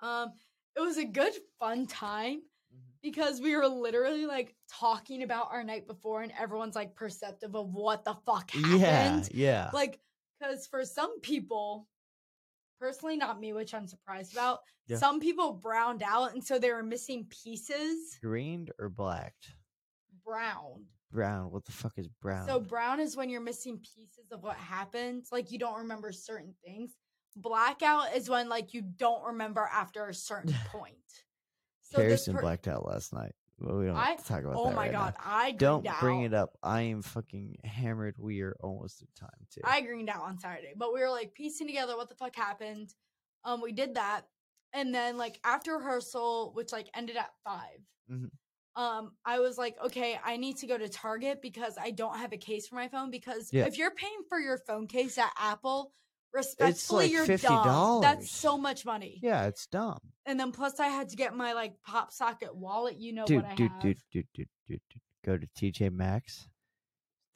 um 0.00 0.32
it 0.76 0.80
was 0.80 0.98
a 0.98 1.04
good 1.04 1.32
fun 1.58 1.86
time 1.86 2.42
Mhm. 2.74 2.80
because 3.02 3.40
we 3.40 3.56
were 3.56 3.66
literally 3.68 4.26
like 4.26 4.54
talking 4.68 5.22
about 5.22 5.48
our 5.52 5.64
night 5.64 5.86
before 5.86 6.22
and 6.22 6.32
everyone's 6.38 6.74
like 6.74 6.94
perceptive 6.94 7.54
of 7.54 7.72
what 7.72 8.04
the 8.04 8.14
fuck 8.26 8.50
Yeah, 8.54 8.76
happened 8.78 9.28
yeah. 9.32 9.70
like 9.72 10.00
because 10.38 10.66
for 10.66 10.84
some 10.84 11.18
people 11.20 11.88
personally 12.78 13.16
not 13.16 13.40
me 13.40 13.52
which 13.52 13.74
i'm 13.74 13.86
surprised 13.86 14.32
about 14.32 14.60
Yeah. 14.86 14.96
some 14.98 15.20
people 15.20 15.52
browned 15.52 16.02
out 16.02 16.32
and 16.34 16.42
so 16.44 16.58
they 16.58 16.70
were 16.72 16.82
missing 16.82 17.26
pieces 17.30 18.18
Greened 18.22 18.70
or 18.78 18.88
blacked? 18.88 19.48
brown 20.24 20.84
Brown. 21.12 21.50
What 21.52 21.64
the 21.64 21.72
fuck 21.72 21.92
is 21.98 22.08
brown? 22.20 22.46
So 22.48 22.58
brown 22.58 22.98
is 23.00 23.16
when 23.16 23.30
you're 23.30 23.40
missing 23.40 23.78
pieces 23.78 24.32
of 24.32 24.42
what 24.42 24.56
happened, 24.56 25.24
like 25.30 25.50
you 25.52 25.58
don't 25.58 25.78
remember 25.78 26.10
certain 26.10 26.52
things. 26.64 26.94
Blackout 27.36 28.14
is 28.14 28.28
when 28.28 28.48
like 28.48 28.74
you 28.74 28.82
don't 28.82 29.24
remember 29.24 29.70
after 29.72 30.08
a 30.08 30.12
certain 30.14 30.52
point. 30.66 30.96
So 31.82 32.02
Harrison 32.02 32.34
per- 32.34 32.40
blacked 32.42 32.66
out 32.66 32.84
last 32.86 33.14
night. 33.14 33.32
Well, 33.58 33.78
we 33.78 33.86
don't 33.86 33.96
I- 33.96 34.10
have 34.10 34.18
to 34.22 34.24
talk 34.24 34.40
about 34.44 34.56
Oh 34.56 34.66
that 34.68 34.74
my 34.76 34.82
right 34.86 34.92
god, 34.92 35.14
now. 35.18 35.24
I 35.24 35.52
Don't 35.52 35.82
greened 35.82 36.00
bring 36.00 36.22
it 36.22 36.34
up. 36.34 36.58
I 36.62 36.82
am 36.82 37.02
fucking 37.02 37.56
hammered. 37.64 38.16
We 38.18 38.42
are 38.42 38.56
almost 38.60 39.02
at 39.02 39.14
time 39.14 39.30
too. 39.50 39.62
I 39.64 39.80
greened 39.80 40.10
out 40.10 40.22
on 40.22 40.38
Saturday, 40.38 40.72
but 40.76 40.92
we 40.92 41.00
were 41.00 41.10
like 41.10 41.32
piecing 41.34 41.66
together 41.66 41.96
what 41.96 42.08
the 42.08 42.14
fuck 42.14 42.36
happened. 42.36 42.94
Um, 43.44 43.60
we 43.62 43.72
did 43.72 43.94
that, 43.94 44.22
and 44.74 44.94
then 44.94 45.16
like 45.16 45.40
after 45.44 45.76
rehearsal, 45.78 46.52
which 46.54 46.72
like 46.72 46.88
ended 46.94 47.16
at 47.16 47.30
5 47.44 47.60
Mhm. 48.10 48.30
Um, 48.76 49.16
I 49.24 49.38
was 49.40 49.56
like, 49.56 49.74
okay, 49.82 50.20
I 50.22 50.36
need 50.36 50.58
to 50.58 50.66
go 50.66 50.76
to 50.76 50.86
Target 50.86 51.40
because 51.40 51.78
I 51.80 51.92
don't 51.92 52.18
have 52.18 52.34
a 52.34 52.36
case 52.36 52.68
for 52.68 52.74
my 52.74 52.88
phone. 52.88 53.10
Because 53.10 53.50
Yeah. 53.50 53.64
if 53.64 53.78
you're 53.78 53.90
paying 53.94 54.22
for 54.28 54.38
your 54.38 54.58
phone 54.58 54.86
case 54.86 55.16
at 55.16 55.32
Apple, 55.38 55.92
respectfully, 56.32 57.04
like 57.06 57.12
you're 57.12 57.26
$50. 57.26 57.42
dumb. 57.64 58.00
That's 58.02 58.30
so 58.30 58.56
much 58.58 58.84
money. 58.84 59.18
yeah, 59.22 59.46
it's 59.46 59.66
dumb. 59.66 59.98
And 60.26 60.38
then 60.38 60.52
plus, 60.52 60.80
I 60.80 60.88
had 60.88 61.08
to 61.10 61.16
get 61.16 61.34
my 61.34 61.52
like 61.52 61.74
pop 61.86 62.12
socket 62.12 62.54
wallet. 62.54 62.96
You 62.98 63.12
know 63.12 63.24
dude, 63.26 63.42
what 63.42 63.52
I 63.52 63.54
dude, 63.54 63.70
have. 63.70 63.80
dude, 63.82 63.96
dude, 64.12 64.26
dude, 64.34 64.48
dude, 64.68 64.80
dude. 64.90 65.00
Go 65.24 65.36
to 65.36 65.46
TJ 65.58 65.92
Maxx. 65.92 66.48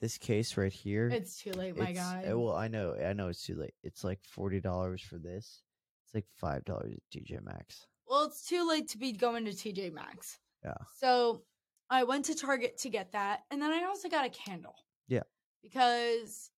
this 0.01 0.17
case 0.19 0.57
right 0.57 0.73
here. 0.73 1.09
It's 1.09 1.43
too 1.43 1.53
late, 1.53 1.77
my 1.77 1.93
guy. 1.93 2.25
uh, 2.31 2.39
Well, 2.39 2.55
I 2.55 2.69
know, 2.69 2.95
I 2.95 3.13
know 3.13 3.29
it's 3.29 3.45
too 3.45 3.57
late. 3.57 3.75
It's 3.83 4.05
like 4.05 4.21
forty 4.25 4.61
dollars 4.61 5.03
for 5.03 5.19
this. 5.19 5.63
It's 6.05 6.15
like 6.15 6.27
five 6.39 6.65
dollars 6.65 6.93
at 6.95 7.19
TJ 7.19 7.43
Maxx. 7.45 7.87
Well, 8.09 8.25
it's 8.25 8.47
too 8.47 8.67
late 8.69 8.89
to 8.91 8.99
be 8.99 9.13
going 9.13 9.45
to 9.45 9.53
TJ 9.53 9.93
Maxx. 9.93 10.39
Yeah. 10.65 10.75
So 10.99 11.43
I 11.89 12.05
went 12.05 12.25
to 12.27 12.35
Target 12.35 12.79
to 12.79 12.91
get 12.91 13.13
that. 13.13 13.41
And 13.51 13.61
then 13.63 13.71
I 13.73 13.85
also 13.85 14.09
got 14.09 14.25
a 14.27 14.31
candle. 14.31 14.75
Yeah. 15.09 15.23
Because 15.63 16.51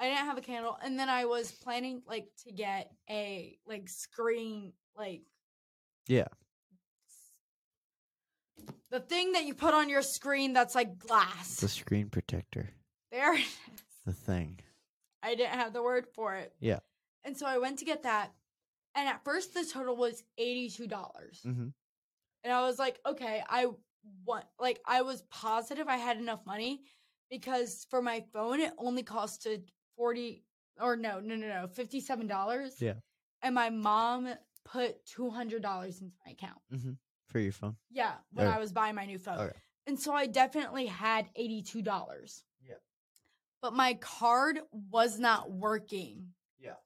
I 0.00 0.04
didn't 0.04 0.24
have 0.24 0.38
a 0.38 0.40
candle. 0.42 0.78
And 0.82 0.98
then 0.98 1.08
I 1.10 1.26
was 1.26 1.52
planning 1.52 2.02
like 2.08 2.26
to 2.46 2.52
get 2.52 2.90
a 3.08 3.58
like 3.66 3.88
screen 3.88 4.72
like 4.96 5.22
Yeah. 6.08 6.28
the 8.90 9.00
thing 9.00 9.32
that 9.32 9.44
you 9.44 9.54
put 9.54 9.74
on 9.74 9.88
your 9.88 10.02
screen 10.02 10.52
that's 10.52 10.74
like 10.74 10.98
glass. 10.98 11.56
The 11.56 11.68
screen 11.68 12.08
protector. 12.08 12.70
there 13.12 13.34
it 13.34 13.40
is. 13.40 13.46
The 14.06 14.12
thing. 14.12 14.58
I 15.22 15.34
didn't 15.34 15.52
have 15.58 15.72
the 15.72 15.82
word 15.82 16.06
for 16.14 16.34
it. 16.34 16.52
Yeah. 16.60 16.78
And 17.24 17.36
so 17.36 17.46
I 17.46 17.58
went 17.58 17.78
to 17.80 17.84
get 17.84 18.02
that. 18.04 18.32
And 18.94 19.06
at 19.08 19.22
first 19.22 19.54
the 19.54 19.64
total 19.64 19.96
was 19.96 20.22
82. 20.38 20.86
dollars 20.86 21.40
Mm-hmm. 21.46 21.68
And 22.42 22.52
I 22.54 22.62
was 22.62 22.78
like, 22.78 22.98
okay, 23.04 23.42
I 23.48 23.66
want 24.24 24.46
like 24.58 24.80
I 24.86 25.02
was 25.02 25.22
positive 25.30 25.86
I 25.88 25.96
had 25.98 26.16
enough 26.16 26.40
money 26.46 26.80
because 27.30 27.86
for 27.90 28.00
my 28.00 28.24
phone 28.32 28.60
it 28.60 28.72
only 28.78 29.02
costed 29.02 29.64
40 30.00 30.42
or 30.80 30.96
no, 30.96 31.20
no, 31.20 31.36
no, 31.36 31.46
no, 31.46 31.68
$57. 31.76 32.70
Yeah. 32.80 32.94
And 33.42 33.54
my 33.54 33.68
mom 33.68 34.32
put 34.64 35.04
$200 35.04 35.52
into 36.00 36.14
my 36.24 36.32
account. 36.32 36.58
Mm-hmm. 36.72 36.92
For 37.28 37.38
your 37.38 37.52
phone. 37.52 37.76
Yeah, 37.90 38.14
when 38.32 38.46
Okay. 38.46 38.56
I 38.56 38.58
was 38.58 38.72
buying 38.72 38.94
my 38.94 39.04
new 39.04 39.18
phone. 39.18 39.38
Okay. 39.38 39.56
And 39.86 40.00
so 40.00 40.14
I 40.14 40.26
definitely 40.26 40.86
had 40.86 41.26
$82. 41.38 41.84
Yeah. 42.66 42.74
But 43.60 43.74
my 43.74 43.94
card 44.00 44.60
was 44.72 45.18
not 45.18 45.52
working. 45.52 46.28
Yeah. 46.58 46.76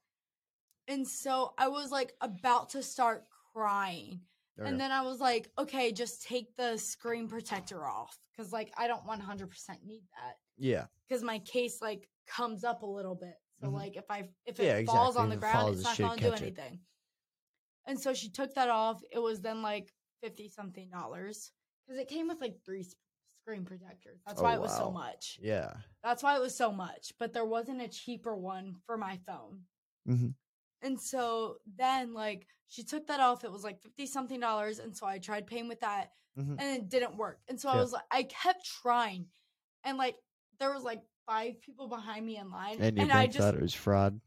And 0.89 1.07
so 1.07 1.55
I 1.57 1.69
was 1.69 1.93
like 1.93 2.15
about 2.21 2.71
to 2.71 2.83
start 2.83 3.25
crying. 3.53 4.23
And 4.59 4.81
then 4.81 4.93
I 4.93 5.03
was 5.03 5.21
like, 5.21 5.51
okay, 5.59 5.93
just 5.93 6.23
take 6.23 6.55
the 6.57 6.77
screen 6.79 7.29
protector 7.29 7.87
off 7.87 8.17
cuz 8.37 8.53
like 8.53 8.73
I 8.77 8.87
don't 8.87 9.05
100% 9.07 9.85
need 9.85 10.05
that 10.17 10.37
yeah. 10.57 10.87
cuz 11.09 11.23
my 11.23 11.39
case 11.41 11.81
like 11.83 12.09
comes 12.27 12.65
up 12.65 12.83
a 12.83 12.87
little 12.87 13.15
bit. 13.15 13.37
So 13.61 13.69
Mhm. 13.69 13.73
like 13.75 13.97
if 13.97 14.11
I 14.11 14.29
if 14.47 14.61
it 14.61 14.65
Yeah, 14.65 14.77
falls 14.87 15.17
exactly. 15.17 15.23
on 15.23 15.29
the 15.31 15.35
If 15.35 15.41
ground, 15.41 15.63
falls, 15.65 15.77
it's 15.79 15.85
not 15.85 15.99
going 15.99 16.19
to 16.19 16.25
do 16.25 16.31
catch 16.31 16.41
it. 16.41 16.45
anything. 16.45 16.81
And 17.87 18.01
so 18.01 18.15
she 18.15 18.31
took 18.31 18.55
that 18.55 18.69
off. 18.69 19.03
It 19.11 19.19
was 19.19 19.41
then 19.41 19.63
like 19.63 19.93
50 20.23 20.49
something 20.49 20.89
dollars 20.91 21.53
cuz 21.87 21.99
it 21.99 22.09
came 22.09 22.29
with 22.29 22.41
like 22.41 22.63
three 22.65 22.87
screen 23.43 23.65
protectors. 23.65 24.23
That's 24.27 24.41
Oh, 24.41 24.45
why 24.45 24.55
it 24.55 24.61
was 24.61 24.75
so 24.75 24.91
much. 24.91 25.39
Yeah. 25.43 25.75
That's 26.03 26.23
why 26.23 26.37
it 26.37 26.41
was 26.41 26.57
so 26.57 26.73
much, 26.73 27.13
but 27.19 27.33
there 27.33 27.45
wasn't 27.45 27.83
a 27.83 27.89
cheaper 27.89 28.35
one 28.37 28.75
for 28.87 28.97
my 28.97 29.19
phone. 29.27 29.67
Mm-hmm. 30.09 30.29
And 30.85 31.01
so 31.01 31.57
then 31.77 32.15
like 32.15 32.47
she 32.69 32.85
took 32.85 33.07
that 33.09 33.19
off. 33.21 33.43
It 33.45 33.51
was 33.53 33.65
like 33.65 33.81
50 33.83 34.07
something 34.07 34.39
dollars 34.39 34.79
and 34.79 34.97
so 34.97 35.07
I 35.07 35.19
tried 35.19 35.47
paying 35.49 35.67
with 35.69 35.81
that 35.81 36.11
Mhm. 36.39 36.61
and 36.61 36.77
it 36.77 36.89
didn't 36.89 37.17
work. 37.17 37.41
And 37.49 37.61
so 37.61 37.69
I 37.69 37.81
was 37.81 37.93
like 37.93 38.05
I 38.13 38.23
kept 38.25 38.65
trying. 38.83 39.27
And 39.83 39.99
like 39.99 40.17
there 40.61 40.73
was 40.73 40.83
like 40.85 41.03
five 41.27 41.61
people 41.63 41.89
behind 41.89 42.25
me 42.25 42.37
in 42.37 42.51
line 42.51 42.81
And 42.81 42.99
and 43.01 43.13
I 43.13 43.27
just 43.27 43.39
thought 43.39 43.55
it 43.55 43.63
was 43.63 43.75
fraud. 43.75 44.21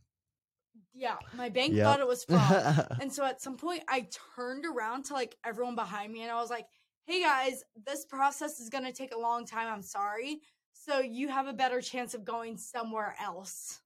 yeah, 0.93 1.17
my 1.35 1.49
bank 1.49 1.75
Yep. 1.75 1.85
thought 1.85 1.99
it 1.99 2.07
was 2.07 2.23
fraud. 2.29 2.89
and 2.99 3.11
so 3.13 3.23
at 3.25 3.41
some 3.41 3.57
point 3.57 3.84
I 3.88 4.07
turned 4.35 4.65
around 4.65 5.05
to 5.05 5.13
like 5.13 5.38
everyone 5.45 5.75
behind 5.75 6.11
me 6.11 6.23
and 6.23 6.31
I 6.31 6.35
was 6.41 6.49
like, 6.49 6.67
"Hey 7.05 7.21
guys, 7.21 7.63
this 7.85 8.05
process 8.05 8.59
is 8.59 8.69
going 8.69 8.84
to 8.85 8.91
take 8.91 9.13
a 9.13 9.19
long 9.19 9.45
time. 9.45 9.67
I'm 9.71 9.81
sorry. 9.84 10.41
So 10.73 10.99
you 10.99 11.27
have 11.29 11.47
a 11.47 11.53
better 11.53 11.81
chance 11.81 12.13
of 12.13 12.25
going 12.25 12.57
somewhere 12.57 13.15
else." 13.21 13.81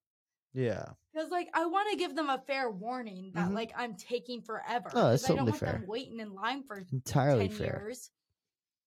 Yeah. 0.53 0.93
Cuz 1.15 1.29
like 1.29 1.49
I 1.53 1.65
want 1.65 1.89
to 1.91 1.97
give 1.97 2.15
them 2.15 2.29
a 2.29 2.37
fair 2.39 2.69
warning 2.71 3.31
that 3.33 3.49
Mhm. 3.49 3.53
like 3.53 3.71
I'm 3.75 3.95
taking 3.95 4.41
forever. 4.41 4.89
Oh, 4.93 5.09
that's 5.09 5.23
'cause 5.23 5.25
I 5.25 5.27
don't 5.35 5.45
totally 5.45 5.51
want 5.51 5.59
fair. 5.59 5.73
them 5.73 5.85
waiting 5.87 6.19
in 6.19 6.33
line 6.33 6.63
for 6.63 6.81
Entirely 6.91 7.47
10 7.49 7.57
fair. 7.57 7.79
years. 7.81 8.11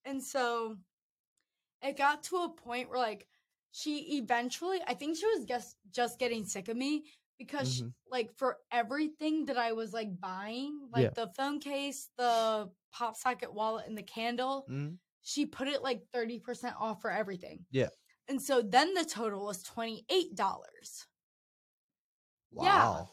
And 0.04 0.22
so 0.22 0.78
it 1.82 1.96
got 1.96 2.22
to 2.24 2.38
a 2.38 2.48
point 2.54 2.88
where 2.88 2.98
like 2.98 3.28
she 3.72 4.18
eventually 4.18 4.80
I 4.86 4.94
think 4.94 5.16
she 5.16 5.26
was 5.26 5.44
just 5.46 5.76
just 5.90 6.18
getting 6.18 6.44
sick 6.46 6.68
of 6.68 6.76
me 6.76 7.04
because 7.38 7.74
she- 7.74 7.82
Mhm. 7.84 7.94
like 8.08 8.32
for 8.34 8.60
everything 8.70 9.46
that 9.46 9.58
I 9.58 9.72
was 9.72 9.92
like 9.92 10.18
buying, 10.20 10.88
like 10.90 11.02
Yeah. 11.04 11.10
the 11.10 11.28
phone 11.36 11.60
case, 11.60 12.10
the 12.16 12.72
pop 12.92 13.16
socket 13.16 13.52
wallet 13.52 13.86
and 13.88 13.98
the 13.98 14.02
candle, 14.04 14.66
Mhm. 14.70 14.98
she 15.22 15.46
put 15.46 15.68
it 15.68 15.82
like 15.82 16.08
30% 16.12 16.76
off 16.78 17.00
for 17.02 17.10
everything. 17.10 17.66
Yeah. 17.70 17.90
And 18.28 18.40
so 18.40 18.62
then 18.62 18.94
the 18.94 19.04
total 19.04 19.44
was 19.44 19.62
$28. 19.62 21.06
Wow. 22.54 23.08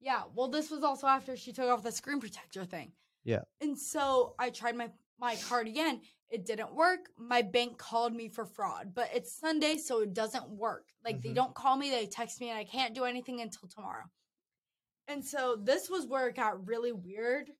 Yeah. 0.00 0.12
Yeah, 0.12 0.22
well, 0.34 0.48
this 0.48 0.70
was 0.70 0.82
also 0.84 1.06
after 1.06 1.36
she 1.36 1.52
took 1.52 1.68
off 1.68 1.82
the 1.82 1.90
screen 1.92 2.20
protector 2.20 2.64
thing. 2.64 2.92
Yeah. 3.24 3.42
And 3.60 3.78
so 3.78 4.34
I 4.38 4.50
tried 4.50 4.76
my 4.76 4.90
my 5.20 5.34
card 5.36 5.66
again. 5.66 6.00
It 6.30 6.46
didn't 6.46 6.72
work. 6.74 7.10
My 7.18 7.42
bank 7.42 7.76
called 7.78 8.14
me 8.14 8.28
for 8.28 8.44
fraud, 8.44 8.94
but 8.94 9.08
it's 9.12 9.32
Sunday, 9.36 9.76
so 9.76 10.00
it 10.02 10.14
doesn't 10.14 10.48
work. 10.50 10.86
Like 11.04 11.20
they 11.22 11.30
Mhm. 11.30 11.34
don't 11.34 11.54
call 11.54 11.76
me, 11.76 11.90
they 11.90 12.06
text 12.06 12.40
me, 12.40 12.50
and 12.50 12.58
I 12.58 12.64
can't 12.64 12.94
do 12.94 13.04
anything 13.04 13.40
until 13.40 13.68
tomorrow. 13.68 14.04
And 15.08 15.24
so 15.24 15.56
this 15.56 15.88
was 15.90 16.06
where 16.06 16.28
it 16.28 16.36
got 16.36 16.66
really 16.68 16.92
weird. 16.92 17.50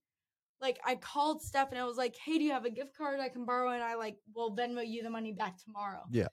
Like 0.60 0.78
I 0.84 0.96
called 0.96 1.42
Steph 1.42 1.70
and 1.70 1.80
I 1.80 1.84
was 1.84 1.96
like, 1.96 2.16
"Hey, 2.16 2.38
do 2.38 2.44
you 2.44 2.52
have 2.52 2.64
a 2.64 2.70
gift 2.70 2.96
card 2.96 3.20
I 3.20 3.28
can 3.28 3.44
borrow?" 3.44 3.70
And 3.70 3.82
I 3.82 3.94
like 3.94 4.18
will 4.34 4.54
Venmo 4.54 4.86
you 4.86 5.02
the 5.02 5.10
money 5.10 5.32
back 5.32 5.58
tomorrow. 5.58 6.04
Yeah. 6.10 6.28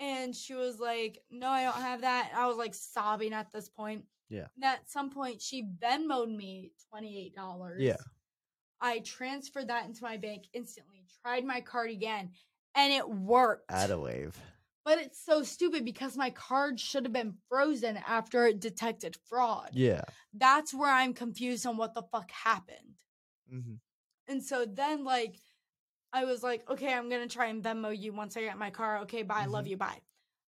And 0.00 0.34
she 0.34 0.54
was 0.54 0.78
like, 0.78 1.22
"No, 1.30 1.48
I 1.48 1.64
don't 1.64 1.82
have 1.82 2.02
that." 2.02 2.28
And 2.30 2.40
I 2.40 2.46
was 2.46 2.56
like 2.56 2.74
sobbing 2.74 3.32
at 3.32 3.50
this 3.52 3.68
point. 3.68 4.04
Yeah. 4.28 4.46
And 4.56 4.64
at 4.64 4.88
some 4.90 5.10
point, 5.10 5.42
she 5.42 5.64
Venmoed 5.64 6.34
me 6.34 6.72
twenty 6.88 7.18
eight 7.18 7.34
dollars. 7.34 7.80
Yeah. 7.82 7.96
I 8.80 9.00
transferred 9.00 9.68
that 9.68 9.86
into 9.86 10.04
my 10.04 10.16
bank 10.16 10.44
instantly. 10.52 11.04
Tried 11.22 11.44
my 11.44 11.60
card 11.60 11.90
again, 11.90 12.30
and 12.74 12.92
it 12.92 13.08
worked. 13.08 13.70
Adawave. 13.70 14.34
But 14.84 14.98
it's 14.98 15.22
so 15.22 15.42
stupid 15.42 15.84
because 15.84 16.16
my 16.16 16.30
card 16.30 16.80
should 16.80 17.04
have 17.04 17.12
been 17.12 17.34
frozen 17.48 17.98
after 18.06 18.46
it 18.46 18.60
detected 18.60 19.16
fraud. 19.28 19.70
Yeah. 19.74 20.02
That's 20.32 20.72
where 20.72 20.90
I'm 20.90 21.12
confused 21.12 21.66
on 21.66 21.76
what 21.76 21.92
the 21.92 22.04
fuck 22.10 22.30
happened. 22.30 23.02
Mm-hmm. 23.52 23.74
And 24.28 24.42
so 24.42 24.64
then, 24.64 25.04
like, 25.04 25.36
I 26.12 26.24
was 26.24 26.42
like, 26.42 26.68
okay, 26.70 26.92
I'm 26.94 27.08
gonna 27.08 27.28
try 27.28 27.46
and 27.46 27.62
Venmo 27.62 27.96
you 27.96 28.12
once 28.12 28.36
I 28.36 28.40
get 28.42 28.58
my 28.58 28.70
car. 28.70 28.98
Okay, 29.00 29.22
bye, 29.22 29.46
love 29.46 29.64
Mhm. 29.66 29.70
you, 29.70 29.76
bye. 29.76 30.00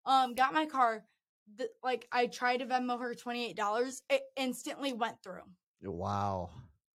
Um, 0.06 0.36
got 0.36 0.54
my 0.54 0.66
car. 0.66 1.06
The, 1.56 1.70
like, 1.84 2.08
I 2.12 2.28
tried 2.28 2.58
to 2.58 2.66
Venmo 2.66 3.00
her 3.00 3.16
twenty 3.16 3.46
eight 3.50 3.58
dollars. 3.58 4.04
It 4.10 4.22
instantly 4.36 4.94
went 4.94 5.22
through, 5.24 5.44
Wow. 5.82 6.52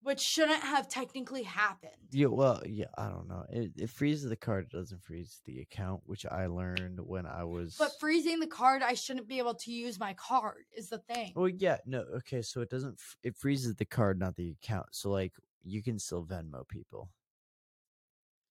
which 0.02 0.20
shouldn't 0.20 0.62
have 0.62 0.88
technically 0.88 1.42
happened. 1.42 1.92
Yeah, 2.10 2.26
well, 2.28 2.62
yeah, 2.66 2.86
I 2.96 3.08
don't 3.10 3.28
know. 3.28 3.44
It, 3.50 3.72
it 3.76 3.90
freezes 3.90 4.28
the 4.30 4.36
card, 4.36 4.64
it 4.64 4.70
doesn't 4.76 5.02
freeze 5.02 5.40
the 5.44 5.60
account, 5.60 6.02
which 6.06 6.24
I 6.26 6.46
learned 6.46 6.98
when 7.00 7.26
I 7.26 7.44
was. 7.44 7.76
But 7.78 7.92
freezing 8.00 8.40
the 8.40 8.46
card, 8.46 8.82
I 8.82 8.94
shouldn't 8.94 9.28
be 9.28 9.38
able 9.38 9.54
to 9.54 9.70
use 9.70 9.98
my 10.00 10.14
card. 10.14 10.64
Is 10.76 10.88
the 10.88 10.98
thing. 10.98 11.32
Well, 11.36 11.48
yeah, 11.48 11.78
no, 11.86 12.00
okay, 12.16 12.40
so 12.42 12.60
it 12.62 12.70
doesn't. 12.70 12.94
f- 12.98 13.16
It 13.22 13.36
freezes 13.36 13.74
the 13.76 13.84
card, 13.84 14.18
not 14.18 14.36
the 14.36 14.50
account. 14.52 14.94
So 14.94 15.10
like, 15.10 15.34
you 15.62 15.82
can 15.82 15.98
still 15.98 16.24
Venmo 16.24 16.66
people. 16.66 17.10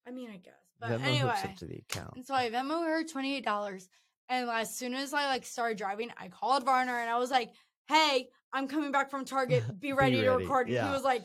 I 0.08 0.12
mean, 0.12 0.30
I 0.30 0.38
guess. 0.38 0.54
But 0.80 0.90
Venmo 0.90 0.94
hooks 0.94 1.08
anyway, 1.08 1.40
up 1.44 1.56
to 1.58 1.66
the 1.66 1.78
account. 1.78 2.14
and 2.16 2.26
so 2.26 2.34
I 2.34 2.50
Venmo 2.50 2.86
her 2.86 3.04
twenty 3.04 3.36
eight 3.36 3.44
dollars, 3.46 3.90
and 4.30 4.50
as 4.50 4.76
soon 4.76 4.94
as 4.94 5.14
I 5.14 5.28
like 5.28 5.46
started 5.46 5.78
driving, 5.78 6.12
I 6.18 6.28
called 6.30 6.64
Varner 6.66 7.00
and 7.00 7.10
I 7.10 7.18
was 7.18 7.32
like, 7.32 7.52
"Hey, 7.88 8.30
I'm 8.54 8.68
coming 8.68 8.92
back 8.92 9.10
from 9.10 9.26
Target. 9.26 9.64
Be 9.80 9.90
Be 9.90 9.94
ready, 9.94 10.22
to 10.22 10.30
ready, 10.30 10.44
record." 10.44 10.68
And 10.68 10.76
yeah. 10.76 10.88
he 10.88 10.94
was 10.94 11.04
like, 11.04 11.24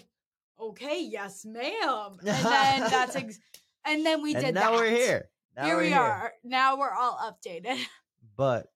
"Okay, 0.60 1.02
yes, 1.04 1.44
ma'am." 1.44 2.16
And 2.26 2.26
then 2.26 2.80
that's 2.90 3.14
ex- 3.16 3.38
and 3.84 4.04
then 4.06 4.22
we 4.22 4.34
and 4.34 4.44
did 4.46 4.54
now 4.54 4.70
that. 4.70 4.80
we're 4.80 4.90
here. 4.90 5.28
Now 5.56 5.64
here 5.66 5.76
we're 5.76 5.82
we 5.82 5.88
here. 5.88 5.98
are. 5.98 6.32
Now 6.44 6.76
we're 6.78 6.94
all 6.94 7.18
updated. 7.18 7.78
But 8.34 8.66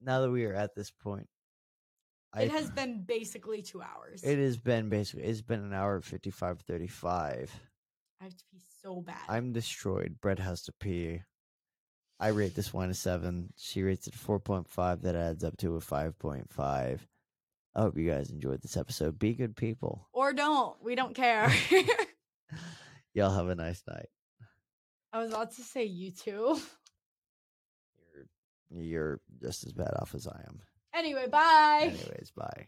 now 0.00 0.20
that 0.20 0.30
we 0.30 0.44
are 0.44 0.54
at 0.54 0.76
this 0.76 0.92
point, 0.92 1.26
I, 2.32 2.42
it 2.42 2.52
has 2.52 2.70
been 2.70 3.02
basically 3.02 3.62
two 3.62 3.82
hours. 3.82 4.22
It 4.22 4.38
has 4.38 4.56
been 4.56 4.88
basically. 4.88 5.24
It's 5.24 5.42
been 5.42 5.64
an 5.64 5.72
hour 5.72 6.00
fifty 6.00 6.30
five 6.30 6.60
thirty 6.60 6.86
five. 6.86 7.50
I 8.20 8.24
have 8.24 8.36
to 8.36 8.44
be 8.52 8.60
so 8.82 9.00
bad. 9.00 9.16
I'm 9.28 9.52
destroyed. 9.52 10.16
Brett 10.20 10.38
has 10.38 10.62
to 10.64 10.72
pee. 10.80 11.20
I 12.18 12.28
rate 12.28 12.54
this 12.54 12.72
one 12.72 12.90
a 12.90 12.94
seven. 12.94 13.52
She 13.56 13.82
rates 13.82 14.06
it 14.06 14.14
four 14.14 14.38
point 14.40 14.68
five. 14.68 15.02
That 15.02 15.14
adds 15.14 15.42
up 15.44 15.56
to 15.58 15.76
a 15.76 15.80
five 15.80 16.18
point 16.18 16.52
five. 16.52 17.06
I 17.74 17.82
hope 17.82 17.96
you 17.96 18.10
guys 18.10 18.30
enjoyed 18.30 18.60
this 18.62 18.76
episode. 18.76 19.18
Be 19.18 19.32
good 19.32 19.56
people. 19.56 20.08
or 20.12 20.32
don't. 20.32 20.76
We 20.82 20.94
don't 20.96 21.14
care. 21.14 21.52
Y'all 23.14 23.30
have 23.34 23.48
a 23.48 23.54
nice 23.54 23.82
night. 23.88 24.08
I 25.12 25.18
was 25.18 25.30
about 25.30 25.52
to 25.52 25.62
say 25.62 25.84
you 25.84 26.10
too. 26.10 26.58
You're, 28.70 28.82
you're 28.82 29.20
just 29.42 29.64
as 29.66 29.72
bad 29.72 29.92
off 30.00 30.14
as 30.14 30.26
I 30.28 30.40
am. 30.46 30.60
Anyway, 30.94 31.26
bye. 31.28 31.82
Anyways, 31.82 32.32
bye. 32.36 32.66